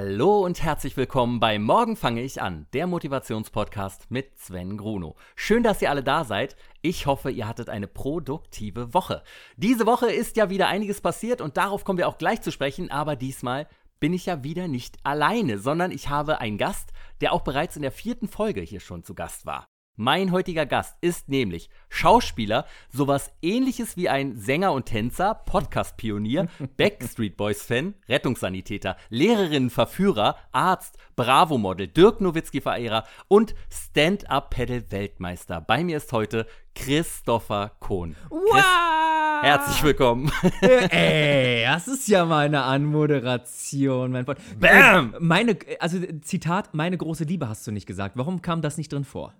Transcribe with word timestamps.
Hallo 0.00 0.44
und 0.44 0.62
herzlich 0.62 0.96
willkommen 0.96 1.40
bei 1.40 1.58
Morgen 1.58 1.96
fange 1.96 2.22
ich 2.22 2.40
an, 2.40 2.68
der 2.72 2.86
Motivationspodcast 2.86 4.12
mit 4.12 4.38
Sven 4.38 4.76
Gruno. 4.76 5.16
Schön, 5.34 5.64
dass 5.64 5.82
ihr 5.82 5.90
alle 5.90 6.04
da 6.04 6.22
seid. 6.22 6.54
Ich 6.82 7.06
hoffe, 7.06 7.32
ihr 7.32 7.48
hattet 7.48 7.68
eine 7.68 7.88
produktive 7.88 8.94
Woche. 8.94 9.24
Diese 9.56 9.86
Woche 9.86 10.08
ist 10.08 10.36
ja 10.36 10.50
wieder 10.50 10.68
einiges 10.68 11.00
passiert 11.00 11.40
und 11.40 11.56
darauf 11.56 11.82
kommen 11.82 11.98
wir 11.98 12.06
auch 12.06 12.16
gleich 12.16 12.42
zu 12.42 12.52
sprechen, 12.52 12.92
aber 12.92 13.16
diesmal 13.16 13.66
bin 13.98 14.12
ich 14.12 14.26
ja 14.26 14.44
wieder 14.44 14.68
nicht 14.68 14.98
alleine, 15.02 15.58
sondern 15.58 15.90
ich 15.90 16.08
habe 16.08 16.40
einen 16.40 16.58
Gast, 16.58 16.92
der 17.20 17.32
auch 17.32 17.42
bereits 17.42 17.74
in 17.74 17.82
der 17.82 17.90
vierten 17.90 18.28
Folge 18.28 18.60
hier 18.60 18.78
schon 18.78 19.02
zu 19.02 19.16
Gast 19.16 19.46
war. 19.46 19.66
Mein 20.00 20.30
heutiger 20.30 20.64
Gast 20.64 20.96
ist 21.00 21.28
nämlich 21.28 21.70
Schauspieler, 21.88 22.66
sowas 22.88 23.32
ähnliches 23.42 23.96
wie 23.96 24.08
ein 24.08 24.36
Sänger 24.36 24.72
und 24.72 24.86
Tänzer, 24.86 25.34
Podcast-Pionier, 25.34 26.46
Backstreet 26.76 27.36
Boys-Fan, 27.36 27.94
Rettungssanitäter, 28.08 28.96
Lehrerinnen-Verführer, 29.08 30.36
Arzt, 30.52 30.98
Bravo-Model, 31.16 31.88
Dirk 31.88 32.20
Nowitzki-Verehrer 32.20 33.06
und 33.26 33.56
Stand-Up-Pedal-Weltmeister. 33.72 35.62
Bei 35.62 35.82
mir 35.82 35.96
ist 35.96 36.12
heute 36.12 36.46
Christopher 36.76 37.72
Kohn. 37.80 38.14
Wow! 38.30 39.42
Herzlich 39.42 39.82
willkommen. 39.82 40.30
Ey, 40.60 41.64
das 41.64 41.88
ist 41.88 42.06
ja 42.06 42.24
mal 42.24 42.46
eine 42.46 42.62
Anmoderation, 42.62 44.12
mein 44.12 44.24
Freund. 44.24 44.38
Bam! 44.60 45.16
Meine, 45.18 45.58
also 45.80 45.98
Zitat, 46.20 46.72
meine 46.72 46.96
große 46.96 47.24
Liebe 47.24 47.48
hast 47.48 47.66
du 47.66 47.72
nicht 47.72 47.86
gesagt. 47.86 48.16
Warum 48.16 48.42
kam 48.42 48.62
das 48.62 48.78
nicht 48.78 48.92
drin 48.92 49.02
vor? 49.02 49.34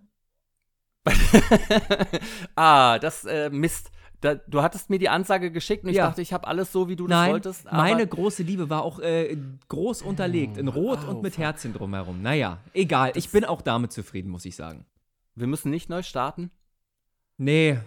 ah, 2.56 2.98
das 2.98 3.24
äh, 3.24 3.50
Mist. 3.50 3.90
Da, 4.20 4.34
du 4.34 4.62
hattest 4.62 4.90
mir 4.90 4.98
die 4.98 5.08
Ansage 5.08 5.52
geschickt 5.52 5.84
und 5.84 5.90
ich 5.90 5.96
Ja. 5.96 6.08
dachte, 6.08 6.20
ich 6.22 6.32
habe 6.32 6.46
alles 6.48 6.72
so, 6.72 6.88
wie 6.88 6.96
du 6.96 7.06
Nein, 7.06 7.40
das 7.40 7.64
wolltest. 7.64 7.72
Meine 7.72 8.04
große 8.06 8.42
Liebe 8.42 8.68
war 8.68 8.82
auch 8.82 8.98
äh, 8.98 9.36
groß 9.68 10.02
unterlegt, 10.02 10.56
in 10.56 10.66
Rot 10.66 10.98
Oh, 11.06 11.10
und 11.10 11.22
mit 11.22 11.34
fuck. 11.34 11.44
Herzchen 11.44 11.72
drumherum. 11.72 12.20
Naja, 12.20 12.58
egal. 12.74 13.12
Ich 13.14 13.30
bin 13.30 13.44
auch 13.44 13.62
damit 13.62 13.92
zufrieden, 13.92 14.28
muss 14.30 14.44
ich 14.44 14.56
sagen. 14.56 14.86
wir 15.36 15.46
müssen 15.46 15.70
nicht 15.70 15.88
neu 15.88 16.02
starten. 16.02 16.50
Nee, 17.36 17.78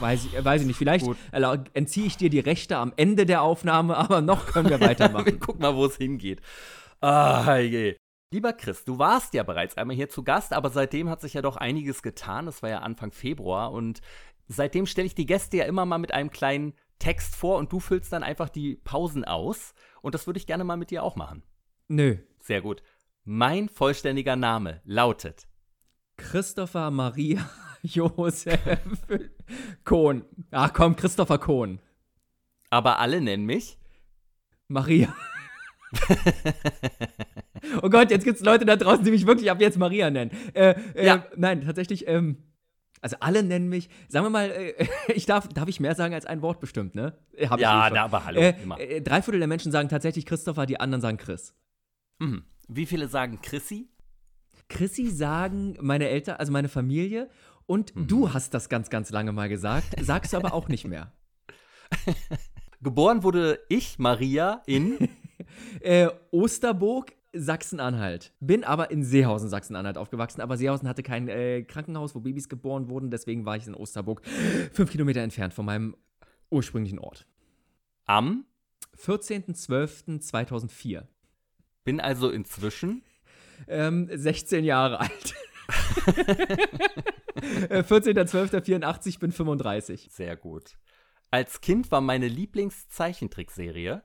weiß 0.00 0.24
ich, 0.24 0.42
weiß 0.42 0.62
ich 0.62 0.66
nicht. 0.66 0.78
Vielleicht 0.78 1.04
erlau- 1.30 1.62
entziehe 1.74 2.06
ich 2.06 2.16
dir 2.16 2.30
die 2.30 2.40
Rechte 2.40 2.78
am 2.78 2.94
Ende 2.96 3.26
der 3.26 3.42
Aufnahme, 3.42 3.98
aber 3.98 4.22
noch 4.22 4.46
können 4.46 4.70
wir 4.70 4.80
wir 4.80 4.88
weitermachen. 4.88 5.38
gucken 5.40 5.60
mal, 5.60 5.76
wo 5.76 5.84
es 5.84 5.96
hingeht. 5.98 6.40
Ah, 7.02 7.58
je. 7.58 7.96
Lieber 8.30 8.52
Chris, 8.52 8.84
du 8.84 8.98
warst 8.98 9.32
ja 9.32 9.42
bereits 9.42 9.78
einmal 9.78 9.96
hier 9.96 10.10
zu 10.10 10.22
Gast, 10.22 10.52
aber 10.52 10.68
seitdem 10.68 11.08
hat 11.08 11.22
sich 11.22 11.32
ja 11.34 11.40
doch 11.40 11.56
einiges 11.56 12.02
getan. 12.02 12.44
Das 12.44 12.62
war 12.62 12.68
ja 12.68 12.80
Anfang 12.80 13.10
Februar 13.10 13.72
und 13.72 14.02
seitdem 14.48 14.84
stelle 14.84 15.06
ich 15.06 15.14
die 15.14 15.24
Gäste 15.24 15.56
ja 15.56 15.64
immer 15.64 15.86
mal 15.86 15.98
mit 15.98 16.12
einem 16.12 16.30
kleinen 16.30 16.74
Text 16.98 17.36
vor 17.36 17.56
und 17.56 17.72
du 17.72 17.80
füllst 17.80 18.12
dann 18.12 18.22
einfach 18.22 18.50
die 18.50 18.76
Pausen 18.76 19.24
aus. 19.24 19.72
Und 20.02 20.14
das 20.14 20.26
würde 20.26 20.38
ich 20.38 20.46
gerne 20.46 20.64
mal 20.64 20.76
mit 20.76 20.90
dir 20.90 21.02
auch 21.02 21.16
machen. 21.16 21.42
Nö. 21.88 22.18
Sehr 22.40 22.60
gut. 22.60 22.82
Mein 23.24 23.68
vollständiger 23.70 24.36
Name 24.36 24.82
lautet 24.84 25.48
Christopher 26.18 26.90
Maria 26.90 27.48
Josef 27.82 28.60
Kohn. 29.84 30.24
Ach 30.50 30.72
komm, 30.74 30.96
Christopher 30.96 31.38
Kohn. 31.38 31.80
Aber 32.68 32.98
alle 32.98 33.22
nennen 33.22 33.46
mich. 33.46 33.78
Maria. 34.66 35.14
oh 37.82 37.88
Gott, 37.90 38.10
jetzt 38.10 38.24
gibt 38.24 38.38
es 38.38 38.44
Leute 38.44 38.64
da 38.64 38.76
draußen, 38.76 39.04
die 39.04 39.10
mich 39.10 39.26
wirklich 39.26 39.50
ab 39.50 39.60
jetzt 39.60 39.78
Maria 39.78 40.10
nennen. 40.10 40.30
Äh, 40.54 40.74
äh, 40.94 41.06
Ja. 41.06 41.24
Nein, 41.36 41.62
tatsächlich, 41.62 42.06
ähm, 42.08 42.44
also 43.00 43.16
alle 43.20 43.42
nennen 43.42 43.68
mich, 43.68 43.88
sagen 44.08 44.26
wir 44.26 44.30
mal, 44.30 44.50
äh, 44.50 44.86
ich 45.14 45.26
darf, 45.26 45.48
darf 45.48 45.68
ich 45.68 45.80
mehr 45.80 45.94
sagen 45.94 46.14
als 46.14 46.26
ein 46.26 46.42
Wort 46.42 46.60
bestimmt, 46.60 46.94
ne? 46.94 47.18
Äh, 47.36 47.48
Hab 47.48 47.60
Ja, 47.60 47.88
eh 47.88 47.90
na, 47.94 48.04
aber 48.04 48.24
hallo, 48.24 48.40
Äh, 48.40 48.54
immer. 48.62 48.78
äh, 48.80 49.00
drei 49.00 49.22
Viertel 49.22 49.38
der 49.38 49.48
Menschen 49.48 49.72
sagen 49.72 49.88
tatsächlich 49.88 50.26
Christopher, 50.26 50.66
die 50.66 50.80
anderen 50.80 51.00
sagen 51.00 51.16
Chris. 51.18 51.54
Mhm. 52.18 52.44
Wie 52.68 52.86
viele 52.86 53.08
sagen 53.08 53.40
Chrissy? 53.40 53.88
Chrissy 54.68 55.08
sagen 55.08 55.76
meine 55.80 56.08
Eltern, 56.08 56.36
also 56.36 56.52
meine 56.52 56.68
Familie. 56.68 57.30
Und 57.66 57.94
Mhm. 57.94 58.06
du 58.08 58.32
hast 58.34 58.52
das 58.54 58.68
ganz, 58.68 58.90
ganz 58.90 59.10
lange 59.10 59.32
mal 59.32 59.48
gesagt, 59.48 59.94
sagst 60.00 60.32
du 60.32 60.36
aber 60.36 60.52
auch 60.52 60.68
nicht 60.68 60.86
mehr. 60.86 61.12
Geboren 62.80 63.22
wurde 63.22 63.58
ich, 63.68 63.98
Maria, 63.98 64.62
in. 64.66 65.08
Äh, 65.80 66.08
Osterburg, 66.30 67.12
Sachsen-Anhalt. 67.32 68.32
Bin 68.40 68.64
aber 68.64 68.90
in 68.90 69.04
Seehausen, 69.04 69.48
Sachsen-Anhalt 69.48 69.98
aufgewachsen. 69.98 70.40
Aber 70.40 70.56
Seehausen 70.56 70.88
hatte 70.88 71.02
kein 71.02 71.28
äh, 71.28 71.62
Krankenhaus, 71.62 72.14
wo 72.14 72.20
Babys 72.20 72.48
geboren 72.48 72.88
wurden. 72.88 73.10
Deswegen 73.10 73.44
war 73.44 73.56
ich 73.56 73.66
in 73.66 73.74
Osterburg, 73.74 74.22
fünf 74.72 74.90
Kilometer 74.90 75.20
entfernt 75.20 75.54
von 75.54 75.66
meinem 75.66 75.96
ursprünglichen 76.50 76.98
Ort. 76.98 77.26
am. 78.06 78.44
14.12.2004. 78.96 81.02
Bin 81.84 82.00
also 82.00 82.30
inzwischen. 82.30 83.02
Ähm, 83.68 84.08
16 84.12 84.64
Jahre 84.64 85.00
alt. 85.00 85.34
Äh, 87.68 87.82
14.12.84, 87.82 89.20
bin 89.20 89.30
35. 89.30 90.08
Sehr 90.10 90.36
gut. 90.36 90.76
Als 91.30 91.60
Kind 91.60 91.92
war 91.92 92.00
meine 92.00 92.26
Lieblingszeichentrickserie. 92.26 94.02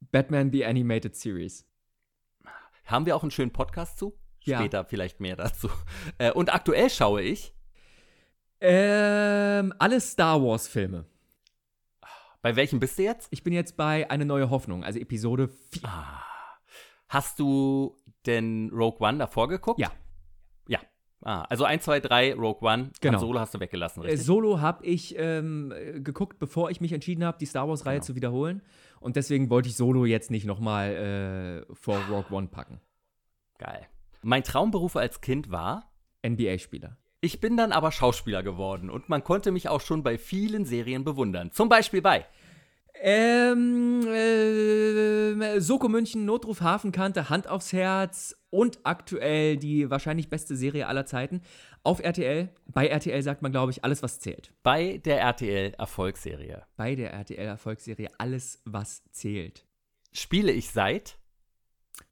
Batman 0.00 0.50
The 0.52 0.64
Animated 0.64 1.14
Series. 1.16 1.66
Haben 2.84 3.06
wir 3.06 3.14
auch 3.16 3.22
einen 3.22 3.30
schönen 3.30 3.52
Podcast 3.52 3.98
zu? 3.98 4.16
Ja. 4.42 4.58
Später 4.58 4.84
vielleicht 4.84 5.20
mehr 5.20 5.36
dazu. 5.36 5.68
Äh, 6.18 6.32
und 6.32 6.52
aktuell 6.52 6.90
schaue 6.90 7.22
ich. 7.22 7.54
Ähm, 8.60 9.72
alle 9.78 10.00
Star 10.00 10.42
Wars-Filme. 10.42 11.04
Bei 12.42 12.56
welchem 12.56 12.80
bist 12.80 12.98
du 12.98 13.02
jetzt? 13.02 13.28
Ich 13.30 13.42
bin 13.42 13.52
jetzt 13.52 13.76
bei 13.76 14.08
Eine 14.10 14.24
neue 14.24 14.48
Hoffnung, 14.50 14.82
also 14.84 14.98
Episode 14.98 15.48
4. 15.72 15.82
Ah. 15.84 16.22
Hast 17.08 17.38
du 17.38 17.96
denn 18.26 18.70
Rogue 18.72 19.06
One 19.06 19.18
davor 19.18 19.48
geguckt? 19.48 19.78
Ja. 19.80 19.90
Ja. 20.68 20.80
Ah, 21.22 21.42
also 21.42 21.64
1, 21.64 21.84
2, 21.84 22.00
3, 22.00 22.34
Rogue 22.34 22.66
One. 22.66 22.92
Genau. 23.00 23.14
Han 23.18 23.20
Solo 23.20 23.40
hast 23.40 23.54
du 23.54 23.60
weggelassen, 23.60 24.02
Äh, 24.02 24.06
richtig? 24.06 24.24
Solo 24.26 24.60
habe 24.60 24.84
ich 24.86 25.14
ähm, 25.18 25.72
äh, 25.76 26.00
geguckt, 26.00 26.38
bevor 26.38 26.70
ich 26.70 26.80
mich 26.80 26.92
entschieden 26.92 27.24
habe, 27.24 27.36
die 27.38 27.46
Star 27.46 27.68
Wars-Reihe 27.68 27.96
Genau. 27.96 28.06
zu 28.06 28.14
wiederholen. 28.14 28.62
Und 29.00 29.16
deswegen 29.16 29.50
wollte 29.50 29.68
ich 29.68 29.76
Solo 29.76 30.04
jetzt 30.04 30.30
nicht 30.30 30.46
nochmal 30.46 31.66
äh, 31.68 31.74
vor 31.74 31.98
Rogue 32.08 32.36
One 32.36 32.48
packen. 32.48 32.80
Geil. 33.58 33.86
Mein 34.22 34.44
Traumberuf 34.44 34.94
als 34.96 35.20
Kind 35.20 35.50
war. 35.50 35.90
NBA-Spieler. 36.24 36.98
Ich 37.22 37.40
bin 37.40 37.56
dann 37.56 37.72
aber 37.72 37.92
Schauspieler 37.92 38.42
geworden 38.42 38.88
und 38.88 39.08
man 39.08 39.24
konnte 39.24 39.52
mich 39.52 39.68
auch 39.68 39.80
schon 39.80 40.02
bei 40.02 40.16
vielen 40.16 40.64
Serien 40.64 41.04
bewundern. 41.04 41.50
Zum 41.50 41.68
Beispiel 41.68 42.00
bei 42.00 42.26
Ähm, 43.02 44.06
äh, 44.06 45.58
Soko 45.60 45.88
München, 45.88 46.26
Notruf 46.26 46.60
Hafenkante, 46.60 47.30
Hand 47.30 47.48
aufs 47.48 47.72
Herz 47.72 48.36
und 48.50 48.80
aktuell 48.84 49.56
die 49.56 49.88
wahrscheinlich 49.88 50.28
beste 50.28 50.54
Serie 50.54 50.86
aller 50.86 51.06
Zeiten 51.06 51.40
auf 51.82 52.00
RTL. 52.00 52.50
Bei 52.66 52.88
RTL 52.88 53.22
sagt 53.22 53.40
man, 53.40 53.52
glaube 53.52 53.72
ich, 53.72 53.84
alles, 53.84 54.02
was 54.02 54.20
zählt. 54.20 54.52
bei 54.62 54.98
der 54.98 55.20
RTL 55.20 55.72
Erfolgsserie. 55.78 56.62
Bei 56.76 56.94
der 56.94 57.12
RTL-Erfolgsserie 57.12 58.08
Alles, 58.18 58.60
was 58.66 59.02
zählt. 59.12 59.64
Spiele 60.12 60.52
ich 60.52 60.70
seit 60.70 61.18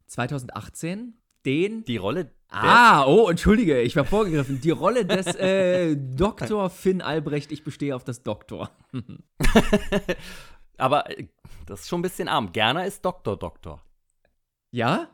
2018 0.06 1.15
den 1.44 1.84
die 1.84 1.99
Rolle 1.99 2.31
Ah, 2.50 3.05
oh, 3.05 3.28
entschuldige, 3.28 3.82
ich 3.82 3.94
war 3.94 4.06
vorgegriffen. 4.06 4.60
Die 4.62 4.70
Rolle 4.70 5.05
des 5.05 5.26
äh, 5.37 5.97
Dr. 6.16 6.70
Finn 6.70 7.03
Albrecht, 7.03 7.53
ich 7.53 7.62
bestehe 7.62 7.94
auf 7.94 8.05
das 8.05 8.22
Doktor. 8.22 8.70
Aber 10.78 11.10
äh, 11.10 11.26
das 11.66 11.80
ist 11.82 11.88
schon 11.88 12.00
ein 12.00 12.02
bisschen 12.02 12.28
arm. 12.28 12.52
Gerner 12.52 12.86
ist 12.86 13.04
Doktor 13.04 13.36
Doktor. 13.38 13.82
Ja? 14.70 15.08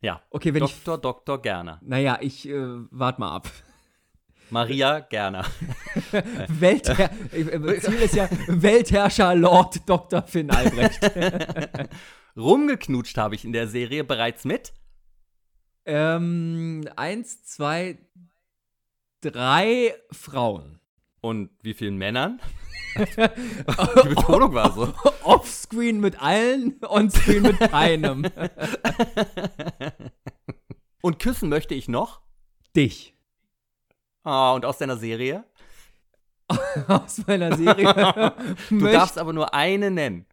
Ja. 0.00 0.22
Okay, 0.30 0.54
wenn 0.54 0.60
Doktor 0.60 0.98
Doktor 0.98 1.42
Gerner. 1.42 1.78
ich. 1.82 1.88
Naja, 1.88 2.18
ich 2.20 2.48
äh, 2.48 2.54
warte 2.90 3.20
mal 3.20 3.34
ab. 3.36 3.50
Maria 4.50 5.00
Gerner. 5.00 5.44
Welther 6.48 7.10
äh, 7.32 7.80
Ziel 7.80 7.94
ist 7.94 8.14
ja 8.14 8.28
Weltherrscher 8.46 9.34
Lord 9.34 9.88
Dr. 9.88 10.22
Finn 10.22 10.50
Albrecht. 10.50 11.00
Rumgeknutscht 12.36 13.18
habe 13.18 13.34
ich 13.34 13.44
in 13.44 13.52
der 13.52 13.66
Serie 13.66 14.04
bereits 14.04 14.44
mit. 14.44 14.72
ähm, 15.84 16.88
eins, 16.94 17.44
zwei, 17.44 17.98
drei 19.20 19.94
Frauen. 20.12 20.75
Und 21.26 21.50
wie 21.62 21.74
vielen 21.74 21.96
Männern? 21.96 22.40
Die 22.96 24.08
Betonung 24.08 24.54
war 24.54 24.72
so. 24.72 24.94
Offscreen 25.24 25.98
mit 25.98 26.22
allen, 26.22 26.76
onscreen 26.82 27.42
mit 27.42 27.58
keinem. 27.58 28.24
Und 31.02 31.18
küssen 31.18 31.48
möchte 31.48 31.74
ich 31.74 31.88
noch. 31.88 32.20
Dich. 32.76 33.14
Ah, 34.22 34.52
und 34.52 34.64
aus 34.64 34.78
deiner 34.78 34.96
Serie? 34.96 35.44
Aus 36.86 37.26
meiner 37.26 37.56
Serie. 37.56 38.32
Du 38.70 38.78
darfst 38.86 39.18
aber 39.18 39.32
nur 39.32 39.52
eine 39.52 39.90
nennen. 39.90 40.26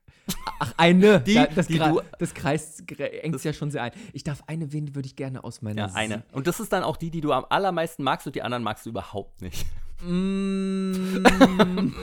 Ach, 0.59 0.71
eine. 0.77 1.19
Die- 1.21 1.33
da, 1.33 1.47
das, 1.47 1.65
die 1.67 1.79
du- 1.79 2.01
das 2.19 2.35
kreist 2.35 2.83
engt 2.99 3.43
ja 3.43 3.51
schon 3.51 3.71
sehr 3.71 3.81
ein. 3.81 3.91
Ich 4.13 4.23
darf 4.23 4.43
eine 4.45 4.71
wählen, 4.71 4.93
würde 4.93 5.07
ich 5.07 5.15
gerne 5.15 5.43
aus 5.43 5.63
meiner 5.63 5.87
Ja, 5.87 5.93
eine. 5.95 6.21
Und 6.33 6.45
das 6.45 6.59
ist 6.59 6.71
dann 6.71 6.83
auch 6.83 6.97
die, 6.97 7.09
die 7.09 7.21
du 7.21 7.31
am 7.33 7.45
allermeisten 7.49 8.03
magst 8.03 8.27
und 8.27 8.35
die 8.35 8.43
anderen 8.43 8.63
magst 8.63 8.85
du 8.85 8.91
überhaupt 8.91 9.41
nicht. 9.41 9.65
Mm, 10.05 11.93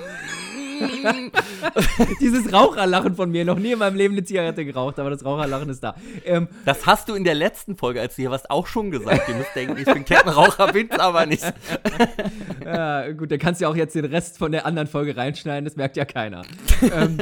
Dieses 2.21 2.53
Raucherlachen 2.53 3.15
von 3.15 3.31
mir. 3.31 3.45
Noch 3.45 3.59
nie 3.59 3.73
in 3.73 3.79
meinem 3.79 3.97
Leben 3.97 4.15
eine 4.15 4.25
Zigarette 4.25 4.65
geraucht, 4.65 4.99
aber 4.99 5.11
das 5.11 5.25
Raucherlachen 5.25 5.69
ist 5.69 5.81
da. 5.83 5.95
Ähm, 6.25 6.49
Das 6.65 6.87
hast 6.87 7.09
du 7.09 7.15
in 7.15 7.25
der 7.25 7.35
letzten 7.35 7.77
Folge, 7.77 8.01
als 8.01 8.17
du 8.17 8.23
hier 8.23 8.31
warst, 8.31 8.51
auch 8.51 8.67
schon 8.67 8.91
gesagt. 8.91 9.29
Ihr 9.29 9.35
müsst 9.35 9.55
denken, 9.55 9.77
ich 9.79 9.85
bin 9.85 10.05
Kettenraucher, 10.05 10.69
bin's 10.73 10.93
aber 10.99 11.27
nicht. 11.27 11.45
ja, 12.65 13.11
gut, 13.13 13.31
dann 13.31 13.39
kannst 13.39 13.61
du 13.61 13.65
ja 13.65 13.71
auch 13.71 13.77
jetzt 13.77 13.95
den 13.95 14.07
Rest 14.07 14.39
von 14.39 14.53
der 14.53 14.65
anderen 14.67 14.89
Folge 14.89 15.17
reinschneiden, 15.17 15.65
das 15.65 15.77
merkt 15.77 15.97
ja 15.97 16.05
keiner. 16.05 16.43
ähm, 16.83 17.19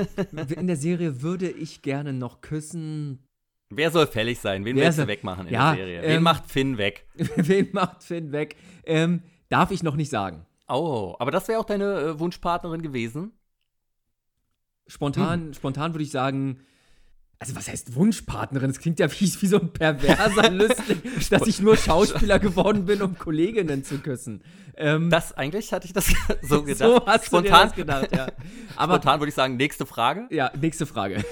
in 0.56 0.66
der 0.66 0.76
Serie 0.76 1.22
würde 1.22 1.48
ich 1.50 1.82
gerne 1.82 2.12
noch 2.12 2.40
küssen. 2.40 3.24
Wer 3.70 3.90
soll 3.90 4.06
fällig 4.06 4.38
sein? 4.38 4.64
Wen 4.64 4.76
Wer 4.76 4.84
willst 4.86 4.98
du 4.98 5.06
wegmachen 5.06 5.46
in 5.48 5.52
Ja, 5.52 5.74
der 5.74 5.84
Serie? 5.84 6.02
Wen 6.02 6.10
ähm, 6.18 6.22
macht 6.22 6.50
Finn 6.50 6.78
weg? 6.78 7.06
Wen 7.36 7.68
macht 7.72 8.02
Finn 8.02 8.32
weg? 8.32 8.56
Ähm, 8.84 9.22
darf 9.50 9.70
ich 9.72 9.82
noch 9.82 9.96
nicht 9.96 10.10
sagen. 10.10 10.46
Oh, 10.68 11.16
aber 11.18 11.30
das 11.30 11.48
wäre 11.48 11.58
auch 11.60 11.64
deine 11.64 11.84
äh, 12.00 12.18
Wunschpartnerin 12.20 12.82
gewesen? 12.82 13.32
Spontan, 14.86 15.52
spontan 15.54 15.92
würde 15.94 16.04
ich 16.04 16.10
sagen. 16.10 16.60
Also, 17.40 17.54
was 17.54 17.68
heißt 17.68 17.94
Wunschpartnerin? 17.94 18.68
Das 18.68 18.80
klingt 18.80 18.98
ja 18.98 19.08
wie, 19.12 19.20
wie 19.40 19.46
so 19.46 19.60
ein 19.60 19.72
perverser 19.72 20.50
Lüstling, 20.50 21.00
dass 21.30 21.46
ich 21.46 21.60
nur 21.60 21.76
Schauspieler 21.76 22.38
geworden 22.40 22.84
bin, 22.86 23.00
um 23.00 23.16
Kolleginnen 23.16 23.84
zu 23.84 23.98
küssen. 23.98 24.42
Ähm, 24.76 25.08
Das, 25.08 25.32
eigentlich 25.34 25.72
hatte 25.72 25.86
ich 25.86 25.92
das 25.92 26.12
so 26.42 26.64
gedacht. 26.64 26.78
so 26.78 27.06
hast 27.06 27.32
du 27.32 27.40
dir 27.40 27.48
spontan, 27.48 27.68
das 27.68 27.76
gedacht, 27.76 28.08
ja. 28.16 28.26
Aber, 28.76 28.94
spontan 28.94 29.20
würde 29.20 29.28
ich 29.28 29.34
sagen, 29.36 29.56
nächste 29.56 29.86
Frage. 29.86 30.26
ja, 30.30 30.50
nächste 30.60 30.84
Frage. 30.86 31.24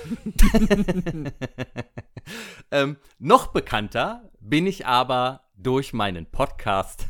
Ähm, 2.71 2.97
noch 3.19 3.49
bekannter 3.49 4.31
bin 4.41 4.67
ich 4.67 4.87
aber 4.87 5.43
durch 5.57 5.93
meinen 5.93 6.27
Podcast. 6.27 7.07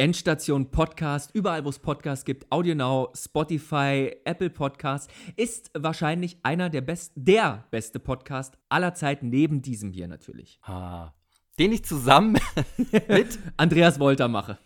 Endstation 0.00 0.70
Podcast, 0.70 1.30
überall 1.34 1.62
wo 1.66 1.68
es 1.68 1.78
Podcasts 1.78 2.24
gibt, 2.24 2.50
AudioNow, 2.50 3.10
Spotify, 3.14 4.16
Apple 4.24 4.48
Podcasts, 4.48 5.12
ist 5.36 5.70
wahrscheinlich 5.74 6.38
einer 6.42 6.70
der 6.70 6.80
best 6.80 7.12
der 7.16 7.66
beste 7.70 8.00
Podcast 8.00 8.56
aller 8.70 8.94
Zeiten, 8.94 9.28
neben 9.28 9.60
diesem 9.60 9.90
hier 9.92 10.08
natürlich. 10.08 10.58
Ah, 10.62 11.12
den 11.58 11.72
ich 11.72 11.84
zusammen 11.84 12.38
mit 13.08 13.38
Andreas 13.58 14.00
Wolter 14.00 14.28
mache. 14.28 14.56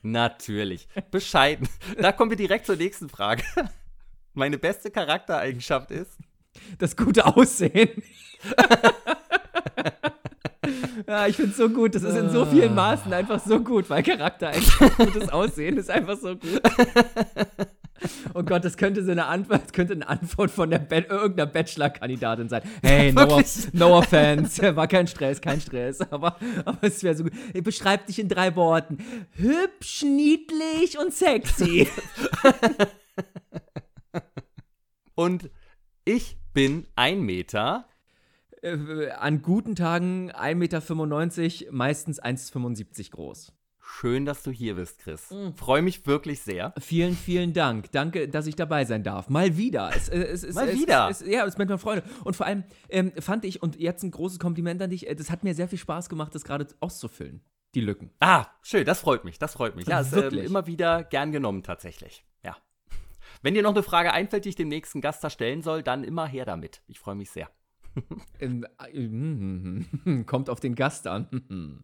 natürlich 0.03 0.89
bescheiden. 1.11 1.69
Da 2.01 2.13
kommen 2.13 2.31
wir 2.31 2.37
direkt 2.37 2.67
zur 2.67 2.77
nächsten 2.77 3.09
Frage. 3.09 3.43
Meine 4.35 4.59
beste 4.59 4.91
Charaktereigenschaft 4.91 5.91
ist 5.91 6.19
Das 6.79 6.97
gute 6.97 7.27
Aussehen. 7.27 8.03
ja, 11.07 11.27
ich 11.27 11.37
finde 11.37 11.51
es 11.53 11.57
so 11.57 11.69
gut. 11.69 11.95
Das 11.95 12.03
ist 12.03 12.17
in 12.17 12.31
so 12.31 12.45
vielen 12.47 12.75
Maßen 12.75 13.13
einfach 13.13 13.45
so 13.45 13.61
gut, 13.61 13.89
weil 13.91 14.03
Charakter 14.03 14.49
einfach 14.49 14.97
gutes 14.97 15.29
Aussehen 15.31 15.77
ist 15.77 15.91
einfach 15.91 16.17
so 16.17 16.37
gut. 16.37 16.63
Oh 18.35 18.43
Gott, 18.43 18.65
das 18.65 18.77
könnte 18.77 19.05
so 19.05 19.11
eine 19.11 19.27
Antwort, 19.27 19.65
das 19.65 19.73
könnte 19.73 19.95
eine 19.95 20.09
Antwort 20.09 20.51
von 20.51 20.71
der 20.71 20.79
Ba- 20.79 20.97
irgendeiner 21.09 21.51
Bachelor-Kandidatin 21.51 22.49
sein. 22.49 22.63
Hey, 22.83 23.13
no, 23.13 23.41
no 23.73 23.99
offense, 23.99 24.77
war 24.77 24.87
kein 24.87 25.07
Stress, 25.07 25.41
kein 25.41 25.61
Stress, 25.61 26.01
aber, 26.11 26.37
aber 26.65 26.79
es 26.83 27.03
wäre 27.03 27.17
so 27.17 27.25
gut. 27.25 27.33
Beschreib 27.65 28.07
dich 28.07 28.19
in 28.19 28.29
drei 28.29 28.55
Worten. 28.57 28.99
Hübsch, 29.33 30.03
niedlich 30.03 30.99
und 30.99 31.13
sexy. 31.13 31.89
und 35.15 35.51
ich 36.05 36.39
bin 36.55 36.87
ein 36.97 37.21
Meter. 37.23 37.87
Äh, 38.63 39.11
An 39.11 39.43
guten 39.43 39.77
Tagen 39.77 40.33
1,95 40.33 40.55
Meter, 41.65 41.73
meistens 41.73 42.23
1,75 42.23 43.11
groß. 43.11 43.53
Schön, 43.91 44.27
dass 44.27 44.43
du 44.43 44.51
hier 44.51 44.75
bist, 44.75 44.99
Chris. 44.99 45.31
Mhm. 45.31 45.55
Freue 45.55 45.81
mich 45.81 46.07
wirklich 46.07 46.43
sehr. 46.43 46.75
Vielen, 46.79 47.17
vielen 47.17 47.55
Dank. 47.55 47.91
Danke, 47.91 48.29
dass 48.29 48.47
ich 48.47 48.55
dabei 48.55 48.85
sein 48.85 49.03
darf. 49.03 49.31
Mal 49.31 49.57
wieder. 49.57 49.91
Es, 49.97 50.11
äh, 50.11 50.19
es, 50.19 50.45
es, 50.45 50.55
Mal 50.55 50.69
es, 50.69 50.79
wieder. 50.79 51.09
Es, 51.09 51.21
ja, 51.21 51.43
es 51.43 51.55
ist 51.55 51.59
mit 51.59 51.69
meiner 51.69 51.79
Freunde. 51.79 52.05
Und 52.23 52.37
vor 52.37 52.47
allem 52.47 52.65
ähm, 52.91 53.13
fand 53.19 53.47
ich, 53.47 53.63
und 53.63 53.81
jetzt 53.81 54.05
ein 54.05 54.11
großes 54.11 54.39
Kompliment 54.39 54.83
an 54.83 54.91
dich, 54.91 55.09
äh, 55.09 55.15
das 55.15 55.31
hat 55.31 55.43
mir 55.43 55.55
sehr 55.55 55.69
viel 55.69 55.79
Spaß 55.79 56.11
gemacht, 56.11 56.35
das 56.35 56.45
gerade 56.45 56.69
auszufüllen. 56.81 57.41
Die 57.75 57.81
Lücken. 57.81 58.11
Ah, 58.21 58.47
schön, 58.63 58.85
das 58.85 59.01
freut 59.01 59.25
mich, 59.25 59.39
das 59.39 59.55
freut 59.55 59.75
mich. 59.75 59.87
Ja, 59.87 60.01
ist 60.01 60.13
ähm, 60.13 60.23
Wirklich? 60.23 60.45
immer 60.45 60.67
wieder 60.67 61.03
gern 61.03 61.33
genommen 61.33 61.63
tatsächlich. 61.63 62.25
Ja. 62.45 62.57
Wenn 63.43 63.55
dir 63.55 63.63
noch 63.63 63.75
eine 63.75 63.83
Frage 63.83 64.13
einfällt, 64.13 64.45
die 64.45 64.51
ich 64.51 64.57
dem 64.57 64.69
nächsten 64.69 65.01
Gast 65.01 65.25
da 65.25 65.31
stellen 65.31 65.63
soll, 65.63 65.83
dann 65.83 66.05
immer 66.05 66.27
her 66.27 66.45
damit. 66.45 66.83
Ich 66.87 67.01
freue 67.01 67.15
mich 67.15 67.31
sehr. 67.31 67.51
Ähm, 68.39 68.67
äh, 68.93 69.01
mm, 69.01 70.25
kommt 70.27 70.51
auf 70.51 70.61
den 70.61 70.75
Gast 70.75 71.07
an. 71.07 71.27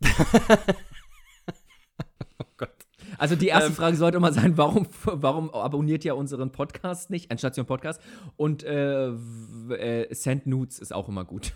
Oh 2.38 2.46
Gott. 2.56 2.74
Also 3.18 3.36
die 3.36 3.48
erste 3.48 3.68
Ähm. 3.68 3.74
Frage 3.74 3.96
sollte 3.96 4.16
immer 4.16 4.32
sein, 4.32 4.56
warum, 4.56 4.88
warum 5.04 5.50
abonniert 5.50 6.04
ihr 6.04 6.16
unseren 6.16 6.50
Podcast 6.52 7.10
nicht? 7.10 7.30
Endstation 7.30 7.66
Podcast. 7.66 8.00
Und 8.36 8.64
äh, 8.64 9.08
äh, 9.08 10.14
Send 10.14 10.46
Nudes 10.46 10.78
ist 10.78 10.92
auch 10.92 11.08
immer 11.08 11.24
gut. 11.24 11.54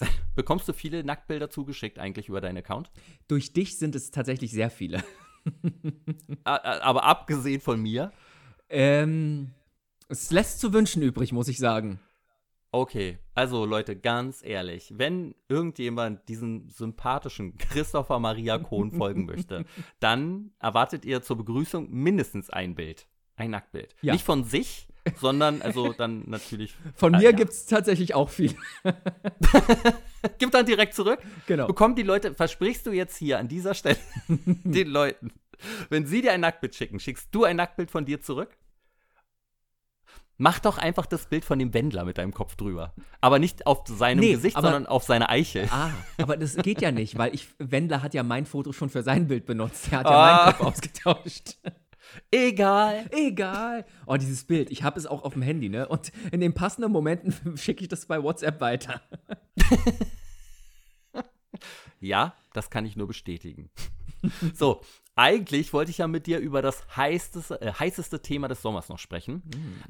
Bekommst 0.34 0.68
du 0.68 0.72
viele 0.72 1.04
Nacktbilder 1.04 1.50
zugeschickt 1.50 1.98
eigentlich 1.98 2.28
über 2.28 2.40
deinen 2.40 2.58
Account? 2.58 2.90
Durch 3.28 3.52
dich 3.52 3.78
sind 3.78 3.94
es 3.94 4.10
tatsächlich 4.10 4.50
sehr 4.52 4.70
viele. 4.70 5.02
Aber 6.44 7.04
abgesehen 7.04 7.60
von 7.60 7.80
mir. 7.80 8.12
Ähm, 8.68 9.52
es 10.08 10.30
lässt 10.30 10.60
zu 10.60 10.72
wünschen 10.72 11.02
übrig, 11.02 11.32
muss 11.32 11.48
ich 11.48 11.58
sagen. 11.58 12.00
Okay, 12.70 13.18
also 13.34 13.64
Leute, 13.64 13.96
ganz 13.96 14.44
ehrlich, 14.44 14.92
wenn 14.94 15.34
irgendjemand 15.48 16.28
diesen 16.28 16.68
sympathischen 16.68 17.56
Christopher 17.56 18.18
Maria 18.18 18.58
Kohn 18.58 18.92
folgen 18.92 19.24
möchte, 19.24 19.64
dann 20.00 20.52
erwartet 20.58 21.06
ihr 21.06 21.22
zur 21.22 21.38
Begrüßung 21.38 21.90
mindestens 21.90 22.50
ein 22.50 22.74
Bild. 22.74 23.06
Ein 23.36 23.52
Nacktbild. 23.52 23.94
Ja. 24.02 24.12
Nicht 24.12 24.24
von 24.24 24.44
sich, 24.44 24.88
sondern 25.16 25.62
also 25.62 25.92
dann 25.92 26.24
natürlich. 26.28 26.76
Von 26.94 27.12
mir 27.12 27.22
ja. 27.22 27.32
gibt 27.32 27.52
es 27.52 27.66
tatsächlich 27.66 28.14
auch 28.14 28.28
viel. 28.28 28.54
Gib 30.38 30.50
dann 30.50 30.66
direkt 30.66 30.94
zurück. 30.94 31.20
Genau. 31.46 31.68
Bekommen 31.68 31.94
die 31.94 32.02
Leute, 32.02 32.34
versprichst 32.34 32.84
du 32.86 32.92
jetzt 32.92 33.16
hier 33.16 33.38
an 33.38 33.48
dieser 33.48 33.74
Stelle 33.74 33.96
den 34.28 34.88
Leuten, 34.88 35.32
wenn 35.88 36.04
sie 36.04 36.20
dir 36.20 36.32
ein 36.32 36.40
Nacktbild 36.40 36.74
schicken, 36.74 37.00
schickst 37.00 37.28
du 37.32 37.44
ein 37.44 37.56
Nacktbild 37.56 37.90
von 37.90 38.04
dir 38.04 38.20
zurück? 38.20 38.58
Mach 40.40 40.60
doch 40.60 40.78
einfach 40.78 41.04
das 41.06 41.26
Bild 41.26 41.44
von 41.44 41.58
dem 41.58 41.74
Wendler 41.74 42.04
mit 42.04 42.16
deinem 42.16 42.32
Kopf 42.32 42.54
drüber. 42.54 42.94
Aber 43.20 43.38
nicht 43.40 43.66
auf 43.66 43.82
seinem 43.88 44.20
Nee, 44.20 44.32
Gesicht, 44.34 44.56
aber- 44.56 44.68
sondern 44.68 44.86
auf 44.86 45.02
seine 45.02 45.28
Eichel. 45.28 45.66
Ah, 45.70 45.90
aber 46.16 46.36
das 46.36 46.54
geht 46.56 46.80
ja 46.80 46.92
nicht, 46.92 47.18
weil 47.18 47.34
ich, 47.34 47.48
Wendler 47.58 48.02
hat 48.02 48.14
ja 48.14 48.22
mein 48.22 48.46
Foto 48.46 48.72
schon 48.72 48.88
für 48.88 49.02
sein 49.02 49.26
Bild 49.26 49.46
benutzt. 49.46 49.88
Er 49.90 49.98
hat 49.98 50.06
ja 50.06 50.12
Ah. 50.12 50.44
meinen 50.46 50.56
Kopf 50.56 50.66
ausgetauscht. 50.68 51.58
Egal. 52.30 53.06
Egal. 53.10 53.84
Oh, 54.06 54.16
dieses 54.16 54.44
Bild. 54.44 54.70
Ich 54.70 54.82
habe 54.84 54.98
es 54.98 55.06
auch 55.06 55.24
auf 55.24 55.32
dem 55.34 55.42
Handy, 55.42 55.68
ne? 55.68 55.88
Und 55.88 56.10
in 56.32 56.40
den 56.40 56.54
passenden 56.54 56.92
Momenten 56.92 57.32
schicke 57.58 57.82
ich 57.82 57.88
das 57.88 58.06
bei 58.06 58.22
WhatsApp 58.22 58.60
weiter. 58.60 59.02
Ja, 62.00 62.34
das 62.52 62.70
kann 62.70 62.86
ich 62.86 62.96
nur 62.96 63.08
bestätigen. 63.08 63.70
so, 64.54 64.80
eigentlich 65.18 65.72
wollte 65.72 65.90
ich 65.90 65.98
ja 65.98 66.06
mit 66.06 66.26
dir 66.26 66.38
über 66.38 66.62
das 66.62 66.84
heißeste, 66.96 67.60
äh, 67.60 67.72
heißeste 67.72 68.22
Thema 68.22 68.46
des 68.48 68.62
Sommers 68.62 68.88
noch 68.88 68.98
sprechen. 68.98 69.42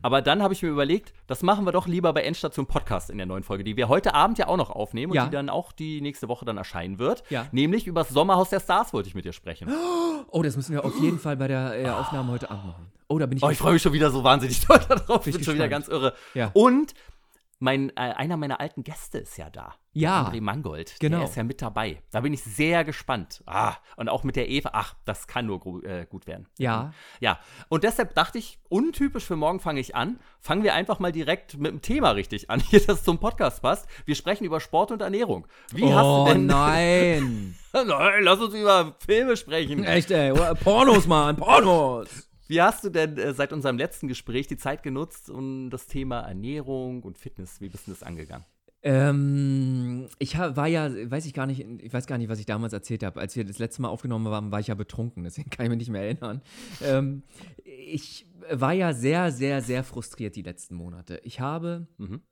Aber 0.02 0.22
dann 0.22 0.42
habe 0.42 0.54
ich 0.54 0.62
mir 0.62 0.70
überlegt, 0.70 1.12
das 1.26 1.42
machen 1.42 1.66
wir 1.66 1.72
doch 1.72 1.86
lieber 1.86 2.12
bei 2.14 2.22
Endstation 2.22 2.66
Podcast 2.66 3.10
in 3.10 3.18
der 3.18 3.26
neuen 3.26 3.42
Folge, 3.42 3.62
die 3.62 3.76
wir 3.76 3.88
heute 3.88 4.14
Abend 4.14 4.38
ja 4.38 4.48
auch 4.48 4.56
noch 4.56 4.70
aufnehmen 4.70 5.12
und 5.12 5.16
Ja. 5.16 5.26
die 5.26 5.30
dann 5.30 5.50
auch 5.50 5.72
die 5.72 6.00
nächste 6.00 6.28
Woche 6.28 6.44
dann 6.46 6.56
erscheinen 6.56 6.98
wird. 6.98 7.22
Ja. 7.30 7.46
Nämlich 7.52 7.86
über 7.86 8.00
das 8.00 8.08
Sommerhaus 8.08 8.48
der 8.50 8.60
Stars 8.60 8.92
wollte 8.94 9.08
ich 9.08 9.14
mit 9.14 9.24
dir 9.24 9.32
sprechen. 9.32 9.68
Oh, 10.30 10.42
das 10.42 10.56
müssen 10.56 10.72
wir 10.74 10.84
auf 10.84 11.00
jeden 11.00 11.18
Fall 11.18 11.38
bei 11.38 11.48
der 11.48 11.80
äh, 11.80 11.88
Aufnahme 11.88 12.32
heute 12.32 12.50
Abend 12.50 12.66
machen. 12.66 12.92
Oh, 13.06 13.18
da 13.18 13.24
bin 13.24 13.38
ich. 13.38 13.42
Oh, 13.44 13.48
ich 13.48 13.56
freue 13.56 13.72
mich 13.72 13.80
schon 13.82 13.94
wieder 13.94 14.10
so 14.10 14.22
wahnsinnig 14.24 14.60
doll 14.66 14.78
darauf. 14.86 15.26
Ich 15.26 15.32
Bin 15.32 15.36
bin 15.40 15.44
schon 15.44 15.54
wieder 15.54 15.68
ganz 15.70 15.88
irre. 15.88 16.12
Ja. 16.34 16.50
Und 16.52 16.92
mein, 17.60 17.90
äh, 17.90 18.14
einer 18.16 18.36
meiner 18.36 18.60
alten 18.60 18.84
Gäste 18.84 19.18
ist 19.18 19.36
ja 19.36 19.50
da. 19.50 19.74
Ja. 19.92 20.28
André 20.28 20.40
Mangold. 20.40 20.94
Genau. 21.00 21.18
Der 21.18 21.26
ist 21.26 21.36
ja 21.36 21.42
mit 21.42 21.60
dabei. 21.60 22.00
Da 22.12 22.20
bin 22.20 22.32
ich 22.32 22.42
sehr 22.44 22.84
gespannt. 22.84 23.42
Ah, 23.46 23.74
und 23.96 24.08
auch 24.08 24.22
mit 24.22 24.36
der 24.36 24.48
Eva. 24.48 24.70
Ach, 24.74 24.94
das 25.04 25.26
kann 25.26 25.46
nur 25.46 25.60
äh, 25.84 26.06
gut 26.06 26.28
werden. 26.28 26.46
Ja. 26.56 26.92
Ja. 27.18 27.40
Und 27.68 27.82
deshalb 27.82 28.14
dachte 28.14 28.38
ich, 28.38 28.60
untypisch 28.68 29.24
für 29.24 29.34
morgen 29.34 29.58
fange 29.58 29.80
ich 29.80 29.96
an. 29.96 30.20
Fangen 30.40 30.62
wir 30.62 30.74
einfach 30.74 31.00
mal 31.00 31.10
direkt 31.10 31.58
mit 31.58 31.72
dem 31.72 31.82
Thema 31.82 32.10
richtig 32.10 32.48
an, 32.48 32.60
hier 32.70 32.80
das 32.80 33.02
zum 33.02 33.18
Podcast 33.18 33.62
passt. 33.62 33.88
Wir 34.04 34.14
sprechen 34.14 34.44
über 34.44 34.60
Sport 34.60 34.92
und 34.92 35.02
Ernährung. 35.02 35.48
Wie 35.72 35.82
oh 35.82 35.92
hast 35.92 36.30
du 36.30 36.34
denn. 36.34 36.46
nein. 36.46 37.56
Nein, 37.72 38.22
lass 38.22 38.38
uns 38.38 38.54
über 38.54 38.94
Filme 39.04 39.36
sprechen. 39.36 39.84
Echt, 39.84 40.10
ey. 40.10 40.32
Oh, 40.32 40.54
Pornos, 40.62 41.06
Mann. 41.06 41.36
Pornos. 41.36 42.27
Wie 42.48 42.60
hast 42.60 42.82
du 42.82 42.90
denn 42.90 43.16
äh, 43.18 43.34
seit 43.34 43.52
unserem 43.52 43.78
letzten 43.78 44.08
Gespräch 44.08 44.46
die 44.46 44.56
Zeit 44.56 44.82
genutzt, 44.82 45.30
um 45.30 45.70
das 45.70 45.86
Thema 45.86 46.20
Ernährung 46.20 47.02
und 47.02 47.18
Fitness, 47.18 47.60
wie 47.60 47.68
bist 47.68 47.86
du 47.86 47.92
das 47.92 48.02
angegangen? 48.02 48.44
Ähm, 48.82 50.08
ich 50.18 50.38
war 50.38 50.66
ja, 50.66 50.88
weiß 51.10 51.26
ich 51.26 51.34
gar 51.34 51.46
nicht, 51.46 51.60
ich 51.60 51.92
weiß 51.92 52.06
gar 52.06 52.16
nicht, 52.16 52.28
was 52.28 52.38
ich 52.38 52.46
damals 52.46 52.72
erzählt 52.72 53.02
habe. 53.02 53.20
Als 53.20 53.34
wir 53.34 53.44
das 53.44 53.58
letzte 53.58 53.82
Mal 53.82 53.88
aufgenommen 53.88 54.28
haben, 54.28 54.52
war 54.52 54.60
ich 54.60 54.68
ja 54.68 54.74
betrunken, 54.74 55.24
deswegen 55.24 55.50
kann 55.50 55.66
ich 55.66 55.70
mich 55.70 55.78
nicht 55.78 55.90
mehr 55.90 56.02
erinnern. 56.02 56.42
Ähm, 56.82 57.22
ich 57.64 58.26
war 58.50 58.72
ja 58.72 58.92
sehr, 58.92 59.32
sehr, 59.32 59.62
sehr 59.62 59.84
frustriert 59.84 60.36
die 60.36 60.42
letzten 60.42 60.74
Monate. 60.74 61.20
Ich 61.24 61.40
habe 61.40 61.86
Mhm. 61.98 62.22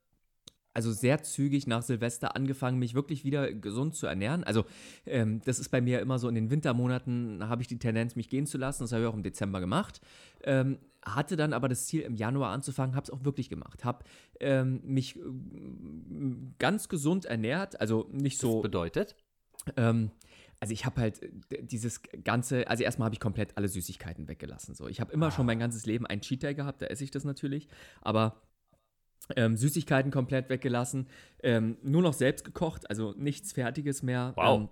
Also 0.76 0.92
sehr 0.92 1.22
zügig 1.22 1.66
nach 1.66 1.80
Silvester 1.80 2.36
angefangen, 2.36 2.78
mich 2.78 2.92
wirklich 2.94 3.24
wieder 3.24 3.50
gesund 3.50 3.94
zu 3.94 4.06
ernähren. 4.06 4.44
Also 4.44 4.66
ähm, 5.06 5.40
das 5.46 5.58
ist 5.58 5.70
bei 5.70 5.80
mir 5.80 6.00
immer 6.00 6.18
so 6.18 6.28
in 6.28 6.34
den 6.34 6.50
Wintermonaten 6.50 7.48
habe 7.48 7.62
ich 7.62 7.68
die 7.68 7.78
Tendenz, 7.78 8.14
mich 8.14 8.28
gehen 8.28 8.46
zu 8.46 8.58
lassen. 8.58 8.82
Das 8.82 8.92
habe 8.92 9.02
ich 9.02 9.08
auch 9.08 9.14
im 9.14 9.22
Dezember 9.22 9.60
gemacht. 9.60 10.02
Ähm, 10.44 10.76
hatte 11.02 11.36
dann 11.36 11.54
aber 11.54 11.70
das 11.70 11.86
Ziel, 11.86 12.02
im 12.02 12.14
Januar 12.14 12.50
anzufangen, 12.50 12.94
habe 12.94 13.04
es 13.04 13.10
auch 13.10 13.24
wirklich 13.24 13.48
gemacht. 13.48 13.86
Habe 13.86 14.04
ähm, 14.38 14.82
mich 14.84 15.16
ähm, 15.16 16.52
ganz 16.58 16.90
gesund 16.90 17.24
ernährt, 17.24 17.80
also 17.80 18.10
nicht 18.12 18.36
Das 18.36 18.42
so 18.42 18.60
bedeutet? 18.60 19.16
ähm, 19.78 20.10
also 20.60 20.74
ich 20.74 20.84
habe 20.84 21.00
halt 21.00 21.22
äh, 21.22 21.62
dieses 21.62 22.02
ganze, 22.22 22.68
also 22.68 22.84
erstmal 22.84 23.06
habe 23.06 23.14
ich 23.14 23.20
komplett 23.20 23.56
alle 23.56 23.68
Süßigkeiten 23.68 24.28
weggelassen. 24.28 24.74
So, 24.74 24.88
ich 24.88 25.00
habe 25.00 25.10
immer 25.10 25.30
schon 25.30 25.46
mein 25.46 25.58
ganzes 25.58 25.86
Leben 25.86 26.04
einen 26.04 26.20
Cheat 26.20 26.42
Day 26.42 26.54
gehabt, 26.54 26.82
da 26.82 26.86
esse 26.86 27.02
ich 27.02 27.10
das 27.10 27.24
natürlich, 27.24 27.66
aber 28.02 28.42
ähm, 29.34 29.56
Süßigkeiten 29.56 30.10
komplett 30.10 30.48
weggelassen, 30.48 31.08
ähm, 31.42 31.76
nur 31.82 32.02
noch 32.02 32.12
selbst 32.12 32.44
gekocht, 32.44 32.88
also 32.88 33.14
nichts 33.16 33.52
Fertiges 33.52 34.02
mehr. 34.02 34.32
Wow. 34.36 34.60
Ähm, 34.60 34.68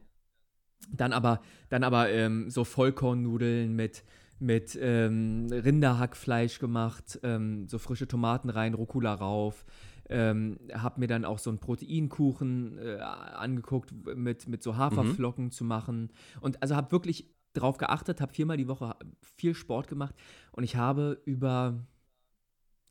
dann 0.93 1.13
aber, 1.13 1.41
dann 1.71 1.83
aber 1.83 2.11
ähm, 2.11 2.51
so 2.51 2.65
Vollkornnudeln 2.65 3.75
mit, 3.75 4.05
mit 4.39 4.79
ähm, 4.81 5.47
Rinderhackfleisch 5.51 6.59
gemacht, 6.59 7.19
ähm, 7.23 7.67
so 7.69 7.79
frische 7.79 8.07
Tomaten 8.07 8.51
rein, 8.51 8.75
Rucola 8.75 9.15
rauf. 9.15 9.65
Ähm, 10.11 10.59
hab 10.75 10.99
mir 10.99 11.07
dann 11.07 11.25
auch 11.25 11.39
so 11.39 11.49
einen 11.49 11.61
Proteinkuchen 11.61 12.79
äh, 12.79 12.99
angeguckt, 12.99 13.91
mit, 14.15 14.47
mit 14.47 14.63
so 14.63 14.77
Haferflocken 14.77 15.51
zu 15.51 15.65
machen. 15.65 16.13
Und 16.43 16.61
also 16.61 16.77
habe 16.77 16.93
wirklich 16.93 17.35
drauf 17.55 17.79
geachtet, 17.79 18.21
habe 18.21 18.35
viermal 18.35 18.57
die 18.57 18.69
Woche 18.69 18.97
viel 19.23 19.55
Sport 19.55 19.89
gemacht 19.89 20.15
und 20.53 20.65
ich 20.65 20.77
habe 20.77 21.21
über, 21.25 21.87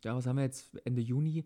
ja, 0.04 0.16
was 0.16 0.28
haben 0.28 0.38
wir 0.38 0.44
jetzt, 0.44 0.70
Ende 0.86 1.02
Juni, 1.02 1.46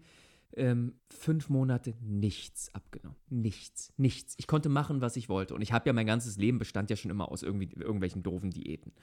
ähm, 0.55 0.93
fünf 1.09 1.49
Monate 1.49 1.93
nichts 2.01 2.73
abgenommen. 2.73 3.17
Nichts, 3.29 3.93
nichts. 3.97 4.33
Ich 4.37 4.47
konnte 4.47 4.69
machen, 4.69 5.01
was 5.01 5.17
ich 5.17 5.29
wollte. 5.29 5.53
Und 5.53 5.61
ich 5.61 5.73
habe 5.73 5.87
ja 5.87 5.93
mein 5.93 6.07
ganzes 6.07 6.37
Leben 6.37 6.57
bestand 6.57 6.89
ja 6.89 6.95
schon 6.95 7.11
immer 7.11 7.29
aus 7.31 7.43
irgendwie, 7.43 7.69
irgendwelchen 7.75 8.23
doofen 8.23 8.51
Diäten. 8.51 8.93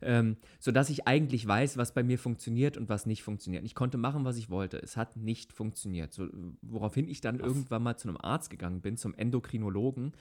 Ähm, 0.00 0.36
sodass 0.58 0.90
ich 0.90 1.06
eigentlich 1.06 1.46
weiß, 1.46 1.76
was 1.76 1.92
bei 1.92 2.02
mir 2.02 2.18
funktioniert 2.18 2.76
und 2.76 2.88
was 2.88 3.06
nicht 3.06 3.22
funktioniert. 3.22 3.62
Und 3.62 3.66
ich 3.66 3.74
konnte 3.74 3.98
machen, 3.98 4.24
was 4.24 4.36
ich 4.36 4.50
wollte. 4.50 4.78
Es 4.78 4.96
hat 4.96 5.16
nicht 5.16 5.52
funktioniert. 5.52 6.12
So, 6.12 6.28
woraufhin 6.62 7.08
ich 7.08 7.20
dann 7.20 7.38
irgendwann 7.38 7.82
mal 7.82 7.96
zu 7.96 8.08
einem 8.08 8.18
Arzt 8.18 8.50
gegangen 8.50 8.80
bin, 8.80 8.96
zum 8.96 9.14
Endokrinologen, 9.14 10.12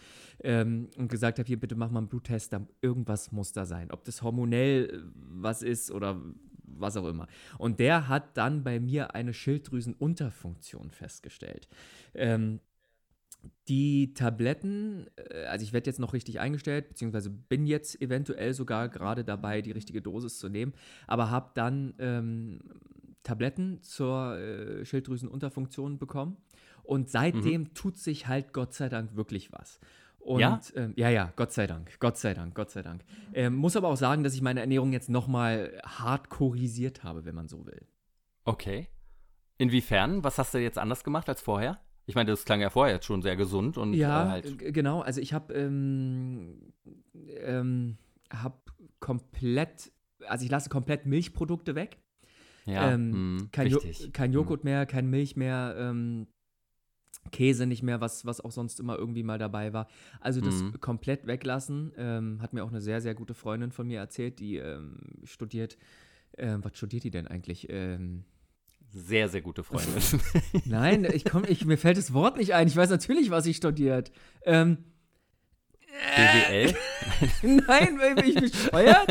ähm, 0.44 0.90
und 0.98 1.10
gesagt 1.10 1.40
habe: 1.40 1.48
Hier, 1.48 1.60
bitte 1.60 1.76
mach 1.76 1.92
mal 1.92 2.00
einen 2.00 2.10
Bluttest, 2.10 2.54
da, 2.54 2.66
irgendwas 2.82 3.32
muss 3.32 3.54
da 3.54 3.66
sein. 3.66 3.90
Ob 3.92 4.04
das 4.04 4.22
hormonell 4.22 4.90
äh, 4.90 5.12
was 5.16 5.64
ist 5.64 5.92
oder 5.92 6.22
was 6.64 6.98
auch 6.98 7.08
immer. 7.08 7.28
Und 7.58 7.80
der 7.80 8.08
hat 8.08 8.38
dann 8.38 8.64
bei 8.64 8.80
mir 8.80 9.16
eine 9.16 9.34
Schilddrüsenunterfunktion 9.34 10.92
festgestellt. 10.92 11.68
Ähm, 12.14 12.60
die 13.68 14.14
Tabletten, 14.14 15.08
äh, 15.16 15.46
also 15.46 15.64
ich 15.64 15.74
werde 15.74 15.90
jetzt 15.90 16.00
noch 16.00 16.14
richtig 16.14 16.40
eingestellt, 16.40 16.90
beziehungsweise 16.90 17.30
bin 17.30 17.66
jetzt 17.66 18.02
eventuell 18.02 18.54
sogar 18.54 18.90
gerade 18.90 19.24
dabei, 19.24 19.62
die 19.62 19.72
richtige 19.72 20.02
Dosis 20.02 20.38
zu 20.38 20.50
nehmen, 20.50 20.74
aber 21.08 21.30
habe 21.30 21.52
dann 21.54 21.94
ähm, 22.00 22.60
Tabletten 23.24 23.82
zur 23.82 24.38
äh, 24.38 24.86
Schilddrüsenunterfunktion 24.86 25.98
bekommen. 25.98 26.38
Und 26.84 27.10
seitdem 27.10 27.74
tut 27.74 27.98
sich 27.98 28.28
halt 28.28 28.52
Gott 28.52 28.74
sei 28.74 28.90
Dank 28.90 29.16
wirklich 29.16 29.54
was. 29.54 29.80
Und 30.24 30.40
Ja? 30.40 30.60
ähm, 30.76 30.94
ja, 30.96 31.10
ja, 31.10 31.34
Gott 31.36 31.52
sei 31.52 31.68
Dank, 31.68 32.00
Gott 32.00 32.18
sei 32.18 32.34
Dank, 32.34 32.56
Gott 32.56 32.72
sei 32.72 32.82
Dank. 32.82 33.04
Ähm, 33.34 33.56
muss 33.56 33.76
aber 33.76 33.90
auch 33.90 33.98
sagen, 33.98 34.24
dass 34.24 34.34
ich 34.34 34.42
meine 34.42 34.62
Ernährung 34.62 34.94
jetzt 34.94 35.10
nochmal 35.10 35.82
hardcoreisiert 35.86 37.04
habe, 37.04 37.26
wenn 37.26 37.36
man 37.36 37.50
so 37.50 37.66
will. 37.66 37.86
Okay. 38.46 38.88
Inwiefern? 39.58 40.24
Was 40.24 40.38
hast 40.38 40.54
du 40.54 40.60
jetzt 40.60 40.78
anders 40.78 41.04
gemacht 41.04 41.28
als 41.28 41.42
vorher? 41.42 41.80
Ich 42.06 42.16
meine, 42.16 42.32
das 42.32 42.46
klang 42.46 42.62
ja 42.62 42.70
vorher 42.70 42.96
jetzt 42.96 43.06
schon 43.06 43.22
sehr 43.22 43.36
gesund 43.36 43.78
und 43.78 43.94
Ja, 43.94 44.26
äh, 44.26 44.30
halt. 44.30 44.74
genau. 44.74 45.02
Also 45.02 45.20
ich 45.22 45.34
habe 45.34 45.54
ähm, 45.54 46.74
ähm, 47.42 47.98
hab 48.30 48.74
komplett, 49.00 49.92
also 50.26 50.46
ich 50.46 50.52
lasse 50.52 50.70
komplett 50.70 51.06
Milchprodukte 51.06 51.76
weg. 51.76 51.98
Ja, 52.66 52.92
ähm, 52.94 53.12
hm, 53.14 53.50
kein, 53.52 53.68
jo 53.68 53.80
kein 54.14 54.32
Joghurt 54.32 54.64
mehr, 54.64 54.86
kein 54.86 55.10
Milch 55.10 55.36
mehr, 55.36 55.76
ähm, 55.78 56.28
Käse 57.32 57.66
nicht 57.66 57.82
mehr, 57.84 58.02
was, 58.02 58.26
was 58.26 58.42
auch 58.42 58.52
sonst 58.52 58.80
immer 58.80 58.98
irgendwie 58.98 59.24
mal 59.24 59.38
dabei 59.40 59.74
war. 59.74 59.88
Also 60.20 60.42
das 60.42 60.62
Mhm. 60.62 60.80
komplett 60.82 61.26
weglassen. 61.26 61.92
Ähm, 61.98 62.42
hat 62.42 62.54
mir 62.54 62.64
auch 62.64 62.70
eine 62.70 62.82
sehr, 62.82 63.02
sehr 63.02 63.16
gute 63.16 63.34
Freundin 63.34 63.72
von 63.72 63.88
mir 63.88 64.00
erzählt, 64.00 64.40
die 64.40 64.58
ähm, 64.58 64.98
studiert. 65.24 65.78
Ähm, 66.38 66.64
was 66.64 66.76
studiert 66.78 67.04
die 67.04 67.12
denn 67.12 67.28
eigentlich? 67.28 67.68
Ähm, 67.70 68.24
Sehr, 68.92 69.28
sehr 69.30 69.42
gute 69.42 69.64
Freundin. 69.64 69.94
nein, 70.66 71.06
ich 71.12 71.26
komm, 71.26 71.44
ich, 71.48 71.66
mir 71.66 71.78
fällt 71.78 71.98
das 71.98 72.14
Wort 72.14 72.38
nicht 72.38 72.54
ein. 72.54 72.68
Ich 72.68 72.76
weiß 72.76 72.90
natürlich, 72.92 73.30
was 73.32 73.44
sie 73.44 73.54
studiert. 73.56 74.12
Ähm, 74.46 74.78
BWL? 76.16 76.76
Nein, 77.68 77.98
bin 77.98 78.26
ich 78.26 78.36
bescheuert? 78.36 79.08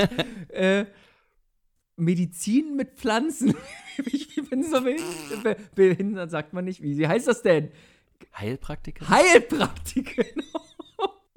äh, 0.51 0.87
Medizin 1.97 2.77
mit 2.77 2.95
Pflanzen. 2.95 3.55
ich 4.07 4.35
bin 4.51 4.63
so 4.63 4.81
behindert. 4.83 5.43
Be- 5.43 5.57
behindert, 5.75 6.31
sagt 6.31 6.53
man 6.53 6.65
nicht. 6.65 6.83
Wie 6.83 6.97
wie 6.99 7.07
heißt 7.07 7.29
das 7.29 7.43
denn? 7.43 7.71
Heilpraktiker? 8.37 9.09
Heilpraktiken. 9.09 10.25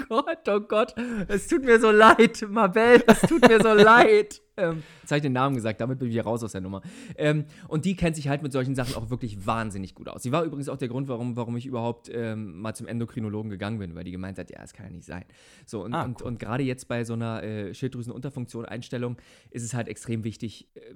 Oh 0.08 0.22
Gott, 0.22 0.48
oh 0.50 0.60
Gott. 0.60 0.94
Es 1.30 1.48
tut 1.48 1.64
mir 1.64 1.80
so 1.80 1.90
leid, 1.90 2.46
Mabel. 2.48 3.04
Es 3.08 3.22
tut 3.22 3.42
mir 3.48 3.60
so 3.60 3.74
leid. 3.74 4.40
Ähm, 4.56 4.84
jetzt 5.02 5.10
habe 5.10 5.18
ich 5.18 5.24
den 5.24 5.34
Namen 5.34 5.56
gesagt, 5.56 5.82
damit 5.82 5.98
bin 5.98 6.12
ich 6.12 6.24
raus 6.24 6.44
aus 6.44 6.52
der 6.52 6.62
Nummer. 6.62 6.84
Ähm, 7.18 7.46
und 7.70 7.86
die 7.86 7.96
kennt 7.96 8.16
sich 8.16 8.28
halt 8.28 8.44
mit 8.44 8.52
solchen 8.52 8.76
Sachen 8.76 8.94
auch 8.94 9.10
wirklich 9.10 9.48
wahnsinnig 9.48 9.96
gut 9.96 10.08
aus. 10.08 10.22
Sie 10.22 10.32
war 10.32 10.44
übrigens 10.44 10.70
auch 10.70 10.78
der 10.78 10.90
Grund, 10.90 11.08
warum, 11.08 11.36
warum 11.38 11.58
ich 11.58 11.66
überhaupt 11.66 12.10
ähm, 12.14 12.60
mal 12.62 12.76
zum 12.76 12.86
Endokrinologen 12.86 13.50
gegangen 13.50 13.80
bin, 13.80 13.96
weil 13.96 14.04
die 14.04 14.12
gemeint 14.12 14.38
hat, 14.38 14.52
ja, 14.52 14.60
das 14.62 14.74
kann 14.74 14.86
ja 14.86 14.92
nicht 14.92 15.06
sein. 15.06 15.26
So, 15.66 15.84
und, 15.84 15.96
Ah, 15.96 16.04
und, 16.04 16.22
cool. 16.22 16.28
und 16.28 16.40
gerade 16.40 16.62
jetzt 16.62 16.88
bei 16.88 17.04
so 17.04 17.14
einer 17.14 17.42
äh, 17.42 17.74
Schilddrüsenunterfunktion-Einstellung 17.74 19.18
ist 19.50 19.64
es 19.64 19.74
halt 19.74 19.88
extrem 19.88 20.24
wichtig, 20.24 20.70
äh, 20.76 20.94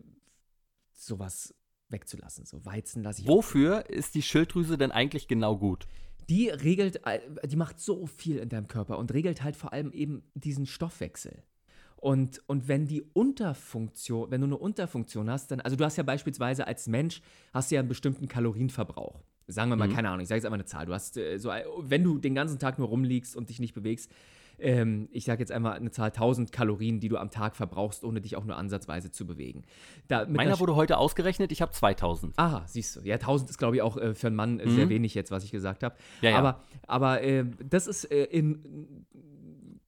sowas 0.94 1.56
wegzulassen. 1.90 2.46
So 2.46 2.64
Weizen 2.66 3.04
lasse 3.04 3.22
ich 3.22 3.28
auch 3.28 3.38
Wofür 3.38 3.90
ist 3.90 4.16
die 4.16 4.22
Schilddrüse 4.22 4.78
denn 4.78 4.92
eigentlich 4.92 5.28
genau 5.28 5.58
gut? 5.58 5.88
die 6.30 6.50
regelt, 6.50 7.08
äh, 7.08 7.20
die 7.48 7.56
macht 7.56 7.80
so 7.80 8.06
viel 8.06 8.38
in 8.38 8.50
deinem 8.50 8.68
Körper 8.68 9.00
und 9.00 9.12
regelt 9.16 9.42
halt 9.44 9.56
vor 9.56 9.74
allem 9.74 9.92
eben 9.92 10.22
diesen 10.36 10.68
Stoffwechsel. 10.68 11.42
Und, 11.96 12.42
und 12.46 12.68
wenn 12.68 12.86
die 12.86 13.02
Unterfunktion, 13.14 14.30
wenn 14.30 14.42
du 14.42 14.46
eine 14.48 14.58
Unterfunktion 14.58 15.30
hast, 15.30 15.50
dann, 15.50 15.60
also 15.60 15.76
du 15.76 15.84
hast 15.84 15.98
ja 15.98 16.04
beispielsweise 16.04 16.68
als 16.68 16.88
Mensch, 16.88 17.22
hast 17.52 17.72
du 17.72 17.76
ja 17.76 17.80
einen 17.82 17.90
bestimmten 17.90 18.28
Kalorienverbrauch. 18.28 19.24
Sagen 19.48 19.72
wir 19.72 19.76
mal, 19.76 19.88
Mhm. 19.88 19.94
keine 19.94 20.10
Ahnung, 20.10 20.22
ich 20.22 20.28
sage 20.28 20.38
jetzt 20.38 20.46
einfach 20.46 20.54
eine 20.58 20.66
Zahl. 20.66 20.86
Du 20.86 20.94
hast 20.94 21.18
äh, 21.18 21.38
so, 21.40 21.50
wenn 21.80 22.04
du 22.04 22.20
den 22.20 22.36
ganzen 22.36 22.60
Tag 22.60 22.78
nur 22.78 22.90
rumliegst 22.90 23.36
und 23.36 23.50
dich 23.50 23.60
nicht 23.60 23.74
bewegst, 23.74 24.12
ähm, 24.62 25.08
ich 25.12 25.26
sage 25.26 25.40
jetzt 25.42 25.52
einmal 25.52 25.74
eine 25.74 25.92
Zahl 25.92 26.08
1000 26.10 26.52
Kalorien, 26.52 27.00
die 27.00 27.10
du 27.10 27.18
am 27.18 27.30
Tag 27.32 27.56
verbrauchst, 27.56 28.04
ohne 28.04 28.22
dich 28.22 28.36
auch 28.36 28.46
nur 28.46 28.56
ansatzweise 28.58 29.12
zu 29.12 29.26
bewegen. 29.26 29.64
Da, 30.08 30.26
Meiner 30.26 30.42
einer- 30.52 30.60
wurde 30.60 30.76
heute 30.76 30.98
ausgerechnet, 30.98 31.52
ich 31.52 31.62
habe 31.62 31.72
2000. 31.72 32.34
Aha, 32.38 32.64
siehst 32.68 32.96
du. 32.96 33.02
Ja, 33.02 33.16
1000 33.18 33.50
ist, 33.50 33.58
glaube 33.58 33.76
ich, 33.76 33.82
auch 33.82 33.98
äh, 33.98 34.14
für 34.14 34.28
einen 34.28 34.36
Mann 34.36 34.60
äh, 34.60 34.70
sehr 34.70 34.86
Mhm. 34.86 34.90
wenig 34.90 35.14
jetzt, 35.14 35.32
was 35.32 35.44
ich 35.44 35.52
gesagt 35.52 35.84
habe. 35.84 35.96
Ja, 36.22 36.32
ja. 36.32 36.38
Aber, 36.40 36.64
aber 36.88 37.22
äh, 37.22 37.46
das 37.68 37.88
ist 37.88 38.06
äh, 38.12 38.24
in 38.26 39.06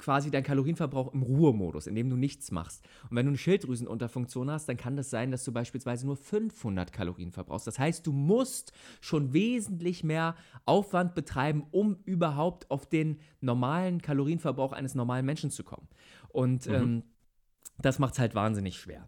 quasi 0.01 0.31
dein 0.31 0.43
Kalorienverbrauch 0.43 1.13
im 1.13 1.21
Ruhemodus, 1.21 1.85
in 1.85 1.93
dem 1.93 2.09
du 2.09 2.17
nichts 2.17 2.49
machst. 2.51 2.83
Und 3.09 3.15
wenn 3.15 3.27
du 3.27 3.29
eine 3.29 3.37
Schilddrüsenunterfunktion 3.37 4.49
hast, 4.49 4.67
dann 4.67 4.75
kann 4.75 4.95
das 4.95 5.11
sein, 5.11 5.29
dass 5.29 5.43
du 5.43 5.51
beispielsweise 5.51 6.07
nur 6.07 6.17
500 6.17 6.91
Kalorien 6.91 7.31
verbrauchst. 7.31 7.67
Das 7.67 7.77
heißt, 7.77 8.05
du 8.07 8.11
musst 8.11 8.73
schon 8.99 9.31
wesentlich 9.31 10.03
mehr 10.03 10.35
Aufwand 10.65 11.13
betreiben, 11.13 11.67
um 11.69 11.97
überhaupt 12.05 12.69
auf 12.71 12.87
den 12.87 13.19
normalen 13.41 14.01
Kalorienverbrauch 14.01 14.71
eines 14.73 14.95
normalen 14.95 15.25
Menschen 15.25 15.51
zu 15.51 15.63
kommen. 15.63 15.87
Und 16.29 16.65
Mhm. 16.65 16.73
ähm, 16.73 17.03
das 17.79 17.99
macht 17.99 18.13
es 18.13 18.19
halt 18.19 18.33
wahnsinnig 18.33 18.79
schwer. 18.79 19.07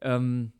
Ähm, 0.00 0.52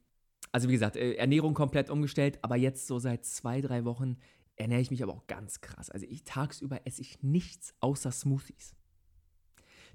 also 0.52 0.68
wie 0.68 0.72
gesagt, 0.72 0.96
äh, 0.96 1.14
Ernährung 1.14 1.54
komplett 1.54 1.90
umgestellt, 1.90 2.38
aber 2.42 2.56
jetzt 2.56 2.86
so 2.86 3.00
seit 3.00 3.24
zwei, 3.24 3.60
drei 3.60 3.84
Wochen 3.84 4.16
ernähre 4.54 4.80
ich 4.80 4.90
mich 4.92 5.02
aber 5.02 5.14
auch 5.14 5.26
ganz 5.26 5.60
krass. 5.60 5.90
Also 5.90 6.06
ich 6.08 6.22
tagsüber 6.24 6.86
esse 6.86 7.00
ich 7.00 7.22
nichts 7.22 7.74
außer 7.80 8.12
Smoothies. 8.12 8.76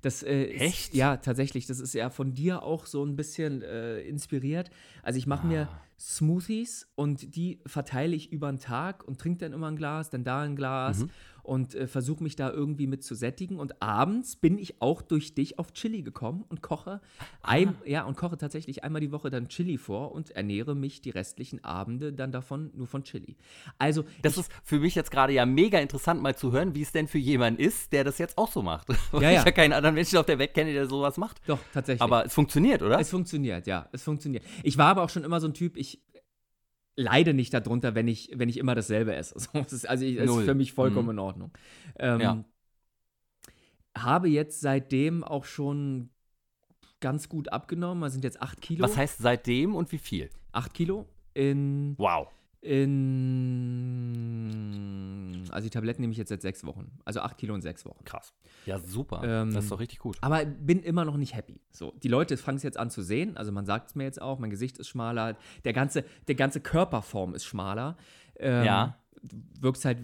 Das, 0.02 0.24
äh, 0.24 0.46
Echt? 0.46 0.90
Ist, 0.90 0.94
ja, 0.94 1.18
tatsächlich. 1.18 1.66
Das 1.68 1.80
ist 1.80 1.94
ja 1.94 2.10
von 2.10 2.34
dir 2.34 2.64
auch 2.64 2.86
so 2.86 3.04
ein 3.04 3.16
bisschen 3.16 3.62
äh, 3.62 4.00
inspiriert. 4.02 4.70
Also 5.04 5.18
ich 5.18 5.28
mache 5.28 5.46
mir 5.48 5.68
Ah. 5.72 5.82
Smoothies 6.00 6.88
und 6.96 7.36
die 7.36 7.60
verteile 7.66 8.16
ich 8.16 8.32
über 8.32 8.52
den 8.52 8.60
Tag 8.60 9.04
und 9.08 9.20
trinke 9.20 9.40
dann 9.40 9.54
immer 9.54 9.68
ein 9.68 9.76
Glas, 9.76 10.10
dann 10.12 10.24
da 10.24 10.42
ein 10.42 10.56
Glas 10.56 11.00
Mhm. 11.00 11.10
Und 11.48 11.74
äh, 11.76 11.88
versuche 11.88 12.22
mich 12.24 12.36
da 12.36 12.52
irgendwie 12.52 12.88
mit 12.88 13.04
zu 13.04 13.16
sättigen. 13.16 13.58
Und 13.60 13.82
abends 13.82 14.36
bin 14.36 14.58
ich 14.58 14.82
auch 14.82 15.02
durch 15.02 15.34
dich 15.34 15.58
auf 15.60 15.72
Chili 15.74 16.02
gekommen 16.04 16.44
und 16.50 16.62
koche, 16.62 17.02
ein, 17.42 17.70
Ah. 17.70 17.74
ja, 17.86 18.04
und 18.04 18.18
koche 18.18 18.38
tatsächlich 18.38 18.84
einmal 18.84 19.02
die 19.02 19.12
Woche 19.12 19.30
dann 19.30 19.48
Chili 19.48 19.78
vor 19.78 20.12
und 20.12 20.32
ernähre 20.32 20.76
mich 20.76 21.02
die 21.02 21.10
restlichen 21.10 21.64
Abende 21.64 22.12
dann 22.14 22.32
davon 22.32 22.72
nur 22.76 22.86
von 22.88 23.04
Chili. 23.04 23.38
Also 23.78 24.04
Das 24.22 24.34
ich, 24.34 24.40
ist 24.42 24.52
für 24.64 24.80
mich 24.80 24.94
jetzt 24.96 25.10
gerade 25.10 25.34
ja 25.34 25.46
mega 25.46 25.80
interessant, 25.80 26.22
mal 26.22 26.36
zu 26.36 26.52
hören, 26.52 26.76
wie 26.76 26.82
es 26.82 26.92
denn 26.92 27.08
für 27.08 27.18
jemanden 27.18 27.62
ist, 27.62 27.94
der 27.94 28.04
das 28.04 28.18
jetzt 28.18 28.38
auch 28.38 28.52
so 28.52 28.62
macht. 28.62 28.88
Weil 29.12 29.24
Ja, 29.24 29.32
ja. 29.32 29.40
ich 29.40 29.46
ja 29.46 29.52
keinen 29.52 29.74
anderen 29.74 29.96
Menschen 29.96 30.18
auf 30.18 30.26
der 30.26 30.40
Welt 30.40 30.54
kenne, 30.54 30.74
der 30.74 30.88
sowas 30.88 31.18
macht. 31.18 31.42
doch 31.48 31.60
tatsächlich. 31.74 32.02
Aber 32.02 32.26
es 32.26 32.34
funktioniert, 32.34 32.82
oder? 32.82 33.00
Es 33.00 33.10
funktioniert, 33.10 33.68
ja, 33.68 33.88
es 33.94 34.04
funktioniert. 34.04 34.44
Ich 34.64 34.78
war 34.78 34.88
aber 34.88 35.04
auch 35.04 35.10
schon 35.10 35.24
immer 35.24 35.40
so 35.40 35.48
ein 35.48 35.54
Typ, 35.54 35.78
ich 35.78 36.02
leide 36.98 37.34
nicht 37.34 37.54
darunter, 37.54 37.96
wenn 37.96 38.08
ich, 38.10 38.32
wenn 38.36 38.50
ich 38.50 38.58
immer 38.58 38.76
dasselbe 38.76 39.16
esse. 39.16 39.36
So, 39.40 39.50
das 39.62 39.72
ist, 39.72 39.88
also 39.88 40.04
ich, 40.04 40.18
das 40.18 40.30
ist 40.30 40.44
für 40.44 40.56
mich 40.56 40.74
vollkommen 40.74 41.06
Mhm. 41.06 41.12
in 41.12 41.20
Ordnung. 41.20 41.52
Ähm, 42.00 42.20
Ja. 42.20 42.44
Habe 43.98 44.28
jetzt 44.30 44.60
seitdem 44.62 45.24
auch 45.24 45.46
schon 45.46 46.10
ganz 47.00 47.30
gut 47.30 47.52
abgenommen. 47.52 48.02
Das 48.02 48.14
sind 48.14 48.24
jetzt 48.24 48.42
8 48.42 48.62
Kilo. 48.62 48.84
Was 48.84 48.98
heißt 48.98 49.18
seitdem 49.20 49.76
und 49.76 49.92
wie 49.92 49.98
viel? 49.98 50.30
8 50.52 50.74
Kilo 50.74 51.08
in, 51.34 51.96
Wow. 51.98 52.28
In 52.62 54.38
also 55.52 55.66
die 55.66 55.70
Tabletten 55.70 56.02
nehme 56.02 56.12
ich 56.12 56.18
jetzt 56.18 56.30
seit 56.30 56.42
sechs 56.42 56.66
Wochen. 56.66 56.92
Also 57.06 57.22
8 57.22 57.38
Kilo 57.38 57.56
in 57.56 57.62
sechs 57.62 57.86
Wochen. 57.86 58.04
Krass. 58.04 58.34
Ja, 58.66 58.80
super. 58.80 59.22
Ähm, 59.24 59.54
das 59.54 59.66
ist 59.66 59.72
doch 59.72 59.80
richtig 59.80 60.00
gut. 60.00 60.18
Aber 60.22 60.46
bin 60.46 60.82
immer 60.84 61.06
noch 61.06 61.18
nicht 61.18 61.36
happy. 61.36 61.62
So, 61.72 61.94
die 62.04 62.08
Leute 62.08 62.38
fangen 62.38 62.58
es 62.58 62.64
jetzt 62.64 62.78
an 62.78 62.90
zu 62.90 63.02
sehen. 63.02 63.38
Also 63.38 63.52
man 63.52 63.66
sagt 63.66 63.90
es 63.90 63.96
mir 63.96 64.04
jetzt 64.04 64.22
auch, 64.22 64.40
mein 64.40 64.50
Gesicht 64.50 64.78
ist 64.78 64.88
schmaler, 64.88 65.38
der 65.66 65.74
ganze, 65.74 66.04
der 66.28 66.36
ganze 66.36 66.62
Körperform 66.62 67.34
ist 67.34 67.46
schmaler. 67.46 67.98
Ähm, 68.38 68.66
Ja. 68.66 68.98
Wirkst 69.60 69.86
halt 69.86 69.98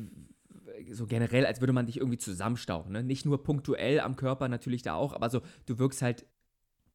so 0.91 1.05
generell, 1.05 1.45
als 1.45 1.61
würde 1.61 1.73
man 1.73 1.85
dich 1.85 1.97
irgendwie 1.97 2.17
zusammenstauchen. 2.17 2.91
Ne? 2.91 3.03
Nicht 3.03 3.25
nur 3.25 3.43
punktuell 3.43 3.99
am 3.99 4.15
Körper, 4.15 4.47
natürlich 4.47 4.81
da 4.81 4.95
auch, 4.95 5.13
aber 5.13 5.29
so, 5.29 5.41
du 5.65 5.77
wirkst 5.77 6.01
halt 6.01 6.25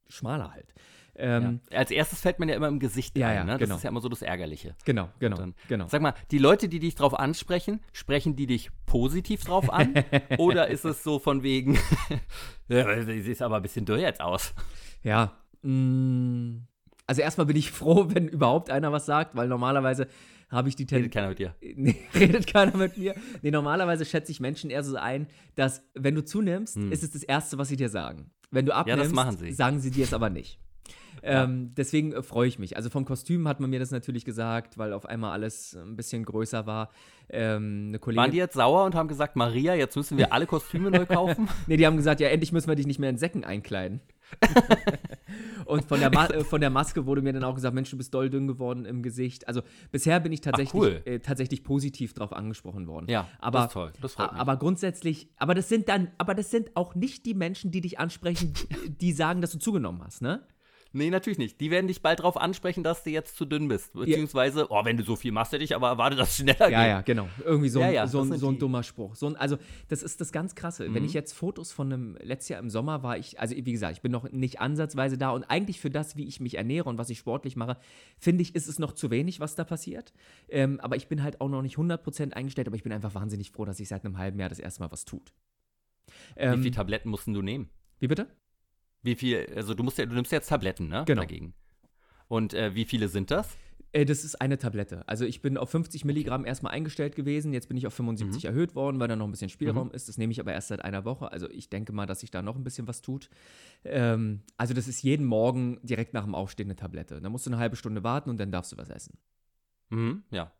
schmaler 0.09 0.53
halt. 0.53 0.75
Ähm, 1.21 1.61
ja. 1.71 1.79
Als 1.79 1.91
erstes 1.91 2.21
fällt 2.21 2.39
man 2.39 2.49
ja 2.49 2.55
immer 2.55 2.69
im 2.69 2.79
Gesicht 2.79 3.19
Ja, 3.19 3.27
ein, 3.29 3.35
ja, 3.35 3.45
ne? 3.45 3.53
Das 3.53 3.61
genau. 3.61 3.75
ist 3.77 3.83
ja 3.83 3.91
immer 3.91 4.01
so 4.01 4.09
das 4.09 4.23
Ärgerliche. 4.23 4.77
Genau, 4.85 5.09
genau, 5.19 5.37
dann- 5.37 5.55
genau. 5.69 5.87
Sag 5.89 6.01
mal, 6.01 6.15
die 6.31 6.39
Leute, 6.39 6.69
die 6.69 6.79
dich 6.79 6.95
drauf 6.95 7.13
ansprechen, 7.19 7.81
sprechen 7.93 8.37
die 8.37 8.47
dich 8.47 8.71
positiv 8.87 9.43
drauf 9.43 9.69
an? 9.73 9.95
oder 10.39 10.69
ist 10.69 10.85
es 10.85 11.03
so 11.03 11.19
von 11.19 11.43
wegen, 11.43 11.77
ja, 12.69 13.03
sie 13.05 13.21
sieht 13.23 13.43
aber 13.43 13.57
ein 13.57 13.63
bisschen 13.63 13.85
dürr 13.85 13.99
jetzt 13.99 14.21
aus? 14.21 14.55
Ja. 15.03 15.33
mm, 15.63 16.67
Also 17.07 17.21
erstmal 17.23 17.47
bin 17.47 17.57
ich 17.57 17.71
froh, 17.73 18.07
wenn 18.11 18.29
überhaupt 18.29 18.71
einer 18.71 18.93
was 18.93 19.07
sagt, 19.07 19.35
weil 19.37 19.49
normalerweise 19.49 20.07
habe 20.51 20.69
ich 20.69 20.77
die 20.77 20.85
Redet 20.85 21.13
Tendenz. 21.13 21.15
keiner 21.15 21.29
mit 21.29 21.39
dir. 21.41 21.55
Nee, 21.77 21.97
redet 22.15 22.47
keiner 22.47 22.77
mit 22.77 22.97
mir. 22.97 23.15
Nee, 23.43 23.51
normalerweise 23.51 24.05
schätze 24.07 24.33
ich 24.33 24.41
Menschen 24.41 24.71
eher 24.71 24.83
so 24.83 24.97
ein, 24.97 25.27
dass 25.57 25.83
wenn 25.95 26.15
du 26.15 26.25
zunimmst, 26.25 26.77
Hm. 26.77 26.91
ist 26.93 27.03
es 27.03 27.11
das 27.11 27.23
Erste, 27.23 27.59
was 27.59 27.69
sie 27.69 27.77
dir 27.77 27.89
sagen. 27.91 28.31
Wenn 28.51 28.65
du 28.65 28.75
abnimmst, 28.75 29.41
sie. 29.41 29.53
sagen 29.53 29.79
sie 29.81 29.91
dir 29.91 30.05
es 30.05 30.15
aber 30.15 30.31
nicht. 30.31 30.59
Ähm, 31.23 31.75
deswegen 31.77 32.13
äh, 32.13 32.23
freue 32.23 32.49
ich 32.49 32.59
mich. 32.59 32.77
Also 32.77 32.91
vom 32.91 33.05
Kostüm 33.05 33.49
hat 33.49 33.61
man 33.61 33.71
mir 33.71 33.79
das 33.79 33.91
natürlich 33.91 34.25
gesagt, 34.25 34.79
weil 34.79 34.93
auf 34.93 35.07
einmal 35.07 35.33
alles 35.33 35.75
ein 35.75 35.97
bisschen 35.97 36.25
größer 36.25 36.67
war. 36.67 36.91
Ähm, 37.31 37.87
eine 37.89 37.99
Kollegin, 37.99 38.23
Waren 38.23 38.31
die 38.31 38.39
jetzt 38.39 38.55
sauer 38.55 38.85
und 38.85 38.95
haben 38.95 39.09
gesagt, 39.09 39.37
Maria, 39.37 39.75
jetzt 39.75 39.97
müssen 39.97 40.17
wir 40.17 40.33
alle 40.33 40.47
Kostüme 40.47 40.91
neu 40.91 41.07
kaufen? 41.07 41.49
Nee, 41.67 41.77
die 41.77 41.87
haben 41.87 41.97
gesagt, 41.97 42.21
ja, 42.21 42.29
endlich 42.29 42.53
müssen 42.53 42.69
wir 42.69 42.77
dich 42.77 42.87
nicht 42.87 42.99
mehr 42.99 43.11
in 43.11 43.19
Säcken 43.19 43.45
einkleiden. 43.45 44.01
und 45.67 45.85
von 45.85 46.01
der, 46.01 46.13
äh, 46.13 46.45
von 46.45 46.61
der 46.61 46.71
Maske 46.71 47.07
wurde 47.07 47.21
mir 47.23 47.33
dann 47.33 47.45
auch 47.45 47.55
gesagt, 47.55 47.75
Mensch, 47.75 47.91
du 47.91 47.97
bist 47.97 48.15
doll 48.15 48.31
dünn 48.31 48.47
geworden 48.47 48.85
im 48.85 49.03
Gesicht. 49.03 49.49
Also 49.49 49.63
bisher 49.91 50.21
bin 50.21 50.33
ich 50.33 50.41
tatsächlich, 50.41 50.75
cool. 50.75 51.03
äh, 51.05 51.19
tatsächlich 51.19 51.65
positiv 51.65 52.15
drauf 52.15 52.33
angesprochen 52.33 52.87
worden. 52.87 53.07
Ja, 53.09 53.29
aber, 53.39 53.59
das 53.59 53.67
ist 53.67 53.73
toll. 53.73 53.93
Das 54.01 54.15
freut 54.15 54.33
mich. 54.33 54.41
Aber 54.41 54.57
grundsätzlich, 54.57 55.29
aber 55.37 55.55
das 55.55 55.69
sind 55.69 55.89
dann, 55.89 56.11
aber 56.19 56.35
das 56.35 56.51
sind 56.51 56.77
auch 56.77 56.95
nicht 56.95 57.27
die 57.27 57.35
Menschen, 57.35 57.71
die 57.71 57.81
dich 57.81 57.99
ansprechen, 57.99 58.55
die 59.01 59.13
sagen, 59.13 59.41
dass 59.41 59.53
du 59.53 59.59
zugenommen 59.59 60.03
hast, 60.03 60.23
ne? 60.23 60.43
Nee, 60.93 61.11
natürlich 61.11 61.39
nicht. 61.39 61.61
Die 61.61 61.71
werden 61.71 61.87
dich 61.87 62.01
bald 62.01 62.21
darauf 62.21 62.39
ansprechen, 62.39 62.83
dass 62.83 63.05
du 63.05 63.11
jetzt 63.11 63.37
zu 63.37 63.45
dünn 63.45 63.69
bist. 63.69 63.93
Beziehungsweise, 63.93 64.69
oh, 64.71 64.85
wenn 64.87 64.97
du 64.97 65.05
so 65.05 65.17
viel 65.17 65.33
machst, 65.33 65.53
hätte 65.53 65.63
ich 65.63 65.75
aber 65.75 65.89
erwartet, 65.89 66.19
dass 66.19 66.31
es 66.31 66.37
schneller 66.37 66.71
Ja, 66.71 66.81
geht. 66.83 66.89
ja, 66.89 67.01
genau. 67.03 67.29
Irgendwie 67.45 67.69
so, 67.69 67.81
Ja, 67.81 67.87
ein, 67.89 67.95
ja, 67.95 68.07
so, 68.07 68.21
ein, 68.21 68.29
sind 68.29 68.39
so 68.39 68.49
ein 68.49 68.59
dummer 68.59 68.83
Spruch. 68.83 69.15
So 69.15 69.27
ein, 69.27 69.37
also, 69.37 69.59
das 69.89 70.03
ist 70.03 70.21
das 70.23 70.33
ganz 70.33 70.55
Krasse. 70.55 70.87
Wenn 70.95 71.03
Mhm. 71.03 71.09
ich 71.09 71.13
jetzt 71.13 71.35
Fotos 71.35 71.73
von 71.73 71.93
einem, 71.93 72.17
letztes 72.23 72.49
Jahr 72.49 72.61
im 72.61 72.71
Sommer 72.71 73.03
war 73.03 73.19
ich, 73.19 73.39
also 73.39 73.55
wie 73.55 73.71
gesagt, 73.73 73.93
ich 73.97 74.01
bin 74.03 74.11
noch 74.13 74.31
nicht 74.31 74.61
ansatzweise 74.61 75.19
da 75.19 75.31
und 75.31 75.45
eigentlich 75.45 75.79
für 75.79 75.91
das, 75.91 76.17
wie 76.17 76.27
ich 76.27 76.41
mich 76.41 76.57
ernähre 76.57 76.89
und 76.89 76.97
was 76.97 77.11
ich 77.11 77.19
sportlich 77.19 77.55
mache, 77.55 77.77
finde 78.19 78.41
ich, 78.43 78.55
ist 78.55 78.67
es 78.67 78.79
noch 78.79 78.93
zu 78.93 79.11
wenig, 79.11 79.41
was 79.41 79.55
da 79.57 79.65
passiert. 79.65 80.15
Ähm, 80.49 80.81
aber 80.81 80.97
ich 80.97 81.07
bin 81.09 81.23
halt 81.23 81.43
auch 81.43 81.51
noch 81.51 81.61
nicht 81.63 81.77
100% 81.77 82.33
eingestellt, 82.33 82.67
aber 82.67 82.77
ich 82.77 82.83
bin 82.83 82.93
einfach 82.93 83.15
wahnsinnig 83.15 83.51
froh, 83.51 83.67
dass 83.67 83.77
sich 83.77 83.89
seit 83.89 84.07
einem 84.07 84.17
halben 84.17 84.39
Jahr 84.41 84.49
das 84.49 84.59
erste 84.59 84.81
Mal 84.83 84.91
was 84.91 85.05
tut. 85.05 85.35
Wie 86.37 86.41
Ähm, 86.45 86.63
viele 86.63 86.75
Tabletten 86.75 87.11
mussten 87.11 87.35
du 87.35 87.43
nehmen? 87.43 87.69
wie 88.01 88.07
bitte? 88.09 88.27
Wie 89.03 89.15
viel, 89.15 89.47
also 89.55 89.75
du 89.75 89.83
musst 89.83 89.99
ja, 89.99 90.07
du 90.07 90.15
nimmst 90.15 90.33
jetzt 90.33 90.49
Tabletten, 90.49 90.89
ne? 90.89 91.05
Genau. 91.07 91.23
Dagegen. 91.23 91.55
Und 92.29 92.53
äh, 92.55 92.75
wie 92.75 92.85
viele 92.85 93.09
sind 93.09 93.31
das? 93.31 93.57
Äh, 93.93 94.05
das 94.05 94.23
ist 94.25 94.41
eine 94.41 94.59
Tablette. 94.59 95.03
Also 95.09 95.25
ich 95.25 95.41
bin 95.41 95.57
auf 95.57 95.71
50 95.71 96.05
Milligramm 96.05 96.45
erstmal 96.45 96.73
eingestellt 96.75 97.17
gewesen, 97.17 97.53
jetzt 97.55 97.69
bin 97.69 97.77
ich 97.79 97.87
auf 97.87 97.95
75 97.95 98.43
Mhm. 98.43 98.49
erhöht 98.49 98.75
worden, 98.75 99.01
weil 99.01 99.09
da 99.09 99.17
noch 99.17 99.25
ein 99.27 99.31
bisschen 99.31 99.49
Spielraum 99.49 99.91
ist. 99.93 100.09
Das 100.09 100.19
nehme 100.19 100.31
ich 100.33 100.41
aber 100.41 100.53
erst 100.53 100.69
seit 100.69 100.85
einer 100.85 101.05
Woche. 101.07 101.33
Also 101.33 101.49
ich 101.49 101.71
denke 101.71 101.93
mal, 101.93 102.05
dass 102.05 102.21
sich 102.21 102.31
da 102.31 102.43
noch 102.43 102.57
ein 102.57 102.65
bisschen 102.65 102.87
was 102.87 103.01
tut. 103.01 103.31
Ähm, 103.85 104.43
also 104.59 104.75
das 104.75 104.89
ist 104.89 105.03
jeden 105.03 105.25
Morgen 105.25 105.79
direkt 105.83 106.13
nach 106.13 106.25
dem 106.25 106.35
Aufstehen 106.35 106.67
eine 106.67 106.77
Tablette. 106.77 107.21
Da 107.23 107.31
musst 107.31 107.47
du 107.47 107.51
eine 107.51 107.59
halbe 107.59 107.77
Stunde 107.77 108.03
warten 108.05 108.29
und 108.29 108.39
dann 108.39 108.53
darfst 108.53 108.73
du 108.73 108.77
was 108.77 108.91
essen. 108.91 109.17
Mhm, 109.89 110.23
ja. 110.31 110.53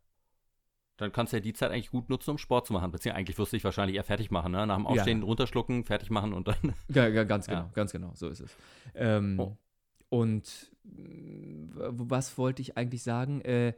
Dann 0.99 1.11
kannst 1.13 1.33
du 1.33 1.39
ja 1.39 1.41
die 1.41 1.55
Zeit 1.55 1.71
eigentlich 1.71 1.91
gut 1.91 2.11
nutzen, 2.11 2.31
um 2.33 2.39
Sport 2.39 2.67
zu 2.67 2.73
machen. 2.75 2.91
Beziehungsweise 2.93 3.19
eigentlich 3.19 3.39
wirst 3.39 3.53
du 3.53 3.57
dich 3.57 3.65
wahrscheinlich 3.65 3.97
eher 3.97 4.05
fertig 4.05 4.31
machen, 4.31 4.53
ne? 4.53 4.67
Nach 4.67 4.77
dem 4.77 4.85
Ja. 4.85 4.91
Aufstehen 4.91 5.23
runterschlucken, 5.23 5.85
fertig 5.85 6.11
machen 6.11 6.33
und 6.35 6.49
dann. 6.49 6.57
Ja, 6.95 7.07
ja, 7.09 7.25
ganz 7.25 7.47
genau, 7.47 7.61
Ja. 7.61 7.71
ganz 7.75 7.93
genau, 7.93 8.13
so 8.15 8.29
ist 8.29 8.41
es. 8.41 8.57
Ähm, 8.95 9.39
Oh. 9.41 9.57
Und 10.11 10.71
was 10.85 12.39
wollte 12.39 12.63
ich 12.63 12.77
eigentlich 12.77 13.03
sagen? 13.03 13.41
Äh, 13.43 13.75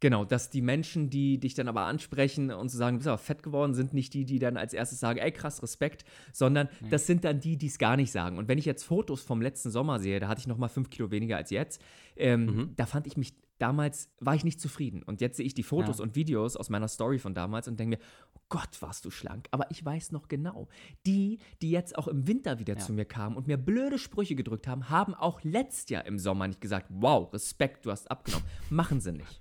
genau, 0.00 0.24
dass 0.24 0.50
die 0.50 0.62
Menschen, 0.62 1.10
die 1.10 1.38
dich 1.38 1.54
dann 1.54 1.68
aber 1.68 1.82
ansprechen 1.82 2.50
und 2.50 2.68
zu 2.70 2.76
sagen, 2.76 2.94
du 2.96 2.98
bist 2.98 3.08
aber 3.08 3.18
fett 3.18 3.42
geworden, 3.42 3.74
sind 3.74 3.92
nicht 3.94 4.14
die, 4.14 4.24
die 4.24 4.38
dann 4.38 4.56
als 4.56 4.72
erstes 4.74 5.00
sagen, 5.00 5.18
ey 5.18 5.30
krass, 5.32 5.62
Respekt, 5.62 6.04
sondern 6.32 6.68
das 6.90 7.06
sind 7.06 7.24
dann 7.24 7.40
die, 7.40 7.56
die 7.56 7.66
es 7.66 7.78
gar 7.78 7.96
nicht 7.96 8.12
sagen. 8.12 8.38
Und 8.38 8.48
wenn 8.48 8.58
ich 8.58 8.64
jetzt 8.64 8.84
Fotos 8.84 9.22
vom 9.22 9.40
letzten 9.42 9.70
Sommer 9.70 9.98
sehe, 9.98 10.20
da 10.20 10.28
hatte 10.28 10.40
ich 10.40 10.46
noch 10.46 10.58
mal 10.58 10.68
fünf 10.68 10.88
Kilo 10.90 11.10
weniger 11.10 11.36
als 11.36 11.50
jetzt, 11.50 11.82
ähm, 12.16 12.46
Mhm. 12.46 12.72
da 12.76 12.86
fand 12.86 13.06
ich 13.06 13.16
mich 13.16 13.34
damals, 13.62 14.10
war 14.20 14.34
ich 14.34 14.44
nicht 14.44 14.60
zufrieden. 14.60 15.02
Und 15.02 15.20
jetzt 15.20 15.36
sehe 15.36 15.46
ich 15.46 15.54
die 15.54 15.62
Fotos 15.62 15.98
Ja. 15.98 16.02
und 16.04 16.16
Videos 16.16 16.56
aus 16.56 16.68
meiner 16.68 16.88
Story 16.88 17.18
von 17.18 17.32
damals 17.34 17.68
und 17.68 17.78
denke 17.78 17.96
mir, 17.96 18.02
oh 18.34 18.40
Gott, 18.48 18.82
warst 18.82 19.04
du 19.04 19.10
schlank. 19.10 19.46
Aber 19.52 19.70
ich 19.70 19.84
weiß 19.84 20.12
noch 20.12 20.28
genau, 20.28 20.68
die, 21.06 21.38
die 21.62 21.70
jetzt 21.70 21.96
auch 21.96 22.08
im 22.08 22.26
Winter 22.26 22.58
wieder 22.58 22.74
Ja. 22.74 22.80
zu 22.80 22.92
mir 22.92 23.04
kamen 23.04 23.36
und 23.36 23.46
mir 23.46 23.56
blöde 23.56 23.98
Sprüche 23.98 24.34
gedrückt 24.34 24.66
haben, 24.66 24.90
haben 24.90 25.14
auch 25.14 25.42
letztes 25.44 25.88
Jahr 25.88 26.04
im 26.06 26.18
Sommer 26.18 26.48
nicht 26.48 26.60
gesagt, 26.60 26.86
wow, 26.90 27.32
Respekt, 27.32 27.86
du 27.86 27.90
hast 27.90 28.10
abgenommen. 28.10 28.46
Machen 28.68 29.00
sie 29.00 29.12
nicht. 29.12 29.40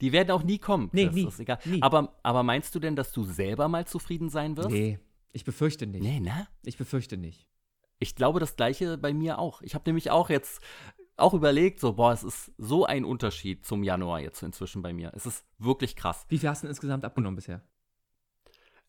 Die 0.00 0.12
werden 0.12 0.30
auch 0.30 0.42
nie 0.44 0.58
kommen. 0.58 0.88
Nee, 0.92 1.06
Chris, 1.06 1.14
nie, 1.14 1.24
Das 1.24 1.34
ist 1.34 1.40
egal. 1.40 1.58
nie. 1.66 1.82
Aber, 1.82 2.18
aber 2.22 2.42
meinst 2.42 2.74
du 2.74 2.78
denn, 2.80 2.96
dass 2.96 3.12
du 3.12 3.24
selber 3.24 3.68
mal 3.68 3.86
zufrieden 3.86 4.30
sein 4.30 4.56
wirst? 4.56 4.70
Nee, 4.70 4.98
ich 5.32 5.44
befürchte 5.44 5.86
nicht. 5.86 6.02
Nee, 6.02 6.20
ne? 6.20 6.46
Ich 6.64 6.78
befürchte 6.78 7.16
nicht. 7.18 7.46
Ich 7.98 8.14
glaube, 8.14 8.40
das 8.40 8.56
gleiche 8.56 8.96
bei 8.96 9.12
mir 9.12 9.38
auch. 9.38 9.60
Ich 9.60 9.74
habe 9.74 9.84
nämlich 9.86 10.10
auch 10.10 10.30
jetzt 10.30 10.62
auch 11.20 11.34
überlegt, 11.34 11.80
so, 11.80 11.94
boah, 11.94 12.12
es 12.12 12.22
ist 12.22 12.52
so 12.58 12.84
ein 12.84 13.04
Unterschied 13.04 13.64
zum 13.64 13.82
Januar 13.82 14.20
jetzt 14.20 14.42
inzwischen 14.42 14.82
bei 14.82 14.92
mir. 14.92 15.12
Es 15.14 15.26
ist 15.26 15.44
wirklich 15.58 15.96
krass. 15.96 16.26
Wie 16.28 16.38
viel 16.38 16.48
hast 16.48 16.62
du 16.62 16.66
denn 16.66 16.70
insgesamt 16.70 17.04
abgenommen 17.04 17.36
bisher? 17.36 17.62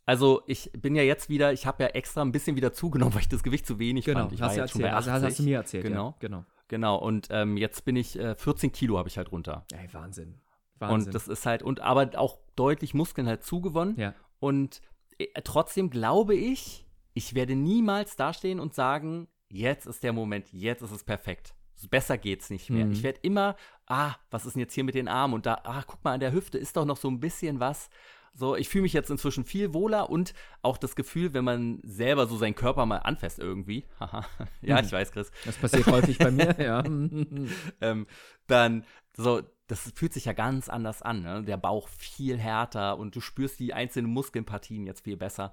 Also, 0.06 0.42
ich 0.48 0.72
bin 0.74 0.96
ja 0.96 1.04
jetzt 1.04 1.30
wieder, 1.30 1.54
ich 1.54 1.66
habe 1.66 1.84
ja 1.84 1.90
extra 1.90 2.22
ein 2.22 2.32
bisschen 2.32 2.56
wieder 2.56 2.74
zugenommen, 2.74 3.14
weil 3.16 3.22
ich 3.22 3.30
das 3.30 3.44
Gewicht 3.44 3.66
zu 3.66 3.80
wenig 3.80 4.06
genau, 4.06 4.22
fand. 4.22 4.34
Ich 4.34 4.42
hast 4.42 4.50
war 4.50 4.56
du 4.56 4.62
jetzt 4.62 4.72
schon 4.72 4.82
erzählt. 4.82 4.94
bei 4.94 4.98
80. 4.98 5.14
Also 5.14 5.28
hast 5.28 5.40
du 5.40 5.44
mir 5.44 5.58
erzählt. 5.58 5.84
Genau. 5.84 6.08
Ja, 6.08 6.16
genau. 6.20 6.46
Genau, 6.68 6.96
und 6.96 7.28
ähm, 7.32 7.58
jetzt 7.58 7.84
bin 7.84 7.98
ich, 7.98 8.18
äh, 8.18 8.34
14 8.34 8.72
Kilo 8.72 8.98
habe 8.98 9.10
ich 9.10 9.18
halt 9.18 9.32
runter. 9.32 9.66
Ey, 9.74 9.94
Wahnsinn. 9.94 10.40
Wahnsinn. 10.80 11.08
Und 11.08 11.16
das 11.16 11.28
ist 11.28 11.46
halt, 11.46 11.64
und 11.64 11.82
aber 11.82 12.12
auch 12.18 12.40
deutlich 12.56 12.94
Muskeln 12.94 13.28
halt 13.28 13.44
zugewonnen. 13.44 13.96
ja. 13.98 14.14
Und 14.40 14.82
äh, 15.20 15.42
trotzdem 15.44 15.90
glaube 15.90 16.34
ich, 16.36 16.88
ich 17.14 17.36
werde 17.36 17.56
niemals 17.56 18.16
dastehen 18.16 18.60
und 18.60 18.74
sagen, 18.74 19.28
jetzt 19.50 19.86
ist 19.86 20.04
der 20.04 20.14
Moment, 20.14 20.52
jetzt 20.52 20.82
ist 20.82 20.92
es 20.92 21.04
perfekt. 21.04 21.54
Besser 21.88 22.18
geht's 22.18 22.50
nicht 22.50 22.70
mehr. 22.70 22.86
Mhm. 22.86 22.92
Ich 22.94 23.04
werde 23.04 23.20
immer, 23.22 23.56
ah, 23.88 24.16
was 24.30 24.46
ist 24.46 24.54
denn 24.56 24.62
jetzt 24.62 24.74
hier 24.74 24.84
mit 24.84 24.96
den 24.96 25.08
Armen? 25.08 25.34
Und 25.34 25.46
da, 25.46 25.62
ah, 25.64 25.84
guck 25.86 26.04
mal, 26.04 26.14
an 26.14 26.20
der 26.20 26.32
Hüfte 26.34 26.58
ist 26.58 26.78
doch 26.78 26.86
noch 26.86 26.98
so 26.98 27.10
ein 27.10 27.20
bisschen 27.20 27.60
was. 27.60 27.90
So, 28.34 28.56
ich 28.56 28.70
fühle 28.70 28.84
mich 28.84 28.94
jetzt 28.94 29.10
inzwischen 29.10 29.44
viel 29.44 29.74
wohler 29.74 30.10
und 30.10 30.34
auch 30.62 30.78
das 30.78 30.96
Gefühl, 30.96 31.34
wenn 31.34 31.44
man 31.44 31.80
selber 31.84 32.28
so 32.28 32.38
seinen 32.38 32.56
Körper 32.56 32.86
mal 32.86 32.98
anfasst 33.00 33.40
irgendwie. 33.40 33.86
Haha. 34.00 34.26
ja, 34.62 34.80
Mhm. 34.80 34.86
ich 34.86 34.92
weiß, 34.94 35.12
Chris. 35.12 35.32
Das 35.46 35.58
passiert 35.58 35.88
häufig 35.88 36.18
bei 36.18 36.32
mir, 36.32 36.56
ja. 36.58 36.82
ähm, 37.82 38.08
dann 38.48 38.86
so, 39.18 39.42
das 39.68 39.92
fühlt 39.96 40.14
sich 40.14 40.26
ja 40.26 40.34
ganz 40.34 40.70
anders 40.70 41.02
an. 41.02 41.22
Ne? 41.24 41.44
Der 41.44 41.58
Bauch 41.58 41.90
viel 41.90 42.38
härter 42.38 42.98
und 42.98 43.16
du 43.16 43.20
spürst 43.22 43.60
die 43.60 43.74
einzelnen 43.74 44.12
Muskelpartien 44.12 44.86
jetzt 44.86 45.04
viel 45.04 45.18
besser. 45.18 45.52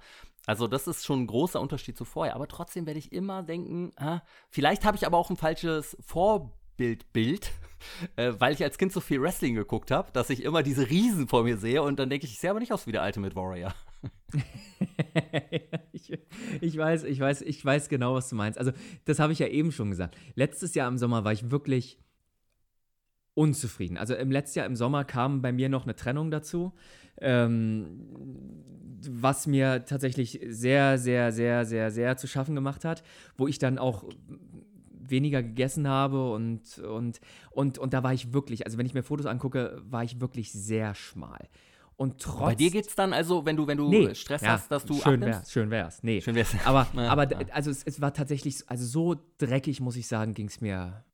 Also 0.49 0.67
das 0.67 0.89
ist 0.89 1.05
schon 1.05 1.25
ein 1.25 1.27
großer 1.27 1.61
Unterschied 1.61 1.99
zu 1.99 2.07
vorher. 2.07 2.35
Aber 2.35 2.49
trotzdem 2.49 2.87
werde 2.87 2.99
ich 2.99 3.13
immer 3.13 3.43
denken, 3.43 3.93
ah, 3.97 4.23
vielleicht 4.49 4.87
habe 4.87 4.97
ich 4.97 5.07
aber 5.07 5.19
auch 5.19 5.29
ein 5.29 5.37
falsches 5.37 5.95
Vorbildbild, 6.01 7.53
äh, 8.17 8.33
weil 8.39 8.55
ich 8.55 8.65
als 8.65 8.79
Kind 8.79 8.91
so 8.91 9.01
viel 9.01 9.21
Wrestling 9.21 9.57
geguckt 9.57 9.91
habe, 9.91 10.11
dass 10.13 10.31
ich 10.31 10.43
immer 10.43 10.63
diese 10.63 10.89
Riesen 10.89 11.29
vor 11.29 11.45
mir 11.45 11.59
sehe 11.59 11.83
und 11.83 11.99
dann 11.99 12.09
denke 12.09 12.25
ich, 12.25 12.33
ich 12.33 12.39
sehe 12.39 12.49
aber 12.49 12.61
nicht 12.61 12.73
aus 12.73 12.87
wie 12.87 12.93
der 12.93 13.05
Ultimate 13.05 13.37
Warrior. 13.37 13.75
ich, 15.93 16.19
ich 16.63 16.79
weiß, 16.79 17.05
ich 17.05 17.21
weiß, 17.21 17.43
ich 17.43 17.63
weiß 17.63 17.91
genau, 17.91 18.15
was 18.15 18.31
du 18.31 18.37
meinst. 18.37 18.59
Also, 18.59 18.73
das 19.05 19.19
habe 19.19 19.35
ich 19.35 19.41
ja 19.41 19.49
eben 19.49 19.71
schon 19.71 19.91
gesagt. 19.91 20.17
Letztes 20.35 20.75
Jahr 20.75 20.89
im 20.89 20.97
Sommer 20.97 21.25
war 21.25 21.33
ich 21.35 21.51
wirklich 21.51 21.99
unzufrieden. 23.39 23.97
Also 23.97 24.17
im 24.17 24.33
letzten 24.33 24.59
Jahr 24.59 24.67
im 24.67 24.75
Sommer 24.75 25.05
kam 25.05 25.43
bei 25.43 25.53
mir 25.53 25.69
noch 25.69 25.85
eine 25.85 25.95
Trennung 25.95 26.33
dazu, 26.33 26.73
ähm, 27.21 28.01
was 29.09 29.47
mir 29.47 29.85
tatsächlich 29.85 30.41
sehr, 30.49 30.99
sehr, 30.99 31.31
sehr, 31.31 31.65
sehr, 31.65 31.93
sehr 31.93 32.17
zu 32.17 32.27
schaffen 32.27 32.57
gemacht 32.57 32.85
hat, 32.85 33.05
wo 33.37 33.47
ich 33.47 33.61
dann 33.61 33.79
auch 33.79 34.05
weniger 34.91 35.41
gegessen 35.41 35.87
habe 35.87 36.33
und, 36.33 36.79
und, 36.81 37.21
und, 37.51 37.79
und 37.79 37.95
da 37.95 38.03
war 38.03 38.13
ich 38.13 38.33
wirklich, 38.33 38.67
also 38.67 38.77
wenn 38.77 38.87
ich 38.87 38.95
mir 38.95 39.05
Fotos 39.05 39.27
angucke, 39.27 39.81
war 39.89 40.03
ich 40.03 40.21
wirklich 40.21 40.51
sehr 40.51 40.97
schmal. 40.97 41.49
Und 41.97 42.21
trotz 42.21 42.41
Bei 42.41 42.55
dir 42.57 42.71
geht's 42.73 42.97
dann 42.97 43.13
also, 43.13 43.47
wenn 43.47 43.57
du, 43.57 43.69
wenn 43.69 43.79
du 43.79 43.89
Nee, 43.89 44.15
Stress 44.17 44.43
ja, 44.43 44.51
hast, 44.51 44.69
dass 44.71 44.85
du 44.85 44.95
schön 44.95 45.15
abnimmst? 45.15 45.41
wär's, 45.41 45.53
schön 45.53 45.71
wär's. 45.71 46.03
Nee. 46.03 46.21
Schön 46.21 46.35
wär's. 46.35 46.57
Aber, 46.65 46.89
aber 46.97 47.29
also 47.53 47.71
es, 47.71 47.85
es 47.85 48.01
war 48.01 48.13
tatsächlich, 48.13 48.63
also 48.67 48.85
so 48.85 49.17
dreckig, 49.39 49.81
muss 49.81 49.97
ich 49.97 50.09
sagen, 50.09 50.35
ging 50.35 50.49
es 50.49 50.61
mir 50.61 51.05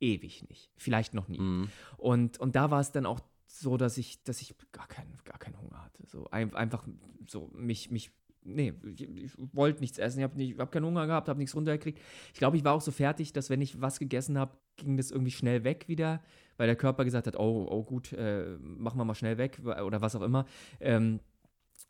ewig 0.00 0.48
nicht. 0.48 0.70
Vielleicht 0.76 1.14
noch 1.14 1.28
nie. 1.28 1.38
Mhm. 1.38 1.68
Und, 1.96 2.38
und 2.38 2.56
da 2.56 2.70
war 2.70 2.80
es 2.80 2.92
dann 2.92 3.06
auch 3.06 3.20
so, 3.46 3.76
dass 3.76 3.98
ich, 3.98 4.22
dass 4.24 4.40
ich 4.40 4.54
gar 4.72 4.86
keinen, 4.88 5.16
gar 5.24 5.38
keinen 5.38 5.58
Hunger 5.60 5.82
hatte. 5.84 6.06
So 6.06 6.28
ein, 6.30 6.54
einfach 6.54 6.86
so 7.28 7.50
mich, 7.54 7.90
mich, 7.90 8.10
nee, 8.42 8.72
ich, 8.84 9.02
ich 9.02 9.32
wollte 9.36 9.80
nichts 9.80 9.98
essen, 9.98 10.18
ich 10.18 10.24
habe 10.24 10.62
hab 10.62 10.72
keinen 10.72 10.86
Hunger 10.86 11.06
gehabt, 11.06 11.28
habe 11.28 11.38
nichts 11.38 11.54
runtergekriegt. 11.54 12.00
Ich 12.32 12.38
glaube, 12.38 12.56
ich 12.56 12.64
war 12.64 12.74
auch 12.74 12.80
so 12.80 12.90
fertig, 12.92 13.32
dass 13.32 13.50
wenn 13.50 13.60
ich 13.60 13.80
was 13.80 13.98
gegessen 13.98 14.38
habe, 14.38 14.56
ging 14.76 14.96
das 14.96 15.10
irgendwie 15.10 15.30
schnell 15.30 15.64
weg 15.64 15.88
wieder, 15.88 16.22
weil 16.56 16.66
der 16.66 16.76
Körper 16.76 17.04
gesagt 17.04 17.26
hat, 17.26 17.36
oh, 17.36 17.66
oh 17.70 17.82
gut, 17.82 18.12
äh, 18.12 18.56
machen 18.60 18.98
wir 18.98 19.04
mal 19.04 19.14
schnell 19.14 19.38
weg 19.38 19.60
oder 19.64 20.00
was 20.00 20.14
auch 20.16 20.22
immer. 20.22 20.46
Ähm, 20.80 21.20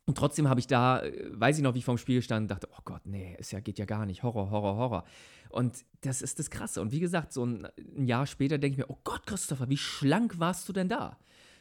und 0.06 0.16
trotzdem 0.16 0.48
habe 0.48 0.60
ich 0.60 0.66
da, 0.68 1.02
äh, 1.02 1.30
weiß 1.32 1.58
ich 1.58 1.62
noch, 1.62 1.74
wie 1.74 1.78
ich 1.78 1.84
vorm 1.84 1.98
Spiegel 1.98 2.22
stand 2.22 2.44
und 2.44 2.50
dachte, 2.50 2.68
oh 2.72 2.80
Gott, 2.84 3.02
nee, 3.06 3.36
ist 3.38 3.50
ja, 3.52 3.60
geht 3.60 3.78
ja 3.78 3.84
gar 3.84 4.06
nicht. 4.06 4.22
Horror, 4.22 4.50
Horror, 4.50 4.76
Horror. 4.76 5.04
Und 5.50 5.84
das 6.02 6.22
ist 6.22 6.38
das 6.38 6.48
Krasse. 6.50 6.80
Und 6.80 6.92
wie 6.92 7.00
gesagt, 7.00 7.32
so 7.32 7.44
ein, 7.44 7.66
ein 7.96 8.06
Jahr 8.06 8.26
später 8.26 8.58
denke 8.58 8.74
ich 8.74 8.78
mir, 8.86 8.90
oh 8.92 9.00
Gott, 9.02 9.26
Christopher, 9.26 9.68
wie 9.68 9.76
schlank 9.76 10.38
warst 10.38 10.68
du 10.68 10.72
denn 10.72 10.88
da? 10.88 11.18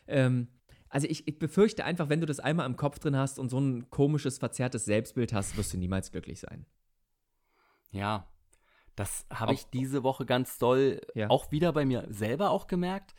Ähm, 0.08 0.48
also 0.90 1.08
ich, 1.08 1.28
ich 1.28 1.40
befürchte 1.40 1.84
einfach, 1.86 2.10
wenn 2.10 2.20
du 2.20 2.28
das 2.28 2.40
einmal 2.40 2.68
im 2.68 2.78
Kopf 2.78 3.00
drin 3.00 3.18
hast 3.18 3.40
und 3.40 3.50
so 3.50 3.60
ein 3.60 3.90
komisches, 3.90 4.38
verzerrtes 4.38 4.86
Selbstbild 4.86 5.34
hast, 5.34 5.58
wirst 5.58 5.74
du 5.74 5.78
niemals 5.78 6.12
glücklich 6.12 6.40
sein. 6.40 6.66
Ja, 7.92 8.28
das 8.96 9.26
habe 9.34 9.54
ich 9.54 9.66
diese 9.66 10.04
Woche 10.04 10.26
ganz 10.26 10.58
doll 10.60 11.02
Ja. 11.16 11.30
auch 11.30 11.52
wieder 11.52 11.74
bei 11.74 11.86
mir 11.86 12.06
selber 12.10 12.52
auch 12.52 12.68
gemerkt, 12.68 13.16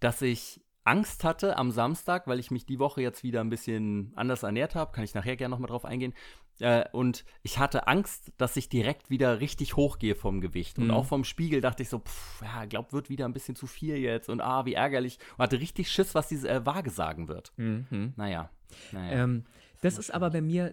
dass 0.00 0.20
ich 0.22 0.60
Angst 0.86 1.24
hatte 1.24 1.56
am 1.58 1.70
Samstag, 1.70 2.26
weil 2.26 2.38
ich 2.38 2.50
mich 2.50 2.64
die 2.64 2.78
Woche 2.78 3.02
jetzt 3.02 3.22
wieder 3.22 3.40
ein 3.40 3.50
bisschen 3.50 4.12
anders 4.16 4.42
ernährt 4.42 4.74
habe. 4.74 4.92
Kann 4.92 5.04
ich 5.04 5.14
nachher 5.14 5.36
gerne 5.36 5.50
nochmal 5.52 5.68
drauf 5.68 5.84
eingehen. 5.84 6.14
Äh, 6.60 6.84
und 6.92 7.24
ich 7.42 7.58
hatte 7.58 7.86
Angst, 7.86 8.32
dass 8.38 8.56
ich 8.56 8.68
direkt 8.68 9.10
wieder 9.10 9.40
richtig 9.40 9.76
hochgehe 9.76 10.14
vom 10.14 10.40
Gewicht. 10.40 10.78
Und 10.78 10.86
Mhm. 10.86 10.90
auch 10.92 11.04
vom 11.04 11.24
Spiegel 11.24 11.60
dachte 11.60 11.82
ich 11.82 11.88
so, 11.88 11.98
pff, 11.98 12.40
ja, 12.42 12.64
glaub, 12.64 12.92
wird 12.92 13.10
wieder 13.10 13.26
ein 13.26 13.32
bisschen 13.32 13.56
zu 13.56 13.66
viel 13.66 13.96
jetzt. 13.96 14.28
Und 14.30 14.40
ah, 14.40 14.64
wie 14.64 14.74
ärgerlich. 14.74 15.18
Und 15.36 15.42
hatte 15.42 15.60
richtig 15.60 15.90
Schiss, 15.90 16.14
was 16.14 16.28
diese 16.28 16.48
äh, 16.48 16.64
Waage 16.64 16.90
sagen 16.90 17.28
wird. 17.28 17.52
Mhm. 17.56 18.14
Naja. 18.16 18.48
naja. 18.92 19.24
Ähm, 19.24 19.44
das 19.82 19.98
ist 19.98 20.14
aber 20.14 20.30
bei 20.30 20.40
mir, 20.40 20.72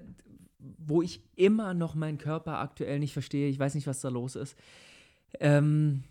wo 0.60 1.02
ich 1.02 1.22
immer 1.36 1.74
noch 1.74 1.96
meinen 1.96 2.18
Körper 2.18 2.60
aktuell 2.60 3.00
nicht 3.00 3.12
verstehe. 3.14 3.50
Ich 3.50 3.60
weiß 3.60 3.76
nicht, 3.76 3.88
was 3.88 4.00
da 4.00 4.10
los 4.10 4.36
ist. 4.38 4.58
Ähm, 5.40 6.04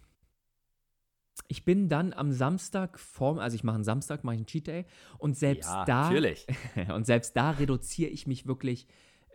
ich 1.48 1.64
bin 1.64 1.88
dann 1.88 2.12
am 2.12 2.32
Samstag 2.32 2.98
vorm, 2.98 3.38
also 3.38 3.54
ich 3.54 3.64
mache 3.64 3.76
einen 3.76 3.84
Samstag, 3.84 4.24
mache 4.24 4.34
ich 4.34 4.38
einen 4.40 4.46
Cheat 4.46 4.66
Day 4.66 4.84
und 5.18 5.36
selbst 5.36 5.68
ja, 5.70 5.84
da 5.84 6.10
natürlich. 6.10 6.46
und 6.94 7.06
selbst 7.06 7.36
da 7.36 7.50
reduziere 7.52 8.10
ich 8.10 8.26
mich 8.26 8.46
wirklich 8.46 8.86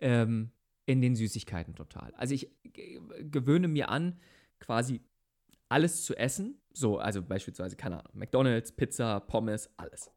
ähm, 0.02 0.52
in 0.86 1.02
den 1.02 1.16
Süßigkeiten 1.16 1.76
total. 1.76 2.14
Also 2.16 2.34
ich 2.34 2.50
g- 2.64 3.00
gewöhne 3.22 3.68
mir 3.68 3.90
an, 3.90 4.20
quasi 4.60 5.02
alles 5.70 6.04
zu 6.06 6.16
essen. 6.16 6.62
So, 6.74 6.98
also 7.00 7.22
beispielsweise, 7.22 7.76
keine 7.76 8.00
Ahnung, 8.00 8.12
McDonalds, 8.14 8.72
Pizza, 8.72 9.20
Pommes, 9.20 9.70
alles. 9.78 10.12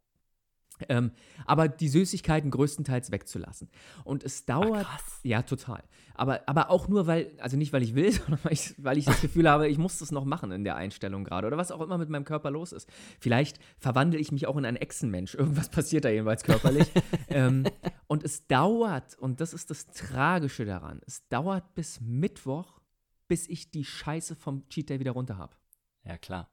Ähm, 0.88 1.12
aber 1.46 1.68
die 1.68 1.88
Süßigkeiten 1.88 2.50
größtenteils 2.50 3.10
wegzulassen. 3.10 3.68
Und 4.04 4.24
es 4.24 4.44
dauert. 4.44 4.86
krass. 4.86 5.20
Ja, 5.22 5.42
total. 5.42 5.82
Aber, 6.14 6.42
aber 6.46 6.70
auch 6.70 6.88
nur, 6.88 7.06
weil, 7.06 7.32
also 7.38 7.56
nicht, 7.56 7.72
weil 7.72 7.82
ich 7.82 7.94
will, 7.94 8.12
sondern 8.12 8.40
weil 8.42 8.52
ich, 8.52 8.74
weil 8.76 8.98
ich 8.98 9.06
das 9.06 9.20
Gefühl 9.20 9.48
habe, 9.48 9.68
ich 9.68 9.78
muss 9.78 9.98
das 9.98 10.12
noch 10.12 10.24
machen 10.24 10.52
in 10.52 10.64
der 10.64 10.76
Einstellung 10.76 11.24
gerade. 11.24 11.46
Oder 11.46 11.56
was 11.56 11.72
auch 11.72 11.80
immer 11.80 11.98
mit 11.98 12.10
meinem 12.10 12.24
Körper 12.24 12.50
los 12.50 12.72
ist. 12.72 12.88
Vielleicht 13.18 13.58
verwandle 13.78 14.18
ich 14.18 14.32
mich 14.32 14.46
auch 14.46 14.56
in 14.56 14.64
einen 14.64 14.76
Echsenmensch. 14.76 15.34
Irgendwas 15.40 15.68
passiert 15.68 16.04
da 16.04 16.10
jedenfalls 16.10 16.42
körperlich. 16.42 16.90
ähm, 17.28 17.64
und 18.06 18.24
es 18.24 18.46
dauert, 18.46 19.18
und 19.18 19.40
das 19.40 19.54
ist 19.54 19.70
das 19.70 19.86
Tragische 19.86 20.64
daran, 20.64 21.00
es 21.06 21.26
dauert 21.28 21.74
bis 21.74 22.00
Mittwoch, 22.00 22.80
bis 23.28 23.48
ich 23.48 23.70
die 23.70 23.84
Scheiße 23.84 24.34
vom 24.36 24.68
Cheat 24.68 24.90
Day 24.90 25.00
wieder 25.00 25.12
runter 25.12 25.38
habe. 25.38 25.54
Ja, 26.04 26.18
klar. 26.18 26.50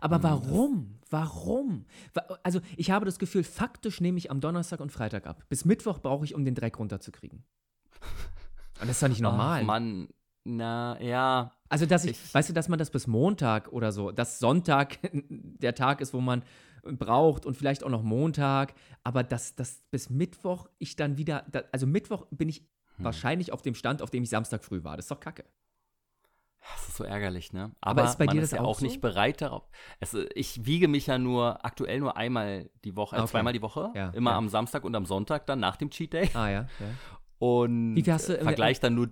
Aber 0.00 0.18
Mhm, 0.18 0.22
warum? 0.22 0.98
Warum? 1.10 1.84
Wa- 2.14 2.38
Also, 2.42 2.60
ich 2.76 2.90
habe 2.90 3.04
das 3.04 3.18
Gefühl, 3.18 3.44
faktisch 3.44 4.00
nehme 4.00 4.18
ich 4.18 4.30
am 4.30 4.40
Donnerstag 4.40 4.80
und 4.80 4.90
Freitag 4.92 5.26
ab. 5.26 5.44
Bis 5.48 5.64
Mittwoch 5.64 5.98
brauche 6.00 6.24
ich, 6.24 6.34
um 6.34 6.44
den 6.44 6.54
Dreck 6.54 6.78
runterzukriegen. 6.78 7.44
Und 8.80 8.88
das 8.88 8.96
ist 8.96 9.02
doch 9.02 9.08
nicht 9.08 9.20
normal. 9.22 9.60
Ach, 9.62 9.66
Mann. 9.66 10.08
Na, 10.44 11.00
ja. 11.00 11.52
Also, 11.68 11.86
dass 11.86 12.04
ich, 12.04 12.10
Ich- 12.12 12.34
weißt 12.34 12.50
du, 12.50 12.52
dass 12.52 12.68
man 12.68 12.78
das 12.78 12.90
bis 12.90 13.06
Montag 13.06 13.72
oder 13.72 13.90
so, 13.90 14.12
dass 14.12 14.38
Sonntag 14.38 14.98
der 15.30 15.74
Tag 15.74 16.00
ist, 16.00 16.12
wo 16.14 16.20
man 16.20 16.42
braucht 16.82 17.46
und 17.46 17.56
vielleicht 17.56 17.82
auch 17.82 17.88
noch 17.90 18.02
Montag, 18.04 18.74
aber 19.02 19.24
dass, 19.24 19.56
dass 19.56 19.82
bis 19.90 20.08
Mittwoch 20.10 20.68
ich 20.78 20.94
dann 20.94 21.16
wieder, 21.16 21.44
also 21.72 21.86
Mittwoch 21.86 22.26
bin 22.30 22.48
ich 22.48 22.58
Hm. 22.98 23.04
wahrscheinlich 23.04 23.52
auf 23.52 23.60
dem 23.62 23.74
Stand, 23.74 24.00
auf 24.02 24.10
dem 24.10 24.22
ich 24.22 24.30
Samstag 24.30 24.62
früh 24.64 24.82
war. 24.84 24.96
Das 24.96 25.06
ist 25.06 25.10
doch 25.10 25.20
kacke. 25.20 25.44
Das 26.74 26.88
ist 26.88 26.96
so 26.96 27.04
ärgerlich, 27.04 27.52
ne? 27.52 27.72
Aber 27.80 28.04
ist 28.04 28.18
bei 28.18 28.26
man 28.26 28.34
dir 28.36 28.42
ist 28.42 28.52
das 28.52 28.58
ja 28.58 28.64
auch 28.64 28.70
auch 28.70 28.78
so? 28.80 28.86
nicht 28.86 29.00
bereit 29.00 29.40
darauf. 29.40 29.68
Es, 30.00 30.14
ich 30.34 30.66
wiege 30.66 30.88
mich 30.88 31.06
ja 31.06 31.18
nur 31.18 31.64
aktuell 31.64 32.00
nur 32.00 32.16
einmal 32.16 32.70
die 32.84 32.96
Woche, 32.96 33.16
äh, 33.16 33.20
Okay. 33.20 33.28
zweimal 33.30 33.52
die 33.52 33.62
Woche. 33.62 33.90
Ja, 33.94 34.10
immer 34.10 34.32
ja. 34.32 34.36
am 34.38 34.48
Samstag 34.48 34.84
und 34.84 34.94
am 34.94 35.06
Sonntag 35.06 35.46
dann 35.46 35.60
nach 35.60 35.76
dem 35.76 35.90
Cheat 35.90 36.12
Day. 36.12 36.30
Ah 36.34 36.48
ja, 36.48 36.60
ja. 36.80 36.86
Und 37.38 37.96
Wie 37.96 38.12
hast 38.12 38.28
du 38.28 38.38
äh, 38.38 38.42
vergleich 38.42 38.80
dann 38.80 38.94
nur, 38.94 39.08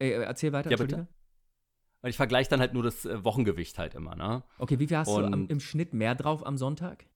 Äh, 0.00 0.10
erzähl 0.10 0.52
weiter, 0.52 0.70
Ja, 0.70 0.76
bitte. 0.76 0.94
Entschuldige. 0.96 2.08
ich 2.08 2.16
vergleiche 2.16 2.50
dann 2.50 2.60
halt 2.60 2.74
nur 2.74 2.82
das 2.82 3.04
äh, 3.04 3.24
Wochengewicht 3.24 3.78
halt 3.78 3.94
immer, 3.94 4.14
ne? 4.14 4.42
Okay, 4.58 4.78
wie 4.78 4.86
viel 4.86 4.96
hast 4.98 5.08
du 5.08 5.18
am, 5.18 5.32
Und- 5.32 5.50
im 5.50 5.60
Schnitt 5.60 5.94
mehr 5.94 6.14
drauf 6.14 6.44
am 6.46 6.56
Sonntag? 6.56 7.06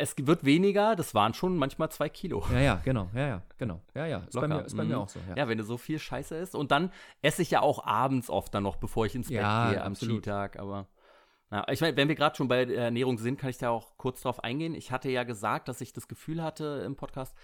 Es 0.00 0.14
wird 0.18 0.44
weniger, 0.44 0.96
das 0.96 1.14
waren 1.14 1.34
schon 1.34 1.56
manchmal 1.56 1.90
zwei 1.90 2.08
Kilo. 2.08 2.44
Ja, 2.52 2.60
ja, 2.60 2.80
genau, 2.84 3.10
ja, 3.14 3.26
ja, 3.26 3.42
genau. 3.58 3.80
Ja, 3.94 4.06
ja, 4.06 4.18
ist, 4.18 4.32
bei 4.32 4.48
mir, 4.48 4.64
ist 4.64 4.76
bei 4.76 4.84
mir 4.84 4.96
mhm. 4.96 5.02
auch 5.02 5.08
so. 5.08 5.20
Ja. 5.28 5.36
Ja, 5.36 5.48
wenn 5.48 5.58
du 5.58 5.64
so 5.64 5.76
viel 5.76 5.98
Scheiße 5.98 6.36
isst. 6.36 6.54
Und 6.54 6.70
dann 6.70 6.90
esse 7.22 7.42
ich 7.42 7.50
ja 7.50 7.60
auch 7.60 7.84
abends 7.84 8.30
oft 8.30 8.54
dann 8.54 8.62
noch, 8.62 8.76
bevor 8.76 9.06
ich 9.06 9.14
ins 9.14 9.28
Bett 9.28 9.36
Ja, 9.36 9.70
gehe 9.70 9.82
am. 9.82 9.94
Cheat-Tag. 9.94 10.58
Aber 10.58 10.86
ja, 11.50 11.66
ich 11.68 11.80
meine, 11.80 11.96
wenn 11.96 12.08
wir 12.08 12.14
gerade 12.14 12.36
schon 12.36 12.48
bei 12.48 12.64
der 12.64 12.84
Ernährung 12.84 13.18
sind, 13.18 13.38
kann 13.38 13.50
ich 13.50 13.58
da 13.58 13.70
auch 13.70 13.96
kurz 13.96 14.22
drauf 14.22 14.42
eingehen. 14.42 14.74
Ich 14.74 14.92
hatte 14.92 15.10
ja 15.10 15.24
gesagt, 15.24 15.68
dass 15.68 15.80
ich 15.80 15.92
das 15.92 16.08
Gefühl 16.08 16.42
hatte 16.42 16.82
im 16.86 16.96
Podcast, 16.96 17.36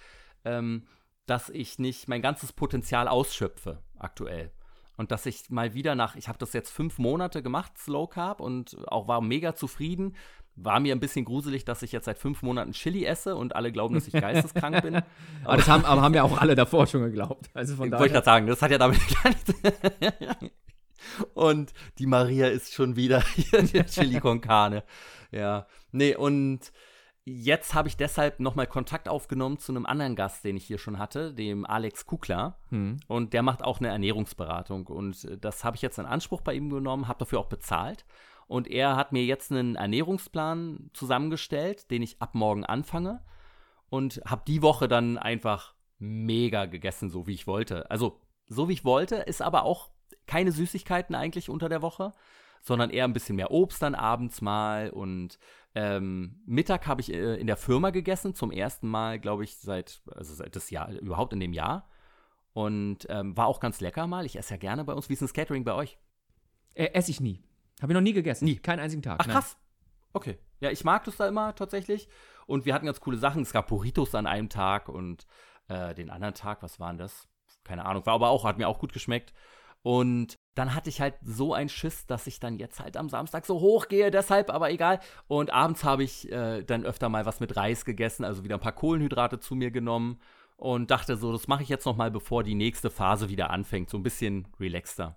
ähm, 0.45 0.87
dass 1.27 1.51
ich 1.51 1.79
nicht 1.79 2.09
mein 2.09 2.23
ganzes 2.23 2.53
Potenzial 2.53 3.09
ausschöpfe 3.09 3.83
aktuell. 3.99 4.53
Und 4.97 5.11
dass 5.11 5.27
ich 5.27 5.51
mal 5.51 5.75
wieder 5.75 5.95
nach, 5.95 6.17
ich 6.17 6.29
habe 6.29 6.39
das 6.39 6.53
jetzt 6.53 6.71
fünf 6.71 6.99
Monate 6.99 7.43
gemacht, 7.43 7.77
Slow 7.77 8.09
Carb, 8.09 8.41
und 8.41 8.77
auch 8.89 9.09
war 9.09 9.21
mega 9.21 9.55
zufrieden. 9.55 10.17
War 10.57 10.81
mir 10.81 10.95
ein 10.95 11.01
bisschen 11.01 11.25
gruselig, 11.25 11.65
dass 11.65 11.83
ich 11.83 11.93
jetzt 11.93 12.07
seit 12.07 12.19
fünf 12.19 12.43
Monaten 12.43 12.73
Chili 12.73 13.05
esse 13.05 13.37
und 13.37 13.55
alle 13.55 13.73
glauben, 13.73 13.95
dass 13.95 14.09
ich 14.09 14.13
geisteskrank 14.21 14.83
bin. 14.83 15.03
aber 15.45 15.57
das 15.57 15.69
haben, 15.69 15.85
aber 15.85 16.03
haben 16.03 16.15
ja 16.15 16.23
auch 16.23 16.39
alle 16.39 16.55
davor 16.55 16.87
schon 16.87 17.03
geglaubt. 17.03 17.51
Also 17.55 17.77
von 17.77 17.91
Wollte 17.91 18.07
ich 18.07 18.13
gerade 18.13 18.25
sagen, 18.25 18.47
das 18.47 18.63
hat 18.63 18.71
ja 18.71 18.79
damit 18.79 19.01
gar 19.23 19.31
nichts. 19.31 19.55
und 21.35 21.73
die 21.99 22.07
Maria 22.07 22.49
ist 22.49 22.73
schon 22.73 22.97
wieder 22.97 23.21
hier, 23.35 23.63
der 23.63 23.87
Chili 23.87 24.19
con 24.19 24.41
Carne. 24.41 24.83
Ja. 25.31 25.67
Nee, 25.93 26.17
und 26.17 26.73
jetzt 27.27 27.75
habe 27.75 27.89
ich 27.89 27.97
deshalb 27.97 28.41
nochmal 28.41 28.67
Kontakt 28.67 29.09
aufgenommen 29.09 29.59
zu 29.59 29.73
einem 29.73 29.85
anderen 29.85 30.15
Gast, 30.15 30.45
den 30.45 30.57
ich 30.57 30.65
hier 30.65 30.79
schon 30.79 30.99
hatte, 30.99 31.35
dem 31.35 31.67
Alex 31.67 32.07
Kukler. 32.07 32.59
Hm. 32.71 32.99
Und 33.09 33.33
der 33.33 33.43
macht 33.43 33.63
auch 33.63 33.81
eine 33.81 33.89
Ernährungsberatung. 33.89 34.87
Und 34.87 35.25
äh, 35.25 35.37
das 35.37 35.65
habe 35.65 35.77
ich 35.77 35.83
jetzt 35.83 35.99
in 35.99 36.07
Anspruch 36.07 36.41
bei 36.41 36.55
ihm 36.55 36.71
genommen, 36.71 37.09
habe 37.09 37.19
dafür 37.19 37.41
auch 37.41 37.49
bezahlt. 37.49 38.07
Und 38.47 38.69
er 38.69 38.97
hat 38.97 39.13
mir 39.13 39.25
jetzt 39.25 39.51
einen 39.51 39.75
Ernährungsplan 39.75 40.91
zusammengestellt, 40.93 41.91
den 41.91 42.03
ich 42.03 42.21
ab 42.21 42.35
morgen 42.35 42.65
anfange. 42.65 43.23
Und 43.89 44.21
habe 44.27 44.43
die 44.47 44.63
Woche 44.63 44.89
dann 44.89 45.19
einfach 45.19 45.75
mega 45.99 46.67
gegessen, 46.67 47.11
so 47.11 47.27
wie 47.27 47.35
ich 47.35 47.47
wollte. 47.47 47.91
Also, 47.91 48.21
so 48.49 48.69
wie 48.69 48.75
ich 48.75 48.85
wollte, 48.85 49.17
ist 49.17 49.43
aber 49.43 49.65
auch 49.65 49.91
keine 50.27 50.53
Süßigkeiten 50.53 51.15
eigentlich 51.15 51.49
unter 51.49 51.69
der 51.69 51.83
Woche, 51.83 52.13
sondern 52.63 52.91
eher 52.91 53.05
ein 53.05 53.13
bisschen 53.13 53.37
mehr 53.37 53.51
Obst 53.51 53.83
dann 53.83 53.95
abends 53.95 54.41
mal. 54.41 54.91
Und 54.91 55.39
ähm, 55.75 56.41
Mittag 56.47 56.87
habe 56.87 57.01
ich 57.01 57.13
äh, 57.13 57.37
in 57.37 57.47
der 57.47 57.57
Firma 57.57 57.91
gegessen, 57.91 58.35
zum 58.35 58.51
ersten 58.51 58.89
Mal, 58.89 59.19
glaube 59.19 59.45
ich, 59.45 59.57
seit, 59.57 60.03
also 60.15 60.35
seit 60.35 60.57
das 60.57 60.71
Jahr, 60.71 60.91
überhaupt 60.91 61.33
in 61.33 61.41
dem 61.41 61.53
Jahr. 61.53 61.89
Und 62.53 63.07
ähm, 63.11 63.37
war 63.37 63.47
auch 63.47 63.61
ganz 63.61 63.81
lecker 63.81 64.07
mal. 64.07 64.25
Ich 64.25 64.37
esse 64.37 64.55
ja 64.55 64.59
gerne 64.59 64.85
bei 64.85 64.95
uns. 64.95 65.09
Wie 65.09 65.13
ist 65.13 65.23
ein 65.23 65.33
Catering 65.33 65.65
bei 65.65 65.75
euch? 65.75 65.99
Äh, 66.75 66.87
esse 66.93 67.11
ich 67.11 67.21
nie. 67.21 67.43
Habe 67.81 67.93
ich 67.93 67.95
noch 67.95 68.03
nie 68.03 68.13
gegessen. 68.13 68.45
Nie. 68.45 68.57
Keinen 68.57 68.81
einzigen 68.81 69.03
Tag. 69.03 69.19
Ach, 69.21 69.27
krass. 69.27 69.57
Okay. 70.13 70.39
Ja, 70.61 70.71
ich 70.71 70.85
mag 70.85 71.05
das 71.05 71.17
da 71.17 71.29
immer 71.29 71.55
tatsächlich. 71.55 72.09
Und 72.47 72.65
wir 72.65 72.75
hatten 72.75 72.87
ganz 72.87 73.01
coole 73.01 73.19
Sachen. 73.19 73.43
Es 73.43 73.53
gab 73.53 73.69
Burritos 73.69 74.15
an 74.15 74.27
einem 74.27 74.49
Tag 74.49 74.89
und 74.89 75.27
äh, 75.69 75.95
den 75.95 76.11
anderen 76.11 76.35
Tag, 76.35 76.63
was 76.63 76.81
waren 76.81 76.97
das? 76.97 77.29
Keine 77.65 77.85
Ahnung. 77.85 78.07
War 78.07 78.15
aber 78.15 78.31
auch, 78.31 78.45
hat 78.45 78.59
mir 78.59 78.69
auch 78.69 78.79
gut 78.79 78.93
geschmeckt. 78.93 79.35
Und 79.83 80.37
dann 80.57 80.75
hatte 80.75 80.91
ich 80.91 81.01
halt 81.01 81.15
so 81.23 81.55
einen 81.55 81.69
Schiss, 81.69 82.07
dass 82.07 82.27
ich 82.27 82.41
dann 82.41 82.59
jetzt 82.59 82.81
halt 82.81 82.97
am 82.97 83.09
Samstag 83.09 83.47
so 83.47 83.61
hochgehe, 83.61 84.11
deshalb 84.11 84.51
aber 84.51 84.71
egal. 84.71 84.99
Und 85.29 85.53
abends 85.53 85.85
habe 85.85 86.03
ich 86.03 86.33
äh, 86.33 86.65
dann 86.65 86.85
öfter 86.85 87.09
mal 87.09 87.25
was 87.25 87.39
mit 87.39 87.57
Reis 87.57 87.85
gegessen, 87.85 88.25
also 88.25 88.43
wieder 88.43 88.57
ein 88.57 88.61
paar 88.61 88.73
Kohlenhydrate 88.73 89.39
zu 89.39 89.55
mir 89.55 89.71
genommen 89.71 90.19
und 90.57 90.91
dachte 90.91 91.17
so, 91.17 91.31
das 91.31 91.47
mache 91.47 91.63
ich 91.63 91.69
jetzt 91.69 91.85
noch 91.85 91.97
mal, 91.97 92.11
bevor 92.11 92.43
die 92.43 92.57
nächste 92.57 92.91
Phase 92.91 93.29
wieder 93.29 93.51
anfängt, 93.51 93.91
so 93.91 93.97
ein 93.97 94.03
bisschen 94.03 94.49
relaxter. 94.59 95.17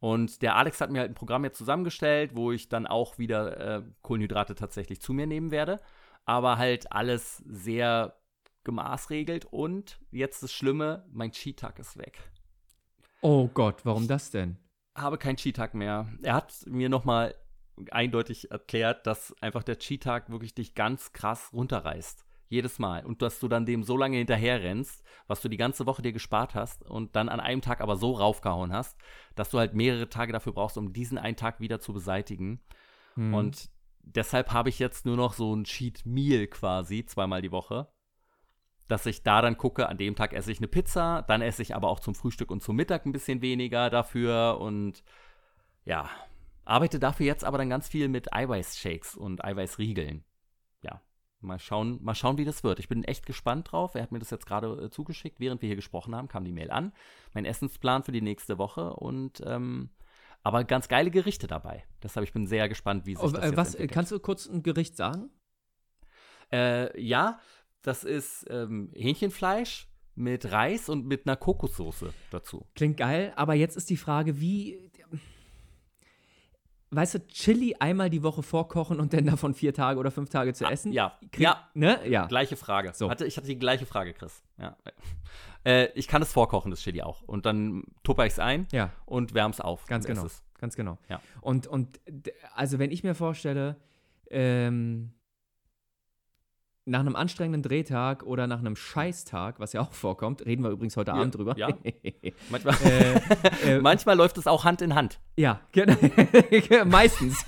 Und 0.00 0.42
der 0.42 0.56
Alex 0.56 0.80
hat 0.80 0.90
mir 0.90 1.00
halt 1.00 1.10
ein 1.10 1.14
Programm 1.14 1.44
jetzt 1.44 1.58
zusammengestellt, 1.58 2.36
wo 2.36 2.52
ich 2.52 2.68
dann 2.68 2.86
auch 2.86 3.18
wieder 3.18 3.78
äh, 3.78 3.82
Kohlenhydrate 4.02 4.54
tatsächlich 4.54 5.00
zu 5.00 5.12
mir 5.12 5.26
nehmen 5.26 5.50
werde. 5.50 5.80
Aber 6.24 6.58
halt 6.58 6.92
alles 6.92 7.42
sehr 7.46 8.16
gemaßregelt. 8.64 9.46
Und 9.46 9.98
jetzt 10.10 10.42
das 10.42 10.52
Schlimme, 10.52 11.04
mein 11.10 11.32
Cheat-Tag 11.32 11.78
ist 11.78 11.96
weg. 11.96 12.18
Oh 13.22 13.48
Gott, 13.48 13.84
warum 13.84 14.06
das 14.06 14.30
denn? 14.30 14.56
Habe 14.94 15.18
keinen 15.18 15.36
Cheat-Tag 15.36 15.74
mehr. 15.74 16.06
Er 16.22 16.34
hat 16.34 16.54
mir 16.66 16.88
nochmal 16.88 17.34
eindeutig 17.90 18.50
erklärt, 18.50 19.06
dass 19.06 19.34
einfach 19.40 19.62
der 19.62 19.78
Cheat-Tag 19.78 20.30
wirklich 20.30 20.54
dich 20.54 20.74
ganz 20.74 21.12
krass 21.12 21.50
runterreißt. 21.52 22.24
Jedes 22.48 22.78
Mal. 22.78 23.04
Und 23.04 23.22
dass 23.22 23.40
du 23.40 23.48
dann 23.48 23.66
dem 23.66 23.82
so 23.82 23.96
lange 23.96 24.16
hinterher 24.16 24.62
rennst, 24.62 25.04
was 25.26 25.42
du 25.42 25.48
die 25.48 25.56
ganze 25.56 25.86
Woche 25.86 26.02
dir 26.02 26.12
gespart 26.12 26.54
hast 26.54 26.84
und 26.88 27.14
dann 27.14 27.28
an 27.28 27.40
einem 27.40 27.60
Tag 27.60 27.80
aber 27.80 27.96
so 27.96 28.12
raufgehauen 28.12 28.72
hast, 28.72 28.98
dass 29.34 29.50
du 29.50 29.58
halt 29.58 29.74
mehrere 29.74 30.08
Tage 30.08 30.32
dafür 30.32 30.52
brauchst, 30.52 30.78
um 30.78 30.92
diesen 30.92 31.18
einen 31.18 31.36
Tag 31.36 31.60
wieder 31.60 31.80
zu 31.80 31.92
beseitigen. 31.92 32.60
Hm. 33.14 33.34
Und 33.34 33.70
deshalb 34.02 34.52
habe 34.52 34.70
ich 34.70 34.78
jetzt 34.78 35.04
nur 35.06 35.16
noch 35.16 35.34
so 35.34 35.54
ein 35.54 35.64
Cheat 35.64 36.06
Meal 36.06 36.46
quasi, 36.46 37.04
zweimal 37.04 37.42
die 37.42 37.52
Woche. 37.52 37.88
Dass 38.88 39.04
ich 39.04 39.22
da 39.22 39.42
dann 39.42 39.58
gucke, 39.58 39.88
an 39.88 39.98
dem 39.98 40.16
Tag 40.16 40.32
esse 40.32 40.50
ich 40.50 40.58
eine 40.58 40.68
Pizza, 40.68 41.22
dann 41.28 41.42
esse 41.42 41.60
ich 41.60 41.76
aber 41.76 41.88
auch 41.88 42.00
zum 42.00 42.14
Frühstück 42.14 42.50
und 42.50 42.62
zum 42.62 42.76
Mittag 42.76 43.04
ein 43.04 43.12
bisschen 43.12 43.42
weniger 43.42 43.90
dafür 43.90 44.58
und 44.60 45.04
ja, 45.84 46.08
arbeite 46.64 46.98
dafür 46.98 47.26
jetzt 47.26 47.44
aber 47.44 47.58
dann 47.58 47.68
ganz 47.68 47.88
viel 47.88 48.08
mit 48.08 48.32
Eiweißshakes 48.32 49.14
und 49.14 49.44
Eiweißriegeln. 49.44 50.24
Mal 51.40 51.58
schauen, 51.60 52.02
mal 52.02 52.14
schauen, 52.16 52.36
wie 52.36 52.44
das 52.44 52.64
wird. 52.64 52.80
Ich 52.80 52.88
bin 52.88 53.04
echt 53.04 53.24
gespannt 53.24 53.70
drauf. 53.70 53.94
Er 53.94 54.02
hat 54.02 54.10
mir 54.12 54.18
das 54.18 54.30
jetzt 54.30 54.46
gerade 54.46 54.86
äh, 54.86 54.90
zugeschickt. 54.90 55.38
Während 55.38 55.62
wir 55.62 55.68
hier 55.68 55.76
gesprochen 55.76 56.14
haben, 56.16 56.26
kam 56.28 56.44
die 56.44 56.52
Mail 56.52 56.70
an. 56.70 56.92
Mein 57.32 57.44
Essensplan 57.44 58.02
für 58.02 58.10
die 58.12 58.22
nächste 58.22 58.58
Woche 58.58 58.94
und 58.94 59.40
ähm, 59.46 59.90
aber 60.42 60.64
ganz 60.64 60.88
geile 60.88 61.10
Gerichte 61.10 61.46
dabei. 61.46 61.84
Deshalb 62.02 62.26
ich 62.26 62.32
bin 62.32 62.46
sehr 62.46 62.68
gespannt, 62.68 63.06
wie 63.06 63.14
sich 63.14 63.22
Oh, 63.22 63.30
das 63.30 63.44
äh, 63.52 63.56
was, 63.56 63.68
entwickelt. 63.68 63.92
kannst 63.92 64.12
du 64.12 64.18
kurz 64.18 64.46
ein 64.46 64.62
Gericht 64.62 64.96
sagen? 64.96 65.30
Äh, 66.52 67.00
ja, 67.00 67.38
das 67.82 68.04
ist 68.04 68.46
ähm, 68.50 68.90
Hähnchenfleisch 68.94 69.88
mit 70.14 70.50
Reis 70.50 70.88
und 70.88 71.06
mit 71.06 71.26
einer 71.26 71.36
Kokossoße 71.36 72.12
dazu. 72.30 72.66
Klingt 72.74 72.96
geil, 72.96 73.32
aber 73.36 73.54
jetzt 73.54 73.76
ist 73.76 73.90
die 73.90 73.96
Frage, 73.96 74.40
wie. 74.40 74.90
Weißt 76.90 77.14
du, 77.16 77.26
Chili 77.26 77.76
einmal 77.78 78.08
die 78.08 78.22
Woche 78.22 78.42
vorkochen 78.42 78.98
und 78.98 79.12
dann 79.12 79.26
davon 79.26 79.52
vier 79.52 79.74
Tage 79.74 80.00
oder 80.00 80.10
fünf 80.10 80.30
Tage 80.30 80.54
zu 80.54 80.64
essen? 80.64 80.90
Ja, 80.92 81.18
Krieg, 81.32 81.42
ja, 81.42 81.68
Ne? 81.74 82.00
Ja. 82.08 82.26
gleiche 82.26 82.56
Frage. 82.56 82.92
So. 82.94 83.10
Hatte, 83.10 83.26
ich 83.26 83.36
hatte 83.36 83.46
die 83.46 83.58
gleiche 83.58 83.84
Frage, 83.84 84.14
Chris. 84.14 84.42
Ja. 84.58 84.76
Äh, 85.64 85.88
ich 85.94 86.08
kann 86.08 86.22
es 86.22 86.32
vorkochen, 86.32 86.70
das 86.70 86.80
Chili 86.80 87.02
auch. 87.02 87.20
Und 87.22 87.44
dann 87.44 87.84
tupper 88.04 88.24
ich 88.24 88.32
es 88.32 88.38
ein 88.38 88.66
Ja, 88.72 88.90
und 89.04 89.34
wärme 89.34 89.52
es 89.52 89.60
auf. 89.60 89.84
ganz 89.86 90.06
genau. 90.06 90.26
Ganz 90.58 90.76
genau. 90.76 90.98
Ja. 91.08 91.20
Und, 91.40 91.66
und 91.66 92.00
also 92.54 92.78
wenn 92.78 92.90
ich 92.90 93.04
mir 93.04 93.14
vorstelle, 93.14 93.76
ähm, 94.30 95.12
nach 96.88 97.00
einem 97.00 97.16
anstrengenden 97.16 97.62
Drehtag 97.62 98.22
oder 98.24 98.46
nach 98.46 98.58
einem 98.58 98.74
Scheißtag, 98.76 99.60
was 99.60 99.72
ja 99.72 99.80
auch 99.80 99.92
vorkommt, 99.92 100.44
reden 100.46 100.62
wir 100.64 100.70
übrigens 100.70 100.96
heute 100.96 101.10
Ja, 101.10 101.18
Abend 101.18 101.34
drüber. 101.36 101.56
ja. 101.58 101.68
Manchmal, 102.50 102.74
äh, 102.84 103.20
äh, 103.76 103.78
manchmal 103.80 104.16
läuft 104.16 104.38
es 104.38 104.46
auch 104.46 104.64
Hand 104.64 104.82
in 104.82 104.94
Hand. 104.94 105.20
Ja, 105.36 105.60
genau. 105.72 105.94
meistens. 106.86 107.44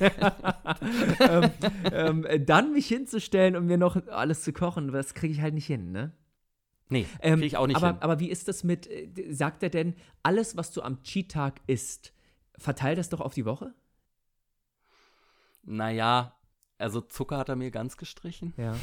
ähm, 1.21 1.51
ähm, 1.93 2.27
dann 2.47 2.73
mich 2.73 2.87
hinzustellen 2.89 3.57
und 3.57 3.67
mir 3.67 3.79
noch 3.79 3.97
alles 4.09 4.43
zu 4.43 4.53
kochen, 4.53 4.93
das 4.93 5.15
kriege 5.15 5.33
ich 5.33 5.41
halt 5.41 5.55
nicht 5.55 5.67
hin, 5.67 5.93
ne? 5.93 6.13
Nee, 6.89 7.07
Ähm, 7.21 7.35
kriege 7.35 7.47
ich 7.47 7.57
auch 7.57 7.67
nicht 7.69 7.77
aber, 7.77 7.87
hin. 7.89 7.97
aber 8.01 8.19
wie 8.21 8.29
ist 8.31 8.49
das 8.49 8.65
mit, 8.65 8.89
äh, 8.89 9.09
sagt 9.33 9.63
er 9.63 9.71
denn, 9.71 9.95
alles, 10.25 10.57
was 10.57 10.73
du 10.73 10.83
am 10.83 11.03
Cheat-Tag 11.03 11.61
isst, 11.69 12.13
verteil 12.59 12.97
das 12.97 13.09
doch 13.09 13.21
auf 13.21 13.33
die 13.33 13.45
Woche? 13.45 13.73
Naja, 15.63 16.35
also 16.79 17.01
Zucker 17.01 17.39
hat 17.39 17.49
er 17.49 17.57
mir 17.57 17.71
ganz 17.71 17.97
gestrichen. 17.97 18.55
Ja. 18.57 18.75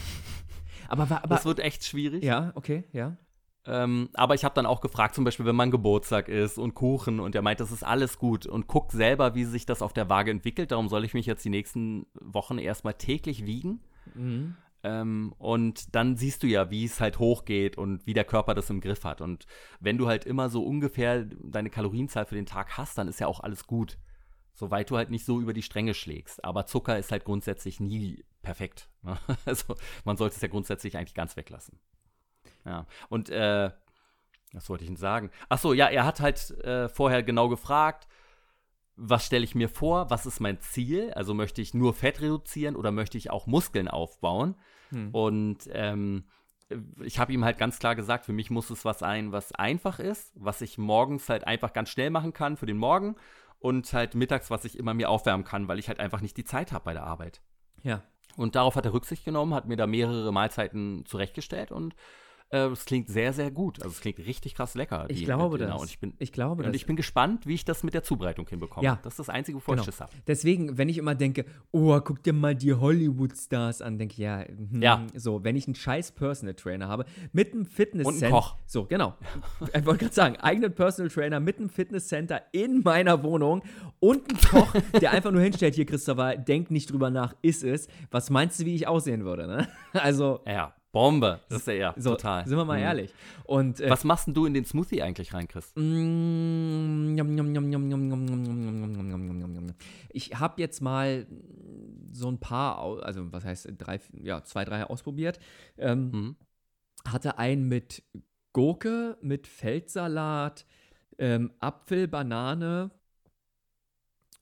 Aber, 0.87 1.03
aber 1.03 1.27
das 1.27 1.45
wird 1.45 1.59
echt 1.59 1.85
schwierig. 1.85 2.23
ja, 2.23 2.51
okay, 2.55 2.83
ja. 2.91 3.17
Ähm, 3.67 4.09
aber 4.13 4.33
ich 4.33 4.45
habe 4.45 4.55
dann 4.55 4.65
auch 4.65 4.79
gefragt, 4.79 5.13
zum 5.13 5.25
Beispiel, 5.25 5.45
wenn 5.45 5.55
man 5.55 5.71
Geburtstag 5.71 6.29
ist 6.29 6.57
und 6.57 6.73
Kuchen 6.73 7.19
und 7.19 7.35
er 7.35 7.41
meint, 7.41 7.59
das 7.59 7.71
ist 7.71 7.83
alles 7.83 8.17
gut 8.17 8.45
und 8.45 8.67
guckt 8.67 8.93
selber, 8.93 9.35
wie 9.35 9.43
sich 9.43 9.65
das 9.65 9.81
auf 9.81 9.91
der 9.91 10.09
Waage 10.09 10.31
entwickelt. 10.31 10.71
Darum 10.71 10.87
soll 10.87 11.03
ich 11.03 11.13
mich 11.13 11.25
jetzt 11.25 11.43
die 11.43 11.49
nächsten 11.49 12.07
Wochen 12.13 12.59
erstmal 12.59 12.93
täglich 12.93 13.45
wiegen. 13.45 13.81
Mhm. 14.15 14.55
Ähm, 14.83 15.33
und 15.37 15.95
dann 15.95 16.15
siehst 16.15 16.43
du 16.43 16.47
ja, 16.47 16.71
wie 16.71 16.85
es 16.85 17.01
halt 17.01 17.19
hochgeht 17.19 17.77
und 17.77 18.05
wie 18.07 18.13
der 18.13 18.23
Körper 18.23 18.53
das 18.53 18.69
im 18.69 18.79
Griff 18.79 19.03
hat. 19.03 19.19
Und 19.19 19.45
wenn 19.81 19.97
du 19.97 20.07
halt 20.07 20.25
immer 20.25 20.49
so 20.49 20.63
ungefähr 20.63 21.25
deine 21.25 21.69
Kalorienzahl 21.69 22.25
für 22.25 22.35
den 22.35 22.45
Tag 22.45 22.77
hast, 22.77 22.97
dann 22.97 23.09
ist 23.09 23.19
ja 23.19 23.27
auch 23.27 23.41
alles 23.41 23.67
gut. 23.67 23.97
Soweit 24.53 24.89
du 24.89 24.95
halt 24.95 25.09
nicht 25.09 25.25
so 25.25 25.41
über 25.41 25.53
die 25.53 25.61
Stränge 25.61 25.93
schlägst. 25.93 26.45
Aber 26.45 26.67
Zucker 26.67 26.97
ist 26.97 27.11
halt 27.11 27.25
grundsätzlich 27.25 27.81
nie 27.81 28.23
perfekt. 28.47 28.89
ne? 29.03 29.17
Also 29.45 29.75
man 30.05 30.15
sollte 30.15 30.35
es 30.37 30.41
ja 30.41 30.47
grundsätzlich 30.47 30.97
eigentlich 30.97 31.13
ganz 31.13 31.35
weglassen. 31.35 31.79
Ja. 32.65 32.85
Und 33.09 33.29
äh, 33.29 33.71
was 34.53 34.69
wollte 34.69 34.85
ich 34.85 34.89
denn 34.89 34.95
sagen? 34.95 35.31
Ach 35.49 35.59
so, 35.59 35.73
ja, 35.73 35.87
er 35.87 36.05
hat 36.05 36.21
halt 36.21 36.51
äh, 36.63 36.87
vorher 36.87 37.23
genau 37.23 37.49
gefragt, 37.49 38.07
was 38.95 39.25
stelle 39.25 39.43
ich 39.43 39.53
mir 39.53 39.67
vor, 39.67 40.09
was 40.09 40.25
ist 40.25 40.39
mein 40.39 40.61
Ziel? 40.61 41.11
Also 41.13 41.33
möchte 41.33 41.61
ich 41.61 41.73
nur 41.73 41.93
Fett 41.93 42.21
reduzieren 42.21 42.77
oder 42.77 42.91
möchte 42.91 43.17
ich 43.17 43.29
auch 43.29 43.47
Muskeln 43.47 43.89
aufbauen? 43.89 44.55
Hm. 44.89 45.09
Und 45.11 45.69
ähm, 45.73 46.23
ich 47.03 47.19
habe 47.19 47.33
ihm 47.33 47.43
halt 47.43 47.57
ganz 47.57 47.79
klar 47.79 47.95
gesagt, 47.95 48.25
für 48.25 48.33
mich 48.33 48.49
muss 48.49 48.69
es 48.69 48.85
was 48.85 48.99
sein, 48.99 49.33
was 49.33 49.51
einfach 49.51 49.99
ist, 49.99 50.31
was 50.35 50.61
ich 50.61 50.77
morgens 50.77 51.27
halt 51.27 51.45
einfach 51.45 51.73
ganz 51.73 51.89
schnell 51.89 52.09
machen 52.09 52.31
kann 52.31 52.55
für 52.55 52.65
den 52.65 52.77
Morgen 52.77 53.17
und 53.59 53.91
halt 53.91 54.15
mittags, 54.15 54.49
was 54.49 54.63
ich 54.63 54.79
immer 54.79 54.93
mir 54.93 55.09
aufwärmen 55.09 55.45
kann, 55.45 55.67
weil 55.67 55.79
ich 55.79 55.89
halt 55.89 55.99
einfach 55.99 56.21
nicht 56.21 56.37
die 56.37 56.45
Zeit 56.45 56.71
habe 56.71 56.85
bei 56.85 56.93
der 56.93 57.03
Arbeit. 57.03 57.41
Ja. 57.83 58.03
Und 58.35 58.55
darauf 58.55 58.75
hat 58.75 58.85
er 58.85 58.93
Rücksicht 58.93 59.25
genommen, 59.25 59.53
hat 59.53 59.67
mir 59.67 59.77
da 59.77 59.87
mehrere 59.87 60.31
Mahlzeiten 60.31 61.05
zurechtgestellt 61.05 61.71
und 61.71 61.95
Äh, 62.49 62.67
Es 62.67 62.85
klingt 62.85 63.09
sehr, 63.09 63.33
sehr 63.33 63.51
gut. 63.51 63.77
Also 63.81 63.89
es 63.93 63.99
klingt 64.01 64.19
richtig 64.19 64.55
krass 64.55 64.73
lecker. 64.75 65.05
Ich 65.09 65.19
die 65.19 65.25
glaube 65.25 65.57
Dinner. 65.57 65.71
das. 65.73 65.81
Und 65.81 65.89
ich 65.89 65.99
bin, 65.99 66.13
Ich 66.19 66.31
glaube 66.31 66.63
und 66.63 66.67
das. 66.69 66.75
ich 66.75 66.85
bin 66.85 66.95
gespannt, 66.95 67.45
wie 67.45 67.53
ich 67.55 67.65
das 67.65 67.83
mit 67.83 67.93
der 67.93 68.03
Zubereitung 68.03 68.47
hinbekomme. 68.47 68.85
Ja. 68.85 68.99
Das 69.03 69.13
ist 69.13 69.19
das 69.19 69.29
Einzige, 69.29 69.57
wovor 69.57 69.73
Genau. 69.75 69.81
ich 69.81 69.85
Schiss 69.85 69.99
habe. 69.99 70.11
Deswegen, 70.27 70.77
wenn 70.77 70.87
ich 70.89 70.97
immer 70.97 71.13
denke, 71.15 71.45
oh, 71.71 71.99
guck 71.99 72.23
dir 72.23 72.33
mal 72.33 72.55
die 72.55 72.73
Hollywood-Stars 72.73 73.81
an, 73.81 73.97
denke 73.97 74.13
ich, 74.13 74.17
ja, 74.19 74.45
hm, 74.47 74.81
Ja. 74.81 75.05
so, 75.13 75.43
wenn 75.43 75.55
ich 75.55 75.67
einen 75.67 75.75
scheiß 75.75 76.11
Personal 76.13 76.55
Trainer 76.55 76.87
habe, 76.87 77.05
mit 77.33 77.53
einem 77.53 77.65
Fitnesscenter. 77.65 78.29
Koch. 78.29 78.55
So, 78.65 78.85
genau. 78.85 79.15
Ich 79.73 79.85
wollte 79.85 80.05
gerade 80.05 80.13
sagen, 80.15 80.35
eigenen 80.37 80.73
Personal 80.73 81.09
Trainer 81.11 81.39
mit 81.39 81.57
einem 81.57 81.69
Fitnesscenter 81.69 82.41
in 82.53 82.81
meiner 82.83 83.23
Wohnung 83.23 83.61
und 83.99 84.29
einen 84.29 84.39
Koch, 84.39 84.73
der 85.01 85.11
einfach 85.11 85.31
nur 85.31 85.41
hinstellt, 85.41 85.75
hier, 85.75 85.85
Christopher, 85.85 86.37
denk 86.37 86.71
nicht 86.71 86.91
drüber 86.91 87.09
nach, 87.09 87.35
ist 87.41 87.63
es. 87.63 87.87
Was 88.11 88.29
meinst 88.29 88.59
du, 88.59 88.65
wie 88.65 88.75
ich 88.75 88.87
aussehen 88.87 89.25
würde, 89.25 89.47
ne? 89.47 89.67
Also, 89.93 90.39
Ja, 90.45 90.73
Bombe, 90.97 91.41
das 91.47 91.59
ist 91.59 91.67
er, 91.67 91.93
so, 91.95 92.15
total. 92.15 92.47
Sind 92.47 92.57
wir 92.57 92.65
mal 92.65 92.79
mhm. 92.79 92.83
ehrlich. 92.83 93.13
Und, 93.43 93.79
äh, 93.79 93.87
Was 93.91 94.03
machst 94.03 94.29
du 94.31 94.47
in 94.47 94.55
den 94.55 94.65
Smoothie 94.65 95.03
eigentlich 95.03 95.31
rein, 95.31 95.47
Chris? 95.47 95.71
Ich 100.09 100.39
habe 100.39 100.59
jetzt 100.59 100.81
mal 100.81 101.27
so 102.11 102.31
ein 102.31 102.39
paar, 102.39 103.03
also 103.03 103.31
was 103.31 103.45
heißt, 103.45 103.69
drei, 103.77 103.99
ja, 104.23 104.43
zwei, 104.43 104.65
drei 104.65 104.85
ausprobiert. 104.85 105.37
Ähm, 105.77 106.09
mhm. 106.09 106.35
Hatte 107.07 107.37
einen 107.37 107.67
mit 107.67 108.01
Gurke, 108.53 109.19
mit 109.21 109.45
Feldsalat, 109.45 110.65
ähm, 111.19 111.51
Apfel, 111.59 112.07
Banane, 112.07 112.89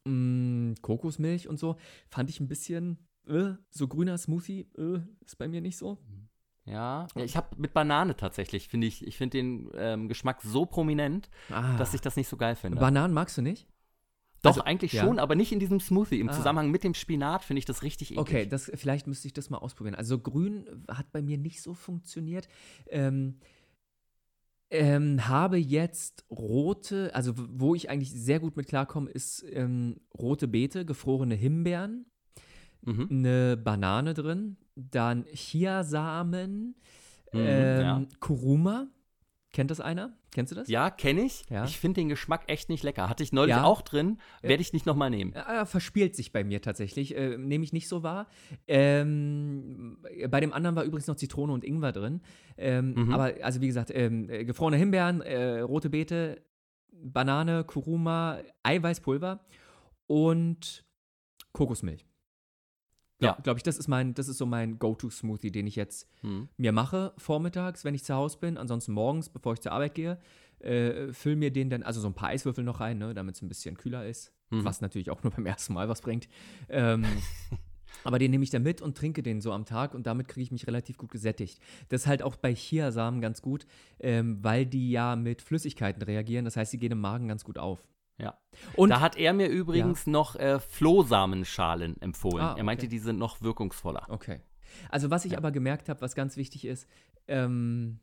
mh, 0.06 0.76
Kokosmilch 0.82 1.50
und 1.50 1.60
so. 1.60 1.76
Fand 2.08 2.30
ich 2.30 2.40
ein 2.40 2.48
bisschen, 2.48 2.98
äh, 3.28 3.56
so 3.72 3.90
grüner 3.90 4.18
Smoothie 4.18 4.70
äh, 4.78 5.02
ist 5.26 5.38
bei 5.38 5.50
mir 5.50 5.60
nicht 5.60 5.76
so. 5.76 5.96
Mhm. 6.08 6.25
Ja, 6.66 7.08
ja 7.16 7.24
ich 7.24 7.38
habe 7.38 7.56
mit 7.58 7.74
Banane 7.74 8.16
tatsächlich, 8.16 8.68
finde 8.68 8.88
ich, 8.88 9.06
ich 9.06 9.18
finde 9.18 9.38
den 9.38 9.70
ähm, 9.76 10.08
Geschmack 10.08 10.42
so 10.42 10.66
prominent, 10.66 11.30
Ah, 11.50 11.78
dass 11.78 11.94
ich 11.94 12.02
das 12.02 12.16
nicht 12.16 12.28
so 12.28 12.38
geil 12.38 12.56
finde. 12.56 12.80
Bananen 12.80 13.14
magst 13.14 13.38
du 13.38 13.42
nicht? 13.42 13.68
Doch, 14.42 14.52
also, 14.52 14.64
eigentlich 14.64 14.94
ja. 14.94 15.04
schon, 15.04 15.18
aber 15.18 15.36
nicht 15.36 15.52
in 15.52 15.60
diesem 15.60 15.80
Smoothie. 15.80 16.20
Im 16.20 16.30
Ah. 16.30 16.34
Zusammenhang 16.34 16.70
mit 16.70 16.84
dem 16.84 16.94
Spinat 16.94 17.44
finde 17.44 17.60
ich 17.60 17.66
das 17.66 17.82
richtig 17.84 18.12
eklig. 18.12 18.20
Okay, 18.20 18.46
das, 18.48 18.72
vielleicht 18.76 19.08
müsste 19.08 19.28
ich 19.28 19.34
das 19.34 19.50
mal 19.50 19.58
ausprobieren. 19.58 19.96
Also 19.96 20.20
grün 20.20 20.84
hat 20.88 21.12
bei 21.12 21.22
mir 21.22 21.38
nicht 21.38 21.62
so 21.62 21.74
funktioniert. 21.74 22.48
Ähm, 22.90 23.40
ähm, 24.72 25.28
habe 25.28 25.58
jetzt 25.58 26.26
rote, 26.30 27.14
also 27.14 27.34
wo 27.36 27.76
ich 27.76 27.90
eigentlich 27.90 28.12
sehr 28.12 28.40
gut 28.40 28.58
mit 28.58 28.68
klarkomme, 28.68 29.10
ist 29.10 29.44
ähm, 29.52 30.02
rote 30.18 30.48
Beete, 30.48 30.86
gefrorene 30.86 31.36
Himbeeren, 31.36 32.06
Mhm. 32.82 33.08
eine 33.10 33.58
Banane 33.58 34.14
drin, 34.14 34.58
dann 34.76 35.26
Chiasamen, 35.34 36.76
Mhm, 37.34 37.40
ähm, 37.42 37.82
ja. 37.82 38.02
Kuruma. 38.20 38.88
Kennt 39.52 39.72
das 39.72 39.80
einer? 39.82 40.14
Kennst 40.32 40.52
du 40.52 40.56
das? 40.56 40.68
Ja, 40.68 40.90
kenne 40.90 41.22
ich. 41.22 41.46
Ja. 41.50 41.64
Ich 41.64 41.78
finde 41.80 42.02
den 42.02 42.10
Geschmack 42.10 42.44
echt 42.48 42.68
nicht 42.70 42.84
lecker. 42.84 43.08
Hatte 43.10 43.24
ich 43.24 43.32
neulich 43.32 43.56
Ja. 43.56 43.64
auch 43.64 43.82
drin, 43.82 44.20
werde 44.42 44.62
ich 44.62 44.74
nicht 44.74 44.86
nochmal 44.86 45.10
nehmen. 45.10 45.32
Äh, 45.34 45.66
verspielt 45.66 46.14
sich 46.16 46.34
bei 46.34 46.44
mir 46.44 46.62
tatsächlich. 46.62 47.16
Äh, 47.16 47.38
Nehme 47.38 47.64
ich 47.64 47.72
nicht 47.72 47.88
so 47.88 48.04
wahr. 48.04 48.28
Ähm, 48.68 49.98
bei 50.30 50.40
dem 50.42 50.52
anderen 50.54 50.76
war 50.76 50.84
übrigens 50.84 51.08
noch 51.08 51.16
Zitrone 51.16 51.54
und 51.54 51.64
Ingwer 51.64 51.94
drin. 51.94 52.22
Ähm, 52.58 52.94
Mhm. 52.96 53.14
Aber, 53.14 53.34
also 53.44 53.62
wie 53.62 53.68
gesagt, 53.68 53.92
ähm, 53.94 54.30
äh, 54.30 54.44
gefrorene 54.44 54.76
Himbeeren, 54.78 55.22
äh, 55.22 55.60
rote 55.62 55.90
Beete, 55.90 56.42
Banane, 56.92 57.64
Kuruma, 57.64 58.40
Eiweißpulver 58.64 59.40
und 60.08 60.86
Kokosmilch. 61.54 62.06
Ja, 63.22 63.30
Ja. 63.30 63.38
glaube 63.44 63.60
ich, 63.60 63.64
das 63.64 63.78
ist 63.78 63.88
mein, 63.88 64.14
das 64.14 64.28
ist 64.28 64.38
so 64.38 64.46
mein 64.46 64.78
Go-To-Smoothie, 64.78 65.52
den 65.52 65.68
ich 65.68 65.76
jetzt 65.76 66.10
Hm. 66.22 66.50
mir 66.58 66.72
mache, 66.72 67.14
vormittags, 67.18 67.86
wenn 67.86 67.96
ich 67.96 68.04
zu 68.04 68.14
Hause 68.14 68.38
bin, 68.40 68.58
ansonsten 68.58 68.92
morgens, 68.92 69.30
bevor 69.30 69.54
ich 69.54 69.62
zur 69.62 69.72
Arbeit 69.72 69.96
gehe, 69.96 70.20
äh, 70.60 71.14
fülle 71.14 71.36
mir 71.38 71.52
den 71.52 71.70
dann, 71.70 71.84
also 71.84 72.02
so 72.02 72.08
ein 72.08 72.14
paar 72.14 72.30
Eiswürfel 72.30 72.64
noch 72.64 72.80
rein, 72.82 72.98
ne, 72.98 73.14
damit 73.14 73.36
es 73.36 73.42
ein 73.42 73.48
bisschen 73.48 73.78
kühler 73.78 74.06
ist, 74.06 74.34
Mhm. 74.52 74.66
was 74.66 74.82
natürlich 74.82 75.10
auch 75.12 75.24
nur 75.24 75.32
beim 75.32 75.46
ersten 75.46 75.74
Mal 75.74 75.88
was 75.90 76.02
bringt. 76.02 76.28
Ähm, 76.70 77.04
aber 78.04 78.20
den 78.20 78.32
nehme 78.32 78.44
ich 78.44 78.50
dann 78.50 78.64
mit 78.64 78.82
und 78.82 78.98
trinke 78.98 79.24
den 79.24 79.40
so 79.42 79.52
am 79.54 79.66
Tag 79.66 79.94
und 79.96 80.06
damit 80.08 80.28
kriege 80.28 80.44
ich 80.44 80.52
mich 80.52 80.68
relativ 80.68 80.98
gut 80.98 81.12
gesättigt. 81.12 81.60
Das 81.90 82.02
ist 82.02 82.08
halt 82.08 82.22
auch 82.22 82.36
bei 82.36 82.54
Chiasamen 82.54 83.22
ganz 83.22 83.42
gut, 83.42 83.66
ähm, 84.00 84.44
weil 84.44 84.66
die 84.66 84.92
ja 84.92 85.16
mit 85.16 85.42
Flüssigkeiten 85.42 86.02
reagieren, 86.04 86.44
das 86.46 86.58
heißt, 86.58 86.72
sie 86.72 86.78
gehen 86.80 86.92
im 86.92 87.00
Magen 87.02 87.28
ganz 87.30 87.44
gut 87.46 87.58
auf. 87.58 87.84
Ja. 88.18 88.38
Und 88.76 88.90
da 88.90 89.02
hat 89.02 89.18
er 89.18 89.34
mir 89.34 89.48
übrigens 89.50 90.08
noch 90.08 90.36
äh, 90.38 90.60
Flohsamenschalen 90.60 92.02
empfohlen. 92.02 92.44
Ah, 92.46 92.56
Er 92.58 92.64
meinte, 92.64 92.84
okay. 92.86 92.90
die 92.90 93.00
sind 93.00 93.20
noch 93.20 93.42
wirkungsvoller. 93.42 94.06
Okay. 94.10 94.40
Also 94.90 95.10
was 95.10 95.26
ich 95.26 95.34
Ja. 95.34 95.38
aber 95.38 95.52
gemerkt 95.52 95.90
habe, 95.90 96.02
was 96.02 96.16
ganz 96.16 96.38
wichtig 96.38 96.66
ist, 96.66 96.88
ähm, 97.28 98.00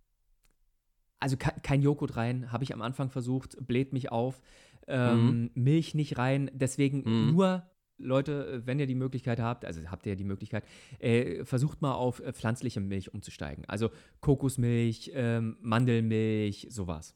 also 1.18 1.36
ke 1.36 1.52
kein 1.62 1.82
Joghurt 1.82 2.16
rein, 2.16 2.50
habe 2.52 2.64
ich 2.64 2.74
am 2.74 2.82
Anfang 2.82 3.08
versucht, 3.10 3.56
bläht 3.66 3.92
mich 3.92 4.10
auf, 4.12 4.40
ähm, 4.88 5.50
Milch 5.54 5.94
nicht 5.94 6.18
rein, 6.18 6.50
deswegen 6.52 6.98
Mhm. 7.04 7.30
nur 7.32 7.62
Leute, 7.98 8.62
wenn 8.66 8.80
ihr 8.80 8.86
die 8.86 8.96
Möglichkeit 8.96 9.38
habt, 9.38 9.64
also 9.64 9.80
habt 9.90 10.04
ihr 10.06 10.12
ja 10.12 10.16
die 10.16 10.24
Möglichkeit, 10.24 10.64
äh, 10.98 11.44
versucht 11.44 11.80
mal 11.82 11.94
auf 11.94 12.18
äh, 12.20 12.32
pflanzliche 12.32 12.80
Milch 12.80 13.14
umzusteigen. 13.14 13.64
Also 13.68 13.90
Kokosmilch, 14.20 15.12
ähm, 15.14 15.56
Mandelmilch, 15.60 16.66
sowas. 16.68 17.14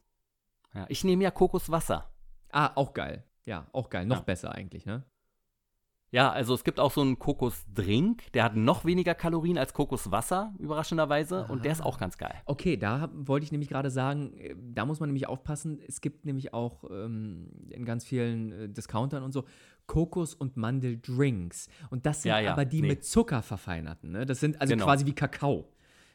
Ja. 0.73 0.85
Ich 0.87 1.03
nehme 1.03 1.23
ja 1.23 1.31
Kokoswasser. 1.31 2.09
Ah, 2.51 2.71
auch 2.75 2.93
geil. 2.93 3.23
Ja, 3.45 3.67
auch 3.71 3.89
geil. 3.89 4.05
Noch 4.05 4.17
Ja. 4.17 4.23
besser 4.23 4.51
eigentlich, 4.53 4.85
ne? 4.85 5.03
Ja, 6.09 6.31
also 6.31 6.53
es 6.53 6.63
gibt 6.63 6.79
auch 6.79 6.91
so 6.91 7.01
einen 7.01 7.19
Kokosdrink, 7.19 8.31
der 8.31 8.45
hat 8.45 8.55
noch 8.55 8.85
weniger 8.85 9.13
Kalorien 9.13 9.57
als 9.57 9.73
Kokoswasser, 9.73 10.53
überraschenderweise. 10.57 11.45
Und 11.49 11.65
der 11.65 11.73
ist 11.73 11.81
auch 11.83 11.97
ganz 11.99 12.17
geil. 12.17 12.33
Okay, 12.45 12.77
da 12.77 13.01
hab, 13.01 13.11
wollte 13.13 13.43
ich 13.43 13.51
nämlich 13.51 13.67
gerade 13.67 13.89
sagen, 13.91 14.33
äh, 14.37 14.55
da 14.57 14.85
muss 14.85 15.01
man 15.01 15.09
nämlich 15.09 15.27
aufpassen. 15.27 15.79
Es 15.85 15.99
gibt 15.99 16.25
nämlich 16.25 16.53
auch 16.53 16.85
ähm, 16.89 17.49
in 17.71 17.83
ganz 17.83 18.05
vielen 18.05 18.51
äh, 18.53 18.69
Discountern 18.69 19.21
und 19.21 19.33
so 19.33 19.43
Kokos- 19.85 20.33
und 20.33 20.55
Mandeldrinks. 20.55 21.67
Und 21.89 22.05
das 22.05 22.21
sind 22.21 22.29
Ja, 22.29 22.39
ja, 22.39 22.53
aber 22.53 22.63
die 22.63 22.81
nee. 22.81 22.87
mit 22.87 23.03
Zucker 23.03 23.41
verfeinerten. 23.41 24.11
Ne? 24.11 24.25
Das 24.25 24.39
sind 24.39 24.61
also 24.61 24.73
Genau. 24.73 24.85
quasi 24.85 25.05
wie 25.05 25.13
Kakao. 25.13 25.67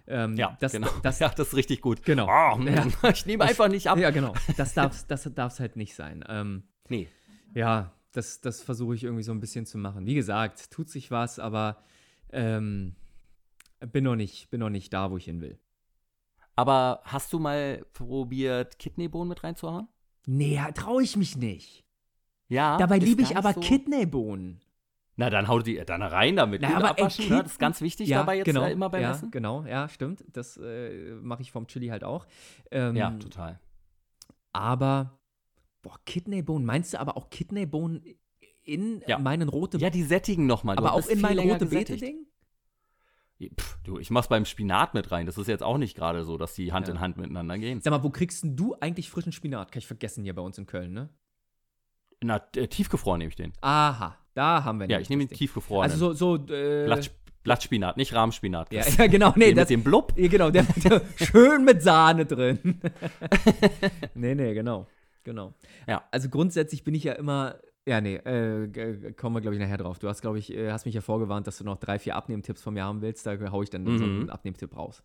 Ähm, 0.07 0.37
Ja, 0.37 0.57
das, 0.61 0.73
genau. 0.73 0.89
Das, 1.03 1.19
ja, 1.21 1.29
das 1.29 1.49
ist 1.49 1.55
richtig 1.57 1.81
gut. 1.81 2.05
Genau. 2.05 2.25
Oh, 2.27 2.61
Ja. 2.63 2.87
Ich 3.11 3.27
nehme 3.27 3.45
einfach 3.45 3.69
nicht 3.69 3.89
ab. 3.89 3.99
Ja, 3.99 4.11
genau. 4.11 4.35
Das 4.57 4.75
darf 4.75 4.93
es 4.93 5.07
das 5.07 5.29
darf's 5.35 5.61
halt 5.61 5.77
nicht 5.77 5.95
sein. 5.95 6.25
Ähm, 6.29 6.65
Nee. 6.89 7.09
ja, 7.55 7.93
das, 8.13 8.41
das 8.41 8.61
versuche 8.63 8.95
ich 8.95 9.05
irgendwie 9.05 9.23
so 9.23 9.33
ein 9.33 9.41
bisschen 9.41 9.65
zu 9.67 9.79
machen. 9.79 10.05
Wie 10.07 10.15
gesagt, 10.15 10.71
tut 10.71 10.91
sich 10.91 11.11
was, 11.11 11.39
aber 11.39 11.83
ähm, 12.33 12.95
bin, 13.93 14.05
noch 14.05 14.17
nicht, 14.17 14.51
bin 14.51 14.61
noch 14.61 14.69
nicht 14.71 14.93
da, 14.93 15.11
wo 15.11 15.17
ich 15.17 15.25
hin 15.25 15.41
will. 15.41 15.59
Aber 16.57 17.01
hast 17.05 17.33
du 17.33 17.39
mal 17.39 17.85
probiert, 17.95 18.79
Kidneybohnen 18.79 19.29
mit 19.29 19.43
reinzuhauen? 19.43 19.89
Nee, 20.27 20.61
traue 20.75 21.03
ich 21.03 21.17
mich 21.17 21.37
nicht. 21.37 21.85
Ja. 22.49 22.77
Dabei 22.77 22.99
liebe 22.99 23.23
ich 23.23 23.37
aber 23.37 23.55
so- 23.55 23.61
Kidneybohnen. 23.61 24.61
Na, 25.17 25.29
dann 25.29 25.47
hau 25.49 25.59
die 25.61 25.77
dann 25.85 26.03
rein 26.03 26.37
damit. 26.37 26.63
Na, 26.63 26.77
aber, 26.77 26.91
abwaschen, 26.91 27.29
ne? 27.29 27.43
Das 27.43 27.53
ist 27.53 27.59
ganz 27.59 27.81
wichtig 27.83 28.09
ja, 28.09 28.19
dabei 28.19 28.39
jetzt 28.39 28.47
genau, 28.47 28.65
äh, 28.65 28.73
immer 28.73 28.89
beim 28.89 29.03
ja, 29.03 29.11
Essen. 29.11 29.31
Genau, 29.31 29.65
ja, 29.67 29.89
stimmt. 29.89 30.25
Das 30.33 30.57
äh, 30.57 31.15
mache 31.21 31.43
ich 31.43 31.53
vom 31.53 31.67
Chili 31.67 31.89
halt 31.89 32.03
auch. 32.03 32.27
Ähm, 32.71 32.97
Ja, 32.97 33.11
total. 33.11 33.61
Aber, 34.53 35.19
boah, 35.83 35.99
Kidneybohnen, 36.07 36.65
meinst 36.65 36.95
du 36.95 37.01
aber 37.01 37.17
auch 37.17 37.29
Kidneybohnen 37.31 38.03
in 38.63 39.03
Ja. 39.07 39.19
meinen 39.19 39.49
rote 39.49 39.79
Ja, 39.79 39.91
die 39.91 40.03
sättigen 40.03 40.47
nochmal. 40.47 40.79
aber 40.79 40.95
auch 40.95 41.07
in 41.07 41.21
mein 41.21 41.39
rote 41.39 41.67
Beete-Ding? 41.67 42.27
Pff, 43.59 43.79
du, 43.83 43.99
ich 43.99 44.11
mach's 44.11 44.29
beim 44.29 44.45
Spinat 44.45 44.95
mit 44.95 45.11
rein. 45.11 45.27
Das 45.27 45.37
ist 45.37 45.49
jetzt 45.49 45.63
auch 45.65 45.77
nicht 45.77 45.97
gerade 45.97 46.25
so, 46.25 46.39
dass 46.39 46.55
die 46.55 46.73
Hand 46.73 46.87
Ja. 46.87 46.95
in 46.95 47.01
Hand 47.01 47.17
miteinander 47.17 47.59
gehen. 47.59 47.81
Sag 47.81 47.91
mal, 47.91 48.03
wo 48.05 48.11
kriegst 48.11 48.45
denn 48.45 48.57
du 48.57 48.77
eigentlich 48.81 49.11
frischen 49.11 49.33
Spinat? 49.33 49.73
Kann 49.73 49.81
ich 49.81 49.87
vergessen 49.87 50.23
hier 50.23 50.35
bei 50.35 50.43
uns 50.43 50.59
in 50.59 50.67
Köln, 50.67 50.93
ne? 50.93 51.09
Na, 52.23 52.37
äh, 52.55 52.69
tiefgefroren 52.69 53.19
nehme 53.19 53.31
ich 53.31 53.37
den. 53.37 53.53
Aha, 53.63 54.17
da 54.35 54.65
haben 54.65 54.81
wir 54.81 54.89
Ja, 54.91 54.99
ich 55.01 55.09
nehme 55.11 55.27
den 55.27 55.37
tiefgefrorenen. 55.37 55.91
Also 55.91 56.13
so, 56.13 56.37
so 56.37 56.53
äh, 56.55 56.85
Blatt, 56.87 57.11
Blattspinat, 57.43 57.97
nicht 57.97 58.15
Rahmspinat. 58.15 58.73
ja, 58.73 58.85
ja, 58.99 59.07
genau, 59.07 59.33
nee, 59.37 59.53
das, 59.53 59.69
mit 59.69 59.71
dem 59.71 59.85
Blub. 59.85 60.13
ja, 60.17 60.29
genau, 60.29 60.51
der, 60.51 60.65
der 60.85 61.03
schön 61.17 61.65
mit 61.65 61.83
Sahne 61.83 62.25
drin. 62.27 62.81
nee, 64.15 64.35
nee, 64.35 64.55
genau, 64.55 64.87
genau. 65.25 65.53
Ja. 65.87 66.05
Also 66.11 66.29
grundsätzlich 66.29 66.85
bin 66.85 66.95
ich 66.95 67.05
ja 67.05 67.15
immer, 67.15 67.57
ja, 67.87 68.01
nee, 68.01 68.15
äh, 68.17 69.13
kommen 69.15 69.35
wir, 69.37 69.41
glaube 69.41 69.57
ich, 69.57 69.61
nachher 69.61 69.79
drauf. 69.79 69.99
Du 69.99 70.09
hast, 70.09 70.21
glaube 70.21 70.39
ich, 70.39 70.53
äh, 70.55 70.71
hast 70.71 70.87
mich 70.87 70.95
ja 70.95 71.01
vorgewarnt, 71.01 71.47
dass 71.47 71.59
du 71.59 71.65
noch 71.65 71.79
drei, 71.79 71.99
vier 71.99 72.15
Abnehmtipps 72.17 72.63
von 72.63 72.75
mir 72.75 72.85
haben 72.85 73.03
willst. 73.03 73.27
Da 73.27 73.37
hau 73.51 73.63
ich 73.63 73.71
dann 73.71 73.85
so 73.85 74.05
einen 74.05 74.23
Mhm. 74.25 74.31
Abnehmtipp 74.31 74.77
raus. 74.77 75.03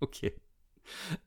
Okay. 0.00 0.34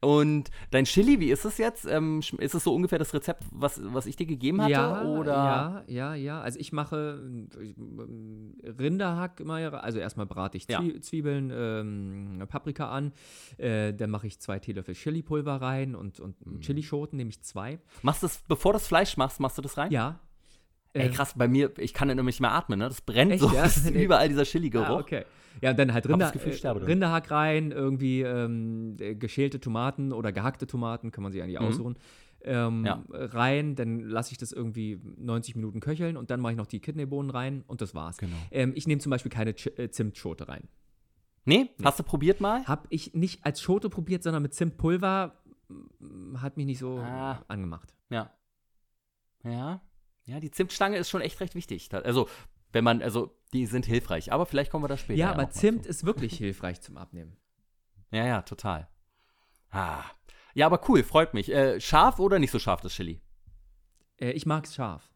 Und 0.02 0.50
dein 0.71 0.86
Chili, 0.86 1.20
wie 1.20 1.32
ist 1.32 1.45
es 1.45 1.57
jetzt? 1.57 1.86
Ähm, 1.86 2.22
ist 2.39 2.53
es 2.55 2.64
so 2.64 2.74
ungefähr 2.74 2.99
das 2.99 3.14
Rezept, 3.14 3.43
was, 3.51 3.82
was 3.84 4.05
ich 4.05 4.16
dir 4.16 4.26
gegeben 4.26 4.62
hatte? 4.62 4.72
ja, 4.72 5.01
oder? 5.03 5.34
ja, 5.34 5.84
ja, 5.88 6.16
ja. 6.16 6.41
Also 6.41 6.59
ich 6.59 6.72
mache 6.72 7.22
ähm, 7.24 8.55
Rinderhack 8.80 9.39
immer, 9.39 9.84
also 9.84 9.99
erstmal 9.99 10.26
brate 10.26 10.57
ich 10.57 10.68
Ja. 10.68 10.80
Zwie 10.80 10.99
Zwiebeln, 10.99 11.51
ähm, 11.53 12.43
Paprika 12.47 12.89
an, 12.89 13.14
äh, 13.57 13.93
dann 13.93 14.09
mache 14.09 14.28
ich 14.28 14.39
zwei 14.39 14.59
Teelöffel 14.59 14.95
Chilipulver 14.95 15.62
rein 15.62 15.95
und, 15.95 16.20
und 16.20 16.36
Mhm. 16.45 16.62
Chilischoten 16.62 17.18
nehme 17.18 17.30
ich 17.30 17.41
zwei. 17.43 17.80
Machst 18.01 18.24
du 18.24 18.28
das, 18.28 18.41
bevor 18.47 18.74
du 18.74 18.78
das 18.80 18.88
Fleisch 18.88 19.18
machst, 19.18 19.39
machst 19.39 19.57
du 19.57 19.62
das 19.62 19.78
rein? 19.78 19.91
Ja, 19.91 20.20
Ey, 20.93 21.07
Ähm, 21.07 21.14
krass, 21.14 21.36
bei 21.38 21.47
mir, 21.47 21.72
ich 21.78 21.93
kann 21.93 22.09
dann 22.09 22.18
nämlich 22.18 22.36
nicht 22.36 22.41
mehr 22.41 22.51
atmen, 22.51 22.78
ne? 22.80 22.89
Das 22.89 22.99
brennt 22.99 23.32
Echt, 23.32 23.41
so. 23.41 23.47
ja? 23.53 23.62
Das 23.64 23.78
ist 23.78 23.91
Nee. 23.93 24.03
überall 24.03 24.28
dieser 24.28 24.43
Chili-Geruch. 24.43 24.88
Ah, 24.89 24.99
okay. 24.99 25.24
Ja, 25.62 25.72
und 25.72 25.80
dann 25.80 25.93
halt 25.93 26.06
Hab 26.06 26.12
Rinder, 26.14 26.32
Gefühl, 26.32 26.54
äh. 26.54 26.68
Rinderhack 26.70 27.30
rein, 27.32 27.72
irgendwie 27.72 28.22
ähm, 28.22 28.95
äh, 28.99 29.16
geschälte 29.16 29.60
Tomaten 29.60 30.14
oder 30.14 30.32
gehackte 30.32 30.68
Tomaten, 30.68 31.12
kann 31.12 31.24
man 31.24 31.32
sich 31.32 31.41
eigentlich 31.43 31.60
Mhm. 31.60 31.66
aussuchen. 31.66 31.95
Ähm, 32.43 32.86
Ja. 32.86 33.04
Rein, 33.10 33.76
dann 33.76 33.99
lasse 33.99 34.32
ich 34.32 34.38
das 34.39 34.52
irgendwie 34.52 34.99
90 35.18 35.56
Minuten 35.56 35.80
köcheln 35.80 36.18
und 36.18 36.32
dann 36.32 36.39
mache 36.39 36.54
ich 36.54 36.58
noch 36.58 36.66
die 36.68 36.80
Kidneybohnen 36.80 37.30
rein 37.30 37.64
und 37.68 37.82
das 37.82 37.93
war's. 37.93 38.18
Genau. 38.18 38.36
Ähm, 38.49 38.72
ich 38.76 38.88
nehme 38.88 38.99
zum 38.99 39.10
Beispiel 39.12 39.32
keine 39.32 39.54
Ch 39.54 39.68
äh, 39.78 39.89
Zimtschote 39.91 40.47
rein. 40.47 40.68
Nee? 41.45 41.70
Hast 41.84 41.99
du 41.99 42.04
probiert 42.04 42.39
mal? 42.41 42.66
Habe 42.66 42.88
ich 42.89 43.14
nicht 43.14 43.45
als 43.45 43.62
Schote 43.62 43.89
probiert, 43.89 44.24
sondern 44.24 44.41
mit 44.43 44.54
Zimtpulver. 44.54 45.38
m, 45.70 46.41
Hat 46.41 46.58
mich 46.58 46.66
nicht 46.66 46.80
so 46.80 46.97
Ah. 46.99 47.43
angemacht. 47.47 47.93
Ja. 48.10 48.32
Ja. 49.43 49.82
Ja, 50.26 50.39
die 50.39 50.52
Zimtstange 50.52 50.97
ist 50.97 51.10
schon 51.10 51.22
echt 51.22 51.39
recht 51.39 51.56
wichtig. 51.56 51.89
Also, 51.93 52.28
wenn 52.72 52.84
man, 52.84 53.01
also, 53.01 53.36
die 53.53 53.65
sind 53.65 53.86
hilfreich. 53.86 54.32
Aber 54.32 54.45
vielleicht 54.45 54.72
kommen 54.72 54.84
wir 54.84 54.89
da 54.89 54.97
später. 54.97 55.19
Ja, 55.19 55.28
noch 55.28 55.36
aber 55.36 55.49
Zimt 55.49 55.86
ist 55.86 56.05
wirklich 56.05 56.38
hilfreich 56.38 56.82
zum 56.82 56.97
Abnehmen. 56.97 57.38
Ja, 58.13 58.26
ja, 58.26 58.41
total. 58.41 58.89
Ah. 59.69 60.03
Ja, 60.53 60.65
aber 60.65 60.82
cool, 60.89 61.01
freut 61.01 61.34
mich. 61.34 61.49
Äh, 61.49 61.80
scharf 61.80 62.19
oder 62.19 62.39
nicht 62.39 62.51
so 62.51 62.59
scharf, 62.59 62.82
das 62.82 62.91
Chili? 62.91 63.22
Äh, 64.19 64.32
ich 64.32 64.45
mag's 64.45 64.76
scharf. 64.76 65.09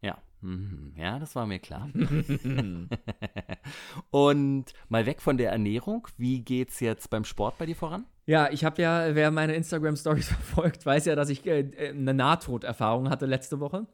Ja. 0.00 0.16
Mhm. 0.40 0.94
Ja, 0.96 1.18
das 1.18 1.34
war 1.34 1.46
mir 1.46 1.58
klar. 1.58 1.90
Und 4.10 4.66
mal 4.88 5.06
weg 5.06 5.20
von 5.20 5.38
der 5.38 5.50
Ernährung. 5.50 6.06
Wie 6.16 6.42
geht's 6.42 6.78
jetzt 6.78 7.10
beim 7.10 7.24
Sport 7.24 7.58
bei 7.58 7.66
dir 7.66 7.74
voran? 7.74 8.06
Ja, 8.26 8.48
ich 8.50 8.64
habe 8.64 8.80
ja, 8.80 9.14
wer 9.14 9.32
meine 9.32 9.54
Instagram-Stories 9.54 10.28
verfolgt, 10.28 10.86
weiß 10.86 11.06
ja, 11.06 11.16
dass 11.16 11.30
ich 11.30 11.44
äh, 11.46 11.60
äh, 11.60 11.90
eine 11.90 12.14
Nahtoderfahrung 12.14 13.10
hatte 13.10 13.26
letzte 13.26 13.60
Woche. 13.60 13.86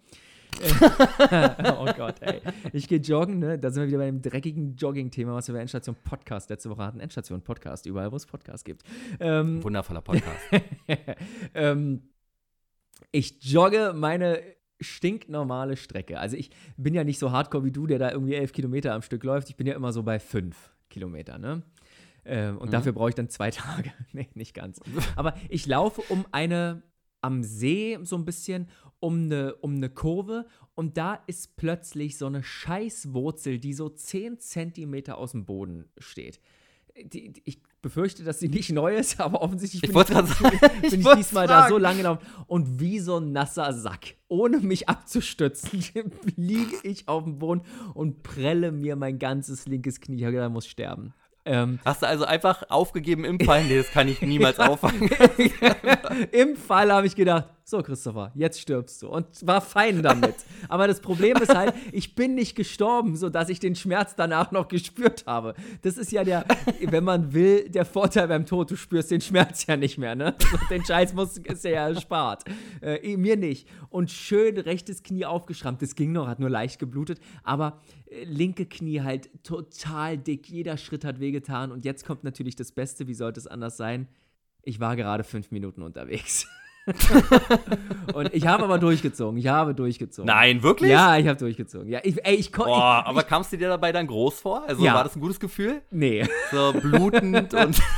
Oh 1.79 1.87
Gott, 1.97 2.17
ey. 2.23 2.41
Ich 2.73 2.89
gehe 2.89 2.99
joggen, 2.99 3.39
ne? 3.39 3.59
Da 3.59 3.71
sind 3.71 3.83
wir 3.83 3.89
wieder 3.89 3.99
bei 3.99 4.07
dem 4.07 4.23
dreckigen 4.23 4.77
Jogging-Thema, 4.77 5.35
was 5.35 5.49
wir 5.49 5.55
bei 5.55 5.61
Endstation 5.61 5.97
Podcast 6.05 6.51
letzte 6.51 6.71
Woche 6.71 6.83
hatten. 6.85 7.01
Endstation 7.01 7.43
Podcast, 7.43 7.87
überall, 7.87 8.11
wo 8.13 8.17
es 8.17 8.27
Podcasts 8.27 8.65
gibt. 8.65 8.83
Ähm, 9.21 9.63
Wundervoller 9.63 10.01
Podcast. 10.01 10.39
ähm, 11.55 12.03
ich 13.13 13.43
jogge 13.43 13.93
meine 13.95 14.41
stinknormale 14.81 15.77
Strecke. 15.77 16.19
Also 16.19 16.37
ich 16.37 16.51
bin 16.77 16.95
ja 16.95 17.05
nicht 17.05 17.19
so 17.19 17.33
hardcore 17.33 17.65
wie 17.65 17.73
du, 17.73 17.87
der 17.87 17.99
da 17.99 18.11
irgendwie 18.11 18.35
elf 18.35 18.53
Kilometer 18.53 18.93
am 18.95 19.03
Stück 19.03 19.25
läuft. 19.25 19.49
Ich 19.51 19.57
bin 19.57 19.67
ja 19.67 19.75
immer 19.75 19.93
so 19.93 20.03
bei 20.03 20.19
fünf 20.19 20.71
Kilometer, 20.91 21.39
ne? 21.39 21.63
Ähm, 22.25 22.59
und 22.59 22.67
Mhm. 22.69 22.73
dafür 22.73 22.93
brauche 22.93 23.09
ich 23.11 23.15
dann 23.15 23.29
zwei 23.29 23.51
Tage. 23.53 23.93
nee, 24.13 24.29
nicht 24.35 24.55
ganz. 24.55 24.81
Aber 25.15 25.35
ich 25.49 25.67
laufe 25.67 26.03
um 26.13 26.27
eine 26.33 26.83
am 27.27 27.43
See 27.43 27.99
so 28.03 28.17
ein 28.17 28.25
bisschen 28.25 28.69
um 29.01 29.25
eine, 29.25 29.57
um 29.57 29.75
eine 29.75 29.91
Kurve 29.91 30.47
und 30.75 30.97
da 30.97 31.15
ist 31.27 31.57
plötzlich 31.57 32.17
so 32.17 32.27
eine 32.27 32.43
Scheißwurzel, 32.43 33.59
die 33.59 33.75
so 33.75 33.89
10 33.89 34.39
Zentimeter 34.39 35.19
aus 35.19 35.33
dem 35.33 35.45
Boden 35.45 35.87
steht. 35.99 36.41
Die, 36.97 37.33
die, 37.33 37.43
ich 37.45 37.61
befürchte, 37.83 38.25
dass 38.25 38.39
sie 38.39 38.49
nicht 38.49 38.71
neu 38.71 38.97
ist, 38.97 39.21
aber 39.21 39.43
offensichtlich 39.43 39.83
Ich 39.83 39.93
bin 39.93 40.03
gerade 40.03 40.29
sagen, 40.29 40.59
bin 40.81 41.01
ich 41.01 41.05
wollte 41.05 41.19
diesmal 41.19 41.47
da 41.47 41.63
fragen. 41.63 41.73
so 41.73 41.79
lange 41.79 41.99
gelaufen 41.99 42.27
und 42.47 42.81
wie 42.81 43.01
so 43.01 43.19
ein 43.19 43.33
nasser 43.33 43.73
Sack, 43.73 44.15
ohne 44.29 44.59
mich 44.61 44.89
abzustützen, 44.89 45.85
liege 46.37 46.77
ich 46.85 47.09
auf 47.09 47.25
dem 47.25 47.39
Boden 47.39 47.63
und 47.93 48.23
prelle 48.23 48.71
mir 48.71 48.97
mein 48.97 49.19
ganzes 49.19 49.67
linkes 49.67 50.01
Knie. 50.01 50.17
Ich 50.17 50.23
habe 50.23 50.33
gedacht, 50.33 50.49
ich 50.49 50.55
muss 50.55 50.67
sterben. 50.67 51.13
Ähm, 51.47 51.79
Hast 51.85 52.03
du 52.03 52.07
also 52.09 52.25
einfach 52.25 52.65
aufgegeben 52.69 53.25
im 53.25 53.39
Fallen? 53.39 53.69
Nee, 53.69 53.79
das 53.79 53.91
kann 53.93 54.09
ich 54.09 54.21
niemals 54.21 54.59
auffangen. 54.61 55.09
Im 56.33 56.57
Fall 56.57 56.93
habe 56.93 57.07
ich 57.07 57.15
gedacht, 57.15 57.45
so 57.69 57.83
Christopher, 57.83 58.31
jetzt 58.37 58.61
stirbst 58.61 59.03
du 59.03 59.09
und 59.09 59.27
war 59.45 59.61
fein 59.61 60.01
damit. 60.01 60.37
Aber 60.69 60.87
das 60.87 61.01
Problem 61.01 61.37
ist 61.39 61.53
halt, 61.53 61.75
ich 61.91 62.15
bin 62.15 62.37
nicht 62.37 62.55
gestorben, 62.55 63.17
sodass 63.17 63.49
ich 63.49 63.59
den 63.59 63.75
Schmerz 63.75 64.15
danach 64.15 64.53
noch 64.53 64.69
gespürt 64.69 65.25
habe. 65.27 65.55
Das 65.83 65.99
ist 65.99 66.13
ja 66.13 66.23
der, 66.23 66.45
wenn 66.81 67.03
man 67.03 67.35
will, 67.35 67.69
der 67.69 67.85
Vorteil 67.85 68.29
beim 68.29 68.47
Tod. 68.47 68.71
Du 68.71 68.77
spürst 68.77 69.11
den 69.11 69.21
Schmerz 69.21 69.67
ja 69.67 69.77
nicht 69.77 69.99
mehr, 69.99 70.15
ne? 70.15 70.37
Den 70.71 70.85
Scheiß 70.85 71.15
muss, 71.15 71.39
ist 71.39 71.65
ja 71.65 71.89
erspart. 71.89 72.45
Äh, 72.81 73.17
mir 73.17 73.37
nicht. 73.37 73.69
Und 73.89 74.13
schön 74.13 74.59
rechtes 74.59 75.03
Knie 75.03 75.25
aufgeschrammt. 75.25 75.83
Das 75.83 75.97
ging 75.97 76.13
noch, 76.13 76.29
hat 76.29 76.39
nur 76.39 76.51
leicht 76.51 76.79
geblutet. 76.79 77.19
Aber 77.43 77.81
äh, 78.09 78.23
linke 78.23 78.67
Knie 78.67 79.01
halt 79.01 79.29
total 79.43 80.19
dick. 80.19 80.49
Jeder 80.49 80.77
Schritt 80.77 81.05
hat 81.05 81.19
wehgetan. 81.19 81.73
Und 81.73 81.85
jetzt 81.85 82.07
kommt 82.07 82.23
natürlich 82.23 82.55
das 82.55 82.71
Beste. 82.71 83.09
Wie 83.09 83.15
sollte 83.15 83.41
es 83.41 83.49
anders 83.49 83.77
sein? 83.77 84.07
Ich 84.63 84.79
war 84.79 84.95
gerade 84.95 85.25
fünf 85.25 85.51
Minuten 85.51 85.83
unterwegs. 85.83 86.47
und 88.15 88.33
ich 88.33 88.47
habe 88.47 88.63
aber 88.65 88.79
durchgezogen. 88.79 89.39
Ich 89.39 89.49
habe 89.49 89.75
durchgezogen. 89.75 90.27
Nein, 90.27 90.63
wirklich? 90.63 90.91
Ja, 90.91 91.17
ich 91.17 91.27
habe 91.27 91.39
durchgezogen. 91.39 91.89
Ja, 91.89 92.01
ich, 92.05 92.25
ey, 92.25 92.37
ich 92.37 92.53
konnte. 92.53 92.71
Boah, 92.71 93.03
aber 93.07 93.23
kamst 93.25 93.53
du 93.53 93.57
dir 93.57 93.69
dabei 93.69 93.91
dann 93.91 94.07
groß 94.07 94.41
vor? 94.41 94.63
Also 94.69 94.85
Ja. 94.85 94.95
war 94.95 95.05
das 95.05 95.17
ein 95.17 95.21
gutes 95.21 95.41
Gefühl? 95.41 95.83
Nee. 95.91 96.25
So 96.53 96.73
blutend 96.73 97.55
und. 97.55 97.81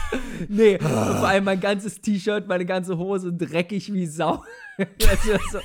Nee. 0.49 0.75
Und 0.75 0.89
vor 0.89 1.27
allem 1.27 1.43
mein 1.43 1.59
ganzes 1.59 2.01
T-Shirt, 2.01 2.47
meine 2.47 2.65
ganze 2.65 2.97
Hose 2.97 3.33
dreckig 3.33 3.93
wie 3.93 4.07
Sau. 4.07 4.45
Also, 4.79 5.33
so, 5.51 5.59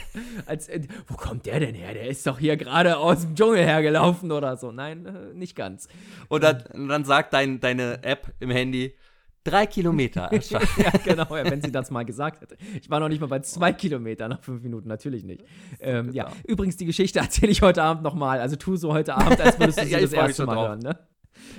als, 0.48 0.68
äh, 0.70 0.82
wo 1.08 1.14
kommt 1.14 1.46
der 1.46 1.60
denn 1.60 1.76
her? 1.76 1.94
Der 1.94 2.08
ist 2.08 2.26
doch 2.26 2.40
hier 2.40 2.58
gerade 2.58 2.98
aus 2.98 3.22
dem 3.22 3.36
Dschungel 3.36 3.64
hergelaufen 3.64 4.32
oder 4.32 4.58
so. 4.58 4.72
Nein, 4.72 5.06
äh, 5.06 5.38
nicht 5.38 5.56
ganz. 5.56 5.88
Und 6.30 6.44
dann, 6.44 6.64
und 6.74 6.88
dann 6.88 7.06
sagt 7.06 7.32
dein, 7.32 7.60
deine 7.60 8.04
App 8.04 8.34
im 8.40 8.50
Handy, 8.50 8.96
drei 9.44 9.66
Kilometer. 9.66 10.30
Ja, 10.50 10.92
genau, 11.04 11.36
ja, 11.36 11.50
wenn 11.50 11.62
sie 11.62 11.72
das 11.72 11.92
mal 11.92 12.04
gesagt 12.04 12.42
hätte. 12.42 12.58
Ich 12.82 12.90
war 12.90 13.00
noch 13.00 13.10
nicht 13.10 13.22
mal 13.22 13.28
bei 13.28 13.40
zwei 13.40 13.74
Kilometern 13.74 14.30
nach 14.30 14.42
fünf 14.42 14.64
Minuten, 14.64 14.88
natürlich 14.88 15.24
nicht. 15.24 15.44
Ähm, 15.80 16.12
ja, 16.14 16.32
übrigens, 16.48 16.78
die 16.78 16.86
Geschichte 16.86 17.20
erzähle 17.20 17.52
ich 17.52 17.62
heute 17.62 17.84
Abend 17.84 18.04
nochmal. 18.04 18.40
Also 18.40 18.56
tu 18.56 18.76
so 18.76 18.94
heute 18.94 19.16
Abend, 19.16 19.40
als 19.42 19.60
würdest 19.60 19.80
du 19.80 19.86
sie 19.86 19.92
Ja, 19.92 20.00
das 20.02 20.14
erste 20.14 20.46
Mal 20.46 20.56
drauf. 20.56 20.68
hören, 20.70 20.80
ne? 20.80 20.98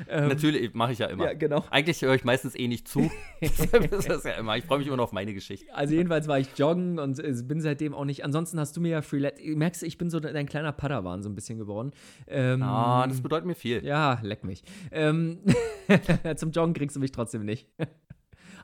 Ähm, 0.09 0.29
Natürlich, 0.29 0.75
mache 0.75 0.93
ich 0.93 0.99
ja 0.99 1.07
immer. 1.07 1.27
Ja, 1.27 1.33
genau. 1.35 1.65
Eigentlich 1.71 2.01
höre 2.03 2.15
ich 2.15 2.25
meistens 2.25 2.55
eh 2.55 2.69
nicht 2.69 2.89
zu. 2.89 3.11
das 3.41 4.07
ist 4.07 4.25
ja 4.25 4.33
immer. 4.33 4.57
Ich 4.57 4.65
freue 4.65 4.79
mich 4.79 4.87
immer 4.87 4.97
noch 4.97 5.05
auf 5.05 5.13
meine 5.13 5.35
Geschichte. 5.35 5.67
Also 5.75 5.95
jedenfalls 5.95 6.27
war 6.29 6.39
ich 6.39 6.49
joggen 6.57 6.99
und 6.99 7.19
äh, 7.19 7.33
bin 7.45 7.61
seitdem 7.61 7.95
auch 7.95 8.05
nicht. 8.05 8.25
Ansonsten 8.25 8.59
hast 8.61 8.77
du 8.77 8.81
mir 8.81 8.89
ja 8.91 9.03
Freelance. 9.03 9.43
Merkst 9.43 9.83
du, 9.83 9.87
ich 9.87 9.99
bin 9.99 10.11
so 10.11 10.21
dein 10.21 10.47
kleiner 10.47 10.73
Padawan 10.73 11.23
so 11.23 11.29
ein 11.29 11.35
bisschen 11.35 11.59
geworden. 11.59 11.93
Ähm, 12.27 12.63
Ah, 12.63 13.07
das 13.07 13.21
bedeutet 13.21 13.47
mir 13.47 13.55
viel. 13.55 13.85
ja, 13.85 14.19
leck 14.23 14.45
mich. 14.45 14.63
Ähm, 14.93 15.41
zum 16.37 16.51
Joggen 16.51 16.75
kriegst 16.75 16.97
du 16.97 17.01
mich 17.01 17.13
trotzdem 17.13 17.45
nicht. 17.45 17.69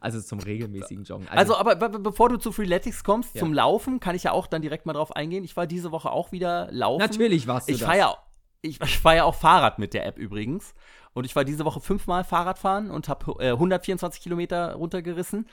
Also 0.01 0.19
zum 0.21 0.39
regelmäßigen 0.41 1.05
Joggen. 1.05 1.29
Also, 1.29 1.55
aber 1.57 1.77
be- 1.77 1.91
be- 1.91 1.99
bevor 1.99 2.31
du 2.31 2.39
zu 2.39 2.53
Freeletics 2.53 3.05
kommst, 3.05 3.35
Ja. 3.35 3.41
zum 3.41 3.53
Laufen, 3.53 4.01
kann 4.01 4.17
ich 4.17 4.23
ja 4.23 4.33
auch 4.33 4.47
dann 4.47 4.63
direkt 4.63 4.87
mal 4.87 4.95
drauf 4.95 5.15
eingehen. 5.15 5.45
Ich 5.45 5.57
war 5.59 5.67
diese 5.67 5.93
Woche 5.93 6.11
auch 6.11 6.33
wieder 6.33 6.69
laufen. 6.71 7.01
natürlich 7.01 7.47
warst 7.47 7.69
du 7.69 7.73
Ich 7.75 7.81
das. 7.81 7.87
fahre 7.87 7.99
ja, 7.99 8.17
ich, 8.63 8.81
ich 8.81 8.99
fahr 8.99 9.17
ja 9.17 9.25
auch 9.25 9.35
Fahrrad 9.35 9.79
mit 9.79 9.93
der 9.93 10.07
App 10.07 10.17
übrigens. 10.19 10.75
Und 11.13 11.25
ich 11.25 11.35
war 11.35 11.45
diese 11.45 11.65
Woche 11.65 11.81
fünfmal 11.81 12.25
Fahrradfahren 12.25 12.91
und 12.91 13.09
habe 13.09 13.43
äh, 13.43 13.51
124 13.51 14.23
Kilometer 14.23 14.75
runtergerissen 14.75 15.47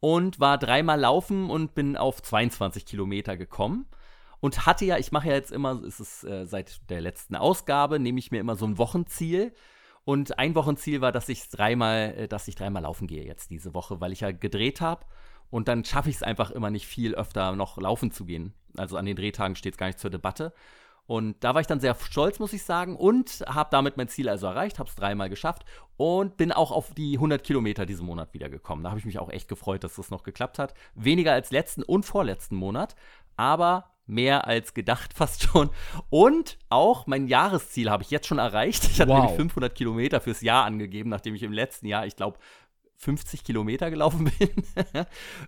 und 0.00 0.38
war 0.38 0.58
dreimal 0.58 1.00
laufen 1.00 1.50
und 1.50 1.74
bin 1.74 1.96
auf 1.96 2.22
22 2.22 2.86
Kilometer 2.86 3.36
gekommen. 3.36 3.86
Und 4.40 4.66
hatte 4.66 4.84
ja, 4.84 4.98
ich 4.98 5.10
mache 5.10 5.28
ja 5.28 5.34
jetzt 5.34 5.50
immer, 5.50 5.82
es 5.82 5.98
ist 5.98 6.24
äh, 6.24 6.46
seit 6.46 6.88
der 6.90 7.00
letzten 7.00 7.34
Ausgabe, 7.34 7.98
nehme 7.98 8.20
ich 8.20 8.30
mir 8.30 8.38
immer 8.38 8.54
so 8.54 8.66
ein 8.66 8.78
Wochenziel. 8.78 9.52
Und 10.04 10.38
ein 10.38 10.54
Wochenziel 10.54 11.00
war, 11.00 11.12
dass 11.12 11.28
ich 11.28 11.48
dreimal, 11.48 12.14
äh, 12.16 12.28
dass 12.28 12.46
ich 12.46 12.54
dreimal 12.54 12.82
laufen 12.82 13.08
gehe 13.08 13.24
jetzt 13.24 13.50
diese 13.50 13.74
Woche, 13.74 14.00
weil 14.00 14.12
ich 14.12 14.20
ja 14.20 14.30
gedreht 14.30 14.80
habe. 14.80 15.04
Und 15.50 15.66
dann 15.66 15.84
schaffe 15.84 16.10
ich 16.10 16.16
es 16.16 16.22
einfach 16.22 16.50
immer 16.50 16.70
nicht 16.70 16.86
viel 16.86 17.14
öfter 17.14 17.56
noch 17.56 17.78
laufen 17.78 18.12
zu 18.12 18.24
gehen. 18.24 18.54
Also 18.76 18.96
an 18.96 19.06
den 19.06 19.16
Drehtagen 19.16 19.56
steht 19.56 19.74
es 19.74 19.78
gar 19.78 19.86
nicht 19.86 19.98
zur 19.98 20.10
Debatte. 20.10 20.52
Und 21.08 21.42
da 21.42 21.54
war 21.54 21.62
ich 21.62 21.66
dann 21.66 21.80
sehr 21.80 21.94
stolz, 21.94 22.38
muss 22.38 22.52
ich 22.52 22.62
sagen, 22.62 22.94
und 22.94 23.42
habe 23.48 23.70
damit 23.72 23.96
mein 23.96 24.08
Ziel 24.08 24.28
also 24.28 24.46
erreicht, 24.46 24.78
habe 24.78 24.90
es 24.90 24.94
dreimal 24.94 25.30
geschafft 25.30 25.64
und 25.96 26.36
bin 26.36 26.52
auch 26.52 26.70
auf 26.70 26.92
die 26.92 27.14
100 27.14 27.42
Kilometer 27.42 27.86
diesen 27.86 28.04
Monat 28.04 28.34
wiedergekommen. 28.34 28.84
Da 28.84 28.90
habe 28.90 29.00
ich 29.00 29.06
mich 29.06 29.18
auch 29.18 29.30
echt 29.30 29.48
gefreut, 29.48 29.84
dass 29.84 29.94
das 29.94 30.10
noch 30.10 30.22
geklappt 30.22 30.58
hat. 30.58 30.74
Weniger 30.94 31.32
als 31.32 31.50
letzten 31.50 31.82
und 31.82 32.04
vorletzten 32.04 32.56
Monat, 32.56 32.94
aber 33.38 33.90
mehr 34.04 34.46
als 34.46 34.74
gedacht 34.74 35.12
fast 35.16 35.44
schon. 35.44 35.70
Und 36.10 36.58
auch 36.68 37.06
mein 37.06 37.26
Jahresziel 37.26 37.88
habe 37.88 38.02
ich 38.02 38.10
jetzt 38.10 38.26
schon 38.26 38.38
erreicht. 38.38 38.84
Ich 38.84 39.00
hatte 39.00 39.10
Wow. 39.10 39.20
nämlich 39.20 39.36
500 39.36 39.74
Kilometer 39.74 40.20
fürs 40.20 40.42
Jahr 40.42 40.66
angegeben, 40.66 41.08
nachdem 41.08 41.34
ich 41.34 41.42
im 41.42 41.52
letzten 41.52 41.86
Jahr, 41.86 42.04
ich 42.06 42.16
glaube, 42.16 42.38
50 42.96 43.44
Kilometer 43.44 43.90
gelaufen 43.90 44.30
bin. 44.38 44.50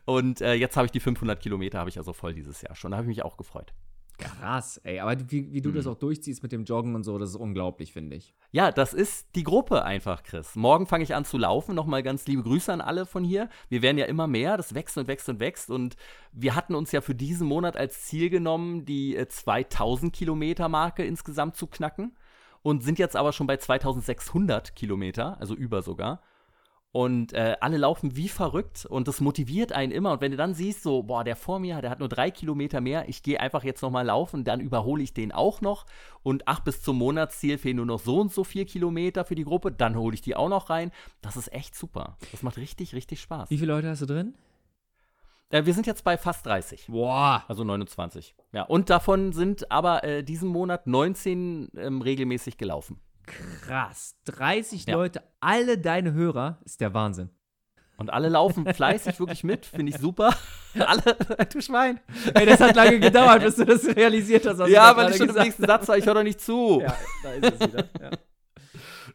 und 0.06 0.40
äh, 0.40 0.54
jetzt 0.54 0.78
habe 0.78 0.86
ich 0.86 0.92
die 0.92 1.00
500 1.00 1.38
Kilometer, 1.38 1.80
habe 1.80 1.90
ich 1.90 1.98
also 1.98 2.14
voll 2.14 2.32
dieses 2.32 2.62
Jahr 2.62 2.74
schon. 2.76 2.92
Da 2.92 2.96
habe 2.96 3.04
ich 3.04 3.16
mich 3.16 3.24
auch 3.26 3.36
gefreut. 3.36 3.74
Krass, 4.20 4.78
ey. 4.84 5.00
Aber 5.00 5.16
wie, 5.28 5.52
wie 5.52 5.60
du 5.60 5.70
Hm. 5.70 5.76
das 5.76 5.86
auch 5.86 5.96
durchziehst 5.96 6.42
mit 6.42 6.52
dem 6.52 6.64
Joggen 6.64 6.94
und 6.94 7.04
so, 7.04 7.18
das 7.18 7.30
ist 7.30 7.36
unglaublich, 7.36 7.92
finde 7.92 8.16
ich. 8.16 8.34
Ja, 8.52 8.70
das 8.70 8.92
ist 8.94 9.34
die 9.34 9.42
Gruppe 9.42 9.84
einfach, 9.84 10.22
Chris. 10.22 10.54
Morgen 10.54 10.86
fange 10.86 11.04
ich 11.04 11.14
an 11.14 11.24
zu 11.24 11.38
laufen. 11.38 11.74
Nochmal 11.74 12.02
ganz 12.02 12.26
liebe 12.26 12.42
Grüße 12.42 12.72
an 12.72 12.80
alle 12.80 13.06
von 13.06 13.24
hier. 13.24 13.48
Wir 13.68 13.82
werden 13.82 13.98
ja 13.98 14.06
immer 14.06 14.26
mehr. 14.26 14.56
Das 14.56 14.74
wächst 14.74 14.98
und 14.98 15.08
wächst 15.08 15.28
und 15.28 15.40
wächst. 15.40 15.70
Und 15.70 15.96
wir 16.32 16.54
hatten 16.54 16.74
uns 16.74 16.92
ja 16.92 17.00
für 17.00 17.14
diesen 17.14 17.46
Monat 17.48 17.76
als 17.76 18.02
Ziel 18.04 18.30
genommen, 18.30 18.84
die 18.84 19.16
äh, 19.16 19.26
2000 19.28 20.12
Kilometer 20.12 20.68
Marke 20.68 21.04
insgesamt 21.04 21.56
zu 21.56 21.66
knacken. 21.66 22.16
Und 22.62 22.84
sind 22.84 22.98
jetzt 22.98 23.16
aber 23.16 23.32
schon 23.32 23.46
bei 23.46 23.56
2600 23.56 24.76
Kilometer, 24.76 25.40
also 25.40 25.54
über 25.54 25.80
sogar. 25.80 26.20
Und 26.92 27.32
äh, 27.34 27.56
alle 27.60 27.76
laufen 27.76 28.16
wie 28.16 28.28
verrückt 28.28 28.84
und 28.84 29.06
das 29.06 29.20
motiviert 29.20 29.72
einen 29.72 29.92
immer. 29.92 30.12
Und 30.12 30.20
wenn 30.20 30.32
du 30.32 30.36
dann 30.36 30.54
siehst, 30.54 30.82
so, 30.82 31.04
boah, 31.04 31.22
der 31.22 31.36
vor 31.36 31.60
mir, 31.60 31.80
der 31.80 31.90
hat 31.90 32.00
nur 32.00 32.08
drei 32.08 32.32
Kilometer 32.32 32.80
mehr, 32.80 33.08
ich 33.08 33.22
gehe 33.22 33.38
einfach 33.38 33.62
jetzt 33.62 33.80
nochmal 33.82 34.06
laufen, 34.06 34.42
dann 34.42 34.58
überhole 34.58 35.02
ich 35.02 35.14
den 35.14 35.30
auch 35.30 35.60
noch. 35.60 35.86
Und 36.24 36.42
ach, 36.46 36.60
bis 36.60 36.82
zum 36.82 36.98
Monatsziel 36.98 37.58
fehlen 37.58 37.76
nur 37.76 37.86
noch 37.86 38.00
so 38.00 38.20
und 38.20 38.32
so 38.32 38.42
vier 38.42 38.66
Kilometer 38.66 39.24
für 39.24 39.36
die 39.36 39.44
Gruppe, 39.44 39.70
dann 39.70 39.96
hole 39.96 40.14
ich 40.14 40.20
die 40.20 40.34
auch 40.34 40.48
noch 40.48 40.68
rein. 40.68 40.90
Das 41.22 41.36
ist 41.36 41.52
echt 41.52 41.76
super. 41.76 42.16
Das 42.32 42.42
macht 42.42 42.56
richtig, 42.56 42.92
richtig 42.92 43.20
Spaß. 43.20 43.50
Wie 43.50 43.58
viele 43.58 43.72
Leute 43.72 43.88
hast 43.88 44.02
du 44.02 44.06
drin? 44.06 44.34
Äh, 45.50 45.66
wir 45.66 45.74
sind 45.74 45.86
jetzt 45.86 46.02
bei 46.02 46.16
fast 46.16 46.46
30. 46.46 46.86
Boah. 46.88 47.44
Also 47.46 47.62
29. 47.62 48.34
Ja, 48.52 48.62
und 48.64 48.90
davon 48.90 49.32
sind 49.32 49.70
aber 49.70 50.02
äh, 50.02 50.24
diesen 50.24 50.48
Monat 50.48 50.88
19 50.88 51.70
ähm, 51.76 52.02
regelmäßig 52.02 52.56
gelaufen. 52.56 53.00
Krass. 53.26 54.16
30 54.24 54.86
Ja. 54.86 54.94
Leute, 54.94 55.22
alle 55.40 55.78
deine 55.78 56.12
Hörer, 56.12 56.58
ist 56.64 56.80
der 56.80 56.94
Wahnsinn. 56.94 57.30
Und 58.00 58.10
alle 58.10 58.30
laufen 58.30 58.64
fleißig 58.72 59.20
wirklich 59.20 59.44
mit, 59.44 59.66
finde 59.66 59.92
ich 59.92 59.98
super. 59.98 60.34
alle, 60.74 61.16
du 61.52 61.60
Schwein. 61.60 62.00
Ey, 62.34 62.46
das 62.46 62.58
hat 62.58 62.74
lange 62.74 62.98
gedauert, 62.98 63.42
bis 63.42 63.56
du 63.56 63.66
das 63.66 63.84
realisiert 63.94 64.46
hast. 64.46 64.66
Ja, 64.70 64.96
weil 64.96 65.10
ich 65.10 65.18
schon 65.18 65.26
im 65.26 65.34
gesagt 65.34 65.44
nächsten 65.44 65.66
Satz 65.66 65.86
war, 65.86 65.98
ich 65.98 66.06
höre 66.06 66.14
doch 66.14 66.22
nicht 66.22 66.40
zu. 66.40 66.80
Ja, 66.82 66.96
da 67.22 67.32
ist 67.32 67.60
es 67.60 67.68
wieder. 67.68 67.88
Ja. 68.00 68.10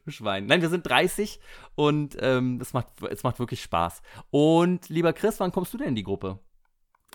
Du 0.06 0.12
Schwein. 0.12 0.46
Nein, 0.46 0.62
wir 0.62 0.70
sind 0.70 0.88
30 0.88 1.40
und 1.74 2.16
ähm, 2.20 2.60
es, 2.62 2.74
macht, 2.74 2.90
es 3.10 3.24
macht 3.24 3.40
wirklich 3.40 3.64
Spaß. 3.64 4.04
Und 4.30 4.88
lieber 4.90 5.14
Chris, 5.14 5.40
wann 5.40 5.52
kommst 5.52 5.74
du 5.74 5.80
denn 5.80 5.88
in 5.88 5.96
die 5.96 6.04
Gruppe? 6.04 6.38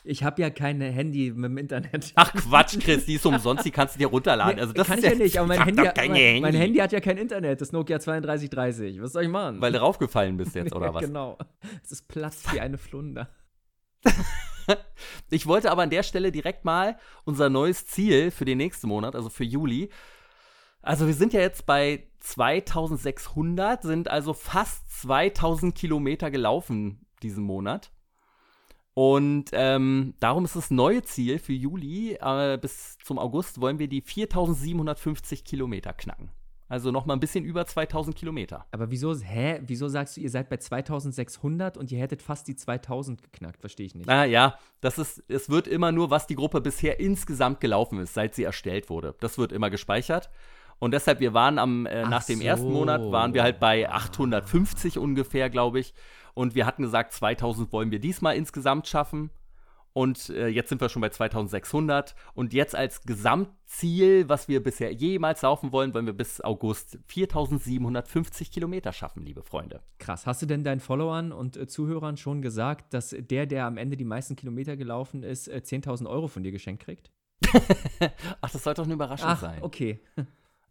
Ich 0.03 0.25
habe 0.25 0.41
ja 0.41 0.51
kein 0.51 0.81
Handy 0.81 1.31
mit 1.31 1.51
dem 1.51 1.59
Internet. 1.59 2.13
Ach 2.15 2.33
Quatsch, 2.33 2.79
Chris, 2.81 3.05
die 3.05 3.15
ist 3.15 3.27
umsonst, 3.27 3.65
die 3.65 3.71
kannst 3.71 3.97
du 3.97 3.99
dir 3.99 4.07
runterladen. 4.09 4.59
Also 4.59 4.73
das 4.73 4.87
kann 4.87 4.99
ist 4.99 5.05
ich 5.05 5.11
ja 5.13 5.19
nicht, 5.19 5.39
aber 5.39 5.49
mein 5.49 5.65
Handy, 5.65 5.83
kein 5.95 6.11
mein, 6.11 6.43
mein 6.43 6.55
Handy 6.55 6.79
hat 6.79 6.93
ja 6.93 7.01
kein 7.01 7.19
Internet, 7.19 7.61
das 7.61 7.73
Nokia 7.73 7.99
3230. 7.99 9.03
Was 9.03 9.13
soll 9.13 9.25
ich 9.25 9.29
machen? 9.29 9.61
Weil 9.61 9.73
du 9.73 9.81
raufgefallen 9.81 10.37
bist 10.37 10.55
jetzt, 10.55 10.75
oder 10.75 10.95
was? 10.95 11.05
genau. 11.05 11.37
Es 11.85 11.93
ist 11.93 12.09
Platz 12.09 12.45
wie 12.53 12.61
eine 12.61 12.79
Flunder. 12.79 13.29
Ich 15.31 15.47
wollte 15.47 15.71
aber 15.71 15.83
an 15.83 15.91
der 15.91 16.05
Stelle 16.05 16.31
direkt 16.31 16.65
mal 16.65 16.97
unser 17.25 17.49
neues 17.49 17.87
Ziel 17.87 18.31
für 18.31 18.45
den 18.45 18.59
nächsten 18.59 18.87
Monat, 18.87 19.17
also 19.17 19.29
für 19.29 19.43
Juli. 19.43 19.91
Also 20.83 21.07
wir 21.07 21.15
sind 21.15 21.33
ja 21.33 21.41
jetzt 21.41 21.67
bei 21.67 22.07
2600, 22.21 23.83
sind 23.83 24.09
also 24.09 24.33
fast 24.33 24.89
2000 25.01 25.75
Kilometer 25.75 26.31
gelaufen 26.31 27.07
diesen 27.23 27.45
Monat. 27.45 27.91
Und 28.95 29.51
ähm, 29.53 30.15
darum 30.21 30.45
ist 30.45 30.57
das 30.57 30.71
neue 30.71 31.03
Ziel 31.03 31.39
für 31.39 31.53
Juli 31.53 32.15
äh, 32.21 32.59
bis 32.61 32.99
zum 32.99 33.19
August 33.19 33.61
wollen 33.61 33.79
wir 33.79 33.89
die 33.89 34.01
4750 34.01 35.45
Kilometer 35.45 35.93
knacken. 35.93 36.31
Also 36.71 36.93
noch 36.93 37.05
mal 37.05 37.15
ein 37.15 37.21
bisschen 37.21 37.45
über 37.45 37.67
2000 37.67 38.15
Kilometer. 38.15 38.65
Aber 38.71 38.93
wieso, 38.93 39.13
hä? 39.17 39.61
Wieso 39.67 39.89
sagst 39.89 40.17
du, 40.17 40.21
ihr 40.21 40.31
seid 40.31 40.49
bei 40.49 40.57
2600 40.57 41.77
und 41.77 41.91
ihr 41.91 41.99
hättet 41.99 42.23
fast 42.23 42.47
die 42.47 42.55
2000 42.55 43.25
geknackt? 43.25 43.61
Verstehe 43.61 43.87
ich 43.87 43.97
nicht. 43.97 44.09
Ah 44.09 44.25
ja, 44.25 44.57
das 44.81 44.99
ist, 44.99 45.25
es 45.27 45.51
wird 45.51 45.67
immer 45.67 45.91
nur, 45.91 46.11
was 46.11 46.29
die 46.29 46.37
Gruppe 46.37 46.61
bisher 46.61 47.01
insgesamt 47.01 47.61
gelaufen 47.61 47.99
ist, 47.99 48.15
seit 48.15 48.37
sie 48.37 48.45
erstellt 48.45 48.89
wurde. 48.89 49.17
Das 49.19 49.37
wird 49.37 49.51
immer 49.51 49.69
gespeichert. 49.69 50.31
Und 50.79 50.93
deshalb, 50.93 51.19
wir 51.19 51.35
waren 51.35 51.59
am, 51.59 51.87
äh, 51.87 52.03
Ach 52.05 52.09
nach 52.09 52.25
dem 52.25 52.39
so. 52.39 52.45
ersten 52.45 52.73
Monat, 52.73 53.03
waren 53.11 53.35
wir 53.35 53.43
halt 53.43 53.59
bei 53.59 53.91
850 53.91 54.97
ungefähr, 54.97 55.51
glaube 55.51 55.81
ich. 55.81 55.93
Und 56.35 56.55
wir 56.55 56.67
hatten 56.67 56.83
gesagt, 56.83 57.13
2000 57.13 57.73
wollen 57.73 57.91
wir 57.91 57.99
diesmal 58.01 58.37
insgesamt 58.37 58.87
schaffen. 58.87 59.31
Und 59.93 60.31
äh, 60.31 60.47
jetzt 60.47 60.69
sind 60.69 60.81
wir 60.81 60.89
schon 60.89 61.03
bei 61.03 61.09
2600. 61.09 62.15
Und 62.35 62.53
jetzt 62.53 62.77
als 62.77 63.03
Gesamtziel, 63.03 64.29
was 64.29 64.47
wir 64.47 64.63
bisher 64.63 64.93
jemals 64.93 65.43
laufen 65.43 65.73
wollen, 65.73 65.93
wollen 65.95 66.07
wir 66.07 66.13
bis 66.13 66.41
August 66.41 66.99
4750 67.07 68.53
Kilometer 68.53 68.93
schaffen, 68.93 69.25
liebe 69.25 69.43
Freunde. 69.43 69.81
Krass. 69.99 70.27
Hast 70.27 70.43
du 70.43 70.47
denn 70.47 70.63
deinen 70.63 70.81
Followern 70.81 71.33
und 71.33 71.57
äh, 71.57 71.67
Zuhörern 71.67 72.17
schon 72.17 72.41
gesagt, 72.41 72.95
dass 72.95 73.17
der, 73.19 73.47
der 73.47 73.67
am 73.67 73.77
Ende 73.77 73.97
die 73.97 74.05
meisten 74.05 74.37
Kilometer 74.37 74.77
gelaufen 74.77 75.25
ist, 75.25 75.49
äh, 75.49 75.61
10.000 75.65 76.09
Euro 76.09 76.29
von 76.29 76.45
dir 76.45 76.53
geschenkt 76.53 76.85
kriegt? 76.85 77.11
Ach, 78.41 78.51
das 78.51 78.63
sollte 78.63 78.83
doch 78.83 78.87
eine 78.87 78.95
Überraschung 78.95 79.29
Ach, 79.29 79.41
sein. 79.41 79.63
okay. 79.63 80.01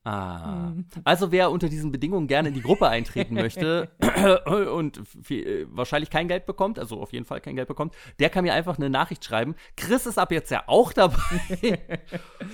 Ah. 0.10 0.74
Also 1.04 1.32
wer 1.32 1.52
unter 1.52 1.70
diesen 1.70 1.92
Bedingungen 1.92 2.28
gerne 2.28 2.50
in 2.50 2.56
die 2.56 2.62
Gruppe 2.62 2.88
eintreten 2.88 3.36
möchte 3.36 3.90
und 4.74 5.02
viel, 5.22 5.46
äh, 5.46 5.68
wahrscheinlich 5.70 6.10
kein 6.10 6.28
Geld 6.28 6.48
bekommt, 6.48 6.80
also 6.80 7.00
auf 7.00 7.14
jeden 7.14 7.26
Fall 7.26 7.42
kein 7.42 7.56
Geld 7.56 7.68
bekommt, 7.68 7.94
der 8.20 8.30
kann 8.30 8.44
mir 8.44 8.54
einfach 8.54 8.78
eine 8.78 8.90
Nachricht 8.90 9.24
schreiben. 9.24 9.56
Chris 9.78 10.08
ist 10.08 10.18
ab 10.18 10.32
jetzt 10.32 10.50
ja 10.50 10.64
auch 10.66 10.94
dabei 10.94 11.16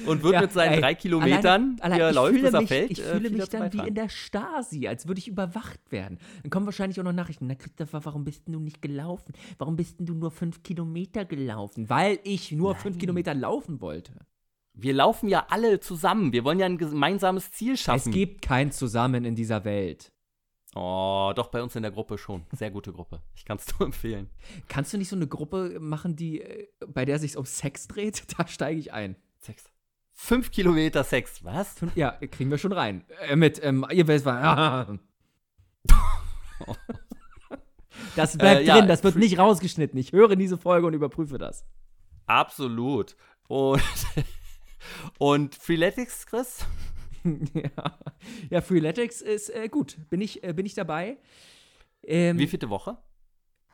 und 0.05 0.23
wird 0.23 0.33
Ja, 0.33 0.41
mit 0.41 0.51
seinen 0.51 0.73
ey, 0.73 0.81
drei 0.81 0.95
Kilometern, 0.95 1.77
allein, 1.79 2.01
allein, 2.01 2.13
läuft, 2.13 2.35
ich 2.35 2.41
fühle 2.41 2.43
bis 2.43 2.53
er 2.53 2.59
mich, 2.59 2.69
fällt, 2.69 2.91
Ich 2.91 2.99
äh, 2.99 3.03
fühle 3.03 3.29
viel 3.29 3.37
mich 3.37 3.49
dann 3.49 3.73
wie 3.73 3.87
in 3.87 3.95
der 3.95 4.09
Stasi, 4.09 4.87
als 4.87 5.07
würde 5.07 5.19
ich 5.19 5.29
überwacht 5.29 5.79
werden. 5.91 6.19
Dann 6.43 6.49
kommen 6.49 6.65
wahrscheinlich 6.65 6.99
auch 6.99 7.05
noch 7.05 7.13
Nachrichten. 7.13 7.47
Na, 7.47 7.55
Christopher, 7.55 8.03
warum 8.03 8.25
bist 8.25 8.47
denn 8.47 8.53
du 8.53 8.59
nicht 8.59 8.81
gelaufen? 8.81 9.33
Warum 9.57 9.77
bist 9.77 9.99
denn 9.99 10.07
du 10.07 10.13
nur 10.13 10.31
fünf 10.31 10.61
Kilometer 10.63 11.23
gelaufen? 11.23 11.89
Weil 11.89 12.19
ich 12.23 12.51
nur 12.51 12.75
fünf 12.75 12.97
Kilometer 12.97 13.33
laufen 13.33 13.79
wollte. 13.79 14.13
Wir 14.77 14.93
laufen 14.93 15.29
ja 15.29 15.45
alle 15.49 15.79
zusammen. 15.79 16.33
Wir 16.33 16.43
wollen 16.43 16.59
ja 16.59 16.65
ein 16.65 16.77
gemeinsames 16.77 17.51
Ziel 17.51 17.73
Es 17.73 17.81
schaffen. 17.81 18.11
gibt 18.11 18.41
kein 18.41 18.71
Zusammen 18.71 19.23
in 19.25 19.35
dieser 19.35 19.63
Welt. 19.63 20.11
oh, 20.75 21.31
doch 21.35 21.47
bei 21.47 21.63
uns 21.63 21.75
in 21.77 21.81
der 21.83 21.91
Gruppe 21.91 22.17
schon. 22.17 22.45
Sehr 22.51 22.71
gute 22.71 22.91
Gruppe. 22.91 23.21
Ich 23.35 23.45
kann 23.45 23.57
es 23.57 23.65
nur 23.79 23.81
empfehlen. 23.87 24.29
Kannst 24.67 24.91
du 24.93 24.97
nicht 24.97 25.07
so 25.09 25.15
eine 25.15 25.27
Gruppe 25.27 25.77
machen, 25.79 26.15
die, 26.17 26.41
äh, 26.41 26.67
bei 26.87 27.05
der 27.05 27.19
sich 27.19 27.37
um 27.37 27.45
Sex 27.45 27.87
dreht? 27.87 28.23
Da 28.37 28.47
steige 28.47 28.79
ich 28.79 28.91
ein. 28.91 29.15
Sechs. 29.39 29.63
Fünf 30.11 30.51
Kilometer 30.51 31.03
Sex, 31.03 31.43
was? 31.43 31.75
Ja, 31.95 32.11
kriegen 32.11 32.49
wir 32.51 32.57
schon 32.57 32.71
rein. 32.73 33.03
Äh, 33.29 33.35
mit, 33.35 33.61
ähm, 33.63 33.85
ihr 33.91 34.07
wisst 34.07 34.25
was. 34.25 34.87
Das 38.15 38.37
bleibt 38.37 38.61
Äh, 38.61 38.63
ja, 38.65 38.77
drin, 38.77 38.87
das 38.87 39.03
wird 39.03 39.15
nicht 39.15 39.37
rausgeschnitten. 39.39 39.97
Ich 39.99 40.11
höre 40.11 40.35
diese 40.35 40.57
Folge 40.57 40.87
und 40.87 40.93
überprüfe 40.93 41.37
das. 41.37 41.65
Absolut. 42.27 43.15
Und, 43.47 43.81
und 45.17 45.55
Freeletics, 45.55 46.25
Chris? 46.25 46.65
ja. 47.23 47.99
ja, 48.49 48.61
Freeletics 48.61 49.21
ist 49.21 49.49
äh, 49.49 49.67
gut. 49.69 49.97
Bin 50.09 50.21
ich, 50.21 50.43
äh, 50.43 50.53
bin 50.53 50.65
ich 50.65 50.73
dabei. 50.73 51.17
Ähm, 52.03 52.37
Wie 52.37 52.47
vielte 52.47 52.69
Woche? 52.69 52.97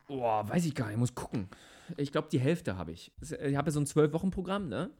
Boah, 0.08 0.48
weiß 0.48 0.66
ich 0.66 0.76
gar 0.76 0.88
nicht, 0.88 0.98
muss 0.98 1.16
gucken. 1.16 1.50
Ich 1.98 2.12
glaube, 2.12 2.30
die 2.32 2.40
Hälfte 2.40 2.78
habe 2.78 2.92
ich. 2.92 3.12
Ich 3.22 3.56
habe 3.56 3.68
ja 3.68 3.72
so 3.72 3.80
ein 3.80 3.86
Zwölf-Wochen-Programm, 3.86 4.70
ne? 4.70 4.92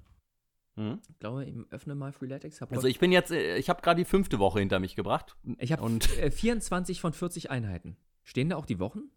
Mhm. 0.76 1.00
Ich 1.10 1.20
glaube, 1.20 1.46
ich 1.46 1.56
öffne 1.70 1.96
mal 1.96 2.12
Freeletics. 2.12 2.62
Also 2.62 2.88
ich 2.88 3.00
bin 3.00 3.12
jetzt, 3.12 3.32
äh, 3.32 3.58
ich 3.58 3.70
habe 3.70 3.82
gerade 3.82 4.00
die 4.00 4.06
fünfte 4.06 4.40
Woche 4.40 4.60
hinter 4.60 4.80
mich 4.80 4.96
gebracht. 4.96 5.36
ich 5.58 5.72
habe 5.72 5.84
und 5.84 6.18
äh, 6.18 6.32
24 6.32 7.02
von 7.02 7.14
40 7.14 7.52
Einheiten. 7.52 7.98
Stehen 8.24 8.50
da 8.50 8.56
auch 8.56 8.66
die 8.66 8.80
Wochen? 8.80 9.12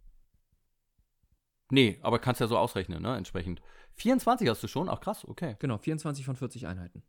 nee, 1.70 1.99
aber 2.03 2.18
kannst 2.18 2.40
ja 2.40 2.47
so 2.47 2.57
ausrechnen, 2.57 3.03
ne, 3.03 3.16
entsprechend. 3.16 3.61
24 3.97 4.49
hast 4.49 4.62
du 4.62 4.68
schon? 4.68 4.88
Ach 4.88 5.01
krass, 5.01 5.24
okay. 5.26 5.57
Genau, 5.59 5.78
24 5.78 6.24
von 6.24 6.36
40 6.36 6.66
Einheiten. 6.66 7.03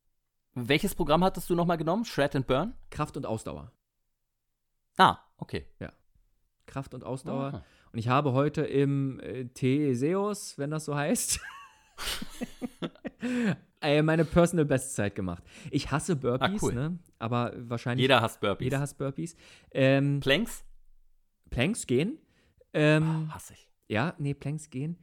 Welches 0.54 0.96
Programm 0.96 1.24
hattest 1.24 1.50
du 1.50 1.56
nochmal 1.56 1.78
genommen? 1.78 2.06
Shred 2.06 2.36
and 2.36 2.48
Burn? 2.48 2.74
Kraft 2.90 3.18
und 3.18 3.26
Ausdauer. 3.26 3.72
Ah, 4.98 5.18
okay. 5.38 5.66
Kraft 6.66 6.94
und 6.94 7.04
Ausdauer. 7.04 7.48
Aha. 7.48 7.64
Und 7.92 8.00
ich 8.00 8.08
habe 8.08 8.34
heute 8.34 8.62
im 8.64 9.20
äh, 9.20 9.46
Theseus, 9.46 10.58
wenn 10.58 10.72
das 10.72 10.86
so 10.86 10.96
heißt, 10.96 11.40
äh, 13.82 14.02
meine 14.02 14.26
Personal 14.26 14.66
Bestzeit 14.66 15.16
gemacht. 15.16 15.44
Ich 15.72 15.92
hasse 15.92 16.16
Burpees, 16.16 16.62
Ah, 16.64 16.66
cool. 16.66 16.74
ne? 16.74 17.00
Aber 17.20 17.54
wahrscheinlich 17.56 18.02
Jeder 18.04 18.22
hasst 18.22 18.42
Burpees. 18.42 18.66
jeder 18.66 18.80
hasst 18.80 18.98
Burpees. 18.98 19.36
Ähm, 19.72 20.20
Planks? 20.20 20.64
Planks 21.50 21.88
gehen. 21.88 22.18
Ähm, 22.74 23.28
Oh, 23.30 23.34
hasse 23.34 23.54
ich. 23.54 23.68
ja, 23.88 24.14
nee, 24.18 24.34
Planks 24.34 24.70
gehen. 24.70 24.98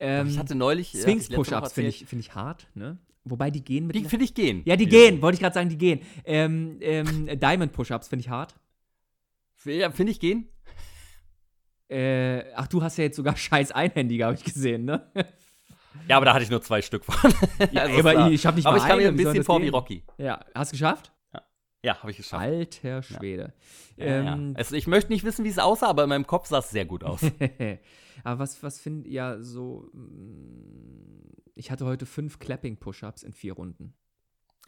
Ähm, 0.00 0.28
ich 0.28 0.38
hatte 0.38 0.54
neulich. 0.54 0.94
äh, 0.94 1.02
Sphinx 1.02 1.28
Push-Ups 1.28 1.72
finde 1.74 1.90
ich, 1.90 2.06
find 2.06 2.20
ich 2.20 2.34
hart, 2.34 2.66
ne? 2.74 2.98
Wobei 3.24 3.50
die 3.50 3.62
gehen 3.62 3.86
mit. 3.86 3.94
Die 3.96 4.04
finde 4.04 4.24
ich 4.24 4.34
gehen. 4.34 4.62
ja, 4.64 4.76
die 4.76 4.86
gehen, 4.86 5.20
wollte 5.20 5.34
ich 5.34 5.40
gerade 5.40 5.54
sagen, 5.54 5.68
die 5.68 5.76
gehen. 5.78 6.00
Ähm, 6.24 6.78
ähm, 6.80 7.26
Diamond 7.40 7.72
Push-Ups 7.72 8.08
finde 8.08 8.22
ich 8.22 8.28
hart. 8.30 8.54
Ja, 9.64 9.90
finde 9.90 10.12
ich 10.12 10.20
gehen. 10.20 10.48
Äh, 11.88 12.44
ach, 12.54 12.66
du 12.68 12.82
hast 12.82 12.96
ja 12.98 13.04
jetzt 13.04 13.16
sogar 13.16 13.36
scheiß 13.36 13.72
Einhändige, 13.72 14.24
habe 14.24 14.36
ich 14.36 14.44
gesehen, 14.44 14.84
ne? 14.84 15.10
Ja, 16.08 16.16
aber 16.16 16.24
da 16.26 16.32
hatte 16.34 16.44
ich 16.44 16.50
nur 16.50 16.62
zwei 16.62 16.80
Stück 16.82 17.04
von. 17.04 17.14
Ja, 17.72 17.82
Also 17.82 17.98
aber 17.98 18.12
klar. 18.12 18.30
ich 18.30 18.46
habe 18.46 18.56
nicht 18.56 18.66
aber 18.66 18.76
mal 18.78 18.82
ich 18.82 18.88
kam 18.88 18.98
mir 18.98 19.08
ein 19.08 19.16
bisschen 19.16 19.44
vor 19.44 19.60
wie? 19.60 19.68
Rocky. 19.68 20.02
Ja, 20.18 20.40
hast 20.54 20.72
du 20.72 20.74
geschafft? 20.76 21.12
Ja, 21.82 21.98
habe 22.00 22.10
ich 22.10 22.18
geschafft. 22.18 22.42
Alter 22.42 23.02
Schwede. 23.02 23.54
Ja, 23.96 24.06
ja. 24.06 24.34
Ähm, 24.34 24.54
Also 24.56 24.74
ich 24.76 24.86
möchte 24.86 25.10
nicht 25.12 25.24
wissen, 25.24 25.44
wie 25.44 25.48
es 25.48 25.58
aussah, 25.58 25.86
aber 25.88 26.02
in 26.04 26.08
meinem 26.10 26.26
Kopf 26.26 26.46
sah 26.46 26.58
es 26.58 26.70
sehr 26.70 26.84
gut 26.84 27.04
aus. 27.04 27.20
aber 28.24 28.38
was, 28.38 28.62
was 28.62 28.78
finde 28.80 29.08
ja 29.08 29.40
so. 29.40 29.88
mm, 29.92 31.30
Ich 31.54 31.70
hatte 31.70 31.86
heute 31.86 32.04
fünf 32.06 32.38
Clapping-Push-Ups 32.38 33.22
in 33.22 33.32
vier 33.32 33.54
Runden. 33.54 33.94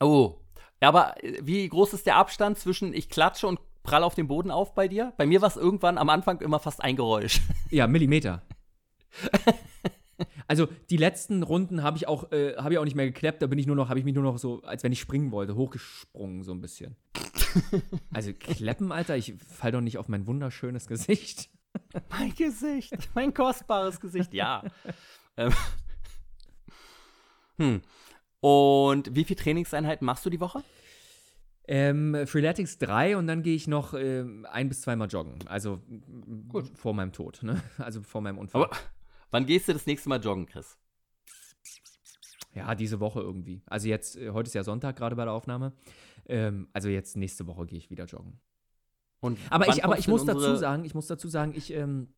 Oh. 0.01 0.37
Ja, 0.81 0.89
aber 0.89 1.23
äh, 1.23 1.39
wie 1.43 1.69
groß 1.69 1.93
ist 1.93 2.07
der 2.07 2.17
Abstand 2.17 2.59
zwischen 2.59 2.95
ich 2.95 3.09
klatsche 3.11 3.47
und 3.47 3.61
prall 3.83 4.05
auf 4.05 4.15
dem 4.15 4.27
Boden 4.29 4.51
auf 4.51 4.75
bei 4.75 4.89
dir? 4.89 5.13
Bei 5.19 5.27
mir 5.27 5.41
war 5.43 5.49
es 5.49 5.57
irgendwann 5.57 5.99
am 5.99 6.09
Anfang 6.09 6.41
immer 6.41 6.61
fast 6.61 6.83
ein 6.83 6.97
Geräusch. 6.97 7.41
Ja, 7.71 7.87
Millimeter. 7.87 8.43
also 10.47 10.69
die 10.91 10.97
letzten 10.97 11.43
Runden 11.43 11.83
habe 11.83 11.97
ich 11.97 12.09
auch 12.09 12.33
äh, 12.33 12.57
habe 12.57 12.75
ich 12.75 12.79
auch 12.79 12.85
nicht 12.85 12.95
mehr 12.95 13.07
geklappt, 13.07 13.43
da 13.43 13.47
bin 13.47 13.59
ich 13.59 13.67
nur 13.67 13.77
noch 13.77 13.89
habe 13.89 13.99
ich 13.99 14.05
mich 14.05 14.15
nur 14.15 14.25
noch 14.25 14.39
so 14.39 14.63
als 14.63 14.83
wenn 14.83 14.93
ich 14.93 15.01
springen 15.01 15.31
wollte, 15.31 15.55
hochgesprungen 15.55 16.43
so 16.43 16.53
ein 16.53 16.61
bisschen. 16.61 16.97
also 18.13 18.33
klappen, 18.33 18.93
Alter, 18.93 19.17
ich 19.17 19.35
fall 19.39 19.73
doch 19.73 19.81
nicht 19.81 19.99
auf 19.99 20.09
mein 20.09 20.27
wunderschönes 20.27 20.87
Gesicht. 20.87 21.51
mein 22.11 22.35
Gesicht, 22.35 23.11
mein 23.15 23.35
kostbares 23.35 24.01
Gesicht, 24.01 24.35
ja. 24.35 24.63
ähm. 25.37 25.53
hm. 27.57 27.83
Und 28.41 29.15
wie 29.15 29.25
viele 29.25 29.39
Trainingseinheiten 29.41 30.05
machst 30.05 30.27
du 30.27 30.31
die 30.31 30.41
Woche? 30.41 30.65
Ähm, 31.69 32.27
Freeletics 32.27 32.79
3 32.79 33.17
und 33.17 33.29
dann 33.29 33.43
gehe 33.43 33.55
ich 33.55 33.69
noch 33.69 33.95
ähm, 33.95 34.47
ein 34.51 34.69
bis 34.69 34.81
zweimal 34.81 35.09
joggen. 35.09 35.39
Also 35.47 35.81
Gut. 36.49 36.71
vor 36.75 36.93
meinem 36.93 37.13
Tod, 37.13 37.43
ne? 37.43 37.63
Also 37.79 38.03
vor 38.03 38.21
meinem 38.21 38.39
Unfall. 38.39 38.65
Aber 38.65 38.77
wann 39.33 39.47
gehst 39.47 39.67
du 39.67 39.73
das 39.73 39.87
nächste 39.87 40.09
Mal 40.09 40.23
joggen, 40.23 40.47
Chris? 40.47 40.79
Ja, 42.55 42.75
diese 42.75 43.01
Woche 43.01 43.21
irgendwie. 43.21 43.63
Also 43.67 43.89
jetzt, 43.89 44.17
äh, 44.17 44.31
heute 44.31 44.49
ist 44.49 44.55
ja 44.55 44.63
Sonntag 44.63 44.97
gerade 44.97 45.17
bei 45.17 45.25
der 45.25 45.33
Aufnahme. 45.33 45.73
Ähm, 46.27 46.69
also 46.73 46.89
jetzt 46.89 47.17
nächste 47.17 47.47
Woche 47.47 47.67
gehe 47.67 47.79
ich 47.79 47.91
wieder 47.91 48.05
joggen. 48.05 48.41
Und 49.21 49.39
aber 49.51 49.69
ich, 49.69 49.85
aber 49.85 49.99
ich 49.99 50.09
muss 50.09 50.25
dazu 50.25 50.57
sagen, 50.57 50.85
ich 50.85 50.95
muss 50.95 51.07
dazu 51.07 51.29
sagen, 51.29 51.55
ich, 51.55 51.73
ähm, 51.73 52.13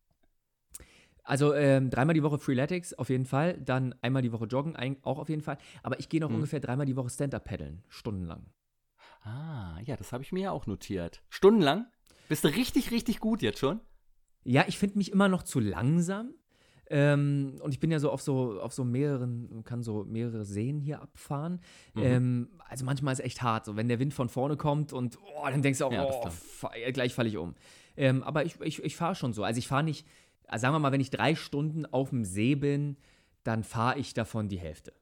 also 1.23 1.53
ähm, 1.53 1.89
dreimal 1.89 2.13
die 2.13 2.23
Woche 2.23 2.37
Freeletics 2.37 2.93
auf 2.93 3.09
jeden 3.09 3.25
Fall, 3.25 3.59
dann 3.61 3.95
einmal 4.01 4.21
die 4.21 4.31
Woche 4.31 4.45
Joggen 4.45 4.75
ein, 4.75 4.97
auch 5.03 5.19
auf 5.19 5.29
jeden 5.29 5.41
Fall. 5.41 5.57
Aber 5.83 5.99
ich 5.99 6.09
gehe 6.09 6.19
noch 6.19 6.29
hm. 6.29 6.35
ungefähr 6.35 6.59
dreimal 6.59 6.85
die 6.85 6.95
Woche 6.95 7.09
Stand-up 7.09 7.45
paddeln, 7.45 7.83
stundenlang. 7.89 8.47
Ah, 9.21 9.79
ja, 9.83 9.95
das 9.95 10.11
habe 10.11 10.23
ich 10.23 10.31
mir 10.31 10.43
ja 10.43 10.51
auch 10.51 10.67
notiert. 10.67 11.23
Stundenlang? 11.29 11.87
Bist 12.27 12.43
du 12.43 12.47
richtig, 12.49 12.91
richtig 12.91 13.19
gut 13.19 13.41
jetzt 13.41 13.59
schon? 13.59 13.79
Ja, 14.43 14.65
ich 14.67 14.77
finde 14.77 14.97
mich 14.97 15.11
immer 15.11 15.29
noch 15.29 15.43
zu 15.43 15.59
langsam. 15.59 16.33
Ähm, 16.87 17.55
und 17.61 17.73
ich 17.73 17.79
bin 17.79 17.89
ja 17.89 17.99
so 17.99 18.11
auf 18.11 18.21
so 18.21 18.59
auf 18.61 18.73
so 18.73 18.83
mehreren, 18.83 19.63
kann 19.63 19.81
so 19.81 20.03
mehrere 20.03 20.45
Seen 20.45 20.79
hier 20.79 21.01
abfahren. 21.01 21.59
Mhm. 21.95 22.03
Ähm, 22.03 22.49
also 22.69 22.85
manchmal 22.85 23.13
ist 23.13 23.19
es 23.19 23.25
echt 23.25 23.41
hart, 23.41 23.65
so 23.65 23.75
wenn 23.75 23.87
der 23.87 23.99
Wind 23.99 24.13
von 24.13 24.29
vorne 24.29 24.55
kommt 24.55 24.93
und 24.93 25.17
oh, 25.17 25.45
dann 25.45 25.61
denkst 25.61 25.79
du 25.79 25.85
auch, 25.85 25.91
ja, 25.91 26.05
oh, 26.05 26.29
gleich 26.93 27.13
falle 27.13 27.29
ich 27.29 27.37
um. 27.37 27.55
Ähm, 27.97 28.23
aber 28.23 28.45
ich, 28.45 28.59
ich, 28.61 28.83
ich 28.83 28.95
fahre 28.95 29.15
schon 29.15 29.33
so. 29.33 29.43
Also 29.43 29.57
ich 29.57 29.67
fahre 29.67 29.83
nicht, 29.83 30.05
also 30.47 30.61
sagen 30.61 30.75
wir 30.75 30.79
mal, 30.79 30.91
wenn 30.91 31.01
ich 31.01 31.09
drei 31.09 31.33
Stunden 31.33 31.85
auf 31.85 32.09
dem 32.09 32.23
See 32.23 32.55
bin, 32.55 32.97
dann 33.43 33.63
fahre 33.63 33.97
ich 33.97 34.13
davon 34.13 34.47
die 34.47 34.59
Hälfte. 34.59 34.93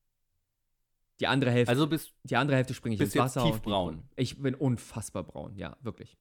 Die 1.20 1.28
andere 1.28 1.52
Hälfte. 1.52 1.72
Also 1.72 1.88
bist, 1.88 2.14
die 2.24 2.36
andere 2.36 2.58
Hälfte 2.58 2.74
springe 2.74 2.96
ich 2.96 3.02
ins 3.02 3.16
Wasser. 3.16 3.44
Tiefbraun. 3.44 4.04
Ich 4.16 4.42
bin 4.42 4.56
unfassbar 4.56 5.24
braun, 5.24 5.56
ja, 5.56 5.78
wirklich. 5.82 6.18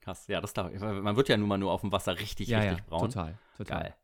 Krass, 0.00 0.26
ja, 0.28 0.40
das 0.40 0.54
darf, 0.54 0.72
man 0.72 1.16
wird 1.16 1.28
ja 1.28 1.36
nun 1.36 1.48
mal 1.48 1.58
nur 1.58 1.72
auf 1.72 1.82
dem 1.82 1.92
Wasser 1.92 2.18
richtig, 2.18 2.48
ja, 2.48 2.58
richtig 2.60 2.78
ja, 2.78 2.84
braun. 2.86 3.10
Total, 3.10 3.38
total. 3.56 3.82
Geil. 3.82 3.94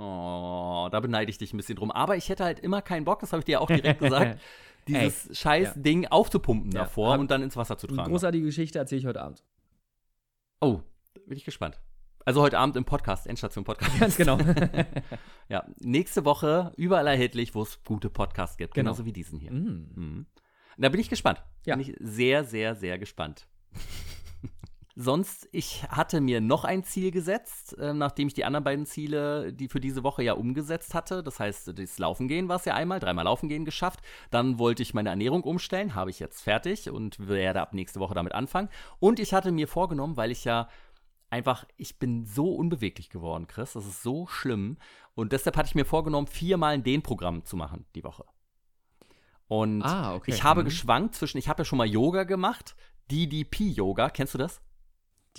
Oh, 0.00 0.88
da 0.90 1.00
beneide 1.00 1.30
ich 1.30 1.38
dich 1.38 1.52
ein 1.52 1.58
bisschen 1.58 1.76
drum. 1.76 1.90
Aber 1.90 2.16
ich 2.16 2.28
hätte 2.28 2.44
halt 2.44 2.60
immer 2.60 2.80
keinen 2.80 3.04
Bock, 3.04 3.20
das 3.20 3.32
habe 3.32 3.40
ich 3.40 3.44
dir 3.44 3.60
auch 3.60 3.66
direkt 3.66 4.00
gesagt, 4.00 4.40
dieses 4.88 5.28
Ey, 5.28 5.34
scheiß 5.34 5.74
ja. 5.76 5.82
Ding 5.82 6.06
aufzupumpen 6.06 6.72
ja. 6.72 6.80
davor 6.80 7.18
und 7.18 7.30
dann 7.30 7.42
ins 7.42 7.56
Wasser 7.56 7.76
zu 7.76 7.86
tragen. 7.86 8.00
Eine 8.00 8.10
großartige 8.10 8.46
Geschichte 8.46 8.78
erzähle 8.78 9.00
ich 9.00 9.06
heute 9.06 9.20
Abend. 9.20 9.44
Oh, 10.60 10.80
bin 11.26 11.36
ich 11.36 11.44
gespannt. 11.44 11.80
Also 12.24 12.42
heute 12.42 12.58
Abend 12.58 12.76
im 12.76 12.84
Podcast, 12.84 13.26
Endstation 13.26 13.64
Podcast. 13.64 13.98
Ganz 13.98 14.16
genau. 14.16 14.38
ja, 15.48 15.66
nächste 15.80 16.24
Woche 16.24 16.72
überall 16.76 17.06
erhältlich, 17.06 17.54
wo 17.54 17.62
es 17.62 17.82
gute 17.84 18.10
Podcasts 18.10 18.56
gibt, 18.56 18.74
genau. 18.74 18.90
genauso 18.90 19.04
wie 19.04 19.12
diesen 19.12 19.38
hier. 19.38 19.52
Mm. 19.52 19.90
Mhm. 19.94 20.26
Da 20.76 20.88
bin 20.88 21.00
ich 21.00 21.08
gespannt. 21.08 21.42
Ja. 21.66 21.76
Bin 21.76 21.82
ich 21.82 21.96
sehr, 21.98 22.44
sehr, 22.44 22.74
sehr 22.74 22.98
gespannt. 22.98 23.46
Sonst, 24.96 25.48
ich 25.52 25.84
hatte 25.88 26.20
mir 26.20 26.40
noch 26.40 26.64
ein 26.64 26.82
Ziel 26.82 27.10
gesetzt, 27.12 27.78
äh, 27.78 27.94
nachdem 27.94 28.26
ich 28.26 28.34
die 28.34 28.44
anderen 28.44 28.64
beiden 28.64 28.86
Ziele, 28.86 29.52
die 29.52 29.68
für 29.68 29.80
diese 29.80 30.02
Woche 30.02 30.22
ja 30.22 30.32
umgesetzt 30.32 30.94
hatte. 30.94 31.22
Das 31.22 31.38
heißt, 31.38 31.78
das 31.78 31.98
Laufen 31.98 32.26
gehen 32.26 32.48
war 32.48 32.56
es 32.56 32.64
ja 32.64 32.74
einmal, 32.74 32.98
dreimal 32.98 33.24
Laufen 33.24 33.48
gehen 33.48 33.64
geschafft. 33.64 34.00
Dann 34.30 34.58
wollte 34.58 34.82
ich 34.82 34.92
meine 34.92 35.10
Ernährung 35.10 35.42
umstellen, 35.42 35.94
habe 35.94 36.10
ich 36.10 36.18
jetzt 36.18 36.42
fertig 36.42 36.90
und 36.90 37.28
werde 37.28 37.60
ab 37.60 37.72
nächste 37.72 38.00
Woche 38.00 38.14
damit 38.14 38.34
anfangen. 38.34 38.68
Und 38.98 39.20
ich 39.20 39.32
hatte 39.32 39.52
mir 39.52 39.68
vorgenommen, 39.68 40.16
weil 40.16 40.32
ich 40.32 40.44
ja 40.44 40.68
einfach, 41.30 41.64
ich 41.76 41.98
bin 41.98 42.26
so 42.26 42.52
unbeweglich 42.52 43.10
geworden, 43.10 43.46
Chris. 43.46 43.74
Das 43.74 43.86
ist 43.86 44.02
so 44.02 44.26
schlimm. 44.26 44.76
Und 45.14 45.32
deshalb 45.32 45.56
hatte 45.56 45.68
ich 45.68 45.74
mir 45.76 45.84
vorgenommen, 45.84 46.26
viermal 46.26 46.74
ein 46.74 46.82
Dehnprogramm 46.82 47.44
zu 47.44 47.56
machen 47.56 47.86
die 47.94 48.02
Woche. 48.02 48.24
Und 49.46 49.82
ah, 49.82 50.14
okay. 50.14 50.32
ich 50.32 50.42
habe 50.42 50.62
mhm. 50.62 50.66
geschwankt 50.66 51.14
zwischen, 51.14 51.38
ich 51.38 51.48
habe 51.48 51.60
ja 51.60 51.64
schon 51.64 51.78
mal 51.78 51.86
Yoga 51.86 52.24
gemacht, 52.24 52.76
DDP-Yoga, 53.10 54.10
kennst 54.10 54.34
du 54.34 54.38
das? 54.38 54.60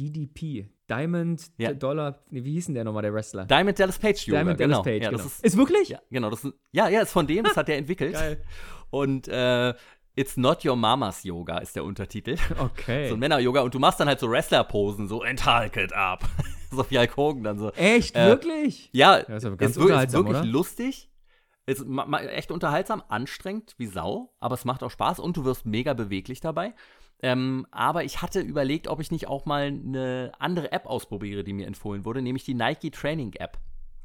DDP. 0.09 0.69
Diamond 0.89 1.51
ja. 1.57 1.73
Dollar, 1.73 2.19
nee, 2.29 2.43
wie 2.43 2.53
hieß 2.53 2.65
denn 2.65 2.75
der 2.75 2.83
nochmal, 2.83 3.03
der 3.03 3.13
Wrestler? 3.13 3.45
Diamond 3.45 3.79
Dallas 3.79 3.99
Page 3.99 4.27
Yoga. 4.27 4.39
Diamond 4.39 4.57
genau. 4.57 4.81
Dallas 4.81 4.85
Page, 4.85 5.03
ja, 5.03 5.09
genau. 5.11 5.23
Ist, 5.23 5.45
ist, 5.45 5.57
wirklich? 5.57 5.89
Ja, 5.89 5.99
genau. 6.09 6.29
Das 6.29 6.43
ist, 6.43 6.53
ja, 6.71 6.89
ja, 6.89 7.01
ist 7.01 7.11
von 7.11 7.27
dem, 7.27 7.43
das 7.43 7.55
hat 7.55 7.69
er 7.69 7.77
entwickelt. 7.77 8.13
Geil. 8.13 8.43
Und 8.89 9.27
äh, 9.27 9.73
It's 10.15 10.35
Not 10.35 10.65
Your 10.65 10.75
Mama's 10.75 11.23
Yoga 11.23 11.59
ist 11.59 11.75
der 11.75 11.85
Untertitel. 11.85 12.35
Okay. 12.59 13.07
So 13.07 13.13
ein 13.15 13.19
Männer-Yoga. 13.19 13.61
Und 13.61 13.73
du 13.73 13.79
machst 13.79 13.99
dann 13.99 14.07
halt 14.07 14.19
so 14.19 14.29
Wrestler-Posen, 14.29 15.07
so 15.07 15.23
enthalket 15.23 15.93
ab. 15.93 16.27
so 16.71 16.85
wie 16.89 16.97
Hulk 16.97 17.15
Hogan 17.15 17.43
dann 17.43 17.59
so. 17.59 17.71
Echt? 17.71 18.15
Äh, 18.15 18.27
wirklich? 18.27 18.89
Ja, 18.91 19.19
ja 19.19 19.35
ist, 19.35 19.45
ist, 19.45 19.61
ist 19.61 19.79
wirklich 19.79 20.15
oder? 20.15 20.43
lustig. 20.43 21.09
Ist 21.67 21.85
echt 22.29 22.51
unterhaltsam, 22.51 23.03
anstrengend 23.07 23.75
wie 23.77 23.85
Sau, 23.85 24.33
aber 24.39 24.55
es 24.55 24.65
macht 24.65 24.83
auch 24.83 24.91
Spaß 24.91 25.19
und 25.19 25.37
du 25.37 25.45
wirst 25.45 25.65
mega 25.65 25.93
beweglich 25.93 26.41
dabei. 26.41 26.73
Ähm, 27.21 27.67
aber 27.71 28.03
ich 28.03 28.21
hatte 28.21 28.39
überlegt, 28.39 28.87
ob 28.87 28.99
ich 28.99 29.11
nicht 29.11 29.27
auch 29.27 29.45
mal 29.45 29.67
eine 29.67 30.31
andere 30.39 30.71
App 30.71 30.85
ausprobiere, 30.85 31.43
die 31.43 31.53
mir 31.53 31.67
empfohlen 31.67 32.03
wurde, 32.03 32.21
nämlich 32.21 32.43
die 32.43 32.55
Nike 32.55 32.91
Training 32.91 33.33
App. 33.33 33.59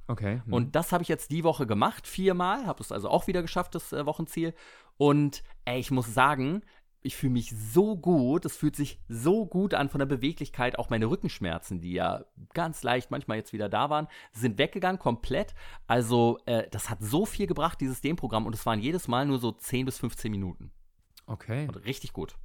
Okay. 0.08 0.42
Hm. 0.44 0.52
Und 0.52 0.76
das 0.76 0.92
habe 0.92 1.02
ich 1.02 1.08
jetzt 1.08 1.30
die 1.30 1.44
Woche 1.44 1.66
gemacht, 1.66 2.06
viermal, 2.06 2.66
habe 2.66 2.82
es 2.82 2.92
also 2.92 3.08
auch 3.08 3.26
wieder 3.26 3.42
geschafft, 3.42 3.74
das 3.74 3.92
äh, 3.92 4.06
Wochenziel. 4.06 4.54
Und 4.98 5.42
ey, 5.64 5.80
ich 5.80 5.90
muss 5.90 6.12
sagen, 6.12 6.62
ich 7.02 7.16
fühle 7.16 7.32
mich 7.32 7.54
so 7.56 7.96
gut, 7.96 8.44
es 8.44 8.56
fühlt 8.56 8.76
sich 8.76 9.00
so 9.08 9.46
gut 9.46 9.74
an 9.74 9.88
von 9.88 10.00
der 10.00 10.06
Beweglichkeit. 10.06 10.78
Auch 10.78 10.90
meine 10.90 11.06
Rückenschmerzen, 11.06 11.80
die 11.80 11.92
ja 11.92 12.24
ganz 12.52 12.82
leicht 12.82 13.10
manchmal 13.10 13.38
jetzt 13.38 13.52
wieder 13.52 13.68
da 13.68 13.90
waren, 13.90 14.08
sind 14.32 14.58
weggegangen 14.58 14.98
komplett. 14.98 15.54
Also, 15.86 16.38
äh, 16.46 16.68
das 16.70 16.90
hat 16.90 16.98
so 17.00 17.24
viel 17.24 17.46
gebracht, 17.46 17.80
dieses 17.80 18.00
Dehnprogramm. 18.00 18.46
Und 18.46 18.54
es 18.54 18.66
waren 18.66 18.80
jedes 18.80 19.08
Mal 19.08 19.24
nur 19.24 19.38
so 19.38 19.52
10 19.52 19.86
bis 19.86 19.98
15 19.98 20.30
Minuten. 20.30 20.72
Okay. 21.26 21.66
Und 21.68 21.76
richtig 21.84 22.12
gut. 22.12 22.36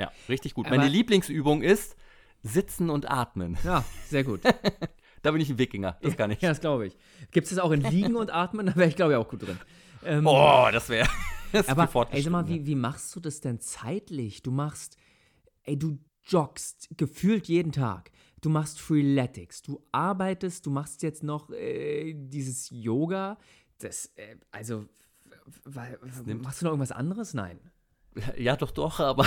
Ja, 0.00 0.10
richtig 0.28 0.54
gut. 0.54 0.66
Aber 0.66 0.76
Meine 0.76 0.88
Lieblingsübung 0.88 1.62
ist 1.62 1.94
Sitzen 2.42 2.88
und 2.88 3.10
Atmen. 3.10 3.58
Ja, 3.64 3.84
sehr 4.08 4.24
gut. 4.24 4.40
da 5.22 5.30
bin 5.30 5.40
ich 5.40 5.50
ein 5.50 5.58
Wikinger, 5.58 5.98
das 6.00 6.16
kann 6.16 6.30
ich. 6.30 6.40
Ja, 6.40 6.48
das 6.48 6.60
glaube 6.60 6.86
ich. 6.86 6.96
Gibt 7.32 7.44
es 7.44 7.50
das 7.50 7.58
auch 7.58 7.70
in 7.70 7.82
Liegen 7.82 8.16
und 8.16 8.32
Atmen? 8.32 8.66
Da 8.66 8.76
wäre 8.76 8.88
ich, 8.88 8.96
glaube 8.96 9.12
ich, 9.12 9.18
auch 9.18 9.28
gut 9.28 9.42
drin. 9.46 9.58
Ähm, 10.04 10.26
oh, 10.26 10.68
das 10.72 10.88
wäre. 10.88 11.06
aber, 11.66 12.08
ey, 12.12 12.22
sag 12.22 12.32
mal, 12.32 12.48
wie, 12.48 12.64
wie 12.64 12.74
machst 12.74 13.14
du 13.14 13.20
das 13.20 13.40
denn 13.40 13.60
zeitlich? 13.60 14.42
Du 14.42 14.50
machst, 14.50 14.96
ey, 15.64 15.78
du 15.78 15.98
joggst 16.24 16.88
gefühlt 16.96 17.46
jeden 17.48 17.72
Tag. 17.72 18.10
Du 18.40 18.48
machst 18.48 18.80
Freeletics, 18.80 19.60
du 19.60 19.84
arbeitest, 19.92 20.64
du 20.64 20.70
machst 20.70 21.02
jetzt 21.02 21.22
noch 21.22 21.50
äh, 21.50 22.14
dieses 22.16 22.70
Yoga. 22.70 23.36
Das, 23.78 24.06
äh, 24.16 24.36
also, 24.50 24.86
machst 25.66 26.62
du 26.62 26.64
noch 26.64 26.72
irgendwas 26.72 26.92
anderes? 26.92 27.34
Nein. 27.34 27.60
Ja, 28.36 28.56
doch, 28.56 28.70
doch, 28.70 28.98
aber 28.98 29.26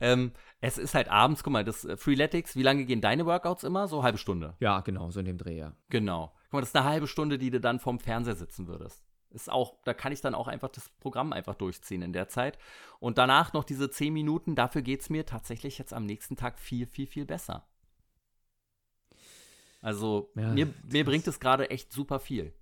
ähm, 0.00 0.32
es 0.60 0.78
ist 0.78 0.94
halt 0.94 1.08
abends, 1.08 1.42
guck 1.42 1.52
mal, 1.52 1.64
das 1.64 1.84
äh, 1.84 1.96
Freeletics, 1.96 2.56
wie 2.56 2.62
lange 2.62 2.84
gehen 2.84 3.00
deine 3.00 3.26
Workouts 3.26 3.64
immer? 3.64 3.88
So 3.88 3.96
eine 3.96 4.04
halbe 4.04 4.18
Stunde. 4.18 4.54
Ja, 4.60 4.80
genau, 4.80 5.10
so 5.10 5.20
in 5.20 5.26
dem 5.26 5.38
Dreh, 5.38 5.58
ja. 5.58 5.72
Genau. 5.88 6.32
Guck 6.44 6.52
mal, 6.54 6.60
das 6.60 6.70
ist 6.70 6.76
eine 6.76 6.88
halbe 6.88 7.06
Stunde, 7.06 7.38
die 7.38 7.50
du 7.50 7.60
dann 7.60 7.80
vorm 7.80 7.98
Fernseher 7.98 8.36
sitzen 8.36 8.66
würdest. 8.66 9.02
Ist 9.30 9.50
auch, 9.50 9.76
da 9.84 9.94
kann 9.94 10.12
ich 10.12 10.20
dann 10.20 10.34
auch 10.34 10.46
einfach 10.46 10.68
das 10.68 10.88
Programm 11.00 11.32
einfach 11.32 11.54
durchziehen 11.54 12.02
in 12.02 12.12
der 12.12 12.28
Zeit. 12.28 12.58
Und 13.00 13.18
danach 13.18 13.52
noch 13.54 13.64
diese 13.64 13.90
zehn 13.90 14.12
Minuten, 14.12 14.54
dafür 14.54 14.82
geht 14.82 15.00
es 15.00 15.10
mir 15.10 15.24
tatsächlich 15.24 15.78
jetzt 15.78 15.94
am 15.94 16.04
nächsten 16.04 16.36
Tag 16.36 16.58
viel, 16.58 16.86
viel, 16.86 17.06
viel 17.06 17.24
besser. 17.24 17.66
Also, 19.80 20.30
ja, 20.36 20.52
mir, 20.52 20.72
mir 20.90 21.04
bringt 21.04 21.26
es 21.26 21.40
gerade 21.40 21.70
echt 21.70 21.92
super 21.92 22.20
viel. 22.20 22.54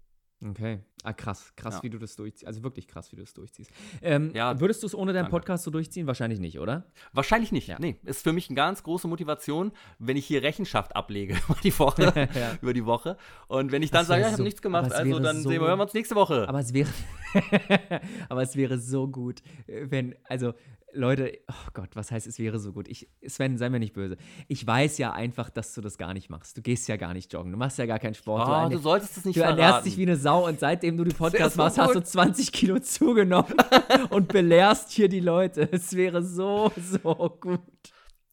Okay. 0.42 0.80
Ah, 1.02 1.12
krass. 1.12 1.52
Krass, 1.54 1.76
ja. 1.76 1.82
wie 1.82 1.90
du 1.90 1.98
das 1.98 2.16
durchziehst. 2.16 2.46
Also 2.46 2.62
wirklich 2.62 2.88
krass, 2.88 3.12
wie 3.12 3.16
du 3.16 3.22
das 3.22 3.34
durchziehst. 3.34 3.70
Ähm, 4.00 4.32
ja, 4.34 4.58
würdest 4.60 4.82
du 4.82 4.86
es 4.86 4.94
ohne 4.94 5.12
deinen 5.12 5.24
danke. 5.24 5.36
Podcast 5.36 5.64
so 5.64 5.70
durchziehen? 5.70 6.06
Wahrscheinlich 6.06 6.40
nicht, 6.40 6.58
oder? 6.58 6.86
Wahrscheinlich 7.12 7.52
nicht. 7.52 7.68
Ja. 7.68 7.76
Nee, 7.78 7.98
ist 8.04 8.22
für 8.22 8.32
mich 8.32 8.48
eine 8.48 8.56
ganz 8.56 8.82
große 8.82 9.06
Motivation, 9.06 9.72
wenn 9.98 10.16
ich 10.16 10.26
hier 10.26 10.42
Rechenschaft 10.42 10.96
ablege 10.96 11.36
über 11.48 11.58
die 11.62 11.78
Woche. 11.78 12.28
ja. 12.34 12.58
über 12.60 12.72
die 12.72 12.86
Woche. 12.86 13.16
Und 13.48 13.72
wenn 13.72 13.82
ich 13.82 13.90
dann 13.90 14.06
sage, 14.06 14.22
ja, 14.22 14.28
ich 14.28 14.32
habe 14.32 14.42
nichts 14.42 14.62
gemacht, 14.62 14.92
also 14.92 15.18
dann 15.18 15.42
so, 15.42 15.50
sehen 15.50 15.60
wir, 15.60 15.68
hören 15.68 15.78
wir 15.78 15.84
uns 15.84 15.94
nächste 15.94 16.14
Woche. 16.14 16.48
Aber 16.48 16.60
es 16.60 16.72
wäre, 16.72 16.88
aber 18.28 18.42
es 18.42 18.56
wäre 18.56 18.78
so 18.78 19.08
gut, 19.08 19.42
wenn, 19.66 20.14
also 20.24 20.54
Leute, 20.92 21.38
oh 21.48 21.68
Gott, 21.74 21.90
was 21.94 22.10
heißt, 22.10 22.26
es 22.26 22.38
wäre 22.38 22.58
so 22.58 22.72
gut? 22.72 22.88
Ich, 22.88 23.08
Sven, 23.26 23.56
sei 23.58 23.70
mir 23.70 23.78
nicht 23.78 23.92
böse. 23.92 24.16
Ich 24.48 24.66
weiß 24.66 24.98
ja 24.98 25.12
einfach, 25.12 25.50
dass 25.50 25.72
du 25.74 25.80
das 25.80 25.98
gar 25.98 26.14
nicht 26.14 26.30
machst. 26.30 26.56
Du 26.56 26.62
gehst 26.62 26.88
ja 26.88 26.96
gar 26.96 27.14
nicht 27.14 27.32
joggen. 27.32 27.52
Du 27.52 27.58
machst 27.58 27.78
ja 27.78 27.86
gar 27.86 27.98
keinen 27.98 28.14
Sport. 28.14 28.48
Oh, 28.48 28.68
du, 28.68 28.76
du 28.76 28.82
solltest 28.82 29.16
es 29.16 29.24
nicht 29.24 29.36
Du 29.36 29.40
verraten. 29.40 29.60
ernährst 29.60 29.86
dich 29.86 29.96
wie 29.96 30.02
eine 30.02 30.16
Sau 30.16 30.46
und 30.46 30.58
seitdem 30.60 30.96
du 30.96 31.04
die 31.04 31.14
Podcast 31.14 31.56
machst, 31.56 31.76
so 31.76 31.82
hast 31.82 31.94
du 31.94 32.02
20 32.02 32.52
Kilo 32.52 32.78
zugenommen 32.80 33.54
und 34.10 34.28
belehrst 34.28 34.90
hier 34.90 35.08
die 35.08 35.20
Leute. 35.20 35.68
Es 35.72 35.94
wäre 35.94 36.22
so, 36.22 36.72
so 36.76 37.36
gut. 37.40 37.60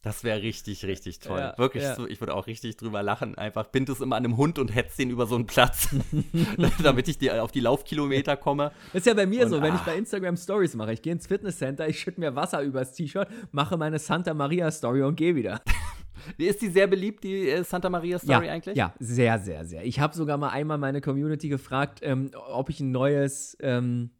Das 0.07 0.23
wäre 0.23 0.41
richtig, 0.41 0.85
richtig 0.85 1.19
toll. 1.19 1.39
Ja, 1.39 1.57
Wirklich, 1.57 1.83
ja. 1.83 1.93
So, 1.93 2.07
ich 2.07 2.21
würde 2.21 2.33
auch 2.33 2.47
richtig 2.47 2.77
drüber 2.77 3.03
lachen. 3.03 3.37
Einfach 3.37 3.67
bind 3.67 3.89
es 3.89 3.99
immer 3.99 4.15
an 4.15 4.23
einem 4.23 4.37
Hund 4.37 4.57
und 4.57 4.73
hetz 4.73 4.95
den 4.95 5.09
über 5.09 5.27
so 5.27 5.35
einen 5.35 5.47
Platz, 5.47 5.89
damit 6.81 7.09
ich 7.09 7.17
die, 7.17 7.29
auf 7.29 7.51
die 7.51 7.59
Laufkilometer 7.59 8.37
komme. 8.37 8.71
Das 8.93 9.01
ist 9.01 9.07
ja 9.07 9.13
bei 9.13 9.25
mir 9.25 9.43
und, 9.43 9.49
so, 9.49 9.61
wenn 9.61 9.73
ach. 9.73 9.81
ich 9.81 9.85
bei 9.85 9.97
Instagram 9.97 10.37
Stories 10.37 10.75
mache. 10.75 10.93
Ich 10.93 11.01
gehe 11.01 11.11
ins 11.11 11.27
Fitnesscenter, 11.27 11.89
ich 11.89 11.99
schütte 11.99 12.21
mir 12.21 12.37
Wasser 12.37 12.61
übers 12.61 12.93
T-Shirt, 12.93 13.27
mache 13.51 13.75
meine 13.75 13.99
Santa 13.99 14.33
Maria 14.33 14.71
Story 14.71 15.03
und 15.03 15.17
gehe 15.17 15.35
wieder. 15.35 15.59
Ist 16.37 16.61
die 16.61 16.69
sehr 16.69 16.87
beliebt, 16.87 17.25
die 17.25 17.49
äh, 17.49 17.65
Santa 17.65 17.89
Maria 17.89 18.17
Story 18.17 18.45
ja, 18.45 18.53
eigentlich? 18.53 18.77
Ja, 18.77 18.93
sehr, 18.99 19.39
sehr, 19.39 19.65
sehr. 19.65 19.83
Ich 19.83 19.99
habe 19.99 20.15
sogar 20.15 20.37
mal 20.37 20.49
einmal 20.49 20.77
meine 20.77 21.01
Community 21.01 21.49
gefragt, 21.49 21.99
ähm, 22.01 22.31
ob 22.47 22.69
ich 22.69 22.79
ein 22.79 22.91
neues, 22.91 23.57
ähm, 23.59 24.11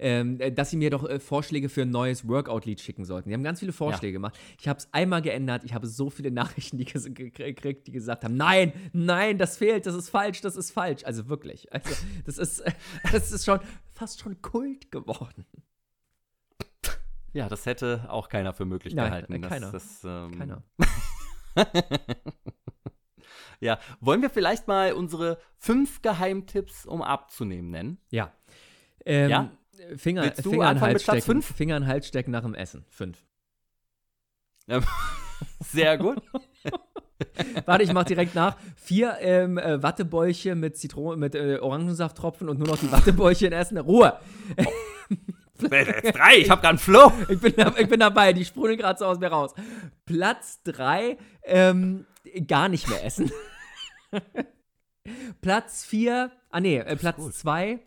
ähm, 0.00 0.38
dass 0.54 0.70
sie 0.70 0.78
mir 0.78 0.88
doch 0.88 1.08
äh, 1.08 1.20
Vorschläge 1.20 1.68
für 1.68 1.82
ein 1.82 1.90
neues 1.90 2.26
Workout-Lied 2.26 2.80
schicken 2.80 3.04
sollten. 3.04 3.28
Die 3.28 3.34
haben 3.34 3.42
ganz 3.42 3.60
viele 3.60 3.72
Vorschläge 3.72 4.12
ja. 4.12 4.16
gemacht. 4.16 4.38
Ich 4.58 4.66
habe 4.66 4.78
es 4.78 4.88
einmal 4.92 5.20
geändert. 5.20 5.62
Ich 5.64 5.74
habe 5.74 5.86
so 5.86 6.08
viele 6.08 6.30
Nachrichten 6.30 6.78
die 6.78 6.86
gekriegt, 6.86 7.86
die 7.86 7.92
gesagt 7.92 8.24
haben: 8.24 8.36
Nein, 8.36 8.72
nein, 8.92 9.36
das 9.36 9.58
fehlt, 9.58 9.84
das 9.84 9.94
ist 9.94 10.08
falsch, 10.08 10.40
das 10.40 10.56
ist 10.56 10.70
falsch. 10.70 11.04
Also 11.04 11.28
wirklich. 11.28 11.70
Also, 11.72 11.90
das 12.24 12.38
ist, 12.38 12.64
das 13.12 13.30
ist 13.30 13.44
schon 13.44 13.60
fast 13.92 14.20
schon 14.20 14.40
Kult 14.40 14.90
geworden. 14.90 15.44
Ja, 17.32 17.48
das 17.48 17.66
hätte 17.66 18.06
auch 18.08 18.28
keiner 18.28 18.54
für 18.54 18.64
möglich 18.64 18.94
Nein, 18.94 19.06
gehalten. 19.06 19.32
Äh, 19.34 19.40
keiner. 19.40 19.70
Das, 19.70 20.02
ähm 20.02 20.36
keiner. 20.36 20.62
ja, 23.60 23.78
wollen 24.00 24.22
wir 24.22 24.30
vielleicht 24.30 24.66
mal 24.66 24.94
unsere 24.94 25.38
fünf 25.58 26.02
Geheimtipps, 26.02 26.86
um 26.86 27.02
abzunehmen, 27.02 27.70
nennen? 27.70 27.98
Ja. 28.10 28.32
Ähm, 29.04 29.30
ja? 29.30 29.50
Finger, 29.96 30.24
Willst 30.24 30.44
du 30.44 30.50
Finger 30.50 30.68
an 30.68 30.80
Hals 30.80 31.02
stecken. 31.02 31.22
Fünf? 31.22 31.54
Finger 31.54 31.76
an 31.76 31.86
Hals 31.86 32.06
stecken 32.06 32.30
nach 32.30 32.42
dem 32.42 32.54
Essen. 32.54 32.84
Fünf. 32.88 33.24
Ja, 34.66 34.80
sehr 35.60 35.98
gut. 35.98 36.22
Warte, 37.66 37.84
ich 37.84 37.92
mach 37.92 38.04
direkt 38.04 38.34
nach. 38.34 38.56
Vier 38.76 39.16
ähm, 39.20 39.58
äh, 39.58 39.82
Wattebäuche 39.82 40.54
mit 40.54 40.76
Zitronen, 40.76 41.20
mit 41.20 41.34
äh, 41.34 41.58
Orangensafttropfen 41.58 42.48
und 42.48 42.58
nur 42.58 42.68
noch 42.68 42.78
die 42.78 42.90
Wattebäuche 42.90 43.46
in 43.46 43.52
essen. 43.52 43.78
Ruhe! 43.78 44.18
Platz 45.58 46.14
3, 46.14 46.36
ich 46.38 46.50
habe 46.50 46.62
gerade 46.62 46.68
einen 46.68 46.78
Flow. 46.78 47.12
Ich 47.28 47.40
bin, 47.40 47.54
ich 47.78 47.88
bin 47.88 48.00
dabei, 48.00 48.32
die 48.32 48.44
sprudeln 48.44 48.78
gerade 48.78 48.98
so 48.98 49.04
aus 49.04 49.18
mir 49.18 49.28
raus. 49.28 49.54
Platz 50.06 50.62
3, 50.64 51.18
ähm, 51.44 52.06
gar 52.46 52.68
nicht 52.68 52.88
mehr 52.88 53.04
essen. 53.04 53.30
Platz 55.42 55.84
4, 55.84 56.30
ah 56.50 56.60
nee, 56.60 56.78
äh, 56.78 56.96
Platz 56.96 57.38
2, 57.38 57.80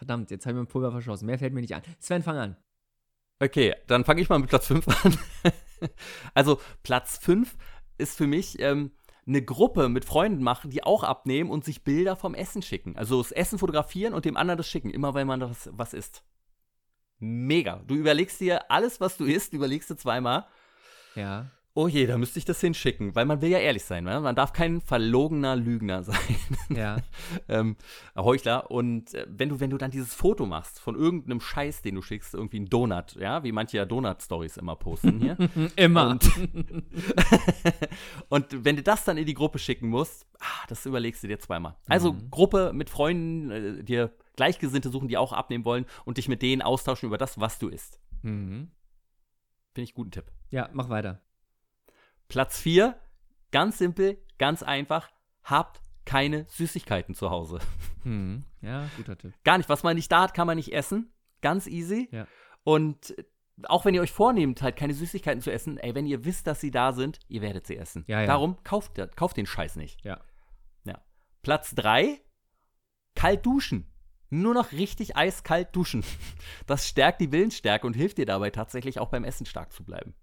verdammt, 0.00 0.30
jetzt 0.30 0.46
habe 0.46 0.56
ich 0.56 0.60
mir 0.60 0.66
Pulver 0.66 0.90
verschossen, 0.90 1.26
mehr 1.26 1.38
fällt 1.38 1.52
mir 1.52 1.60
nicht 1.60 1.74
an. 1.74 1.82
Sven, 1.98 2.22
fang 2.22 2.36
an. 2.36 2.56
Okay, 3.38 3.74
dann 3.86 4.04
fange 4.04 4.20
ich 4.20 4.28
mal 4.28 4.38
mit 4.38 4.48
Platz 4.48 4.66
fünf 4.66 4.88
an. 4.88 5.16
also, 6.34 6.60
Platz 6.82 7.18
fünf 7.18 7.56
ist 7.98 8.16
für 8.16 8.26
mich 8.26 8.58
ähm, 8.60 8.92
eine 9.26 9.42
Gruppe 9.42 9.88
mit 9.88 10.04
Freunden 10.04 10.42
machen, 10.42 10.70
die 10.70 10.82
auch 10.82 11.04
abnehmen 11.04 11.50
und 11.50 11.64
sich 11.64 11.84
Bilder 11.84 12.16
vom 12.16 12.34
Essen 12.34 12.62
schicken. 12.62 12.96
Also 12.96 13.22
das 13.22 13.30
Essen 13.30 13.58
fotografieren 13.58 14.14
und 14.14 14.24
dem 14.24 14.36
anderen 14.36 14.58
das 14.58 14.68
schicken, 14.68 14.90
immer 14.90 15.14
wenn 15.14 15.26
man 15.26 15.40
das 15.40 15.70
was 15.72 15.94
isst 15.94 16.24
mega. 17.20 17.82
Du 17.86 17.94
überlegst 17.94 18.40
dir 18.40 18.70
alles, 18.70 19.00
was 19.00 19.16
du 19.16 19.24
isst, 19.24 19.52
überlegst 19.52 19.90
du 19.90 19.94
zweimal. 19.94 20.46
Ja. 21.14 21.50
Oh 21.80 21.88
je, 21.88 22.06
da 22.06 22.18
müsste 22.18 22.38
ich 22.38 22.44
das 22.44 22.60
hinschicken, 22.60 23.14
weil 23.14 23.24
man 23.24 23.40
will 23.40 23.48
ja 23.48 23.56
ehrlich 23.56 23.84
sein, 23.84 24.04
ne? 24.04 24.20
man 24.20 24.36
darf 24.36 24.52
kein 24.52 24.82
verlogener 24.82 25.56
Lügner 25.56 26.02
sein. 26.04 26.36
Ja. 26.68 26.98
ähm, 27.48 27.76
Heuchler. 28.14 28.70
Und 28.70 29.14
äh, 29.14 29.26
wenn 29.30 29.48
du, 29.48 29.60
wenn 29.60 29.70
du 29.70 29.78
dann 29.78 29.90
dieses 29.90 30.12
Foto 30.12 30.44
machst 30.44 30.78
von 30.78 30.94
irgendeinem 30.94 31.40
Scheiß, 31.40 31.80
den 31.80 31.94
du 31.94 32.02
schickst, 32.02 32.34
irgendwie 32.34 32.60
ein 32.60 32.66
Donut, 32.66 33.16
ja, 33.16 33.42
wie 33.44 33.52
manche 33.52 33.78
ja 33.78 33.86
Donut-Stories 33.86 34.58
immer 34.58 34.76
posten 34.76 35.20
hier. 35.20 35.38
immer. 35.76 36.10
Und, 36.10 36.30
und, 38.28 38.62
wenn 38.62 38.76
du 38.76 38.82
das 38.82 39.04
dann 39.04 39.16
in 39.16 39.24
die 39.24 39.32
Gruppe 39.32 39.58
schicken 39.58 39.88
musst, 39.88 40.26
ah, 40.38 40.66
das 40.68 40.84
überlegst 40.84 41.22
du 41.22 41.28
dir 41.28 41.38
zweimal. 41.38 41.76
Also 41.86 42.12
mhm. 42.12 42.30
Gruppe 42.30 42.72
mit 42.74 42.90
Freunden, 42.90 43.50
äh, 43.50 43.82
dir 43.82 44.12
Gleichgesinnte 44.36 44.90
suchen, 44.90 45.08
die 45.08 45.16
auch 45.16 45.32
abnehmen 45.32 45.64
wollen 45.64 45.86
und 46.04 46.18
dich 46.18 46.28
mit 46.28 46.42
denen 46.42 46.60
austauschen 46.60 47.06
über 47.06 47.16
das, 47.16 47.40
was 47.40 47.58
du 47.58 47.68
isst. 47.68 47.98
Mhm. 48.20 48.70
Finde 49.72 49.84
ich 49.84 49.94
guten 49.94 50.10
Tipp. 50.10 50.30
Ja, 50.50 50.68
mach 50.74 50.90
weiter. 50.90 51.22
Platz 52.30 52.58
4, 52.60 52.98
ganz 53.50 53.76
simpel, 53.76 54.16
ganz 54.38 54.62
einfach, 54.62 55.10
habt 55.44 55.82
keine 56.06 56.46
Süßigkeiten 56.48 57.14
zu 57.14 57.30
Hause. 57.30 57.58
Mhm. 58.04 58.44
Ja, 58.62 58.90
guter 58.98 59.16
Tipp. 59.16 59.32
Gar 59.42 59.56
nicht. 59.56 59.70
Was 59.70 59.84
man 59.84 59.96
nicht 59.96 60.12
da 60.12 60.20
hat, 60.20 60.34
kann 60.34 60.46
man 60.46 60.58
nicht 60.58 60.74
essen. 60.74 61.10
Ganz 61.40 61.66
easy. 61.66 62.10
Ja. 62.12 62.26
Und 62.62 63.14
auch 63.64 63.86
wenn 63.86 63.94
ihr 63.94 64.02
euch 64.02 64.12
vornehmt, 64.12 64.60
halt 64.60 64.76
keine 64.76 64.92
Süßigkeiten 64.92 65.40
zu 65.40 65.50
essen, 65.50 65.78
ey, 65.78 65.94
wenn 65.94 66.04
ihr 66.04 66.26
wisst, 66.26 66.46
dass 66.46 66.60
sie 66.60 66.70
da 66.70 66.92
sind, 66.92 67.20
ihr 67.28 67.40
werdet 67.40 67.66
sie 67.66 67.78
essen. 67.78 68.04
Ja, 68.06 68.20
ja. 68.20 68.26
Darum 68.26 68.62
kauft, 68.62 69.00
kauft 69.16 69.38
den 69.38 69.46
Scheiß 69.46 69.76
nicht. 69.76 70.04
Ja. 70.04 70.20
ja. 70.84 71.00
Platz 71.40 71.74
3, 71.74 72.20
kalt 73.14 73.46
duschen 73.46 73.90
nur 74.30 74.54
noch 74.54 74.72
richtig 74.72 75.16
eiskalt 75.16 75.74
duschen. 75.74 76.04
Das 76.66 76.86
stärkt 76.86 77.20
die 77.20 77.32
Willensstärke 77.32 77.86
und 77.86 77.94
hilft 77.94 78.18
dir 78.18 78.26
dabei 78.26 78.50
tatsächlich 78.50 79.00
auch 79.00 79.08
beim 79.08 79.24
Essen 79.24 79.44
stark 79.44 79.72
zu 79.72 79.84
bleiben. 79.84 80.14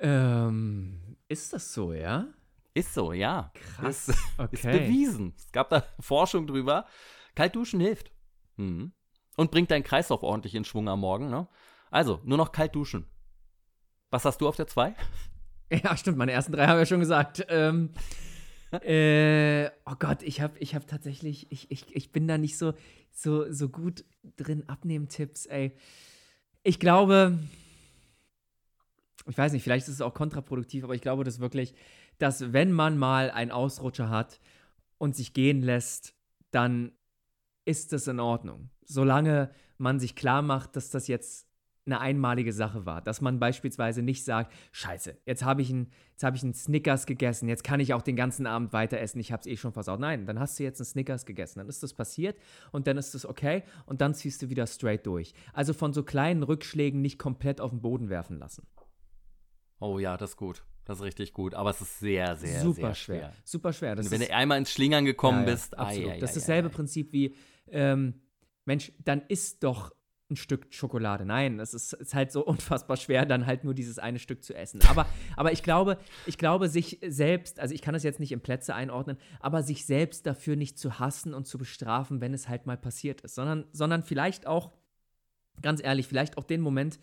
Ähm, 0.00 1.16
ist 1.28 1.52
das 1.52 1.72
so, 1.72 1.92
ja? 1.92 2.26
Ist 2.74 2.94
so, 2.94 3.12
ja. 3.12 3.52
Krass. 3.54 4.08
Ist, 4.08 4.18
okay. 4.38 4.48
ist 4.52 4.62
bewiesen. 4.62 5.34
Es 5.36 5.52
gab 5.52 5.68
da 5.70 5.84
Forschung 6.00 6.46
drüber. 6.46 6.86
Kalt 7.34 7.54
duschen 7.54 7.80
hilft. 7.80 8.10
Mhm. 8.56 8.92
Und 9.36 9.50
bringt 9.50 9.70
deinen 9.70 9.84
Kreislauf 9.84 10.22
ordentlich 10.22 10.54
in 10.54 10.64
Schwung 10.64 10.88
am 10.88 11.00
Morgen. 11.00 11.30
Ne? 11.30 11.48
Also, 11.90 12.20
nur 12.24 12.38
noch 12.38 12.52
kalt 12.52 12.74
duschen. 12.74 13.06
Was 14.10 14.24
hast 14.24 14.40
du 14.40 14.48
auf 14.48 14.56
der 14.56 14.66
2? 14.66 14.94
Ja, 15.72 15.96
stimmt. 15.96 16.18
Meine 16.18 16.32
ersten 16.32 16.50
drei 16.50 16.66
haben 16.66 16.78
wir 16.78 16.84
schon 16.84 16.98
gesagt. 16.98 17.46
Ähm, 17.48 17.90
äh, 18.72 19.66
oh 19.86 19.94
Gott, 19.96 20.24
ich 20.24 20.40
habe 20.40 20.58
ich 20.58 20.74
hab 20.74 20.88
tatsächlich, 20.88 21.46
ich, 21.52 21.70
ich, 21.70 21.94
ich 21.94 22.10
bin 22.10 22.26
da 22.26 22.38
nicht 22.38 22.58
so, 22.58 22.74
so, 23.12 23.52
so 23.52 23.68
gut 23.68 24.04
drin, 24.36 24.64
Abnehmtipps, 24.66 25.46
ey. 25.46 25.76
Ich 26.64 26.80
glaube, 26.80 27.38
ich 29.28 29.36
weiß 29.36 29.52
nicht, 29.52 29.62
vielleicht 29.62 29.88
ist 29.88 29.94
es 29.94 30.00
auch 30.00 30.14
kontraproduktiv, 30.14 30.84
aber 30.84 30.94
ich 30.94 31.02
glaube 31.02 31.24
das 31.24 31.40
wirklich, 31.40 31.74
dass 32.18 32.52
wenn 32.52 32.72
man 32.72 32.98
mal 32.98 33.30
einen 33.30 33.50
Ausrutscher 33.50 34.08
hat 34.08 34.40
und 34.98 35.14
sich 35.16 35.32
gehen 35.32 35.62
lässt, 35.62 36.14
dann 36.50 36.92
ist 37.64 37.92
das 37.92 38.06
in 38.06 38.20
Ordnung. 38.20 38.70
Solange 38.84 39.50
man 39.78 40.00
sich 40.00 40.14
klar 40.14 40.42
macht, 40.42 40.76
dass 40.76 40.90
das 40.90 41.06
jetzt 41.06 41.50
eine 41.86 42.00
einmalige 42.00 42.52
Sache 42.52 42.86
war. 42.86 43.00
Dass 43.00 43.20
man 43.20 43.38
beispielsweise 43.38 44.02
nicht 44.02 44.24
sagt, 44.24 44.52
scheiße, 44.72 45.16
jetzt 45.26 45.44
habe 45.44 45.62
ich, 45.62 45.74
hab 46.22 46.34
ich 46.34 46.42
einen 46.42 46.54
Snickers 46.54 47.06
gegessen, 47.06 47.48
jetzt 47.48 47.64
kann 47.64 47.80
ich 47.80 47.94
auch 47.94 48.02
den 48.02 48.16
ganzen 48.16 48.46
Abend 48.46 48.72
weiter 48.72 48.98
essen, 48.98 49.18
ich 49.18 49.32
habe 49.32 49.40
es 49.40 49.46
eh 49.46 49.56
schon 49.56 49.72
versaut. 49.72 50.00
Nein, 50.00 50.26
dann 50.26 50.38
hast 50.38 50.58
du 50.58 50.62
jetzt 50.62 50.80
einen 50.80 50.86
Snickers 50.86 51.26
gegessen, 51.26 51.58
dann 51.58 51.68
ist 51.68 51.82
das 51.82 51.94
passiert 51.94 52.38
und 52.72 52.86
dann 52.86 52.96
ist 52.96 53.14
das 53.14 53.26
okay 53.26 53.62
und 53.86 54.00
dann 54.00 54.14
ziehst 54.14 54.42
du 54.42 54.50
wieder 54.50 54.66
straight 54.66 55.06
durch. 55.06 55.34
Also 55.52 55.72
von 55.72 55.92
so 55.92 56.02
kleinen 56.02 56.42
Rückschlägen 56.42 57.00
nicht 57.00 57.18
komplett 57.18 57.60
auf 57.60 57.70
den 57.70 57.80
Boden 57.80 58.08
werfen 58.08 58.38
lassen. 58.38 58.66
Oh 59.80 59.98
ja, 59.98 60.16
das 60.16 60.30
ist 60.30 60.36
gut. 60.36 60.62
Das 60.84 60.98
ist 60.98 61.04
richtig 61.04 61.32
gut. 61.32 61.54
Aber 61.54 61.70
es 61.70 61.80
ist 61.80 61.98
sehr, 61.98 62.36
sehr, 62.36 62.60
Super 62.60 62.74
sehr 62.74 62.94
schwer. 62.94 63.18
schwer. 63.18 63.32
Super 63.44 63.72
schwer. 63.72 63.96
Das 63.96 64.10
wenn 64.10 64.20
ist, 64.20 64.30
du 64.30 64.34
einmal 64.34 64.58
ins 64.58 64.70
Schlingern 64.72 65.04
gekommen 65.04 65.40
ja, 65.40 65.46
ja, 65.46 65.52
bist, 65.52 65.78
absolut. 65.78 66.10
Ai, 66.10 66.14
ai, 66.14 66.18
das 66.18 66.36
ist 66.36 66.42
dasselbe 66.42 66.68
Prinzip 66.68 67.12
wie, 67.12 67.34
ähm, 67.68 68.20
Mensch, 68.64 68.92
dann 69.04 69.22
isst 69.28 69.64
doch 69.64 69.92
ein 70.30 70.36
Stück 70.36 70.66
Schokolade. 70.70 71.24
Nein, 71.24 71.58
es 71.58 71.74
ist, 71.74 71.92
ist, 71.92 72.14
halt 72.14 72.32
so 72.32 72.44
unfassbar 72.46 72.96
schwer, 72.96 73.26
dann 73.26 73.46
halt 73.46 73.64
nur 73.64 73.74
dieses 73.74 73.98
eine 73.98 74.18
Stück 74.18 74.42
zu 74.44 74.54
essen. 74.54 74.80
Aber, 74.88 75.06
aber 75.36 75.52
ich 75.52 75.62
glaube, 75.62 75.98
ich 76.26 76.38
glaube, 76.38 76.68
sich 76.68 77.00
selbst, 77.06 77.60
also 77.60 77.74
ich 77.74 77.82
kann 77.82 77.94
das 77.94 78.02
jetzt 78.02 78.20
nicht 78.20 78.32
in 78.32 78.40
Plätze 78.40 78.74
einordnen, 78.74 79.18
aber 79.40 79.62
sich 79.62 79.86
selbst 79.86 80.26
dafür 80.26 80.56
nicht 80.56 80.78
zu 80.78 80.98
hassen 80.98 81.34
und 81.34 81.46
zu 81.46 81.58
bestrafen, 81.58 82.20
wenn 82.20 82.34
es 82.34 82.48
halt 82.48 82.66
mal 82.66 82.76
passiert 82.76 83.20
ist, 83.22 83.34
sondern, 83.34 83.66
sondern 83.72 84.02
vielleicht 84.02 84.46
auch, 84.46 84.72
ganz 85.62 85.82
ehrlich, 85.82 86.06
vielleicht 86.06 86.38
auch 86.38 86.44
den 86.44 86.60
Moment 86.60 86.98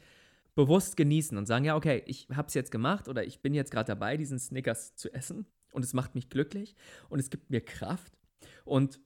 bewusst 0.57 0.97
genießen 0.97 1.37
und 1.37 1.45
sagen, 1.45 1.65
ja, 1.65 1.75
okay, 1.75 2.01
ich 2.07 2.27
habe 2.35 2.47
es 2.47 2.55
jetzt 2.55 2.71
gemacht 2.71 3.07
oder 3.07 3.23
ich 3.23 3.41
bin 3.41 3.53
jetzt 3.53 3.69
gerade 3.71 3.87
dabei, 3.87 4.17
diesen 4.17 4.39
Snickers 4.39 4.95
zu 4.95 5.13
essen 5.13 5.45
und 5.71 5.85
es 5.85 5.93
macht 5.93 6.15
mich 6.15 6.29
glücklich 6.29 6.75
und 7.09 7.19
es 7.19 7.29
gibt 7.29 7.51
mir 7.51 7.61
Kraft 7.61 8.17
und 8.65 8.99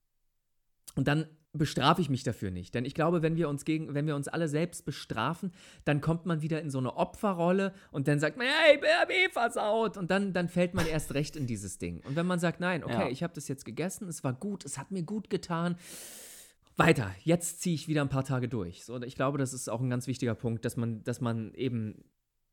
und 0.96 1.08
dann 1.08 1.28
bestrafe 1.54 2.02
ich 2.02 2.10
mich 2.10 2.24
dafür 2.24 2.52
nicht. 2.52 2.74
Denn 2.74 2.86
ich 2.86 2.94
glaube, 2.94 3.22
wenn 3.22 3.36
wir 3.36 3.50
uns 3.50 3.66
gegen, 3.66 3.94
wenn 3.94 4.08
wir 4.08 4.16
uns 4.16 4.28
alle 4.28 4.48
selbst 4.48 4.86
bestrafen, 4.86 5.52
dann 5.86 6.02
kommt 6.02 6.26
man 6.26 6.42
wieder 6.42 6.62
in 6.62 6.70
so 6.70 6.80
eine 6.80 6.96
Opferrolle 6.96 7.74
und 7.92 8.08
dann 8.08 8.20
sagt 8.20 8.38
man, 8.38 8.48
hey, 8.48 8.78
ich 8.82 9.00
hab 9.00 9.10
eh 9.10 9.30
versaut. 9.30 9.98
Und 9.98 10.12
dann, 10.12 10.34
dann 10.34 10.48
fällt 10.50 10.74
man 10.74 10.86
erst 10.88 11.14
recht 11.14 11.36
in 11.36 11.48
dieses 11.48 11.78
Ding. 11.78 12.02
Und 12.06 12.16
wenn 12.16 12.26
man 12.26 12.40
sagt, 12.40 12.60
nein, 12.62 12.84
okay, 12.84 12.94
ja. 12.94 13.10
ich 13.10 13.24
habe 13.24 13.34
das 13.34 13.48
jetzt 13.48 13.66
gegessen, 13.66 14.08
es 14.08 14.24
war 14.24 14.34
gut, 14.34 14.66
es 14.66 14.78
hat 14.78 14.92
mir 14.92 15.04
gut 15.04 15.30
getan. 15.30 15.78
Weiter, 16.86 17.12
jetzt 17.24 17.62
ziehe 17.62 17.76
ich 17.76 17.88
wieder 17.88 18.02
ein 18.02 18.10
paar 18.10 18.24
Tage 18.24 18.48
durch. 18.48 18.84
So, 18.84 19.02
ich 19.02 19.16
glaube, 19.16 19.38
das 19.38 19.54
ist 19.54 19.70
auch 19.70 19.82
ein 19.82 19.90
ganz 19.90 20.08
wichtiger 20.08 20.36
Punkt, 20.36 20.66
dass 20.66 20.78
man, 20.78 21.04
dass 21.04 21.22
man 21.22 21.54
eben 21.54 22.04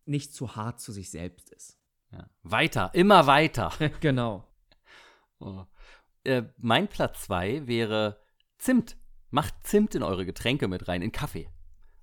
nicht 0.05 0.35
zu 0.35 0.57
hart 0.57 0.81
zu 0.81 0.93
sich 0.93 1.11
selbst 1.11 1.51
ist. 1.51 1.79
Ja. 2.12 2.29
Weiter, 2.43 2.91
immer 2.95 3.26
weiter. 3.26 3.72
genau. 4.01 4.45
Oh. 5.39 5.64
Äh, 6.24 6.45
mein 6.57 6.89
Platz 6.89 7.22
zwei 7.22 7.66
wäre 7.66 8.20
Zimt. 8.59 8.97
Macht 9.31 9.55
Zimt 9.62 9.95
in 9.95 10.03
eure 10.03 10.24
Getränke 10.24 10.68
mit 10.68 10.89
rein, 10.89 11.03
in 11.03 11.12
Kaffee. 11.12 11.51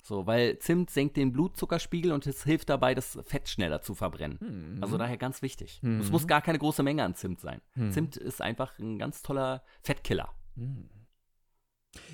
So, 0.01 0.27
weil 0.27 0.59
Zimt 0.59 0.91
senkt 0.91 1.17
den 1.17 1.31
Blutzuckerspiegel 1.33 2.11
und 2.11 2.27
es 2.27 2.43
hilft 2.43 2.69
dabei, 2.69 2.93
das 2.93 3.17
Fett 3.23 3.49
schneller 3.49 3.81
zu 3.81 3.95
verbrennen. 3.95 4.37
Mhm. 4.39 4.83
Also 4.83 4.99
daher 4.99 5.17
ganz 5.17 5.41
wichtig. 5.41 5.79
Mhm. 5.81 5.99
Es 5.99 6.11
muss 6.11 6.27
gar 6.27 6.43
keine 6.43 6.59
große 6.59 6.83
Menge 6.83 7.03
an 7.03 7.15
Zimt 7.15 7.41
sein. 7.41 7.59
Mhm. 7.73 7.91
Zimt 7.91 8.15
ist 8.15 8.39
einfach 8.39 8.77
ein 8.77 8.99
ganz 8.99 9.23
toller 9.23 9.63
Fettkiller. 9.81 10.29
Mhm. 10.55 10.89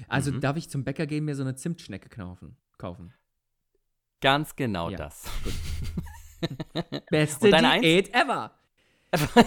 Also 0.08 0.32
mhm. 0.32 0.42
darf 0.42 0.58
ich 0.58 0.70
zum 0.70 0.84
Bäcker 0.84 1.06
gehen, 1.06 1.26
mir 1.26 1.36
so 1.36 1.44
eine 1.44 1.56
Zimtschnecke 1.56 2.10
kaufen? 2.10 2.58
kaufen? 2.82 3.14
Ganz 4.22 4.56
genau 4.56 4.90
ja. 4.90 4.98
das. 4.98 5.30
Beste 7.10 7.52
Diät 7.52 8.14
ever. 8.14 8.52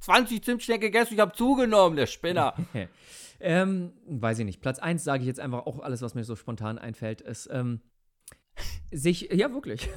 20 0.00 0.42
Zimtschnecken 0.42 0.82
gegessen, 0.82 1.14
ich 1.14 1.20
habe 1.20 1.32
zugenommen, 1.32 1.96
der 1.96 2.06
Spinner. 2.06 2.54
ähm, 3.40 3.92
weiß 4.06 4.40
ich 4.40 4.44
nicht. 4.44 4.60
Platz 4.60 4.78
1 4.78 5.04
sage 5.04 5.22
ich 5.22 5.28
jetzt 5.28 5.40
einfach 5.40 5.66
auch 5.66 5.78
alles, 5.80 6.02
was 6.02 6.14
mir 6.14 6.24
so 6.24 6.34
spontan 6.34 6.78
einfällt, 6.78 7.20
ist 7.20 7.48
ähm, 7.52 7.80
sich, 8.90 9.28
ja 9.32 9.52
wirklich, 9.52 9.88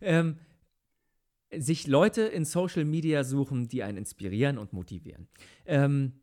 ähm, 0.00 0.38
sich 1.56 1.86
Leute 1.86 2.22
in 2.22 2.44
Social 2.44 2.84
Media 2.84 3.22
suchen, 3.22 3.68
die 3.68 3.84
einen 3.84 3.98
inspirieren 3.98 4.58
und 4.58 4.72
motivieren. 4.72 5.28
Ähm, 5.64 6.19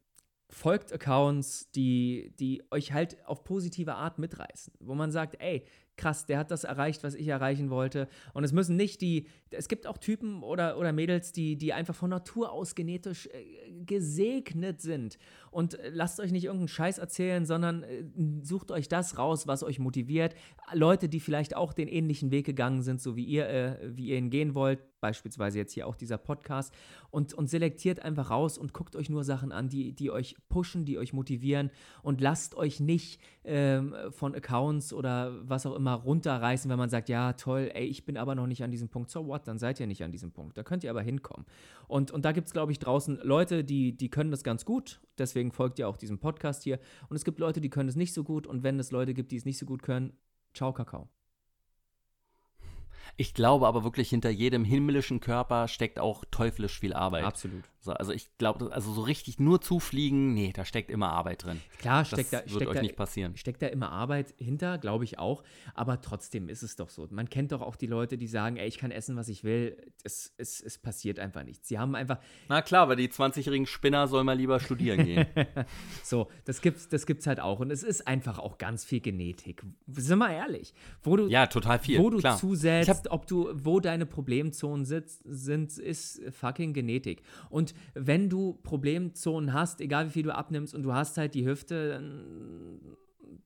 folgt 0.49 0.93
Accounts, 0.93 1.69
die, 1.71 2.33
die 2.39 2.63
euch 2.71 2.93
halt 2.93 3.17
auf 3.25 3.43
positive 3.43 3.95
Art 3.95 4.17
mitreißen, 4.19 4.73
wo 4.79 4.95
man 4.95 5.11
sagt, 5.11 5.41
ey, 5.41 5.65
krass, 5.97 6.25
der 6.25 6.37
hat 6.37 6.51
das 6.51 6.63
erreicht, 6.63 7.03
was 7.03 7.15
ich 7.15 7.27
erreichen 7.27 7.69
wollte. 7.69 8.07
Und 8.33 8.43
es 8.43 8.53
müssen 8.53 8.75
nicht 8.75 9.01
die, 9.01 9.27
es 9.49 9.67
gibt 9.67 9.87
auch 9.87 9.97
Typen 9.97 10.43
oder, 10.43 10.77
oder 10.77 10.93
Mädels, 10.93 11.31
die, 11.31 11.57
die 11.57 11.73
einfach 11.73 11.95
von 11.95 12.09
Natur 12.09 12.51
aus 12.51 12.75
genetisch 12.75 13.27
äh, 13.27 13.83
gesegnet 13.85 14.81
sind. 14.81 15.17
Und 15.51 15.79
äh, 15.79 15.89
lasst 15.89 16.19
euch 16.19 16.31
nicht 16.31 16.45
irgendeinen 16.45 16.67
Scheiß 16.67 16.99
erzählen, 16.99 17.45
sondern 17.45 17.83
äh, 17.83 18.03
sucht 18.41 18.71
euch 18.71 18.87
das 18.87 19.17
raus, 19.17 19.47
was 19.47 19.63
euch 19.63 19.79
motiviert. 19.79 20.35
Leute, 20.73 21.09
die 21.09 21.19
vielleicht 21.19 21.55
auch 21.55 21.73
den 21.73 21.87
ähnlichen 21.87 22.31
Weg 22.31 22.45
gegangen 22.45 22.81
sind, 22.83 23.01
so 23.01 23.15
wie 23.15 23.25
ihr, 23.25 23.49
äh, 23.49 23.77
wie 23.95 24.07
ihr 24.07 24.17
ihn 24.17 24.29
gehen 24.29 24.55
wollt, 24.55 24.79
beispielsweise 24.99 25.57
jetzt 25.57 25.73
hier 25.73 25.87
auch 25.87 25.95
dieser 25.95 26.17
Podcast, 26.17 26.73
und, 27.09 27.33
und 27.33 27.47
selektiert 27.47 28.01
einfach 28.01 28.29
raus 28.29 28.57
und 28.57 28.73
guckt 28.73 28.95
euch 28.95 29.09
nur 29.09 29.23
Sachen 29.23 29.51
an, 29.51 29.69
die, 29.69 29.93
die 29.93 30.11
euch 30.11 30.35
pushen, 30.49 30.85
die 30.85 30.97
euch 30.97 31.13
motivieren 31.13 31.71
und 32.01 32.21
lasst 32.21 32.55
euch 32.55 32.79
nicht 32.79 33.21
ähm, 33.43 33.95
von 34.09 34.35
Accounts 34.35 34.93
oder 34.93 35.47
was 35.47 35.65
auch 35.65 35.75
immer 35.75 35.86
runterreißen, 35.93 36.69
wenn 36.69 36.77
man 36.77 36.89
sagt, 36.89 37.09
ja, 37.09 37.33
toll, 37.33 37.71
ey, 37.73 37.85
ich 37.85 38.05
bin 38.05 38.17
aber 38.17 38.35
noch 38.35 38.47
nicht 38.47 38.63
an 38.63 38.71
diesem 38.71 38.89
Punkt. 38.89 39.09
So 39.09 39.27
what? 39.27 39.47
Dann 39.47 39.57
seid 39.57 39.79
ihr 39.79 39.87
nicht 39.87 40.03
an 40.03 40.11
diesem 40.11 40.31
Punkt. 40.31 40.57
Da 40.57 40.63
könnt 40.63 40.83
ihr 40.83 40.89
aber 40.89 41.01
hinkommen. 41.01 41.45
Und, 41.87 42.11
und 42.11 42.25
da 42.25 42.31
gibt 42.31 42.47
es, 42.47 42.53
glaube 42.53 42.71
ich, 42.71 42.79
draußen 42.79 43.19
Leute, 43.23 43.63
die, 43.63 43.95
die 43.95 44.09
können 44.09 44.31
das 44.31 44.43
ganz 44.43 44.65
gut. 44.65 45.01
Deswegen 45.17 45.51
folgt 45.51 45.79
ihr 45.79 45.87
auch 45.87 45.97
diesem 45.97 46.19
Podcast 46.19 46.63
hier. 46.63 46.79
Und 47.09 47.15
es 47.15 47.25
gibt 47.25 47.39
Leute, 47.39 47.61
die 47.61 47.69
können 47.69 47.89
es 47.89 47.95
nicht 47.95 48.13
so 48.13 48.23
gut. 48.23 48.47
Und 48.47 48.63
wenn 48.63 48.79
es 48.79 48.91
Leute 48.91 49.13
gibt, 49.13 49.31
die 49.31 49.37
es 49.37 49.45
nicht 49.45 49.57
so 49.57 49.65
gut 49.65 49.81
können, 49.83 50.13
ciao, 50.53 50.73
Kakao. 50.73 51.09
Ich 53.19 53.33
glaube 53.33 53.67
aber 53.67 53.83
wirklich, 53.83 54.09
hinter 54.09 54.29
jedem 54.29 54.63
himmlischen 54.63 55.19
Körper 55.19 55.67
steckt 55.67 55.99
auch 55.99 56.23
teuflisch 56.29 56.79
viel 56.79 56.93
Arbeit. 56.93 57.23
Absolut. 57.23 57.63
So, 57.79 57.93
also 57.93 58.11
ich 58.11 58.27
glaube, 58.37 58.71
also 58.73 58.91
so 58.91 59.01
richtig 59.01 59.39
nur 59.39 59.61
zufliegen, 59.61 60.33
nee, 60.33 60.51
da 60.53 60.65
steckt 60.65 60.91
immer 60.91 61.09
Arbeit 61.09 61.45
drin. 61.45 61.61
Klar, 61.79 62.03
steckt 62.05 62.31
das 62.31 62.31
da, 62.31 62.37
wird 62.39 62.49
steckt 62.49 62.69
euch 62.69 62.75
da, 62.75 62.81
nicht 62.81 62.95
passieren. 62.97 63.37
Steckt 63.37 63.61
da 63.61 63.67
immer 63.67 63.91
Arbeit 63.91 64.35
hinter, 64.37 64.77
glaube 64.77 65.05
ich 65.05 65.17
auch. 65.19 65.41
Aber 65.73 66.01
trotzdem 66.01 66.49
ist 66.49 66.63
es 66.63 66.75
doch 66.75 66.89
so. 66.89 67.07
Man 67.09 67.29
kennt 67.29 67.53
doch 67.53 67.61
auch 67.61 67.75
die 67.75 67.87
Leute, 67.87 68.17
die 68.17 68.27
sagen, 68.27 68.57
ey, 68.57 68.67
ich 68.67 68.77
kann 68.77 68.91
essen, 68.91 69.15
was 69.15 69.29
ich 69.29 69.45
will. 69.45 69.77
Es, 70.03 70.33
es, 70.37 70.61
es 70.61 70.77
passiert 70.77 71.17
einfach 71.17 71.43
nichts. 71.43 71.69
Sie 71.69 71.79
haben 71.79 71.95
einfach. 71.95 72.19
Na 72.49 72.61
klar, 72.61 72.83
aber 72.83 72.97
die 72.97 73.07
20-jährigen 73.07 73.65
Spinner 73.65 74.07
soll 74.07 74.23
mal 74.25 74.37
lieber 74.37 74.59
studieren 74.59 75.05
gehen. 75.05 75.25
so, 76.03 76.27
das 76.45 76.61
gibt's, 76.61 76.89
das 76.89 77.05
gibt's 77.05 77.25
halt 77.25 77.39
auch. 77.39 77.61
Und 77.61 77.71
es 77.71 77.83
ist 77.83 78.05
einfach 78.05 78.37
auch 78.37 78.57
ganz 78.57 78.83
viel 78.83 78.99
Genetik. 78.99 79.63
Sind 79.87 80.19
wir 80.19 80.29
ehrlich. 80.29 80.73
Wo 81.03 81.15
du, 81.15 81.27
ja, 81.29 81.47
total 81.47 81.79
viel. 81.79 81.99
Wo 81.99 82.09
du 82.09 82.17
klar. 82.17 82.37
zusetzt, 82.37 83.06
ob 83.11 83.27
du, 83.27 83.49
wo 83.53 83.79
deine 83.79 84.05
Problemzonen 84.05 84.85
sitzt, 84.85 85.21
sind, 85.25 85.77
ist 85.77 86.21
fucking 86.31 86.73
Genetik. 86.73 87.21
Und 87.49 87.73
wenn 87.93 88.29
du 88.29 88.53
Problemzonen 88.63 89.53
hast, 89.53 89.81
egal 89.81 90.07
wie 90.07 90.11
viel 90.11 90.23
du 90.23 90.35
abnimmst 90.35 90.73
und 90.75 90.83
du 90.83 90.93
hast 90.93 91.17
halt 91.17 91.33
die 91.33 91.45
Hüfte, 91.45 91.89
dann, 91.89 92.97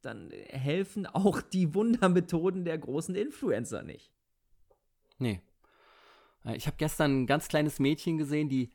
dann 0.01 0.31
helfen 0.49 1.05
auch 1.05 1.41
die 1.41 1.73
Wundermethoden 1.73 2.65
der 2.65 2.77
großen 2.77 3.15
Influencer 3.15 3.83
nicht. 3.83 4.11
Nee. 5.19 5.41
Äh, 6.45 6.55
Ich 6.55 6.67
habe 6.67 6.77
gestern 6.77 7.21
ein 7.21 7.27
ganz 7.27 7.47
kleines 7.47 7.79
Mädchen 7.79 8.17
gesehen, 8.17 8.49
die 8.49 8.71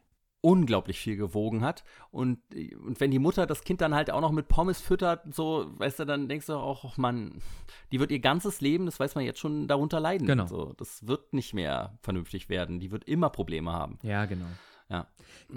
unglaublich 0.47 1.01
viel 1.01 1.17
gewogen 1.17 1.65
hat. 1.65 1.83
Und, 2.13 2.39
und 2.87 3.01
wenn 3.01 3.11
die 3.11 3.19
Mutter 3.19 3.47
das 3.47 3.65
Kind 3.65 3.81
dann 3.81 3.97
halt 3.97 4.13
auch 4.13 4.21
noch 4.21 4.31
mit 4.31 4.47
Pommes 4.47 4.81
füttert, 4.81 5.35
so, 5.35 5.67
weißt 5.79 5.99
du, 5.99 6.05
dann 6.05 6.29
denkst 6.29 6.47
du 6.47 6.55
auch, 6.55 6.85
oh 6.85 6.93
Mann, 6.99 7.43
die 7.91 7.99
wird 7.99 8.13
ihr 8.13 8.21
ganzes 8.21 8.61
Leben, 8.61 8.87
das 8.87 9.01
weiß 9.01 9.17
man 9.17 9.25
jetzt 9.25 9.41
schon, 9.41 9.67
darunter 9.67 9.99
leiden. 9.99 10.25
Genau. 10.25 10.47
So, 10.47 10.73
das 10.77 11.09
wird 11.09 11.33
nicht 11.33 11.53
mehr 11.53 11.99
vernünftig 12.01 12.49
werden. 12.49 12.79
Die 12.79 12.93
wird 12.93 13.03
immer 13.09 13.29
Probleme 13.29 13.73
haben. 13.73 13.99
Ja, 14.03 14.25
genau. 14.27 14.47
Ja. 14.89 15.09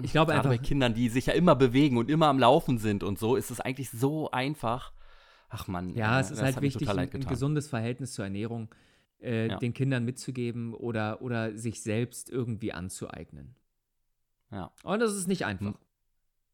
Ich 0.02 0.10
glaube 0.10 0.32
Gerade 0.32 0.48
einfach, 0.48 0.50
bei 0.50 0.58
Kindern, 0.58 0.92
die 0.92 1.08
sich 1.08 1.26
ja 1.26 1.34
immer 1.34 1.54
bewegen 1.54 1.96
und 1.96 2.10
immer 2.10 2.26
am 2.26 2.40
Laufen 2.40 2.78
sind 2.78 3.04
und 3.04 3.16
so, 3.16 3.36
ist 3.36 3.52
es 3.52 3.60
eigentlich 3.60 3.90
so 3.90 4.32
einfach. 4.32 4.92
Ach 5.50 5.68
Mann. 5.68 5.94
ja, 5.94 6.18
äh, 6.18 6.20
es 6.20 6.32
ist 6.32 6.42
halt 6.42 6.60
wichtig, 6.60 6.88
ein, 6.88 7.10
gesundes 7.10 7.68
Verhältnis 7.68 8.12
zur 8.12 8.24
Ernährung 8.24 8.74
äh, 9.22 9.50
Ja. 9.50 9.58
den 9.58 9.72
Kindern 9.72 10.04
mitzugeben 10.04 10.74
oder, 10.74 11.22
oder 11.22 11.56
sich 11.56 11.80
selbst 11.80 12.28
irgendwie 12.28 12.72
anzueignen. 12.72 13.54
Ja. 14.50 14.72
Und 14.82 15.00
das 15.00 15.14
ist 15.14 15.28
nicht 15.28 15.44
einfach. 15.44 15.74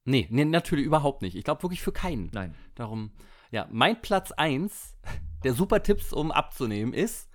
Nee, 0.04 0.28
nee, 0.30 0.44
natürlich 0.44 0.86
überhaupt 0.86 1.22
nicht. 1.22 1.34
Ich 1.34 1.44
glaube 1.44 1.62
wirklich 1.62 1.82
für 1.82 1.92
keinen. 1.92 2.30
Nein. 2.32 2.54
Darum, 2.74 3.10
ja, 3.50 3.66
mein 3.70 4.00
Platz 4.00 4.32
1 4.32 4.96
der 5.44 5.54
super 5.54 5.82
Tipps, 5.82 6.12
um 6.12 6.30
abzunehmen, 6.30 6.92
ist, 6.92 7.28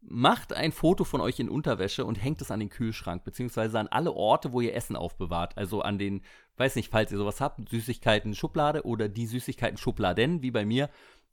macht 0.00 0.52
ein 0.52 0.72
Foto 0.72 1.04
von 1.04 1.20
euch 1.20 1.40
in 1.40 1.48
Unterwäsche 1.48 2.04
und 2.04 2.22
hängt 2.22 2.42
es 2.42 2.50
an 2.50 2.60
den 2.60 2.68
Kühlschrank, 2.68 3.24
beziehungsweise 3.24 3.78
an 3.78 3.88
alle 3.88 4.12
Orte, 4.12 4.52
wo 4.52 4.60
ihr 4.60 4.74
Essen 4.74 4.96
aufbewahrt. 4.96 5.56
Also 5.56 5.80
an 5.80 5.98
den, 5.98 6.22
weiß 6.56 6.76
nicht, 6.76 6.90
falls 6.90 7.10
ihr 7.10 7.18
sowas 7.18 7.40
habt, 7.40 7.68
Süßigkeiten-Schublade 7.68 8.84
oder 8.84 9.08
die 9.08 9.26
Süßigkeiten-Schubladen, 9.26 10.42
wie 10.42 10.50
bei 10.50 10.66
mir. 10.66 10.90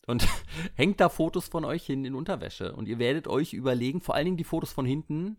Und 0.07 0.25
hängt 0.75 1.01
da 1.01 1.09
Fotos 1.09 1.47
von 1.47 1.65
euch 1.65 1.85
hin 1.85 2.05
in 2.05 2.15
Unterwäsche. 2.15 2.73
Und 2.73 2.87
ihr 2.87 2.99
werdet 2.99 3.27
euch 3.27 3.53
überlegen, 3.53 3.99
vor 3.99 4.15
allen 4.15 4.25
Dingen 4.25 4.37
die 4.37 4.45
Fotos 4.45 4.71
von 4.71 4.85
hinten 4.85 5.37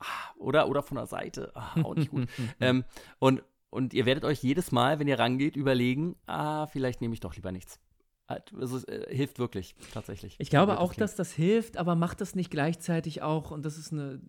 ah, 0.00 0.34
oder, 0.36 0.68
oder 0.68 0.82
von 0.82 0.96
der 0.96 1.06
Seite, 1.06 1.52
ah, 1.54 1.80
auch 1.82 1.94
nicht 1.94 2.10
gut. 2.10 2.28
ähm, 2.60 2.84
und, 3.18 3.42
und 3.70 3.94
ihr 3.94 4.06
werdet 4.06 4.24
euch 4.24 4.42
jedes 4.42 4.72
Mal, 4.72 4.98
wenn 4.98 5.08
ihr 5.08 5.18
rangeht, 5.18 5.56
überlegen, 5.56 6.16
ah, 6.26 6.66
vielleicht 6.66 7.00
nehme 7.00 7.14
ich 7.14 7.20
doch 7.20 7.36
lieber 7.36 7.52
nichts. 7.52 7.80
Also 8.26 8.76
es 8.76 8.84
äh, 8.84 9.14
hilft 9.14 9.40
wirklich, 9.40 9.74
tatsächlich. 9.92 10.36
Ich 10.38 10.50
glaube 10.50 10.78
auch, 10.78 10.94
dass 10.94 11.16
das 11.16 11.32
hilft, 11.32 11.76
aber 11.76 11.96
macht 11.96 12.20
das 12.20 12.36
nicht 12.36 12.50
gleichzeitig 12.50 13.22
auch, 13.22 13.50
und 13.50 13.64
das 13.64 13.76
ist 13.76 13.92
eine, 13.92 14.20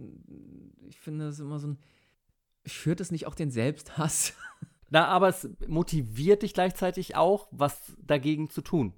ich 0.88 0.99
finde 0.99 1.26
das 1.26 1.36
ist 1.36 1.41
immer 1.41 1.59
so 1.59 1.67
ein, 1.67 1.78
führt 2.65 2.99
es 2.99 3.11
nicht 3.11 3.28
auch 3.28 3.36
den 3.36 3.51
Selbsthass? 3.51 4.34
Na, 4.89 5.07
aber 5.07 5.30
es 5.30 5.47
motiviert 5.67 6.41
dich 6.41 6.53
gleichzeitig 6.53 7.15
auch, 7.15 7.47
was 7.51 7.95
dagegen 7.99 8.49
zu 8.49 8.61
tun. 8.61 8.93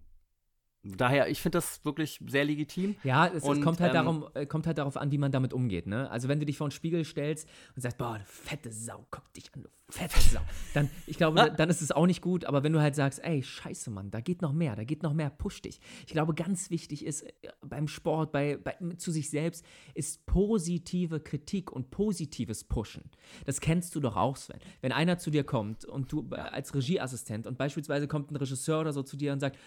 Daher, 0.86 1.30
ich 1.30 1.42
finde 1.42 1.58
das 1.58 1.86
wirklich 1.86 2.20
sehr 2.28 2.44
legitim. 2.44 2.96
Ja, 3.06 3.28
es, 3.28 3.36
es 3.36 3.44
Und, 3.44 3.62
kommt, 3.62 3.80
halt 3.80 3.92
ähm, 3.92 4.06
darum, 4.06 4.28
äh, 4.34 4.46
kommt 4.46 4.68
halt 4.68 4.78
darauf 4.78 4.98
an, 4.98 5.12
wie 5.12 5.18
man 5.18 5.32
damit 5.32 5.54
umgeht. 5.54 5.88
Ne? 5.88 6.12
Also 6.12 6.28
wenn 6.28 6.42
du 6.42 6.46
dich 6.46 6.58
vor 6.58 6.68
den 6.68 6.72
Spiegel 6.72 7.06
stellst 7.06 7.48
und 7.74 7.82
sagst, 7.82 7.98
boah, 7.98 8.20
du 8.20 8.26
fette 8.26 8.70
Sau, 8.70 9.08
guck 9.10 9.32
dich 9.34 9.50
an, 9.56 9.64
du 9.64 9.70
fette 9.90 10.20
Sau. 10.20 10.42
Dann, 10.74 10.90
ich 11.08 11.16
glaube, 11.16 11.54
dann 11.58 11.70
ist 11.70 11.82
es 11.82 11.94
auch 11.94 12.06
nicht 12.06 12.22
gut. 12.22 12.44
Aber 12.44 12.64
wenn 12.64 12.74
du 12.74 12.82
halt 12.82 12.96
sagst, 12.96 13.24
ey, 13.24 13.42
scheiße, 13.42 13.92
Mann, 13.92 14.12
da 14.12 14.20
geht 14.20 14.42
noch 14.42 14.52
mehr, 14.52 14.76
da 14.76 14.84
geht 14.84 15.04
noch 15.04 15.14
mehr, 15.14 15.30
push 15.30 15.62
dich. 15.62 15.80
Ich 16.06 16.12
glaube, 16.12 16.34
ganz 16.34 16.70
wichtig 16.70 17.06
ist 17.06 17.22
äh, 17.22 17.32
beim 17.62 17.88
Sport, 17.88 18.34
bei, 18.34 18.58
bei, 18.58 18.76
zu 18.98 19.12
sich 19.12 19.30
selbst, 19.30 19.66
ist 19.94 20.26
positive 20.26 21.22
Kritik 21.22 21.72
und 21.72 21.92
positives 21.92 22.66
Pushen. 22.66 23.10
Das 23.46 23.62
kennst 23.62 23.96
du 23.96 24.02
doch 24.02 24.18
auch, 24.18 24.36
Sven. 24.36 24.60
Wenn 24.82 24.92
einer 24.92 25.18
zu 25.18 25.32
dir 25.32 25.46
kommt 25.46 25.86
und 25.86 26.12
du 26.12 26.28
äh, 26.34 26.36
als 26.36 26.76
Regieassistent 26.76 27.48
und 27.48 27.58
beispielsweise 27.58 28.10
kommt 28.10 28.32
ein 28.32 28.36
Regisseur 28.36 28.82
oder 28.82 28.92
so 28.92 29.02
zu 29.02 29.16
dir 29.16 29.32
und 29.32 29.40
sagt, 29.40 29.58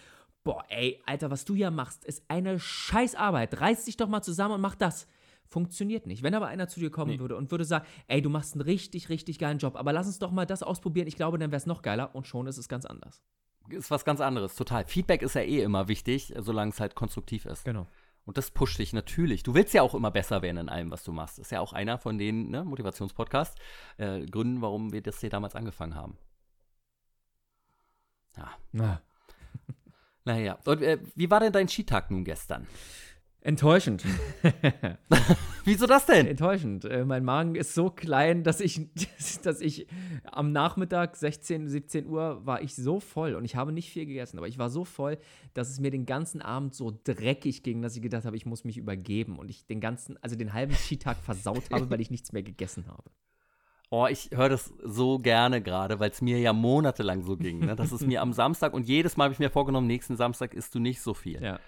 boah, 0.47 0.63
ey, 0.69 1.01
Alter, 1.05 1.29
was 1.29 1.43
du 1.43 1.55
hier 1.55 1.71
machst, 1.71 2.05
ist 2.05 2.23
eine 2.29 2.57
Scheißarbeit. 2.57 3.59
Reiß 3.59 3.83
dich 3.85 3.97
doch 3.97 4.07
mal 4.07 4.21
zusammen 4.21 4.55
und 4.55 4.61
mach 4.61 4.75
das. 4.75 5.07
Funktioniert 5.45 6.07
nicht. 6.07 6.23
Wenn 6.23 6.33
aber 6.35 6.47
einer 6.47 6.67
zu 6.69 6.79
dir 6.79 6.89
kommen 6.89 7.11
Nee. 7.11 7.19
würde 7.19 7.35
und 7.35 7.51
würde 7.51 7.65
sagen, 7.65 7.85
ey, 8.07 8.21
du 8.21 8.29
machst 8.29 8.53
einen 8.53 8.61
richtig, 8.61 9.09
richtig 9.09 9.39
geilen 9.39 9.57
Job, 9.57 9.75
aber 9.75 9.91
lass 9.93 10.07
uns 10.07 10.19
doch 10.19 10.31
mal 10.31 10.45
das 10.45 10.63
ausprobieren, 10.63 11.07
ich 11.07 11.17
glaube, 11.17 11.37
dann 11.37 11.51
wäre 11.51 11.57
es 11.57 11.65
noch 11.65 11.81
geiler 11.81 12.15
und 12.15 12.27
schon 12.27 12.47
ist 12.47 12.57
es 12.57 12.69
ganz 12.69 12.85
anders. 12.85 13.21
Ist 13.69 13.91
was 13.91 14.05
ganz 14.05 14.21
anderes, 14.21 14.55
total. 14.55 14.85
Feedback 14.85 15.21
ist 15.21 15.35
ja 15.35 15.41
eh 15.41 15.61
immer 15.61 15.89
wichtig, 15.89 16.33
solange 16.37 16.71
es 16.71 16.79
halt 16.79 16.95
konstruktiv 16.95 17.45
ist. 17.45 17.65
Genau. 17.65 17.85
Und 18.23 18.37
das 18.37 18.51
pusht 18.51 18.79
dich 18.79 18.93
natürlich. 18.93 19.43
Du 19.43 19.53
willst 19.53 19.73
ja 19.73 19.81
auch 19.81 19.95
immer 19.95 20.11
besser 20.11 20.41
werden 20.41 20.57
in 20.57 20.69
allem, 20.69 20.91
was 20.91 21.03
du 21.03 21.11
machst. 21.11 21.39
Ist 21.39 21.51
ja 21.51 21.59
auch 21.59 21.73
einer 21.73 21.97
von 21.97 22.17
den 22.17 22.49
ne, 22.49 22.63
Motivationspodcasts, 22.63 23.55
äh, 23.97 24.25
Gründen, 24.25 24.61
warum 24.61 24.91
wir 24.93 25.01
das 25.01 25.19
hier 25.19 25.29
damals 25.29 25.55
angefangen 25.55 25.95
haben. 25.95 26.17
Ja. 28.37 28.51
Ja. 28.73 29.01
Naja. 30.27 30.59
Und 30.65 30.81
äh, 30.81 30.99
wie 31.15 31.31
war 31.31 31.39
denn 31.39 31.53
dein 31.53 31.69
Skitag 31.69 32.11
nun 32.11 32.25
gestern? 32.25 32.67
Enttäuschend. 33.39 34.03
Wieso 35.63 35.87
das 35.87 36.05
denn? 36.05 36.27
Enttäuschend. 36.27 36.83
Äh, 36.83 37.05
mein 37.05 37.23
Magen 37.23 37.55
ist 37.55 37.73
so 37.73 37.89
klein, 37.89 38.43
dass 38.43 38.59
ich, 38.59 38.89
dass 39.43 39.61
ich 39.61 39.87
am 40.25 40.51
Nachmittag 40.51 41.15
16, 41.15 41.69
17 41.69 42.07
Uhr 42.07 42.45
war 42.45 42.61
ich 42.61 42.75
so 42.75 42.99
voll 42.99 43.35
und 43.35 43.45
ich 43.45 43.55
habe 43.55 43.71
nicht 43.71 43.89
viel 43.89 44.05
gegessen, 44.05 44.37
aber 44.37 44.49
ich 44.49 44.57
war 44.57 44.69
so 44.69 44.83
voll, 44.83 45.17
dass 45.53 45.69
es 45.69 45.79
mir 45.79 45.91
den 45.91 46.05
ganzen 46.05 46.41
Abend 46.41 46.75
so 46.75 46.91
dreckig 47.05 47.63
ging, 47.63 47.81
dass 47.81 47.95
ich 47.95 48.01
gedacht 48.01 48.25
habe, 48.25 48.35
ich 48.35 48.45
muss 48.45 48.65
mich 48.65 48.77
übergeben 48.77 49.39
und 49.39 49.49
ich 49.49 49.65
den 49.65 49.79
ganzen, 49.79 50.21
also 50.21 50.35
den 50.35 50.51
halben 50.51 50.73
Skitag 50.73 51.15
versaut 51.15 51.71
habe, 51.71 51.89
weil 51.89 52.01
ich 52.01 52.11
nichts 52.11 52.33
mehr 52.33 52.43
gegessen 52.43 52.87
habe. 52.89 53.09
Oh, 53.89 54.05
ich 54.07 54.31
höre 54.33 54.49
das 54.49 54.73
so 54.83 55.17
gerne 55.17 55.61
gerade, 55.61 55.99
weil 55.99 56.09
es 56.09 56.21
mir 56.21 56.39
ja 56.39 56.51
monatelang 56.51 57.23
so 57.23 57.37
ging. 57.37 57.59
Ne? 57.59 57.75
Das 57.75 57.93
ist 57.93 58.05
mir 58.05 58.21
am 58.21 58.33
Samstag 58.33 58.73
und 58.73 58.85
jedes 58.85 59.15
Mal 59.15 59.25
habe 59.25 59.33
ich 59.33 59.39
mir 59.39 59.49
vorgenommen, 59.49 59.87
nächsten 59.87 60.17
Samstag 60.17 60.53
isst 60.53 60.75
du 60.75 60.79
nicht 60.79 61.01
so 61.01 61.13
viel. 61.13 61.41
Ja. 61.41 61.59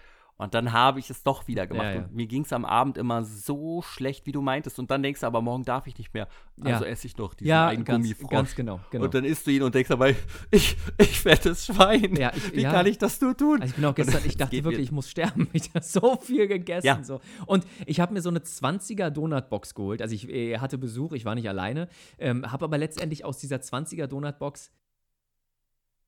Und 0.41 0.53
dann 0.53 0.71
habe 0.71 0.99
ich 1.01 1.09
es 1.09 1.21
doch 1.21 1.49
wieder 1.49 1.67
gemacht. 1.67 1.83
Ja, 1.85 1.91
ja. 1.95 1.99
Und 2.03 2.15
mir 2.15 2.25
ging 2.25 2.43
es 2.45 2.53
am 2.53 2.63
Abend 2.63 2.97
immer 2.97 3.25
so 3.25 3.81
schlecht, 3.81 4.25
wie 4.25 4.31
du 4.31 4.41
meintest. 4.41 4.79
Und 4.79 4.89
dann 4.89 5.03
denkst 5.03 5.19
du, 5.19 5.27
aber 5.27 5.41
morgen 5.41 5.65
darf 5.65 5.85
ich 5.85 5.97
nicht 5.97 6.13
mehr. 6.13 6.29
Also 6.63 6.85
Ja. 6.85 6.89
esse 6.91 7.07
ich 7.07 7.17
noch 7.17 7.33
diesen 7.33 7.49
Ja, 7.49 7.67
einen 7.67 7.83
ganz, 7.83 8.03
Gummifrosch. 8.05 8.29
ganz 8.31 8.55
genau. 8.55 8.79
genau. 8.89 9.03
Und 9.03 9.13
dann 9.13 9.25
isst 9.25 9.45
du 9.45 9.51
ihn 9.51 9.63
und 9.63 9.75
denkst 9.75 9.89
dabei, 9.89 10.15
ich, 10.51 10.77
ich 10.97 11.19
fettes 11.19 11.65
Schwein. 11.65 12.15
Ja, 12.15 12.31
ich- 12.33 12.53
wie 12.55 12.63
kann 12.63 12.85
ich 12.87 12.97
das 12.97 13.19
nur 13.19 13.35
tun? 13.35 13.59
Also 13.61 13.71
ich 13.71 13.75
bin 13.75 13.83
auch 13.83 13.93
gestern, 13.93 14.21
ich 14.25 14.37
dachte 14.37 14.53
wirklich, 14.63 14.77
mir- 14.77 14.83
ich 14.83 14.91
muss 14.93 15.09
sterben. 15.09 15.49
Ich 15.53 15.69
habe 15.75 15.83
so 15.83 16.15
viel 16.15 16.47
gegessen. 16.47 17.03
So. 17.03 17.19
Und 17.45 17.67
ich 17.85 17.99
habe 17.99 18.13
mir 18.13 18.21
so 18.21 18.29
eine 18.29 18.39
20er 18.39 19.09
Donutbox 19.09 19.75
geholt. 19.75 20.01
Also 20.01 20.15
ich 20.15 20.29
äh, 20.29 20.57
hatte 20.59 20.77
Besuch, 20.77 21.11
ich 21.11 21.25
war 21.25 21.35
nicht 21.35 21.49
alleine. 21.49 21.89
Ähm, 22.17 22.49
habe 22.49 22.63
aber 22.63 22.77
letztendlich 22.77 23.25
aus 23.25 23.39
dieser 23.39 23.57
20er 23.57 24.07
Donutbox 24.07 24.71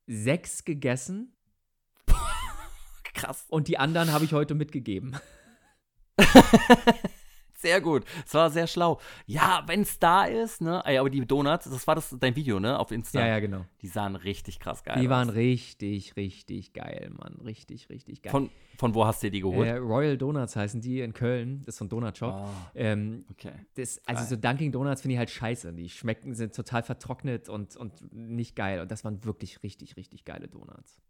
sechs 0.06 0.64
gegessen 0.64 1.32
Krass. 3.14 3.44
und 3.48 3.68
die 3.68 3.78
anderen 3.78 4.12
habe 4.12 4.24
ich 4.24 4.32
heute 4.32 4.54
mitgegeben. 4.54 5.16
Sehr 7.54 7.80
gut. 7.80 8.04
Es 8.26 8.34
war 8.34 8.50
sehr 8.50 8.66
schlau. 8.66 8.98
Ja, 9.24 9.62
wenn 9.68 9.82
es 9.82 9.96
da 10.00 10.24
ist, 10.24 10.60
ne? 10.60 10.82
Ey, 10.84 10.98
aber 10.98 11.08
die 11.10 11.24
Donuts, 11.24 11.70
das 11.70 11.86
war 11.86 11.94
das 11.94 12.12
dein 12.18 12.34
Video, 12.34 12.58
ne? 12.58 12.76
Auf 12.76 12.90
Insta. 12.90 13.20
Ja, 13.20 13.28
ja, 13.28 13.38
genau. 13.38 13.64
Die 13.82 13.86
sahen 13.86 14.16
richtig 14.16 14.58
krass 14.58 14.82
geil 14.82 15.00
Die 15.00 15.08
waren 15.08 15.28
aus. 15.30 15.36
richtig, 15.36 16.16
richtig 16.16 16.72
geil, 16.72 17.12
Mann. 17.16 17.34
Richtig, 17.44 17.88
richtig 17.88 18.22
geil. 18.22 18.32
Von, 18.32 18.50
von 18.78 18.96
wo 18.96 19.06
hast 19.06 19.22
du 19.22 19.28
dir 19.28 19.30
die 19.30 19.40
geholt? 19.42 19.68
äh, 19.68 19.76
Royal 19.76 20.18
Donuts 20.18 20.56
heißen 20.56 20.80
die 20.80 21.02
in 21.02 21.12
Köln. 21.14 21.62
Das 21.64 21.76
ist 21.76 21.78
so 21.78 21.84
ein 21.84 21.88
Donutshop. 21.88 22.32
Ah, 22.32 22.48
Ähm, 22.74 23.26
okay. 23.30 23.52
Das, 23.76 24.00
also 24.06 24.24
so 24.24 24.34
Dunkin' 24.34 24.72
Donuts 24.72 25.02
finde 25.02 25.12
ich 25.12 25.18
halt 25.18 25.30
scheiße. 25.30 25.72
Die 25.72 25.88
schmecken, 25.88 26.34
sind 26.34 26.56
total 26.56 26.82
vertrocknet 26.82 27.48
und, 27.48 27.76
und 27.76 28.12
nicht 28.12 28.56
geil. 28.56 28.80
Und 28.80 28.90
das 28.90 29.04
waren 29.04 29.22
wirklich 29.22 29.62
richtig, 29.62 29.96
richtig 29.96 30.24
geile 30.24 30.48
Donuts. 30.48 31.00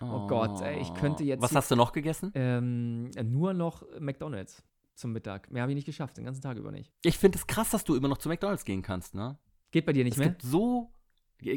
Oh 0.00 0.26
Gott, 0.26 0.60
ey, 0.62 0.80
ich 0.80 0.92
könnte 0.94 1.24
jetzt 1.24 1.42
Was 1.42 1.50
hier- 1.50 1.58
hast 1.58 1.70
du 1.70 1.76
noch 1.76 1.92
gegessen? 1.92 2.30
Ähm, 2.34 3.10
nur 3.24 3.52
noch 3.54 3.82
McDonalds 3.98 4.62
zum 4.94 5.12
Mittag. 5.12 5.50
Mehr 5.50 5.62
habe 5.62 5.72
ich 5.72 5.76
nicht 5.76 5.86
geschafft, 5.86 6.16
den 6.16 6.24
ganzen 6.24 6.42
Tag 6.42 6.56
über 6.56 6.70
nicht. 6.72 6.92
Ich 7.04 7.18
finde 7.18 7.38
es 7.38 7.46
krass, 7.46 7.70
dass 7.70 7.84
du 7.84 7.94
immer 7.94 8.08
noch 8.08 8.18
zu 8.18 8.28
McDonalds 8.28 8.64
gehen 8.64 8.82
kannst, 8.82 9.14
ne? 9.14 9.38
Geht 9.70 9.86
bei 9.86 9.92
dir 9.92 10.04
nicht 10.04 10.14
es 10.14 10.18
mehr? 10.18 10.28
gibt 10.30 10.42
so. 10.42 10.92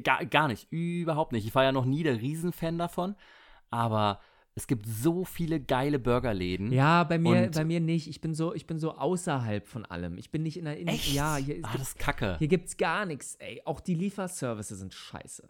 Gar, 0.03 0.25
gar 0.25 0.47
nicht, 0.47 0.67
überhaupt 0.71 1.31
nicht. 1.31 1.45
Ich 1.47 1.55
war 1.55 1.63
ja 1.63 1.71
noch 1.71 1.85
nie 1.85 2.03
der 2.03 2.21
Riesenfan 2.21 2.77
davon, 2.77 3.15
aber 3.71 4.19
es 4.53 4.67
gibt 4.67 4.85
so 4.85 5.23
viele 5.23 5.59
geile 5.59 5.97
Burgerläden. 5.97 6.71
Ja, 6.71 7.03
bei 7.03 7.17
mir, 7.17 7.49
bei 7.49 7.63
mir 7.63 7.79
nicht. 7.79 8.07
Ich 8.07 8.21
bin 8.21 8.35
so, 8.35 8.53
ich 8.53 8.67
bin 8.67 8.79
so 8.79 8.91
außerhalb 8.97 9.65
von 9.65 9.85
allem. 9.85 10.17
Ich 10.17 10.29
bin 10.29 10.43
nicht 10.43 10.57
in 10.57 10.65
der 10.65 10.77
in, 10.77 10.87
Echt? 10.87 11.13
Ja, 11.13 11.37
hier, 11.37 11.57
es 11.57 11.63
ah, 11.63 11.71
das 11.73 11.81
ist 11.89 11.99
kacke. 11.99 12.35
hier 12.37 12.47
gibt's 12.47 12.77
gar 12.77 13.05
nichts, 13.05 13.35
ey. 13.35 13.61
Auch 13.65 13.79
die 13.79 13.95
Lieferservices 13.95 14.77
sind 14.77 14.93
scheiße. 14.93 15.47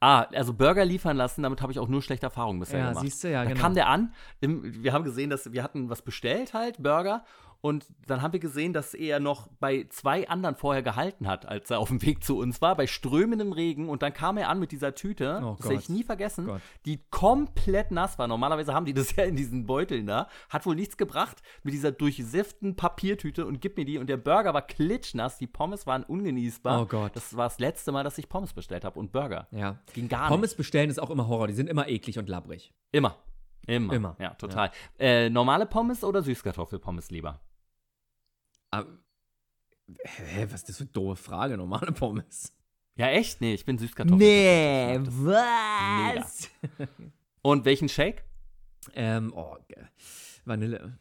Ah, 0.00 0.26
also 0.34 0.54
Burger 0.54 0.84
liefern 0.84 1.16
lassen, 1.16 1.42
damit 1.42 1.60
habe 1.60 1.72
ich 1.72 1.78
auch 1.78 1.88
nur 1.88 2.02
schlechte 2.02 2.26
Erfahrungen 2.26 2.60
bisher 2.60 2.78
Ja, 2.80 2.88
gemacht. 2.90 3.04
siehst 3.04 3.24
du, 3.24 3.30
ja, 3.30 3.42
da 3.42 3.48
genau. 3.50 3.60
kam 3.60 3.74
der 3.74 3.88
an, 3.88 4.12
im, 4.40 4.82
wir 4.82 4.92
haben 4.92 5.04
gesehen, 5.04 5.28
dass 5.30 5.52
wir 5.52 5.62
hatten 5.62 5.90
was 5.90 6.02
bestellt 6.02 6.54
halt, 6.54 6.82
Burger, 6.82 7.24
und 7.60 7.86
dann 8.06 8.22
haben 8.22 8.32
wir 8.32 8.40
gesehen, 8.40 8.72
dass 8.72 8.94
er 8.94 9.18
noch 9.18 9.48
bei 9.58 9.86
zwei 9.90 10.28
anderen 10.28 10.54
vorher 10.54 10.82
gehalten 10.82 11.26
hat, 11.26 11.46
als 11.46 11.70
er 11.70 11.80
auf 11.80 11.88
dem 11.88 12.00
Weg 12.02 12.22
zu 12.22 12.38
uns 12.38 12.62
war, 12.62 12.76
bei 12.76 12.86
strömendem 12.86 13.52
Regen, 13.52 13.88
und 13.88 14.02
dann 14.02 14.12
kam 14.12 14.36
er 14.36 14.48
an 14.48 14.60
mit 14.60 14.70
dieser 14.70 14.94
Tüte, 14.94 15.40
Oh 15.42 15.56
das 15.58 15.68
werde 15.68 15.82
ich 15.82 15.88
nie 15.88 16.04
vergessen, 16.04 16.46
Gott. 16.46 16.60
die 16.86 17.02
komplett 17.10 17.90
nass 17.90 18.18
war. 18.18 18.28
Normalerweise 18.28 18.74
haben 18.74 18.86
die 18.86 18.94
das 18.94 19.14
ja 19.16 19.24
in 19.24 19.34
diesen 19.34 19.66
Beuteln 19.66 20.06
da, 20.06 20.28
hat 20.50 20.66
wohl 20.66 20.76
nichts 20.76 20.96
gebracht, 20.96 21.42
mit 21.64 21.74
dieser 21.74 21.90
durchsifften 21.90 22.76
Papiertüte 22.76 23.44
und 23.44 23.60
gib 23.60 23.76
mir 23.76 23.84
die, 23.84 23.98
und 23.98 24.08
der 24.08 24.18
Burger 24.18 24.54
war 24.54 24.62
klitschnass, 24.62 25.38
die 25.38 25.48
Pommes 25.48 25.86
waren 25.86 26.04
ungenießbar. 26.04 26.82
Oh 26.82 26.86
Gott. 26.86 27.16
Das 27.16 27.36
war 27.36 27.46
das 27.46 27.58
letzte 27.58 27.90
Mal, 27.90 28.04
dass 28.04 28.18
ich 28.18 28.28
Pommes 28.28 28.52
bestellt 28.52 28.84
habe 28.84 28.98
und 29.00 29.10
Burger. 29.10 29.48
Ja. 29.50 29.80
Ging 29.94 30.08
gar 30.08 30.28
Pommes 30.28 30.50
nicht. 30.50 30.58
bestellen 30.58 30.90
ist 30.90 31.00
auch 31.00 31.10
immer 31.10 31.26
Horror. 31.26 31.48
Die 31.48 31.54
sind 31.54 31.68
immer 31.68 31.88
eklig 31.88 32.18
und 32.18 32.28
labbrig. 32.28 32.72
Immer. 32.92 33.16
Immer. 33.66 33.92
Immer. 33.92 34.16
Ja, 34.18 34.34
total. 34.34 34.70
Äh, 34.98 35.28
normale 35.28 35.66
Pommes 35.66 36.02
oder 36.02 36.22
Süßkartoffelpommes 36.22 37.10
lieber? 37.10 37.40
Aber, 38.70 38.98
hä, 40.04 40.46
was 40.50 40.60
ist 40.60 40.68
das 40.68 40.76
für 40.78 40.84
eine 40.84 40.92
doofe 40.92 41.22
Frage? 41.22 41.56
Normale 41.56 41.92
Pommes. 41.92 42.52
Ja, 42.96 43.08
echt? 43.08 43.40
Nee, 43.40 43.54
ich 43.54 43.64
bin 43.64 43.78
Süßkartoffel. 43.78 44.18
Nee, 44.18 44.98
was? 45.02 46.50
Und 47.42 47.64
welchen 47.64 47.88
Shake? 47.88 48.24
ähm, 48.94 49.32
oh, 49.34 49.56
Vanille. 50.44 50.98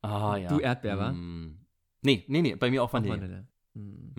Ah, 0.00 0.36
ja. 0.36 0.48
Du 0.48 0.58
Erdbeer, 0.58 0.98
wa? 0.98 1.12
Mm. 1.12 1.58
Nee, 2.02 2.24
nee, 2.26 2.42
nee, 2.42 2.56
bei 2.56 2.70
mir 2.70 2.82
auch 2.82 2.88
Auch 2.88 2.94
Vanille. 2.94 3.14
Vanille. 3.14 3.46
Hm. 3.74 4.12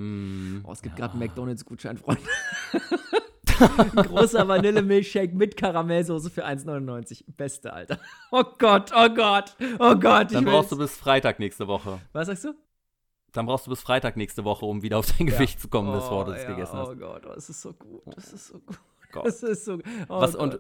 Mm. 0.60 0.66
Oh, 0.66 0.72
es 0.72 0.82
gibt 0.82 0.98
ja. 0.98 1.06
gerade 1.06 1.14
einen 1.14 1.28
McDonalds-Gutschein, 1.28 1.98
Freunde. 1.98 2.24
Ein 3.60 3.92
großer 3.96 4.48
Vanillemilchshake 4.48 5.34
mit 5.34 5.58
Karamellsoße 5.58 6.30
für 6.30 6.46
1,99. 6.46 7.24
Beste, 7.36 7.74
Alter. 7.74 8.00
Oh 8.32 8.44
Gott, 8.58 8.92
oh 8.96 9.10
Gott, 9.10 9.56
oh 9.80 9.96
Gott. 9.96 10.34
Dann 10.34 10.46
brauchst 10.46 10.72
du 10.72 10.78
bis 10.78 10.96
Freitag 10.96 11.40
nächste 11.40 11.68
Woche. 11.68 12.00
Was 12.12 12.28
sagst 12.28 12.46
du? 12.46 12.54
Dann 13.32 13.48
brauchst 13.48 13.66
du 13.66 13.72
bis 13.72 13.82
Freitag 13.82 14.16
nächste 14.16 14.44
Woche, 14.44 14.66
um 14.66 14.84
wieder 14.84 15.00
auf 15.00 15.12
dein 15.18 15.28
Gewicht 15.28 15.60
zu 15.60 15.68
kommen, 15.68 15.92
bevor 15.92 16.26
du 16.26 16.32
es 16.32 16.44
ja, 16.44 16.50
gegessen 16.50 16.78
hast. 16.78 16.90
Oh 16.90 16.96
Gott, 16.96 17.26
oh, 17.26 17.34
es 17.36 17.50
ist 17.50 17.62
so 17.62 17.74
gut. 17.74 18.04
Es 18.16 18.32
ist 18.32 18.48
so 18.48 18.60
gut. 18.60 18.80
Gott. 19.14 19.26
Es 19.28 19.44
ist 19.44 19.66
so 19.66 19.80
oh 20.10 20.22
Was, 20.22 20.34
Gott. 20.34 20.42
und 20.42 20.60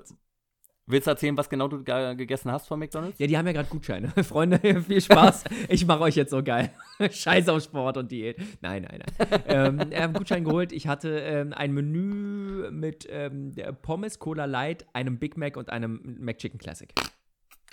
willst 0.85 1.07
du 1.07 1.11
erzählen, 1.11 1.37
was 1.37 1.49
genau 1.49 1.67
du 1.67 1.83
ge- 1.83 2.15
gegessen 2.15 2.51
hast 2.51 2.67
von 2.67 2.79
McDonalds? 2.79 3.17
Ja, 3.19 3.27
die 3.27 3.37
haben 3.37 3.45
ja 3.47 3.53
gerade 3.53 3.69
Gutscheine. 3.69 4.09
Freunde, 4.23 4.59
viel 4.87 5.01
Spaß. 5.01 5.45
Ich 5.69 5.85
mache 5.85 6.01
euch 6.01 6.15
jetzt 6.15 6.31
so 6.31 6.43
geil. 6.43 6.71
Scheiß 7.11 7.49
auf 7.49 7.63
Sport 7.63 7.97
und 7.97 8.11
Diät. 8.11 8.37
Nein, 8.61 8.83
nein, 8.89 9.03
nein. 9.17 9.43
ähm, 9.47 9.91
ich 9.91 9.99
habe 9.99 10.13
Gutschein 10.13 10.43
geholt. 10.43 10.71
Ich 10.71 10.87
hatte 10.87 11.19
ähm, 11.19 11.53
ein 11.53 11.71
Menü 11.73 12.69
mit 12.71 13.07
ähm, 13.09 13.53
Pommes, 13.81 14.19
Cola 14.19 14.45
Light, 14.45 14.85
einem 14.93 15.19
Big 15.19 15.37
Mac 15.37 15.57
und 15.57 15.69
einem 15.69 16.17
McChicken 16.19 16.59
Classic. 16.59 16.93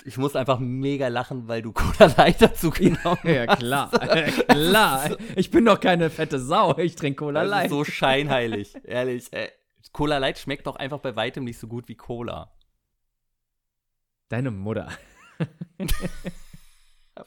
Ich 0.06 0.16
muss 0.16 0.34
einfach 0.34 0.58
mega 0.60 1.08
lachen, 1.08 1.46
weil 1.46 1.60
du 1.60 1.72
Cola 1.72 2.10
Light 2.16 2.40
dazu 2.40 2.70
genommen 2.70 3.18
Ja, 3.24 3.46
klar. 3.54 3.90
klar. 4.48 5.10
Ich 5.36 5.50
bin 5.50 5.66
doch 5.66 5.78
keine 5.78 6.08
fette 6.08 6.38
Sau. 6.38 6.78
Ich 6.78 6.96
trinke 6.96 7.24
Cola 7.24 7.40
Das 7.40 7.48
ist 7.48 7.50
Light. 7.50 7.70
so 7.70 7.84
scheinheilig, 7.84 8.74
ehrlich. 8.84 9.26
Ey. 9.32 9.48
Cola 9.92 10.16
Light 10.18 10.38
schmeckt 10.38 10.66
doch 10.66 10.76
einfach 10.76 11.00
bei 11.00 11.16
weitem 11.16 11.44
nicht 11.44 11.58
so 11.58 11.66
gut 11.66 11.86
wie 11.88 11.96
Cola. 11.96 12.50
Deine 14.30 14.50
Mutter. 14.52 14.88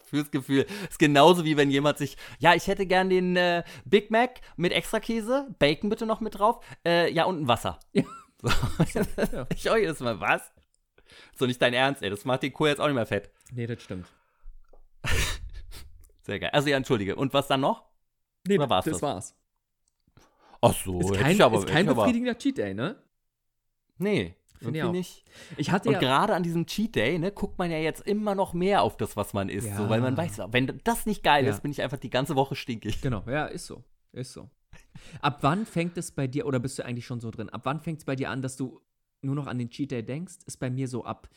Fürs 0.05 0.31
Gefühl. 0.31 0.65
Ist 0.89 0.97
genauso 0.97 1.43
wie 1.43 1.57
wenn 1.57 1.69
jemand 1.69 1.97
sich, 1.97 2.17
ja, 2.39 2.55
ich 2.55 2.67
hätte 2.67 2.87
gern 2.87 3.09
den 3.09 3.35
äh, 3.35 3.63
Big 3.85 4.09
Mac 4.09 4.39
mit 4.55 4.71
extra 4.71 4.99
Käse, 4.99 5.53
Bacon 5.59 5.89
bitte 5.89 6.05
noch 6.05 6.21
mit 6.21 6.39
drauf, 6.39 6.65
äh, 6.85 7.11
ja, 7.11 7.25
und 7.25 7.41
ein 7.41 7.47
Wasser. 7.47 7.79
Ja. 7.91 8.03
So. 8.41 8.49
Ich 9.53 9.69
euch 9.69 9.85
das 9.85 9.99
mal, 9.99 10.19
was? 10.19 10.51
So 11.35 11.45
nicht 11.45 11.61
dein 11.61 11.73
Ernst, 11.73 12.01
ey, 12.01 12.09
das 12.09 12.25
macht 12.25 12.43
den 12.43 12.53
Kohl 12.53 12.69
jetzt 12.69 12.79
auch 12.79 12.87
nicht 12.87 12.95
mehr 12.95 13.05
fett. 13.05 13.29
Nee, 13.51 13.67
das 13.67 13.83
stimmt. 13.83 14.07
Sehr 16.23 16.39
geil. 16.39 16.51
Also 16.53 16.69
ja, 16.69 16.77
entschuldige. 16.77 17.17
Und 17.17 17.33
was 17.33 17.47
dann 17.47 17.61
noch? 17.61 17.83
Nee, 18.47 18.57
Oder 18.57 18.69
war's 18.69 18.85
das 18.85 18.93
das? 18.93 19.01
war's. 19.01 19.35
Ach 20.61 20.73
so, 20.73 21.01
Ist 21.01 21.13
kein, 21.13 21.41
aber, 21.41 21.59
ist 21.59 21.67
kein 21.67 21.83
ich 21.83 21.91
aber, 21.91 22.03
befriedigender 22.03 22.37
Cheat 22.37 22.57
Day, 22.57 22.73
ne? 22.73 23.01
Nee, 23.97 24.35
Finde 24.65 24.79
ich 24.79 24.85
auch. 24.85 24.91
nicht. 24.91 25.23
Ich 25.57 25.71
hatte 25.71 25.89
Und 25.89 25.93
ja. 25.93 25.99
gerade 25.99 26.33
an 26.35 26.43
diesem 26.43 26.65
Cheat 26.65 26.95
Day, 26.95 27.17
ne, 27.19 27.31
guckt 27.31 27.57
man 27.57 27.69
ja 27.71 27.77
jetzt 27.77 28.01
immer 28.07 28.35
noch 28.35 28.53
mehr 28.53 28.81
auf 28.81 28.97
das, 28.97 29.15
was 29.17 29.33
man 29.33 29.49
isst. 29.49 29.75
So, 29.75 29.89
weil 29.89 30.01
man 30.01 30.13
Ja. 30.15 30.17
weiß, 30.17 30.41
wenn 30.51 30.79
das 30.83 31.05
nicht 31.05 31.23
geil 31.23 31.45
Ja. 31.45 31.51
ist, 31.51 31.61
bin 31.61 31.71
ich 31.71 31.81
einfach 31.81 31.97
die 31.97 32.09
ganze 32.09 32.35
Woche 32.35 32.55
stinkig. 32.55 33.01
Genau, 33.01 33.23
ja, 33.27 33.45
ist 33.45 33.65
so. 33.67 33.83
Ist 34.11 34.33
so. 34.33 34.49
Ab 35.21 35.39
wann 35.41 35.65
fängt 35.65 35.97
es 35.97 36.11
bei 36.11 36.27
dir, 36.27 36.45
oder 36.45 36.59
bist 36.59 36.77
du 36.79 36.85
eigentlich 36.85 37.05
schon 37.05 37.19
so 37.19 37.31
drin? 37.31 37.49
Ab 37.49 37.61
wann 37.63 37.79
fängt 37.79 37.99
es 37.99 38.05
bei 38.05 38.15
dir 38.15 38.29
an, 38.29 38.41
dass 38.41 38.57
du 38.57 38.81
nur 39.21 39.35
noch 39.35 39.47
an 39.47 39.57
den 39.57 39.69
Cheat 39.69 39.91
Day 39.91 40.03
denkst? 40.03 40.35
Ist 40.45 40.57
bei 40.59 40.69
mir 40.69 40.87
so 40.87 41.03
ab 41.05 41.29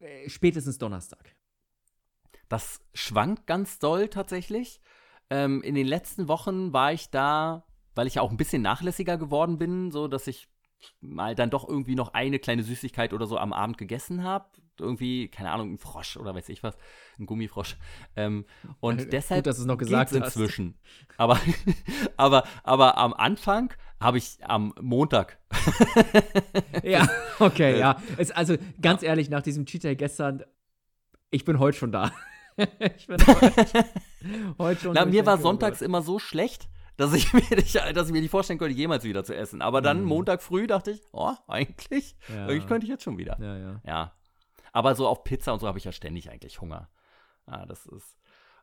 äh, 0.00 0.28
spätestens 0.28 0.78
Donnerstag. 0.78 1.34
Das 2.48 2.80
schwankt 2.92 3.46
ganz 3.46 3.78
doll 3.78 4.08
tatsächlich. 4.08 4.80
Ähm, 5.30 5.62
in 5.62 5.74
den 5.74 5.86
letzten 5.86 6.28
Wochen 6.28 6.72
war 6.72 6.92
ich 6.92 7.10
da, 7.10 7.64
weil 7.94 8.06
ich 8.06 8.16
ja 8.16 8.22
auch 8.22 8.30
ein 8.30 8.36
bisschen 8.36 8.62
nachlässiger 8.62 9.16
geworden 9.16 9.58
bin, 9.58 9.90
so 9.90 10.08
dass 10.08 10.26
ich 10.26 10.48
mal 11.00 11.34
dann 11.34 11.50
doch 11.50 11.68
irgendwie 11.68 11.94
noch 11.94 12.14
eine 12.14 12.38
kleine 12.38 12.62
Süßigkeit 12.62 13.12
oder 13.12 13.26
so 13.26 13.38
am 13.38 13.52
Abend 13.52 13.78
gegessen 13.78 14.22
habe. 14.24 14.46
Irgendwie, 14.78 15.28
keine 15.28 15.52
Ahnung, 15.52 15.72
ein 15.74 15.78
Frosch 15.78 16.16
oder 16.16 16.34
weiß 16.34 16.48
ich 16.48 16.62
was, 16.64 16.76
ein 17.18 17.26
Gummifrosch. 17.26 17.76
Ähm, 18.16 18.44
und 18.80 18.98
Gut, 18.98 19.12
deshalb 19.12 19.44
dass 19.44 19.56
du's 19.58 19.66
noch 19.66 19.78
gesagt 19.78 20.10
geht's 20.10 20.24
hast. 20.24 20.36
inzwischen. 20.36 20.76
Aber, 21.16 21.38
aber, 22.16 22.44
aber 22.64 22.98
am 22.98 23.12
Anfang 23.14 23.72
habe 24.00 24.18
ich 24.18 24.38
am 24.42 24.74
Montag 24.80 25.38
Ja, 26.82 27.08
okay, 27.38 27.74
Äh, 27.74 27.78
ja. 27.78 27.96
Es, 28.16 28.30
also 28.30 28.56
ganz 28.80 29.02
ehrlich, 29.02 29.30
nach 29.30 29.42
diesem 29.42 29.66
Cheat 29.66 29.84
Day 29.84 29.96
gestern, 29.96 30.42
ich 31.30 31.44
bin 31.44 31.58
heute 31.58 31.78
schon 31.78 31.92
da. 31.92 32.12
ich 32.96 33.06
bin 33.06 33.18
heute, 33.26 33.84
heute 34.58 34.80
schon. 34.80 34.94
Na, 34.94 35.04
mir 35.04 35.26
war 35.26 35.38
sonntags 35.38 35.82
immer 35.82 36.02
so 36.02 36.18
schlecht, 36.18 36.68
dass 36.96 37.12
ich, 37.12 37.32
mir 37.32 37.56
nicht, 37.56 37.74
dass 37.74 38.06
ich 38.06 38.12
mir 38.12 38.20
nicht 38.20 38.30
vorstellen 38.30 38.58
konnte, 38.58 38.74
jemals 38.74 39.04
wieder 39.04 39.24
zu 39.24 39.34
essen. 39.36 39.62
Aber 39.62 39.80
dann 39.82 40.00
Mhm. 40.02 40.06
Montag 40.08 40.42
früh 40.42 40.66
dachte 40.66 40.90
ich, 40.92 41.00
oh, 41.12 41.32
eigentlich, 41.48 42.16
Ja. 42.28 42.46
eigentlich 42.46 42.66
könnte 42.66 42.84
ich 42.86 42.90
jetzt 42.90 43.02
schon 43.04 43.18
wieder. 43.18 43.36
Ja, 43.40 43.56
ja. 43.56 43.80
Ja. 43.86 44.12
Aber 44.72 44.94
so 44.94 45.06
auf 45.06 45.22
Pizza 45.24 45.52
und 45.52 45.60
so 45.60 45.66
habe 45.68 45.78
ich 45.78 45.84
ja 45.84 45.92
ständig 45.92 46.30
eigentlich 46.30 46.60
Hunger. 46.60 46.88
Ja, 47.46 47.64
das 47.66 47.86
ist. 47.86 48.16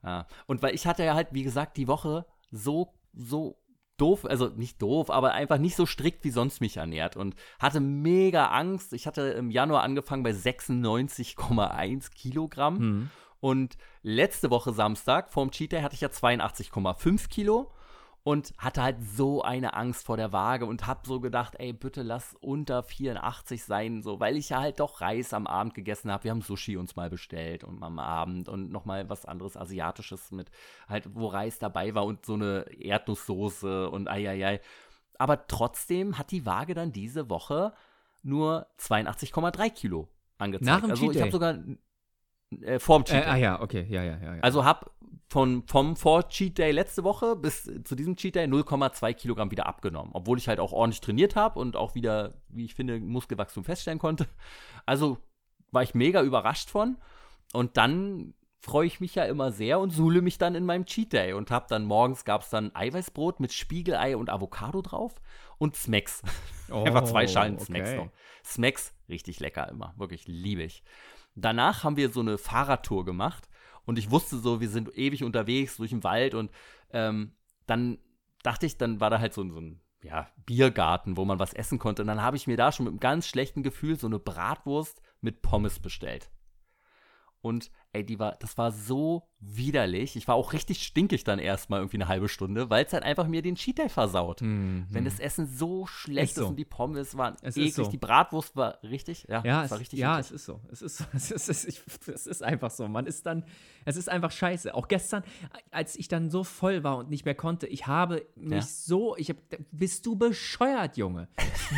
Ja. 0.04 0.28
Und 0.48 0.62
weil 0.62 0.74
ich 0.76 0.88
hatte 0.88 1.04
ja 1.04 1.14
halt, 1.16 1.30
wie 1.32 1.44
gesagt, 1.44 1.78
die 1.78 1.88
Woche 1.88 2.26
so, 2.52 2.94
so 3.14 3.58
doof, 3.98 4.26
also 4.26 4.48
nicht 4.48 4.82
doof, 4.82 5.10
aber 5.12 5.34
einfach 5.34 5.60
nicht 5.60 5.76
so 5.76 5.86
strikt 5.86 6.24
wie 6.24 6.32
sonst 6.32 6.60
mich 6.60 6.78
ernährt 6.78 7.16
und 7.16 7.36
hatte 7.60 7.80
mega 7.80 8.48
Angst. 8.48 8.94
Ich 8.94 9.06
hatte 9.08 9.22
im 9.22 9.52
Januar 9.52 9.84
angefangen 9.84 10.24
bei 10.24 10.32
96,1 10.32 12.10
Kilogramm 12.14 12.80
Hm. 12.80 13.10
und 13.40 13.78
letzte 14.02 14.50
Woche 14.50 14.74
Samstag 14.74 15.32
vorm 15.32 15.52
Cheat 15.52 15.72
Day 15.74 15.82
hatte 15.82 15.96
ich 15.96 16.02
ja 16.02 16.10
82,5 16.10 17.30
Kilo 17.30 17.72
und 18.24 18.54
hatte 18.58 18.84
halt 18.84 18.98
so 19.04 19.42
eine 19.42 19.74
Angst 19.74 20.06
vor 20.06 20.16
der 20.16 20.32
Waage 20.32 20.66
und 20.66 20.86
hab 20.86 21.08
so 21.08 21.20
gedacht, 21.20 21.56
ey, 21.58 21.74
bitte 21.74 22.04
lass 22.04 22.36
unter 22.40 22.84
84 22.84 23.64
sein, 23.64 24.04
so, 24.04 24.20
weil 24.20 24.38
ich 24.38 24.50
ja 24.50 24.60
halt 24.60 24.80
doch 24.80 25.02
Reis 25.02 25.34
am 25.34 25.48
Abend 25.48 25.74
gegessen 25.74 26.12
habe. 26.12 26.26
Wir 26.26 26.32
haben 26.32 26.42
Sushi 26.42 26.78
uns 26.78 26.96
mal 26.96 27.10
bestellt 27.10 27.64
und 27.64 27.82
am 27.82 27.98
Abend 27.98 28.48
und 28.48 28.72
nochmal 28.72 29.10
was 29.10 29.26
anderes 29.26 29.58
Asiatisches 29.58 30.32
mit, 30.32 30.52
halt, 30.88 31.16
wo 31.16 31.28
Reis 31.28 31.58
dabei 31.58 31.96
war 31.96 32.06
und 32.06 32.26
so 32.26 32.36
eine 32.36 32.66
Erdnusssoße 32.80 33.90
und 33.90 34.08
eieiei. 34.08 34.62
Aber 35.18 35.48
trotzdem 35.48 36.18
hat 36.18 36.32
die 36.32 36.46
Waage 36.46 36.76
dann 36.76 36.92
diese 36.92 37.30
Woche 37.30 37.74
nur 38.24 38.68
82,3 38.80 39.70
Kilo 39.72 40.10
angezeigt. 40.38 40.66
Nach 40.66 40.82
dem 40.82 40.92
also 40.92 41.12
ich 41.12 41.22
habe 41.22 41.32
sogar 41.32 41.58
äh, 42.62 42.80
vorm 42.80 43.04
Cheat 43.06 43.18
Äh, 43.18 43.22
Day. 43.22 43.30
ah 43.30 43.36
ja, 43.38 43.62
okay, 43.62 43.86
ja, 43.90 44.04
ja, 44.04 44.18
ja. 44.22 44.36
ja. 44.36 44.42
Also 44.42 44.66
hab 44.66 44.92
von, 45.30 45.64
vom 45.66 45.96
Vor-Cheat 45.96 46.58
Day 46.58 46.72
letzte 46.72 47.04
Woche 47.06 47.36
bis 47.38 47.64
zu 47.86 47.96
diesem 47.96 48.18
Cheat 48.18 48.36
Day 48.36 48.46
0,2 48.48 49.14
Kilogramm 49.14 49.50
wieder 49.50 49.66
abgenommen. 49.66 50.12
Obwohl 50.14 50.38
ich 50.38 50.48
halt 50.50 50.60
auch 50.60 50.74
ordentlich 50.74 51.00
trainiert 51.00 51.36
habe 51.38 51.58
und 51.60 51.78
auch 51.78 51.96
wieder, 51.96 52.34
wie 52.50 52.66
ich 52.66 52.76
finde, 52.76 53.00
Muskelwachstum 53.00 53.64
feststellen 53.64 54.00
konnte. 54.00 54.28
Also 54.86 55.18
war 55.72 55.84
ich 55.84 55.94
mega 55.96 56.22
überrascht 56.22 56.70
von. 56.70 56.98
Und 57.54 57.78
dann 57.78 58.34
freue 58.60 58.86
ich 58.88 59.00
mich 59.00 59.16
ja 59.16 59.24
immer 59.24 59.52
sehr 59.52 59.80
und 59.80 59.92
suhle 59.92 60.22
mich 60.22 60.38
dann 60.38 60.54
in 60.54 60.66
meinem 60.66 60.86
Cheat 60.86 61.14
Day 61.14 61.34
und 61.34 61.50
hab 61.50 61.68
dann 61.70 61.86
morgens 61.86 62.26
gab 62.26 62.42
es 62.42 62.50
dann 62.50 62.76
Eiweißbrot 62.76 63.40
mit 63.40 63.54
Spiegelei 63.54 64.16
und 64.18 64.30
Avocado 64.30 64.82
drauf 64.82 65.16
und 65.58 65.76
Smacks. 65.78 66.22
Einfach 66.70 67.04
zwei 67.06 67.26
Schalen 67.28 67.58
Oh, 67.58 67.62
okay. 67.62 67.96
noch. 67.98 68.10
Snacks, 68.44 68.94
richtig 69.10 69.40
lecker 69.40 69.70
immer. 69.70 69.94
Wirklich 69.98 70.28
liebe 70.28 70.64
ich. 70.64 70.84
Danach 71.36 71.84
haben 71.84 71.98
wir 71.98 72.10
so 72.10 72.20
eine 72.20 72.38
Fahrradtour 72.38 73.06
gemacht 73.06 73.50
und 73.86 73.98
ich 73.98 74.12
wusste 74.12 74.38
so, 74.38 74.60
wir 74.60 74.70
sind 74.70 74.96
ewig 74.98 75.24
unterwegs 75.24 75.78
durch 75.78 75.92
den 75.92 76.04
Wald 76.04 76.34
und 76.34 76.52
ähm, 76.92 77.34
dann 77.68 77.98
dachte 78.44 78.66
ich, 78.66 78.78
dann 78.78 79.00
war 79.00 79.10
da 79.10 79.20
halt 79.20 79.34
so, 79.34 79.42
ein- 79.44 79.52
so 79.52 79.60
ein 79.62 79.82
ja, 80.04 80.28
Biergarten, 80.46 81.16
wo 81.16 81.26
man 81.26 81.40
was 81.40 81.54
essen 81.54 81.78
konnte. 81.80 82.02
Und 82.02 82.08
dann 82.08 82.22
habe 82.22 82.36
ich 82.36 82.48
mir 82.48 82.58
da 82.58 82.72
schon 82.72 82.86
mit 82.86 82.92
einem 82.92 83.00
ganz 83.00 83.28
schlechten 83.28 83.62
Gefühl 83.64 84.00
so 84.00 84.08
eine 84.08 84.20
Bratwurst 84.20 85.02
mit 85.22 85.42
Pommes 85.42 85.80
bestellt. 85.80 86.32
Und 87.42 87.72
ey, 87.94 88.06
die 88.06 88.20
war, 88.20 88.36
das 88.40 88.58
war 88.58 88.72
so 88.72 89.24
widerlich. 89.40 90.16
Ich 90.16 90.28
war 90.28 90.36
auch 90.36 90.54
richtig 90.54 90.84
stinkig 90.84 91.24
dann 91.24 91.40
erstmal 91.40 91.80
irgendwie 91.80 91.98
eine 91.98 92.08
halbe 92.08 92.30
Stunde, 92.30 92.70
weil 92.70 92.86
es 92.86 92.94
halt 92.94 93.04
einfach 93.04 93.28
mir 93.28 93.42
den 93.42 93.56
Cheat 93.56 93.80
Day 93.80 93.90
versaut. 93.90 94.42
Mhm. 94.42 94.86
Wenn 94.92 95.04
das 95.06 95.20
Essen 95.20 95.48
so 95.48 95.88
schlecht 95.88 96.32
Ist 96.34 96.38
ist, 96.38 96.44
so. 96.44 96.48
und 96.50 96.56
die 96.58 96.66
Pommes 96.66 97.18
waren 97.18 97.36
Es 97.42 97.58
eklig, 97.58 97.74
so. 97.74 97.88
die 97.88 97.98
Bratwurst 97.98 98.56
war 98.56 98.78
richtig, 98.84 99.26
ja, 99.28 99.42
Ja, 99.44 99.64
es 99.66 99.72
war 99.72 99.80
richtig 99.80 99.98
ja 100.00 100.20
es 100.20 100.30
ist 100.32 100.46
so. 100.46 100.62
Es 100.72 100.82
ist 100.84 100.98
so. 100.98 101.06
Es 101.14 101.32
ist, 101.32 101.50
es, 101.50 101.66
ist, 101.66 102.08
es 102.08 102.28
ist 102.28 102.44
einfach 102.44 102.70
so. 102.70 102.88
Man 102.88 103.08
ist 103.08 103.26
dann, 103.26 103.44
es 103.86 103.98
ist 103.98 104.08
einfach 104.10 104.32
scheiße. 104.32 104.76
Auch 104.76 104.88
gestern, 104.88 105.24
als 105.72 105.96
ich 105.96 106.08
dann 106.08 106.30
so 106.30 106.44
voll 106.44 106.84
war 106.84 106.98
und 106.98 107.10
nicht 107.10 107.26
mehr 107.26 107.36
konnte, 107.36 107.66
ich 107.66 107.88
habe 107.88 108.26
mich 108.36 108.54
Ja. 108.54 108.62
so, 108.62 109.16
ich 109.18 109.30
habe, 109.30 109.40
bist 109.72 110.06
du 110.06 110.16
bescheuert, 110.16 110.98
Junge? 110.98 111.28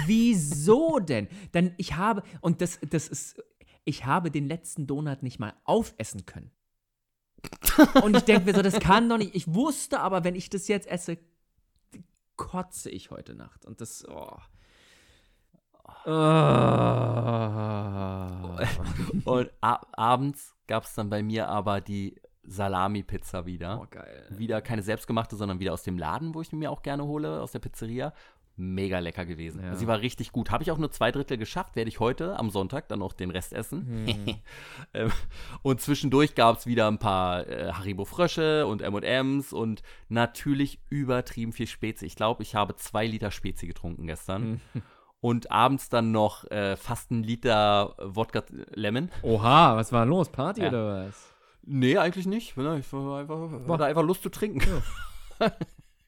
Wieso 0.06 1.00
denn? 1.00 1.28
Denn 1.54 1.74
ich 1.78 1.96
habe, 1.96 2.24
und 2.42 2.62
das, 2.62 2.80
das 2.90 3.08
ist, 3.08 3.42
ich 3.86 4.06
habe 4.06 4.32
den 4.32 4.48
letzten 4.48 4.88
Donut 4.88 5.24
nicht 5.24 5.40
mal 5.40 5.54
aufessen 5.64 6.26
können. 6.26 6.52
Und 8.04 8.16
ich 8.16 8.24
denke 8.24 8.46
mir 8.46 8.56
so, 8.56 8.62
das 8.62 8.80
kann 8.80 9.10
doch 9.10 9.18
nicht. 9.18 9.36
Ich 9.36 9.54
wusste 9.54 10.00
aber, 10.00 10.24
wenn 10.24 10.36
ich 10.36 10.50
das 10.50 10.68
jetzt 10.68 10.88
esse, 10.88 11.18
kotze 12.38 12.90
ich 12.90 13.12
heute 13.12 13.36
Nacht. 13.36 13.66
Und 13.66 13.82
das, 13.82 14.08
oh. 14.08 14.38
Oh. 16.06 16.10
Und 19.26 19.52
a- 19.62 19.86
abends 19.94 20.56
gab 20.68 20.84
es 20.84 20.94
dann 20.94 21.10
bei 21.10 21.24
mir 21.24 21.48
aber 21.48 21.82
die 21.82 22.22
Salami-Pizza 22.44 23.46
wieder. 23.46 23.80
Oh, 23.82 23.88
geil. 23.90 24.26
Wieder 24.30 24.62
keine 24.62 24.82
selbstgemachte, 24.84 25.36
sondern 25.36 25.60
wieder 25.60 25.74
aus 25.74 25.84
dem 25.84 25.98
Laden, 25.98 26.34
wo 26.34 26.42
ich 26.42 26.52
mir 26.52 26.72
auch 26.72 26.82
gerne 26.82 27.06
hole, 27.06 27.42
aus 27.42 27.54
der 27.54 27.60
Pizzeria. 27.60 28.14
Mega 28.56 29.00
lecker 29.00 29.26
gewesen. 29.26 29.64
Ja. 29.64 29.76
Sie 29.76 29.88
war 29.88 30.02
richtig 30.02 30.32
gut. 30.32 30.52
Habe 30.52 30.62
ich 30.64 30.70
auch 30.70 30.78
nur 30.78 30.92
zwei 30.92 31.12
Drittel 31.12 31.38
geschafft, 31.38 31.76
werde 31.76 31.90
ich 31.90 32.00
heute 32.00 32.38
am 32.38 32.52
Sonntag 32.52 32.88
dann 32.88 33.00
noch 33.00 33.14
den 33.14 33.32
Rest 33.32 33.54
essen. 33.54 34.08
Ähm, 34.94 35.12
und 35.64 35.82
zwischendurch 35.82 36.36
gab 36.36 36.58
es 36.58 36.68
wieder 36.68 36.88
ein 36.88 37.00
paar 37.00 37.48
äh, 37.48 37.72
Haribo 37.74 38.06
Frösche 38.06 38.68
und 38.68 38.82
M&M's 38.84 39.54
und 39.54 39.82
natürlich 40.10 40.80
übertrieben 40.90 41.52
viel 41.52 41.66
Spezi. 41.68 42.06
Ich 42.06 42.16
glaube, 42.16 42.44
ich 42.44 42.54
habe 42.54 42.76
zwei 42.76 43.08
Liter 43.08 43.32
Spezi 43.32 43.66
getrunken 43.66 44.06
gestern. 44.06 44.62
Und 45.20 45.50
abends 45.52 45.90
dann 45.90 46.12
noch 46.12 46.44
äh, 46.52 46.76
fast 46.76 47.10
ein 47.12 47.24
Liter 47.24 47.96
Wodka 48.04 48.44
Lemon. 48.76 49.10
Oha, 49.24 49.76
was 49.78 49.92
war 49.92 50.06
los? 50.06 50.30
Party 50.30 50.62
Ja. 50.62 50.68
oder 50.68 51.08
was? 51.08 51.34
Nee, 51.64 51.98
eigentlich 51.98 52.28
nicht. 52.28 52.50
Ich 52.50 52.58
war 52.58 52.76
einfach, 53.20 53.50
Boah. 53.66 53.74
hatte 53.76 53.86
einfach 53.86 54.04
Lust 54.04 54.22
zu 54.22 54.30
trinken. 54.30 54.62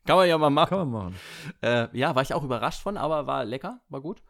Kann 0.05 0.17
man 0.17 0.27
ja 0.27 0.37
mal 0.37 0.49
machen. 0.49 0.69
Kann 0.69 0.89
man 0.89 1.03
machen. 1.03 1.15
Äh, 1.61 1.87
ja, 1.97 2.15
war 2.15 2.21
ich 2.21 2.33
auch 2.33 2.43
überrascht 2.43 2.81
von, 2.81 2.97
aber 2.97 3.27
war 3.27 3.45
lecker, 3.45 3.81
war 3.89 4.01
gut. 4.01 4.21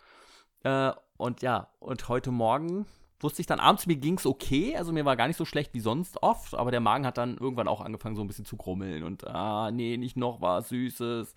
Äh, 0.64 0.92
und 1.18 1.42
ja, 1.42 1.70
und 1.80 2.08
heute 2.10 2.32
Morgen 2.32 2.86
wusste 3.20 3.42
ich 3.42 3.48
dann 3.48 3.60
abends, 3.60 3.88
mir 3.88 3.96
ging 3.96 4.18
es 4.18 4.26
okay. 4.26 4.76
Also 4.78 4.92
mir 4.92 5.06
war 5.06 5.16
gar 5.16 5.28
nicht 5.28 5.38
so 5.38 5.46
schlecht 5.46 5.74
wie 5.74 5.80
sonst 5.80 6.22
oft, 6.24 6.54
aber 6.56 6.72
der 6.72 6.80
Magen 6.80 7.06
hat 7.06 7.18
dann 7.18 7.38
irgendwann 7.38 7.68
auch 7.68 7.82
angefangen, 7.82 8.16
so 8.16 8.24
ein 8.24 8.28
bisschen 8.28 8.46
zu 8.46 8.58
grummeln. 8.58 9.04
Und 9.04 9.26
ah, 9.28 9.72
nee, 9.72 9.98
nicht 9.98 10.18
noch 10.18 10.42
was 10.42 10.70
Süßes. 10.70 11.36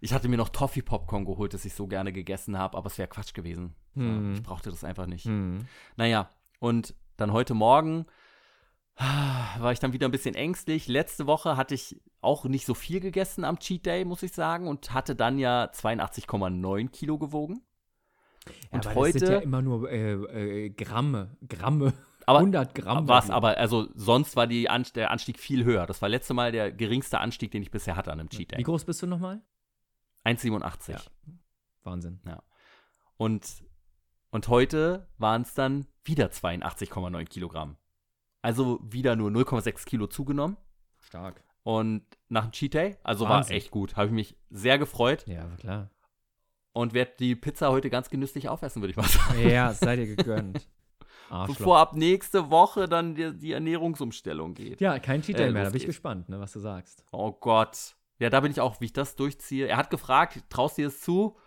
Ich 0.00 0.12
hatte 0.12 0.28
mir 0.28 0.36
noch 0.36 0.50
Toffee-Popcorn 0.50 1.24
geholt, 1.24 1.54
das 1.54 1.64
ich 1.64 1.74
so 1.74 1.86
gerne 1.86 2.12
gegessen 2.12 2.58
habe, 2.58 2.76
aber 2.76 2.86
es 2.88 2.98
wäre 2.98 3.08
Quatsch 3.08 3.34
gewesen. 3.34 3.74
So, 3.94 4.02
Hm. 4.02 4.34
Ich 4.34 4.42
brauchte 4.42 4.70
das 4.70 4.84
einfach 4.84 5.06
nicht. 5.06 5.24
Hm. 5.24 5.66
Naja, 5.96 6.28
und 6.58 6.94
dann 7.16 7.32
heute 7.32 7.54
Morgen 7.54 8.06
war 8.96 9.72
ich 9.72 9.80
dann 9.80 9.92
wieder 9.92 10.08
ein 10.08 10.12
bisschen 10.12 10.34
ängstlich. 10.34 10.86
Letzte 10.86 11.26
Woche 11.26 11.56
hatte 11.56 11.74
ich 11.74 12.00
auch 12.20 12.44
nicht 12.44 12.64
so 12.64 12.74
viel 12.74 13.00
gegessen 13.00 13.44
am 13.44 13.58
Cheat 13.58 13.86
Day, 13.86 14.04
muss 14.04 14.22
ich 14.22 14.32
sagen, 14.32 14.68
und 14.68 14.92
hatte 14.92 15.16
dann 15.16 15.38
ja 15.38 15.64
82,9 15.64 16.88
Kilo 16.90 17.18
gewogen. 17.18 17.62
Und 18.70 18.86
aber 18.86 18.94
das 18.94 18.94
heute, 18.94 19.18
sind 19.18 19.28
ja 19.30 19.38
immer 19.38 19.62
nur 19.62 19.90
äh, 19.90 20.12
äh, 20.66 20.70
Gramme. 20.70 21.36
Gramme. 21.48 21.92
aber 22.26 22.38
100 22.38 22.74
Gramm. 22.74 23.08
was, 23.08 23.30
aber 23.30 23.56
also 23.58 23.88
sonst 23.94 24.36
war 24.36 24.46
die 24.46 24.68
An 24.68 24.84
der 24.94 25.10
Anstieg 25.10 25.38
viel 25.38 25.64
höher. 25.64 25.86
Das 25.86 26.02
war 26.02 26.08
letzte 26.08 26.34
Mal 26.34 26.52
der 26.52 26.70
geringste 26.70 27.18
Anstieg, 27.18 27.50
den 27.50 27.62
ich 27.62 27.70
bisher 27.70 27.96
hatte 27.96 28.12
an 28.12 28.20
einem 28.20 28.28
Cheat 28.28 28.52
Wie 28.52 28.56
Day. 28.56 28.62
groß 28.62 28.84
bist 28.84 29.02
du 29.02 29.06
nochmal? 29.06 29.42
1,87. 30.24 30.92
Ja. 30.92 31.00
Wahnsinn. 31.82 32.20
Und, 33.16 33.64
und 34.30 34.48
heute 34.48 35.08
waren 35.18 35.42
es 35.42 35.54
dann 35.54 35.86
wieder 36.02 36.28
82,9 36.28 37.24
Kilogramm. 37.26 37.76
Also 38.44 38.78
wieder 38.82 39.16
nur 39.16 39.30
0,6 39.30 39.86
Kilo 39.86 40.06
zugenommen. 40.06 40.56
Stark. 41.00 41.42
Und 41.62 42.02
nach 42.28 42.44
dem 42.44 42.52
Cheat 42.52 42.74
Day, 42.74 42.96
also 43.02 43.26
Wahnsinn. 43.26 43.52
war 43.52 43.56
echt 43.56 43.70
gut. 43.70 43.96
Habe 43.96 44.08
ich 44.08 44.12
mich 44.12 44.36
sehr 44.50 44.78
gefreut 44.78 45.24
Ja, 45.26 45.46
klar. 45.58 45.88
und 46.72 46.92
werde 46.92 47.12
die 47.18 47.36
Pizza 47.36 47.70
heute 47.70 47.88
ganz 47.88 48.10
genüsslich 48.10 48.50
aufessen, 48.50 48.82
würde 48.82 48.90
ich 48.90 48.96
mal 48.98 49.02
sagen. 49.08 49.48
Ja, 49.48 49.70
es 49.70 49.80
sei 49.80 49.96
dir 49.96 50.14
gegönnt. 50.14 50.68
Arschloch. 51.30 51.56
Bevor 51.56 51.78
ab 51.78 51.94
nächste 51.94 52.50
Woche 52.50 52.86
dann 52.86 53.14
die, 53.14 53.32
die 53.36 53.52
Ernährungsumstellung 53.52 54.52
geht. 54.52 54.80
ja, 54.82 54.98
kein 54.98 55.22
Cheat 55.22 55.38
Day 55.38 55.48
Äh, 55.48 55.52
mehr. 55.52 55.64
Da 55.64 55.70
bin 55.70 55.78
ich 55.80 55.86
gespannt, 55.86 56.28
ne, 56.28 56.38
was 56.38 56.52
du 56.52 56.60
sagst. 56.60 57.02
Oh 57.12 57.32
Gott. 57.32 57.96
Ja, 58.18 58.28
da 58.28 58.40
bin 58.40 58.50
ich 58.50 58.60
auch, 58.60 58.78
wie 58.80 58.84
ich 58.84 58.92
das 58.92 59.16
durchziehe. 59.16 59.66
Er 59.66 59.78
hat 59.78 59.88
gefragt, 59.88 60.38
traust 60.50 60.76
du 60.76 60.82
dir 60.82 60.88
es 60.88 61.00
zu? 61.00 61.38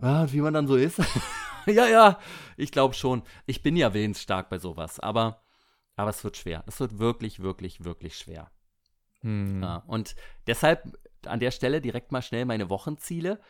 Ja, 0.00 0.22
und 0.22 0.32
wie 0.32 0.40
man 0.40 0.54
dann 0.54 0.68
so 0.68 0.76
ist. 0.76 0.98
ja, 1.66 1.86
ja, 1.88 2.18
ich 2.56 2.70
glaube 2.70 2.94
schon. 2.94 3.22
Ich 3.46 3.62
bin 3.64 3.74
ja 3.76 3.92
willensstark 3.92 4.48
bei 4.48 4.58
sowas, 4.58 5.00
aber, 5.00 5.42
aber 5.96 6.10
es 6.10 6.24
wird 6.24 6.36
schwer. 6.36 6.64
Es 6.66 6.80
wird 6.80 6.98
wirklich, 6.98 7.40
wirklich, 7.40 7.84
wirklich 7.84 8.16
schwer. 8.16 8.50
Hm. 9.20 9.62
Ja, 9.62 9.84
und 9.86 10.16
deshalb 10.46 10.98
an 11.26 11.40
der 11.40 11.50
Stelle 11.50 11.80
direkt 11.80 12.12
mal 12.12 12.22
schnell 12.22 12.44
meine 12.44 12.70
Wochenziele. 12.70 13.40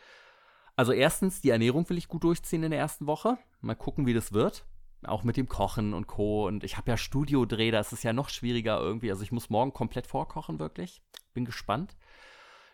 Also 0.75 0.91
erstens, 0.91 1.41
die 1.41 1.49
Ernährung 1.49 1.89
will 1.89 1.97
ich 1.97 2.07
gut 2.07 2.23
durchziehen 2.23 2.63
in 2.63 2.71
der 2.71 2.79
ersten 2.79 3.07
Woche. 3.07 3.37
Mal 3.61 3.75
gucken, 3.75 4.05
wie 4.05 4.13
das 4.13 4.33
wird. 4.33 4.65
Auch 5.03 5.23
mit 5.23 5.37
dem 5.37 5.47
Kochen 5.47 5.93
und 5.93 6.07
Co. 6.07 6.47
Und 6.47 6.63
ich 6.63 6.77
habe 6.77 6.91
ja 6.91 6.97
Studiodreh, 6.97 7.71
da 7.71 7.79
ist 7.79 7.93
es 7.93 8.03
ja 8.03 8.13
noch 8.13 8.29
schwieriger 8.29 8.79
irgendwie. 8.79 9.11
Also 9.11 9.23
ich 9.23 9.31
muss 9.31 9.49
morgen 9.49 9.73
komplett 9.73 10.07
vorkochen, 10.07 10.59
wirklich. 10.59 11.01
Bin 11.33 11.45
gespannt. 11.45 11.95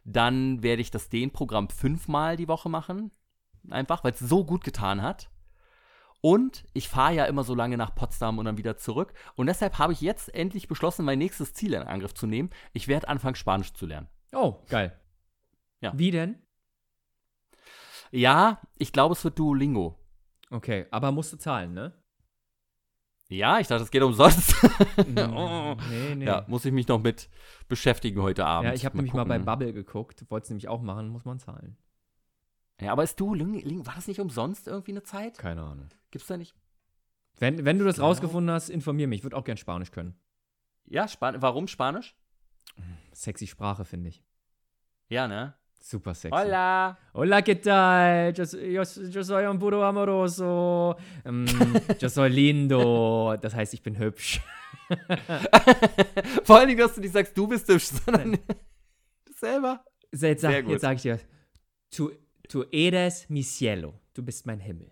Dann 0.04 0.64
werde 0.64 0.82
ich 0.82 0.92
das 0.92 1.10
Dehnprogramm 1.10 1.70
fünfmal 1.70 2.38
die 2.38 2.48
Woche 2.48 2.70
machen. 2.70 3.12
Einfach, 3.70 4.04
weil 4.04 4.14
es 4.14 4.20
so 4.20 4.46
gut 4.46 4.64
getan 4.64 5.02
hat. 5.02 5.30
Und 6.22 6.66
ich 6.74 6.90
fahre 6.90 7.14
ja 7.14 7.26
immer 7.26 7.44
so 7.44 7.54
lange 7.54 7.78
nach 7.78 7.94
Potsdam 7.94 8.40
und 8.40 8.46
dann 8.46 8.58
wieder 8.58 8.78
zurück. 8.78 9.14
Und 9.36 9.48
deshalb 9.48 9.78
habe 9.78 9.94
ich 9.94 10.02
jetzt 10.02 10.34
endlich 10.34 10.68
beschlossen, 10.68 11.06
mein 11.06 11.20
nächstes 11.20 11.54
Ziel 11.54 11.74
in 11.74 11.84
Angriff 11.84 12.14
zu 12.14 12.28
nehmen. 12.28 12.50
Ich 12.74 12.88
werde 12.88 13.08
anfangen, 13.08 13.36
Spanisch 13.36 13.74
zu 13.74 13.86
lernen. 13.86 14.08
Oh, 14.32 14.56
geil. 14.68 15.00
Ja. 15.80 15.94
Wie 15.96 16.12
denn? 16.12 16.42
Ja, 18.12 18.62
ich 18.78 18.92
glaube, 18.92 19.14
es 19.14 19.24
wird 19.24 19.38
Duolingo. 19.38 19.96
Okay, 20.50 20.86
aber 20.92 21.12
musst 21.12 21.34
du 21.34 21.38
zahlen, 21.38 21.74
ne? 21.74 21.94
Ja, 23.30 23.60
ich 23.60 23.68
dachte, 23.68 23.84
es 23.84 23.92
geht 23.92 24.02
umsonst. 24.02 24.56
Oh. 25.18 25.76
nee, 25.90 26.16
nee. 26.16 26.26
Ja, 26.26 26.46
muss 26.48 26.66
ich 26.66 26.72
mich 26.72 26.88
noch 26.88 27.02
mit 27.02 27.30
beschäftigen 27.68 28.22
heute 28.22 28.46
Abend. 28.46 28.70
Ja, 28.70 28.74
ich 28.74 28.86
habe 28.86 28.96
nämlich 28.96 29.14
mal 29.14 29.26
bei 29.26 29.38
gucken. 29.38 29.46
Bubble 29.46 29.74
geguckt, 29.74 30.26
wollte 30.30 30.46
es 30.46 30.50
nämlich 30.50 30.68
auch 30.68 30.82
machen, 30.82 31.10
muss 31.10 31.26
man 31.26 31.40
zahlen. 31.40 31.78
Ja, 32.80 32.92
aber 32.92 33.04
ist 33.04 33.20
du, 33.20 33.34
Ling, 33.34 33.86
war 33.86 33.96
das 33.96 34.08
nicht 34.08 34.20
umsonst 34.20 34.68
irgendwie 34.68 34.92
eine 34.92 35.04
Zeit? 35.04 35.38
Keine 35.38 35.62
Ahnung. 35.64 35.88
Gibt's 36.12 36.28
da 36.28 36.38
nicht? 36.38 36.56
Wenn, 37.40 37.66
wenn 37.66 37.80
du 37.80 37.86
das 37.86 37.96
Genau. 37.96 38.08
rausgefunden 38.08 38.54
hast, 38.54 38.70
informier 38.70 39.08
mich. 39.08 39.20
Ich 39.20 39.24
würde 39.24 39.36
auch 39.36 39.44
gern 39.44 39.58
Spanisch 39.58 39.92
können. 39.92 40.16
Ja, 40.86 41.08
Span 41.08 41.42
warum 41.42 41.68
Spanisch? 41.68 42.16
Sexy 43.14 43.48
Sprache, 43.48 43.84
finde 43.86 44.10
ich. 44.10 44.24
Ja, 45.10 45.28
ne? 45.28 45.56
Super 45.80 46.14
sexy. 46.16 46.36
Hola! 46.36 46.98
Hola, 47.14 47.42
¿qué 47.44 47.56
tal? 47.56 48.34
Yo, 48.36 48.44
yo, 48.44 48.84
yo 48.84 49.24
soy 49.24 49.46
un 49.46 49.60
puro 49.60 49.84
amoroso. 49.84 50.96
Ähm, 51.26 51.46
yo 52.00 52.10
soy 52.10 52.30
lindo. 52.30 53.36
Das 53.42 53.54
heißt, 53.54 53.74
ich 53.74 53.84
bin 53.84 53.98
hübsch. 53.98 54.42
Vor 56.44 56.58
allen 56.58 56.68
Dingen, 56.70 56.80
dass 56.80 56.96
du 56.96 57.02
nicht 57.02 57.14
sagst, 57.14 57.38
du 57.38 57.48
bist 57.48 57.68
hübsch, 57.68 57.86
sondern 57.86 58.34
du 58.34 58.40
selber. 59.36 59.84
Jetzt, 60.12 60.22
Sehr 60.22 60.38
sag, 60.40 60.64
gut. 60.64 60.72
jetzt 60.74 60.82
sag 60.82 60.96
ich 60.96 61.02
dir, 61.04 61.20
tu, 61.92 62.12
tu 62.48 62.64
eres 62.72 63.30
mi 63.30 63.44
cielo. 63.44 63.94
Du 64.14 64.24
bist 64.24 64.46
mein 64.46 64.60
Himmel. 64.60 64.92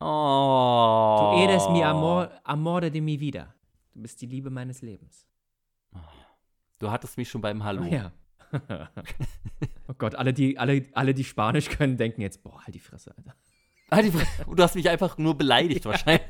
Oh. 0.00 1.18
Tu 1.34 1.42
eres 1.42 1.68
mi 1.70 1.82
amor, 1.82 2.30
amore 2.44 2.90
de 2.90 3.00
mi 3.00 3.18
vida. 3.18 3.54
Du 3.92 4.02
bist 4.02 4.20
die 4.20 4.26
Liebe 4.26 4.50
meines 4.50 4.82
Lebens. 4.82 5.26
Du 6.78 6.90
hattest 6.90 7.16
mich 7.16 7.28
schon 7.28 7.40
beim 7.40 7.62
Hallo. 7.62 7.82
Oh 7.82 7.86
ja. 7.86 8.12
oh 9.88 9.94
Gott, 9.96 10.14
alle 10.14 10.32
die, 10.32 10.58
alle, 10.58 10.84
alle, 10.92 11.14
die 11.14 11.24
Spanisch 11.24 11.68
können, 11.68 11.96
denken 11.96 12.20
jetzt, 12.20 12.42
boah, 12.42 12.60
halt 12.62 12.74
die 12.74 12.80
Fresse, 12.80 13.14
Alter. 13.16 13.34
Ah, 13.90 14.02
die 14.02 14.10
Fre- 14.10 14.54
Du 14.54 14.62
hast 14.62 14.74
mich 14.74 14.88
einfach 14.88 15.16
nur 15.18 15.36
beleidigt 15.36 15.84
wahrscheinlich. 15.84 16.26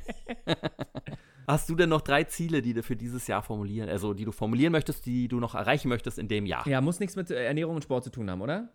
Hast 1.46 1.68
du 1.68 1.74
denn 1.74 1.90
noch 1.90 2.00
drei 2.00 2.24
Ziele, 2.24 2.62
die 2.62 2.72
du 2.72 2.82
für 2.82 2.96
dieses 2.96 3.26
Jahr 3.26 3.42
formulieren, 3.42 3.90
also 3.90 4.14
die 4.14 4.24
du 4.24 4.32
formulieren 4.32 4.72
möchtest, 4.72 5.04
die 5.04 5.28
du 5.28 5.40
noch 5.40 5.54
erreichen 5.54 5.88
möchtest 5.90 6.18
in 6.18 6.26
dem 6.26 6.46
Jahr? 6.46 6.66
Ja, 6.66 6.80
muss 6.80 7.00
nichts 7.00 7.16
mit 7.16 7.30
äh, 7.30 7.44
Ernährung 7.44 7.74
und 7.76 7.82
Sport 7.82 8.04
zu 8.04 8.10
tun 8.10 8.30
haben, 8.30 8.40
oder? 8.40 8.70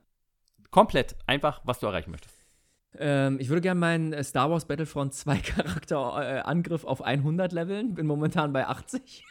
Komplett 0.72 1.16
einfach, 1.26 1.62
was 1.66 1.80
du 1.80 1.88
erreichen 1.88 2.12
möchtest. 2.12 2.36
Ähm, 2.98 3.40
ich 3.40 3.50
würde 3.50 3.62
gerne 3.62 3.80
meinen 3.80 4.14
äh, 4.14 4.24
Star 4.24 4.50
Wars 4.50 4.66
Battlefront 4.66 5.14
2 5.14 5.38
Charakter 5.40 6.22
äh, 6.22 6.42
auf 6.86 7.02
100 7.02 7.52
leveln. 7.52 7.94
Bin 7.96 8.08
momentan 8.08 8.54
bei 8.54 8.68
80. 8.68 9.26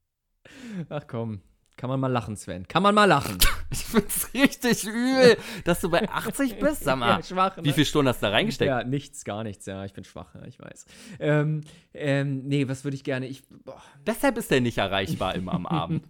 Ach 0.88 1.06
komm, 1.06 1.42
kann 1.80 1.88
man 1.88 1.98
mal 1.98 2.12
lachen, 2.12 2.36
Sven. 2.36 2.68
Kann 2.68 2.82
man 2.82 2.94
mal 2.94 3.06
lachen. 3.06 3.38
Ich 3.72 3.84
find's 3.84 4.34
richtig 4.34 4.84
übel, 4.84 5.36
dass 5.64 5.80
du 5.80 5.88
bei 5.88 6.08
80 6.08 6.58
bist, 6.58 6.82
sag 6.82 6.98
mal. 6.98 7.08
Ja, 7.18 7.22
schwach, 7.22 7.56
ne? 7.56 7.64
Wie 7.64 7.72
viele 7.72 7.86
Stunden 7.86 8.08
hast 8.08 8.20
du 8.20 8.26
da 8.26 8.32
reingesteckt? 8.32 8.68
Ja, 8.68 8.82
nichts, 8.82 9.24
gar 9.24 9.44
nichts. 9.44 9.64
Ja, 9.64 9.84
ich 9.84 9.92
bin 9.92 10.02
schwach, 10.02 10.34
ja, 10.34 10.44
ich 10.44 10.58
weiß. 10.58 10.86
Ähm, 11.20 11.60
ähm, 11.94 12.48
nee, 12.48 12.66
was 12.66 12.82
würde 12.82 12.96
ich 12.96 13.04
gerne? 13.04 13.28
Ich, 13.28 13.44
boah. 13.48 13.80
Deshalb 14.04 14.38
ist 14.38 14.50
der 14.50 14.60
nicht 14.60 14.78
erreichbar 14.78 15.36
immer 15.36 15.54
am 15.54 15.66
Abend. 15.66 16.04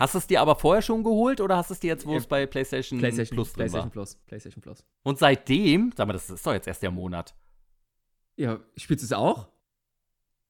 Hast 0.00 0.14
du 0.14 0.18
es 0.18 0.26
dir 0.26 0.40
aber 0.40 0.56
vorher 0.56 0.82
schon 0.82 1.04
geholt 1.04 1.40
oder 1.40 1.56
hast 1.56 1.70
du 1.70 1.74
es 1.74 1.80
dir 1.80 1.88
jetzt, 1.88 2.06
wo 2.06 2.16
es 2.16 2.26
bei 2.26 2.44
PlayStation, 2.44 2.98
PlayStation 2.98 3.36
Plus 3.36 3.52
drin 3.52 3.56
PlayStation 3.58 3.84
war? 3.84 3.92
Plus. 3.92 4.16
PlayStation 4.26 4.60
Plus. 4.60 4.84
Und 5.04 5.20
seitdem, 5.20 5.92
sag 5.96 6.08
mal, 6.08 6.12
das 6.12 6.28
ist 6.28 6.44
doch 6.44 6.54
jetzt 6.54 6.66
erst 6.66 6.82
der 6.82 6.90
Monat. 6.90 7.36
Ja, 8.36 8.58
spielst 8.76 9.04
du 9.04 9.06
es 9.06 9.12
auch? 9.12 9.46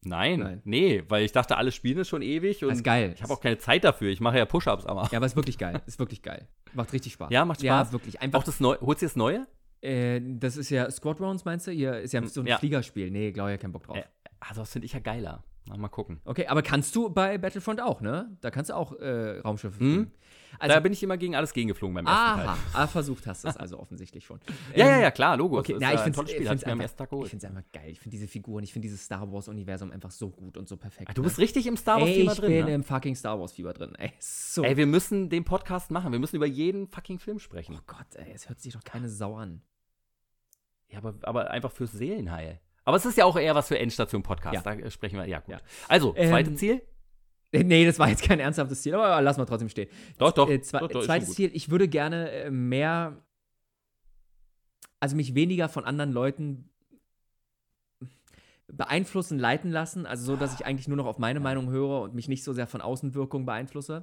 Nein, 0.05 0.41
Nein. 0.41 0.61
nee, 0.65 1.03
weil 1.09 1.25
ich 1.25 1.33
dachte, 1.33 1.57
alle 1.57 1.73
spielen 1.73 1.99
es 1.99 2.09
schon 2.09 2.23
ewig 2.23 2.63
und 2.63 2.69
Das 2.71 2.79
ist 2.79 2.85
geil. 2.85 3.13
ich 3.15 3.23
habe 3.23 3.33
auch 3.33 3.41
keine 3.41 3.59
Zeit 3.59 3.85
dafür. 3.85 4.11
Ich 4.11 4.21
mache 4.21 4.37
ja 4.39 4.45
Push-Ups 4.45 4.87
aber. 4.87 5.09
Ja, 5.11 5.19
aber 5.19 5.27
ist 5.27 5.37
wirklich 5.37 5.59
geil. 5.59 5.81
Ist 5.87 5.99
wirklich 5.99 6.23
geil. 6.23 6.47
Macht 6.75 6.93
richtig 6.93 7.13
Spaß. 7.15 7.31
Ja, 7.31 7.45
macht 7.45 7.63
Ja, 7.63 7.79
Spaß. 7.81 7.93
wirklich. 7.93 8.21
Einfach. 8.21 8.41
Auch 8.41 8.45
das 8.45 8.61
Neue, 8.61 8.79
holst 8.81 9.03
du 9.03 9.07
das 9.07 9.17
Neue? 9.17 9.47
Äh, 9.81 10.21
das 10.23 10.57
ist 10.57 10.71
ja 10.71 10.91
Squadrons, 10.91 11.45
meinst 11.45 11.67
du? 11.67 11.71
Ihr 11.73 11.99
ist 12.01 12.13
ja 12.13 12.25
so 12.27 12.41
ein 12.41 12.47
Ja. 12.47 12.59
Fliegerspiel. 12.59 13.11
Nee, 13.11 13.33
glaube 13.33 13.51
ich, 13.51 13.55
ja 13.55 13.59
keinen 13.59 13.73
Bock 13.73 13.85
drauf. 13.85 13.97
Äh, 13.97 14.05
also 14.41 14.61
das 14.63 14.73
finde 14.73 14.87
ich 14.87 14.93
ja 14.93 15.01
geiler. 15.01 15.43
Mal 15.75 15.89
gucken. 15.89 16.21
Okay, 16.27 16.47
aber 16.47 16.61
kannst 16.63 16.95
du 16.95 17.09
bei 17.09 17.39
Battlefront 17.39 17.81
auch, 17.81 18.03
ne? 18.03 18.37
Da 18.43 18.51
kannst 18.51 18.69
du 18.71 18.77
auch 18.77 18.93
äh, 19.01 19.39
Raumschiffe 19.39 19.83
Mhm. 19.83 19.95
fliegen. 19.95 20.13
Also, 20.59 20.75
da 20.75 20.81
bin 20.81 20.93
ich 20.93 21.03
immer 21.03 21.17
gegen 21.17 21.35
alles 21.35 21.53
gegengeflogen 21.53 21.95
beim 21.95 22.07
ersten 22.07 22.41
aha, 22.41 22.45
Teil. 22.55 22.57
ah, 22.73 22.87
versucht 22.87 23.27
hast 23.27 23.45
du 23.45 23.49
es 23.49 23.57
also 23.57 23.79
offensichtlich 23.79 24.25
schon. 24.25 24.41
Ja, 24.77 24.87
ja, 24.89 24.97
Ähm, 24.97 25.03
ja, 25.03 25.11
klar, 25.11 25.37
Logo. 25.37 25.59
Okay, 25.59 25.77
na, 25.79 25.91
ist 25.91 25.95
ich 25.95 26.01
finde 26.01 26.11
es 26.23 26.65
einfach, 26.65 27.13
ich 27.23 27.29
find's 27.31 27.45
einfach 27.45 27.63
geil. 27.73 27.91
Ich 27.91 28.01
finde 28.01 28.17
diese 28.17 28.29
Figuren, 28.29 28.65
ich 28.65 28.73
finde 28.73 28.87
dieses 28.87 29.05
Star 29.05 29.31
Wars-Universum 29.33 29.91
einfach 29.91 30.11
so 30.11 30.31
gut 30.31 30.57
und 30.57 30.69
so 30.69 30.77
perfekt. 30.77 31.17
Du 31.17 31.23
ne? 31.23 31.29
bist 31.29 31.39
richtig 31.39 31.67
im 31.67 31.77
Star 31.77 31.99
Ey, 31.99 32.03
Wars-Thema 32.03 32.33
ich 32.33 32.39
drin. 32.39 32.51
bin 32.53 32.67
Ne? 32.67 32.75
im 32.75 32.83
fucking 32.85 33.15
Star 33.17 33.39
Wars-Fieber 33.39 33.73
drin. 33.73 33.95
Ey, 33.97 34.13
so. 34.19 34.63
Ey, 34.65 34.77
wir 34.77 34.87
müssen 34.87 35.29
den 35.31 35.45
Podcast 35.45 35.91
machen. 35.91 36.13
Wir 36.13 36.19
müssen 36.19 36.37
über 36.37 36.47
jeden 36.47 36.87
fucking 36.89 37.19
Film 37.19 37.39
sprechen. 37.39 37.77
oh 37.79 37.83
Gott, 37.87 38.15
ey, 38.15 38.33
es 38.35 38.49
hört 38.49 38.61
sich 38.61 38.73
doch 38.75 38.85
keine 38.85 39.09
Sau 39.09 39.37
an. 39.37 39.63
Ja, 40.89 40.99
aber, 40.99 41.15
aber 41.23 41.51
einfach 41.51 41.73
fürs 41.73 41.93
Seelenheil. 41.93 42.61
Aber 42.85 42.97
es 42.99 43.07
ist 43.07 43.17
ja 43.17 43.25
auch 43.25 43.37
eher 43.39 43.55
was 43.55 43.69
für 43.69 43.79
Endstation-Podcast. 43.79 44.65
Ja. 44.67 44.75
Da 44.77 44.91
sprechen 44.91 45.17
wir. 45.19 45.27
Ja, 45.27 45.41
gut. 45.41 45.55
Ja. 45.55 45.61
Also, 45.89 46.15
Ähm, 46.17 46.29
zweites 46.29 46.57
Ziel? 46.57 46.83
Nee, 47.63 47.87
das 47.87 47.99
war 47.99 48.09
jetzt 48.09 48.23
kein 48.23 48.41
ernsthaftes 48.41 48.83
Ziel, 48.83 48.95
aber 48.95 49.23
lass 49.23 49.37
mal 49.37 49.45
trotzdem 49.45 49.69
stehen. 49.69 49.89
Doch, 50.19 50.33
doch. 50.33 50.51
Äh, 50.51 50.61
zwe 50.61 50.79
doch, 50.81 50.89
doch 50.89 51.05
zweites. 51.05 51.35
Ziel, 51.35 51.51
ich 51.55 51.71
würde 51.71 51.89
gerne 51.89 52.31
äh, 52.31 52.51
mehr, 52.51 53.23
also 55.01 55.15
mich 55.17 55.35
weniger 55.35 55.69
von 55.69 55.85
anderen 55.85 56.13
Leuten 56.13 56.69
beeinflussen, 58.67 59.39
leiten 59.39 59.71
lassen, 59.71 60.07
also 60.07 60.25
so, 60.25 60.37
dass 60.37 60.55
ich 60.55 60.67
eigentlich 60.67 60.89
nur 60.89 60.97
noch 60.97 61.07
auf 61.07 61.19
meine 61.19 61.41
Meinung 61.41 61.71
höre 61.71 62.03
und 62.03 62.15
mich 62.15 62.29
nicht 62.29 62.45
so 62.45 62.53
sehr 62.53 62.67
von 62.67 62.81
Außenwirkung 62.81 63.47
beeinflusse. 63.47 64.03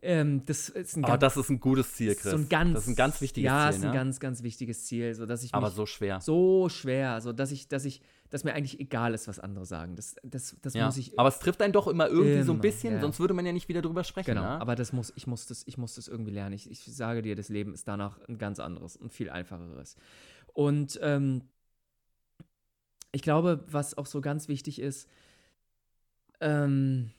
Ähm, 0.00 0.44
das 0.46 0.68
ist 0.68 0.96
ein 0.96 1.04
Aber 1.04 1.18
ganz, 1.18 1.34
das 1.34 1.44
ist 1.44 1.50
ein 1.50 1.60
gutes 1.60 1.94
Ziel, 1.94 2.14
Chris. 2.14 2.32
so 2.32 2.36
ein 2.36 2.48
ganz, 2.48 2.74
das 2.74 2.84
ist 2.84 2.88
ein 2.88 2.96
ganz 2.96 3.20
wichtiges 3.20 3.46
ja, 3.46 3.70
Ziel. 3.70 3.78
ist 3.78 3.84
ein 3.84 3.90
ne? 3.90 3.96
ganz, 3.96 4.20
ganz 4.20 4.42
wichtiges 4.42 4.84
Ziel, 4.84 5.14
so 5.14 5.26
dass 5.26 5.44
ich 5.44 5.54
aber 5.54 5.70
so 5.70 5.86
schwer. 5.86 6.20
so 6.20 6.68
schwer, 6.68 7.20
so 7.20 7.32
dass 7.32 7.52
ich, 7.52 7.68
dass 7.68 7.84
ich, 7.84 8.02
dass 8.30 8.42
mir 8.42 8.54
eigentlich 8.54 8.80
egal 8.80 9.14
ist, 9.14 9.28
was 9.28 9.38
andere 9.38 9.64
sagen. 9.64 9.94
Das, 9.94 10.16
das, 10.24 10.56
das 10.60 10.74
ja. 10.74 10.86
muss 10.86 10.96
ich. 10.96 11.18
aber 11.18 11.28
es 11.28 11.38
trifft 11.38 11.62
einen 11.62 11.72
doch 11.72 11.86
immer 11.86 12.08
irgendwie 12.08 12.42
so 12.42 12.52
ein 12.52 12.56
Immer, 12.56 12.62
bisschen, 12.62 12.94
ja. 12.94 13.00
sonst 13.00 13.20
würde 13.20 13.34
man 13.34 13.46
ja 13.46 13.52
nicht 13.52 13.68
wieder 13.68 13.82
drüber 13.82 14.02
sprechen. 14.02 14.34
Genau, 14.34 14.42
ne? 14.42 14.60
aber 14.60 14.74
das 14.74 14.92
muss, 14.92 15.12
ich 15.14 15.28
muss 15.28 15.46
das, 15.46 15.62
ich 15.66 15.78
muss 15.78 15.94
das 15.94 16.08
irgendwie 16.08 16.32
lernen. 16.32 16.54
Ich, 16.54 16.68
ich 16.68 16.80
sage 16.80 17.22
dir, 17.22 17.36
das 17.36 17.48
Leben 17.48 17.72
ist 17.72 17.86
danach 17.86 18.18
ein 18.28 18.38
ganz 18.38 18.58
anderes 18.58 18.96
und 18.96 19.12
viel 19.12 19.30
einfacheres. 19.30 19.96
Und 20.52 20.98
ähm, 21.02 21.42
ich 23.12 23.22
glaube, 23.22 23.64
was 23.68 23.96
auch 23.96 24.06
so 24.06 24.20
ganz 24.20 24.48
wichtig 24.48 24.80
ist, 24.80 25.08
ähm, 26.40 27.10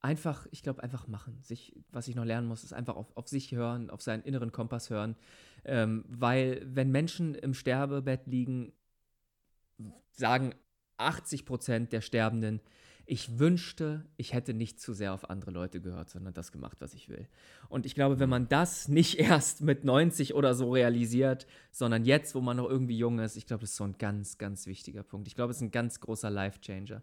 einfach, 0.00 0.46
ich 0.50 0.62
glaube, 0.62 0.82
einfach 0.82 1.06
machen. 1.06 1.38
Sich, 1.42 1.74
was 1.90 2.08
ich 2.08 2.14
noch 2.14 2.24
lernen 2.24 2.46
muss, 2.46 2.64
ist 2.64 2.72
einfach 2.72 2.96
auf, 2.96 3.16
auf 3.16 3.28
sich 3.28 3.52
hören, 3.52 3.90
auf 3.90 4.02
seinen 4.02 4.22
inneren 4.22 4.52
Kompass 4.52 4.90
hören. 4.90 5.16
Ähm, 5.64 6.04
weil, 6.08 6.62
wenn 6.64 6.90
Menschen 6.90 7.34
im 7.34 7.54
Sterbebett 7.54 8.26
liegen, 8.26 8.72
sagen 10.12 10.54
80 10.96 11.44
Prozent 11.44 11.92
der 11.92 12.00
Sterbenden, 12.00 12.60
ich 13.10 13.40
wünschte, 13.40 14.06
ich 14.16 14.34
hätte 14.34 14.54
nicht 14.54 14.78
zu 14.80 14.92
sehr 14.92 15.12
auf 15.12 15.28
andere 15.30 15.50
Leute 15.50 15.80
gehört, 15.80 16.10
sondern 16.10 16.32
das 16.32 16.52
gemacht, 16.52 16.76
was 16.80 16.94
ich 16.94 17.08
will. 17.08 17.26
Und 17.68 17.84
ich 17.84 17.96
glaube, 17.96 18.20
wenn 18.20 18.28
man 18.28 18.48
das 18.48 18.86
nicht 18.86 19.18
erst 19.18 19.62
mit 19.62 19.84
90 19.84 20.34
oder 20.34 20.54
so 20.54 20.70
realisiert, 20.70 21.48
sondern 21.72 22.04
jetzt, 22.04 22.36
wo 22.36 22.40
man 22.40 22.58
noch 22.58 22.70
irgendwie 22.70 22.96
jung 22.96 23.18
ist, 23.18 23.36
ich 23.36 23.46
glaube, 23.46 23.62
das 23.62 23.70
ist 23.70 23.76
so 23.76 23.84
ein 23.84 23.98
ganz, 23.98 24.38
ganz 24.38 24.66
wichtiger 24.66 25.02
Punkt. 25.02 25.26
Ich 25.26 25.34
glaube, 25.34 25.50
es 25.50 25.56
ist 25.56 25.62
ein 25.62 25.72
ganz 25.72 25.98
großer 25.98 26.30
Life-Changer. 26.30 27.02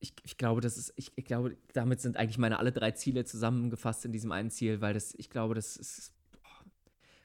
Ich, 0.00 0.14
ich 0.24 0.38
glaube, 0.38 0.60
das 0.62 0.78
ist, 0.78 0.92
ich, 0.96 1.12
ich 1.16 1.24
glaube, 1.26 1.56
damit 1.74 2.00
sind 2.00 2.16
eigentlich 2.16 2.38
meine 2.38 2.58
alle 2.58 2.72
drei 2.72 2.92
Ziele 2.92 3.24
zusammengefasst 3.24 4.04
in 4.06 4.12
diesem 4.12 4.32
einen 4.32 4.50
Ziel, 4.50 4.80
weil 4.80 4.94
das, 4.94 5.14
ich 5.18 5.28
glaube, 5.28 5.54
das 5.54 5.76
ist, 5.76 6.12
boah, 6.32 6.40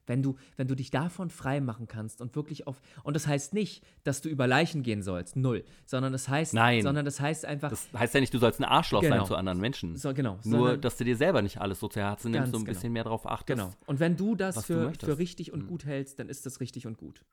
wenn 0.08 0.22
du, 0.22 0.36
wenn 0.58 0.68
du 0.68 0.76
dich 0.76 0.92
davon 0.92 1.30
frei 1.30 1.62
machen 1.62 1.88
kannst 1.88 2.20
und 2.20 2.36
wirklich 2.36 2.68
auf, 2.68 2.82
und 3.04 3.16
das 3.16 3.28
heißt 3.28 3.54
nicht, 3.54 3.82
dass 4.04 4.20
du 4.22 4.28
über 4.28 4.46
Leichen 4.46 4.84
gehen 4.84 5.02
sollst, 5.04 5.38
null, 5.38 5.64
sondern 5.86 6.12
das 6.12 6.28
heißt, 6.28 6.54
Nein. 6.54 6.84
sondern 6.84 7.06
das 7.06 7.22
heißt 7.22 7.46
einfach, 7.46 7.70
das 7.70 7.88
heißt 7.94 8.14
ja 8.14 8.20
nicht, 8.20 8.34
du 8.34 8.40
sollst 8.40 8.60
ein 8.60 8.66
Arschloch 8.66 9.00
Genau. 9.02 9.20
sein 9.20 9.26
zu 9.26 9.36
anderen 9.38 9.60
Menschen. 9.62 9.96
so, 9.96 10.14
genau, 10.14 10.38
Nur, 10.44 10.78
dass 10.78 10.98
du 10.98 11.06
dir 11.06 11.16
selber 11.16 11.42
nicht 11.42 11.62
alles 11.62 11.80
so 11.80 11.88
zu 11.88 12.02
Herzen 12.02 12.32
nimmst 12.32 12.54
und 12.54 12.62
ein 12.62 12.66
genau. 12.66 12.74
bisschen 12.76 12.92
mehr 12.92 13.06
darauf 13.06 13.26
achtest. 13.26 13.58
Genau. 13.58 13.74
Und 13.86 14.02
wenn 14.02 14.18
du 14.18 14.36
das 14.36 14.56
du 14.56 14.62
für, 14.64 14.84
möchtest. 14.88 15.10
für 15.12 15.18
richtig 15.18 15.54
und 15.54 15.64
Mhm. 15.64 15.68
gut 15.68 15.86
hältst, 15.86 16.20
dann 16.20 16.28
ist 16.28 16.46
das 16.46 16.60
richtig 16.60 16.86
und 16.88 16.98
gut. 16.98 17.24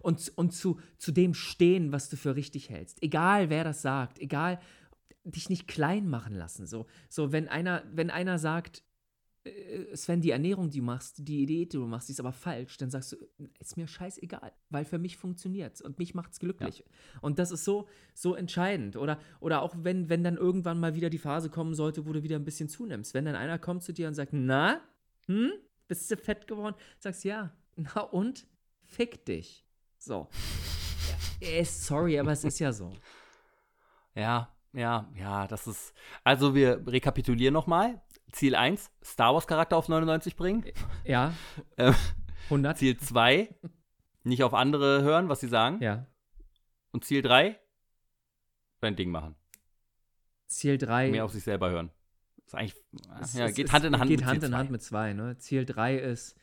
Und, 0.00 0.32
und 0.34 0.52
zu, 0.52 0.80
zu 0.98 1.12
dem 1.12 1.34
stehen, 1.34 1.92
was 1.92 2.08
du 2.10 2.16
für 2.16 2.34
richtig 2.34 2.68
hältst. 2.68 3.00
Egal, 3.00 3.48
wer 3.48 3.62
das 3.62 3.80
sagt, 3.80 4.18
egal, 4.18 4.58
dich 5.30 5.50
nicht 5.50 5.68
klein 5.68 6.08
machen 6.08 6.34
lassen. 6.34 6.66
So, 6.66 6.86
so 7.08 7.32
wenn, 7.32 7.48
einer, 7.48 7.82
wenn 7.92 8.10
einer 8.10 8.38
sagt, 8.38 8.82
äh, 9.44 9.96
Sven, 9.96 10.20
die 10.20 10.30
Ernährung, 10.30 10.70
die 10.70 10.78
du 10.78 10.84
machst, 10.84 11.18
die 11.18 11.46
Diät, 11.46 11.72
die 11.72 11.76
du 11.76 11.86
machst, 11.86 12.08
die 12.08 12.12
ist 12.12 12.20
aber 12.20 12.32
falsch, 12.32 12.76
dann 12.76 12.90
sagst 12.90 13.12
du, 13.12 13.16
ist 13.58 13.76
mir 13.76 13.86
scheißegal, 13.86 14.52
weil 14.70 14.84
für 14.84 14.98
mich 14.98 15.16
funktioniert's 15.16 15.80
und 15.80 15.98
mich 15.98 16.14
macht's 16.14 16.40
glücklich. 16.40 16.84
Und 17.20 17.38
das 17.38 17.50
ist 17.50 17.64
so, 17.64 17.88
so 18.14 18.34
entscheidend. 18.34 18.96
Oder, 18.96 19.18
oder 19.40 19.62
auch 19.62 19.74
wenn, 19.78 20.08
wenn 20.08 20.24
dann 20.24 20.36
irgendwann 20.36 20.80
mal 20.80 20.94
wieder 20.94 21.10
die 21.10 21.18
Phase 21.18 21.50
kommen 21.50 21.74
sollte, 21.74 22.06
wo 22.06 22.12
du 22.12 22.22
wieder 22.22 22.36
ein 22.36 22.44
bisschen 22.44 22.68
zunimmst. 22.68 23.14
Wenn 23.14 23.24
dann 23.24 23.36
einer 23.36 23.58
kommt 23.58 23.82
zu 23.82 23.92
dir 23.92 24.08
und 24.08 24.14
sagt, 24.14 24.32
na, 24.32 24.80
hm, 25.26 25.52
bist 25.86 26.10
du 26.10 26.16
fett 26.16 26.46
geworden? 26.46 26.74
Sagst 26.98 27.24
ja, 27.24 27.52
na 27.76 28.00
und? 28.00 28.46
Fick 28.82 29.24
dich. 29.24 29.66
So. 29.98 30.28
Äh, 31.40 31.64
sorry, 31.64 32.18
aber 32.18 32.32
es 32.32 32.42
ist 32.42 32.58
ja 32.58 32.72
so. 32.72 32.92
Ja, 34.12 34.52
ja, 34.72 35.08
ja, 35.16 35.46
das 35.46 35.66
ist. 35.66 35.94
Also, 36.24 36.54
wir 36.54 36.86
rekapitulieren 36.86 37.52
nochmal. 37.54 38.00
Ziel 38.32 38.54
1, 38.54 38.90
Star 39.02 39.32
Wars-Charakter 39.34 39.76
auf 39.76 39.88
99 39.88 40.36
bringen. 40.36 40.64
Ja. 41.04 41.32
Ähm, 41.78 41.94
100? 42.44 42.76
Ziel 42.78 42.96
2, 42.98 43.54
nicht 44.24 44.42
auf 44.42 44.54
andere 44.54 45.02
hören, 45.02 45.28
was 45.28 45.40
sie 45.40 45.48
sagen. 45.48 45.82
Ja. 45.82 46.06
Und 46.92 47.04
Ziel 47.04 47.20
3, 47.22 47.58
dein 48.80 48.96
Ding 48.96 49.10
machen. 49.10 49.34
Ziel 50.46 50.78
3. 50.78 51.10
Mehr 51.10 51.24
auf 51.24 51.32
sich 51.32 51.44
selber 51.44 51.68
hören. 51.70 51.90
Ist 52.46 52.54
eigentlich, 52.54 52.74
es- 53.20 53.34
ja, 53.34 53.46
es- 53.46 53.54
geht 53.54 53.66
es 53.66 53.72
Hand 53.72 53.84
in 53.84 53.98
Hand 53.98 54.08
geht 54.08 54.20
mit 54.20 54.26
Hand 54.26 54.40
Ziel 54.40 54.44
in 54.46 54.50
zwei. 54.52 54.58
Hand 54.58 54.70
mit 54.70 54.82
2. 54.82 55.12
Ne? 55.12 55.38
Ziel 55.38 55.64
3 55.66 55.96
ist 55.98 56.36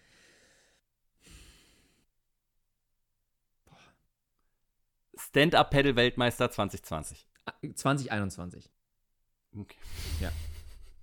Stand-Up-Pedal-Weltmeister 5.18 6.52
2020. 6.52 7.28
2021. 7.76 8.70
Okay. 9.58 9.78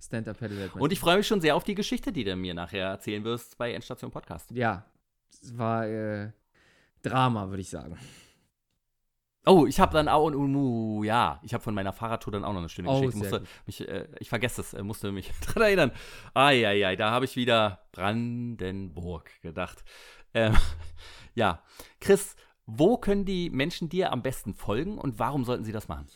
Stand-Up 0.01 0.37
Paddle. 0.37 0.69
Und 0.75 0.91
ich 0.91 0.99
freue 0.99 1.17
mich 1.17 1.27
schon 1.27 1.41
sehr 1.41 1.55
auf 1.55 1.63
die 1.63 1.75
Geschichte, 1.75 2.11
die 2.11 2.23
du 2.23 2.35
mir 2.35 2.53
nachher 2.53 2.87
erzählen 2.87 3.23
wirst 3.23 3.57
bei 3.57 3.73
Endstation 3.73 4.11
Podcast. 4.11 4.51
Ja, 4.51 4.85
es 5.29 5.57
war 5.57 5.87
äh, 5.87 6.31
Drama, 7.01 7.49
würde 7.49 7.61
ich 7.61 7.69
sagen. 7.69 7.97
Oh, 9.45 9.65
ich 9.65 9.79
habe 9.79 9.91
dann 9.93 10.07
auch, 10.07 10.31
uh, 10.31 11.03
ja, 11.03 11.39
ich 11.43 11.53
habe 11.53 11.63
von 11.63 11.73
meiner 11.73 11.91
Fahrradtour 11.91 12.31
dann 12.31 12.45
auch 12.45 12.53
noch 12.53 12.59
eine 12.59 12.69
schöne 12.69 12.89
Oh, 12.89 13.01
Geschichte. 13.01 13.17
Musste 13.17 13.43
mich, 13.65 13.87
äh, 13.87 14.07
ich 14.19 14.29
vergesse 14.29 14.61
es, 14.61 14.73
äh, 14.73 14.83
musste 14.83 15.11
mich 15.11 15.31
dran 15.41 15.63
erinnern. 15.63 15.91
Eieiei, 16.33 16.95
da 16.95 17.11
habe 17.11 17.25
ich 17.25 17.35
wieder 17.35 17.85
Brandenburg 17.91 19.31
gedacht. 19.41 19.83
Ähm, 20.33 20.55
ja, 21.35 21.61
Chris, 21.99 22.35
wo 22.65 22.97
können 22.97 23.25
die 23.25 23.49
Menschen 23.49 23.89
dir 23.89 24.13
am 24.13 24.21
besten 24.21 24.53
folgen 24.53 24.97
und 24.97 25.19
warum 25.19 25.43
sollten 25.43 25.65
sie 25.65 25.73
das 25.73 25.89
machen? 25.89 26.07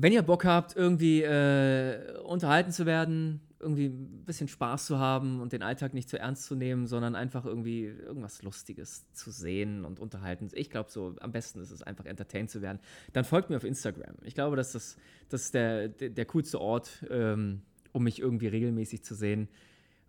Wenn 0.00 0.12
ihr 0.12 0.22
Bock 0.22 0.44
habt, 0.44 0.76
irgendwie 0.76 1.22
äh, 1.22 2.18
unterhalten 2.20 2.70
zu 2.70 2.86
werden, 2.86 3.40
irgendwie 3.58 3.86
ein 3.86 4.24
bisschen 4.24 4.46
Spaß 4.46 4.86
zu 4.86 5.00
haben 5.00 5.40
und 5.40 5.52
den 5.52 5.64
Alltag 5.64 5.92
nicht 5.92 6.08
zu 6.08 6.16
ernst 6.16 6.44
zu 6.44 6.54
nehmen, 6.54 6.86
sondern 6.86 7.16
einfach 7.16 7.44
irgendwie 7.44 7.86
irgendwas 7.86 8.42
Lustiges 8.42 9.10
zu 9.12 9.32
sehen 9.32 9.84
und 9.84 9.98
unterhalten. 9.98 10.50
Ich 10.52 10.70
glaube, 10.70 10.88
so 10.92 11.16
am 11.20 11.32
besten 11.32 11.60
ist 11.60 11.72
es 11.72 11.82
einfach 11.82 12.04
entertained 12.04 12.48
zu 12.48 12.62
werden. 12.62 12.78
Dann 13.12 13.24
folgt 13.24 13.50
mir 13.50 13.56
auf 13.56 13.64
Instagram. 13.64 14.14
Ich 14.22 14.34
glaube, 14.34 14.54
dass 14.54 14.70
das, 14.70 14.96
das 15.30 15.46
ist 15.46 15.54
der, 15.54 15.88
der, 15.88 16.10
der 16.10 16.26
coolste 16.26 16.60
Ort, 16.60 17.04
ähm, 17.10 17.62
um 17.90 18.04
mich 18.04 18.20
irgendwie 18.20 18.46
regelmäßig 18.46 19.02
zu 19.02 19.16
sehen. 19.16 19.48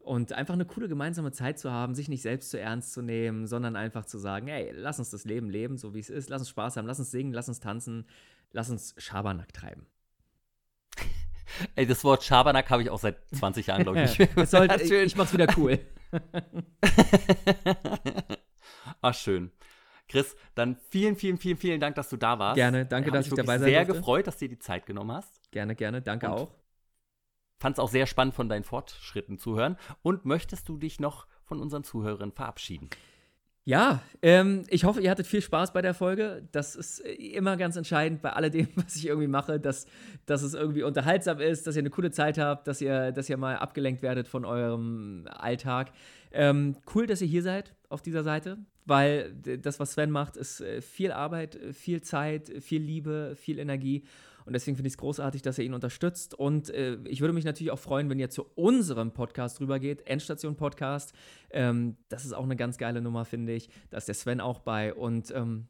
Und 0.10 0.34
einfach 0.34 0.56
eine 0.56 0.66
coole 0.66 0.88
gemeinsame 0.88 1.32
Zeit 1.32 1.60
zu 1.60 1.72
haben, 1.72 1.94
sich 1.94 2.10
nicht 2.10 2.24
selbst 2.24 2.50
zu 2.50 2.60
ernst 2.60 2.94
zu 2.94 3.04
nehmen, 3.04 3.46
sondern 3.46 3.76
einfach 3.76 4.06
zu 4.06 4.18
sagen, 4.18 4.48
hey, 4.48 4.72
lass 4.74 4.98
uns 4.98 5.12
das 5.12 5.24
Leben 5.24 5.52
leben, 5.52 5.78
so 5.78 5.94
wie 5.94 6.00
es 6.00 6.10
ist, 6.10 6.32
lass 6.32 6.42
uns 6.42 6.50
Spaß 6.50 6.78
haben, 6.78 6.88
lass 6.88 6.98
uns 6.98 7.12
singen, 7.12 7.32
lass 7.32 7.48
uns 7.48 7.60
tanzen, 7.60 8.08
lass 8.52 8.72
uns 8.72 8.96
Schabernack 8.98 9.54
treiben. 9.54 9.86
Ey, 11.76 11.86
das 11.86 12.04
Wort 12.04 12.24
Schabernack 12.24 12.72
habe 12.72 12.82
ich 12.82 12.90
auch 12.90 12.98
seit 12.98 13.18
20 13.36 13.68
Jahren, 13.68 13.84
glaube 13.84 14.02
ich. 14.02 14.20
Es 14.36 14.52
ist 14.52 14.88
schön. 14.88 15.06
ich 15.06 15.16
mach's 15.16 15.32
wieder 15.32 15.46
cool. 15.58 15.78
Ach, 19.02 19.14
schön. 19.14 19.52
Chris, 20.08 20.36
dann 20.56 20.78
vielen, 20.90 21.18
vielen, 21.18 21.38
vielen, 21.38 21.58
vielen 21.58 21.80
Dank, 21.80 21.94
dass 21.94 22.10
du 22.10 22.18
da 22.18 22.40
warst. 22.40 22.56
Gerne, 22.56 22.88
danke, 22.88 23.12
dass 23.12 23.28
ich 23.28 23.34
dabei 23.36 23.60
sein 23.60 23.70
sehr 23.70 23.86
durfte. 23.86 24.00
gefreut, 24.00 24.26
dass 24.26 24.40
du 24.40 24.48
dir 24.48 24.56
die 24.56 24.60
Zeit 24.60 24.88
genommen 24.88 25.12
hast. 25.12 25.52
Gerne, 25.52 25.76
gerne, 25.76 26.02
danke 26.02 26.26
Und 26.26 26.34
auch. 26.34 26.59
Fand 27.60 27.76
es 27.76 27.80
auch 27.80 27.90
sehr 27.90 28.06
spannend, 28.08 28.34
von 28.34 28.50
deinen 28.50 28.64
Fortschritten 28.64 29.38
zu 29.38 29.58
hören. 29.58 29.78
Und 30.02 30.26
möchtest 30.26 30.68
du 30.70 30.78
dich 30.78 31.00
noch 31.00 31.28
von 31.44 31.60
unseren 31.62 31.84
Zuhörern 31.84 32.32
verabschieden? 32.32 32.90
Ja, 33.66 34.02
ähm, 34.24 34.64
ich 34.70 34.86
hoffe, 34.86 35.00
ihr 35.02 35.12
hattet 35.12 35.28
viel 35.28 35.42
Spaß 35.42 35.74
bei 35.74 35.82
der 35.84 35.94
Folge. 35.94 36.48
Das 36.54 36.76
ist 36.76 37.02
äh, 37.06 37.12
immer 37.12 37.56
ganz 37.56 37.76
entscheidend 37.76 38.22
bei 38.22 38.32
alledem, 38.32 38.68
was 38.76 38.96
ich 38.96 39.06
irgendwie 39.06 39.28
mache, 39.28 39.60
dass, 39.60 39.86
dass 40.26 40.42
es 40.42 40.54
irgendwie 40.56 40.82
unterhaltsam 40.82 41.40
ist, 41.40 41.68
dass 41.68 41.76
ihr 41.76 41.82
eine 41.82 41.92
coole 41.92 42.10
Zeit 42.10 42.40
habt, 42.40 42.68
dass 42.68 42.82
ihr, 42.82 43.12
dass 43.12 43.30
ihr 43.30 43.38
mal 43.38 43.58
abgelenkt 43.58 44.02
werdet 44.02 44.28
von 44.28 44.44
eurem 44.46 45.28
Alltag. 45.30 45.92
Ähm, 46.32 46.78
cool, 46.96 47.06
dass 47.06 47.22
ihr 47.22 47.28
hier 47.28 47.44
seid 47.44 47.76
auf 47.90 48.02
dieser 48.02 48.24
Seite, 48.24 48.58
weil 48.86 49.34
d- 49.34 49.58
das, 49.58 49.80
was 49.80 49.92
Sven 49.92 50.10
macht, 50.10 50.36
ist 50.38 50.62
äh, 50.62 50.82
viel 50.82 51.12
Arbeit, 51.12 51.56
äh, 51.56 51.74
viel 51.74 52.02
Zeit, 52.02 52.50
äh, 52.50 52.62
viel 52.62 52.82
Liebe, 52.82 53.36
viel 53.36 53.60
Energie. 53.60 54.04
Und 54.50 54.54
deswegen 54.54 54.78
finde 54.78 54.88
ich 54.88 54.94
es 54.94 54.98
großartig, 54.98 55.44
dass 55.44 55.60
ihr 55.60 55.66
ihn 55.66 55.76
unterstützt. 55.76 56.34
Und 56.34 56.72
äh, 56.72 56.98
ich 57.06 57.22
würde 57.22 57.36
mich 57.36 57.46
natürlich 57.46 57.70
auch 57.70 57.78
freuen, 57.78 58.10
wenn 58.10 58.18
ihr 58.18 58.32
zu 58.32 58.48
unserem 58.56 59.14
Podcast 59.14 59.62
rübergeht, 59.62 60.08
Endstation 60.08 60.56
Podcast. 60.56 61.14
Ähm, 61.52 61.98
das 62.08 62.26
ist 62.26 62.34
auch 62.34 62.46
eine 62.46 62.56
ganz 62.56 62.80
geile 62.80 63.00
Nummer, 63.00 63.26
finde 63.26 63.54
ich. 63.54 63.70
Da 63.92 63.98
ist 63.98 64.08
der 64.08 64.16
Sven 64.16 64.42
auch 64.42 64.62
bei. 64.62 64.92
Und 64.96 65.30
ähm, 65.36 65.68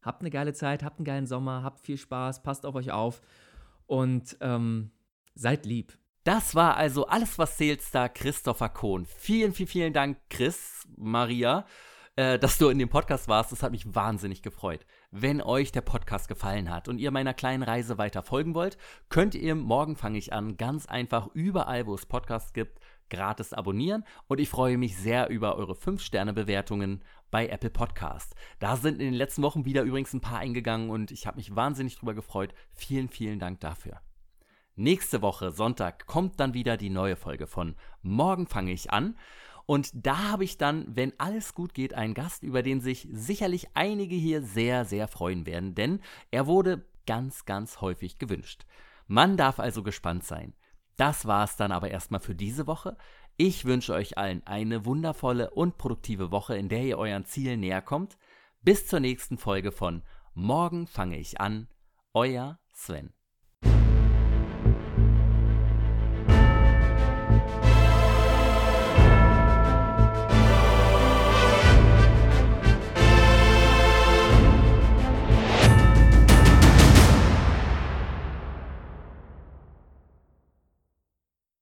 habt 0.00 0.20
eine 0.20 0.30
geile 0.30 0.52
Zeit, 0.52 0.84
habt 0.84 1.00
einen 1.00 1.06
geilen 1.06 1.26
Sommer, 1.26 1.64
habt 1.64 1.80
viel 1.80 1.96
Spaß, 1.96 2.44
passt 2.44 2.64
auf 2.66 2.76
euch 2.76 2.92
auf 2.92 3.20
und 3.88 4.36
ähm, 4.40 4.92
seid 5.34 5.66
lieb. 5.66 5.98
Das 6.22 6.54
war 6.54 6.76
also 6.76 7.06
alles, 7.06 7.36
was 7.36 7.56
zählt, 7.56 7.82
Star 7.82 8.08
Christopher 8.08 8.68
Kohn. 8.68 9.06
Vielen, 9.06 9.52
vielen, 9.52 9.68
vielen 9.68 9.92
Dank, 9.92 10.18
Chris, 10.30 10.86
Maria, 10.96 11.66
äh, 12.14 12.38
dass 12.38 12.58
du 12.58 12.68
in 12.68 12.78
dem 12.78 12.90
Podcast 12.90 13.26
warst. 13.26 13.50
Das 13.50 13.64
hat 13.64 13.72
mich 13.72 13.92
wahnsinnig 13.92 14.40
gefreut. 14.40 14.86
Wenn 15.12 15.42
euch 15.42 15.72
der 15.72 15.80
Podcast 15.80 16.28
gefallen 16.28 16.70
hat 16.70 16.86
und 16.86 16.98
ihr 16.98 17.10
meiner 17.10 17.34
kleinen 17.34 17.64
Reise 17.64 17.98
weiter 17.98 18.22
folgen 18.22 18.54
wollt, 18.54 18.78
könnt 19.08 19.34
ihr 19.34 19.56
morgen 19.56 19.96
fange 19.96 20.18
ich 20.18 20.32
an 20.32 20.56
ganz 20.56 20.86
einfach 20.86 21.26
überall, 21.34 21.86
wo 21.86 21.94
es 21.94 22.06
Podcasts 22.06 22.52
gibt, 22.52 22.78
gratis 23.08 23.52
abonnieren. 23.52 24.04
Und 24.28 24.38
ich 24.38 24.48
freue 24.48 24.78
mich 24.78 24.96
sehr 24.96 25.28
über 25.28 25.56
eure 25.56 25.72
5-Sterne-Bewertungen 25.72 27.02
bei 27.32 27.48
Apple 27.48 27.70
Podcast. 27.70 28.36
Da 28.60 28.76
sind 28.76 29.00
in 29.00 29.06
den 29.06 29.14
letzten 29.14 29.42
Wochen 29.42 29.64
wieder 29.64 29.82
übrigens 29.82 30.14
ein 30.14 30.20
paar 30.20 30.38
eingegangen 30.38 30.90
und 30.90 31.10
ich 31.10 31.26
habe 31.26 31.38
mich 31.38 31.56
wahnsinnig 31.56 31.96
drüber 31.96 32.14
gefreut. 32.14 32.54
Vielen, 32.72 33.08
vielen 33.08 33.40
Dank 33.40 33.58
dafür. 33.58 34.00
Nächste 34.76 35.22
Woche, 35.22 35.50
Sonntag, 35.50 36.06
kommt 36.06 36.38
dann 36.38 36.54
wieder 36.54 36.76
die 36.76 36.88
neue 36.88 37.16
Folge 37.16 37.48
von 37.48 37.74
Morgen 38.00 38.46
fange 38.46 38.70
ich 38.70 38.92
an. 38.92 39.16
Und 39.70 39.92
da 39.94 40.30
habe 40.30 40.42
ich 40.42 40.58
dann, 40.58 40.84
wenn 40.96 41.12
alles 41.20 41.54
gut 41.54 41.74
geht, 41.74 41.94
einen 41.94 42.12
Gast, 42.12 42.42
über 42.42 42.64
den 42.64 42.80
sich 42.80 43.06
sicherlich 43.12 43.68
einige 43.74 44.16
hier 44.16 44.42
sehr, 44.42 44.84
sehr 44.84 45.06
freuen 45.06 45.46
werden, 45.46 45.76
denn 45.76 46.00
er 46.32 46.48
wurde 46.48 46.84
ganz, 47.06 47.44
ganz 47.44 47.80
häufig 47.80 48.18
gewünscht. 48.18 48.66
Man 49.06 49.36
darf 49.36 49.60
also 49.60 49.84
gespannt 49.84 50.24
sein. 50.24 50.54
Das 50.96 51.24
war 51.24 51.44
es 51.44 51.54
dann 51.54 51.70
aber 51.70 51.88
erstmal 51.88 52.18
für 52.18 52.34
diese 52.34 52.66
Woche. 52.66 52.96
Ich 53.36 53.64
wünsche 53.64 53.94
euch 53.94 54.18
allen 54.18 54.44
eine 54.44 54.86
wundervolle 54.86 55.52
und 55.52 55.78
produktive 55.78 56.32
Woche, 56.32 56.56
in 56.56 56.68
der 56.68 56.82
ihr 56.82 56.98
euren 56.98 57.24
Zielen 57.24 57.60
näher 57.60 57.80
kommt. 57.80 58.18
Bis 58.62 58.88
zur 58.88 58.98
nächsten 58.98 59.38
Folge 59.38 59.70
von 59.70 60.02
Morgen 60.34 60.88
fange 60.88 61.16
ich 61.16 61.40
an. 61.40 61.68
Euer 62.12 62.58
Sven. 62.74 63.12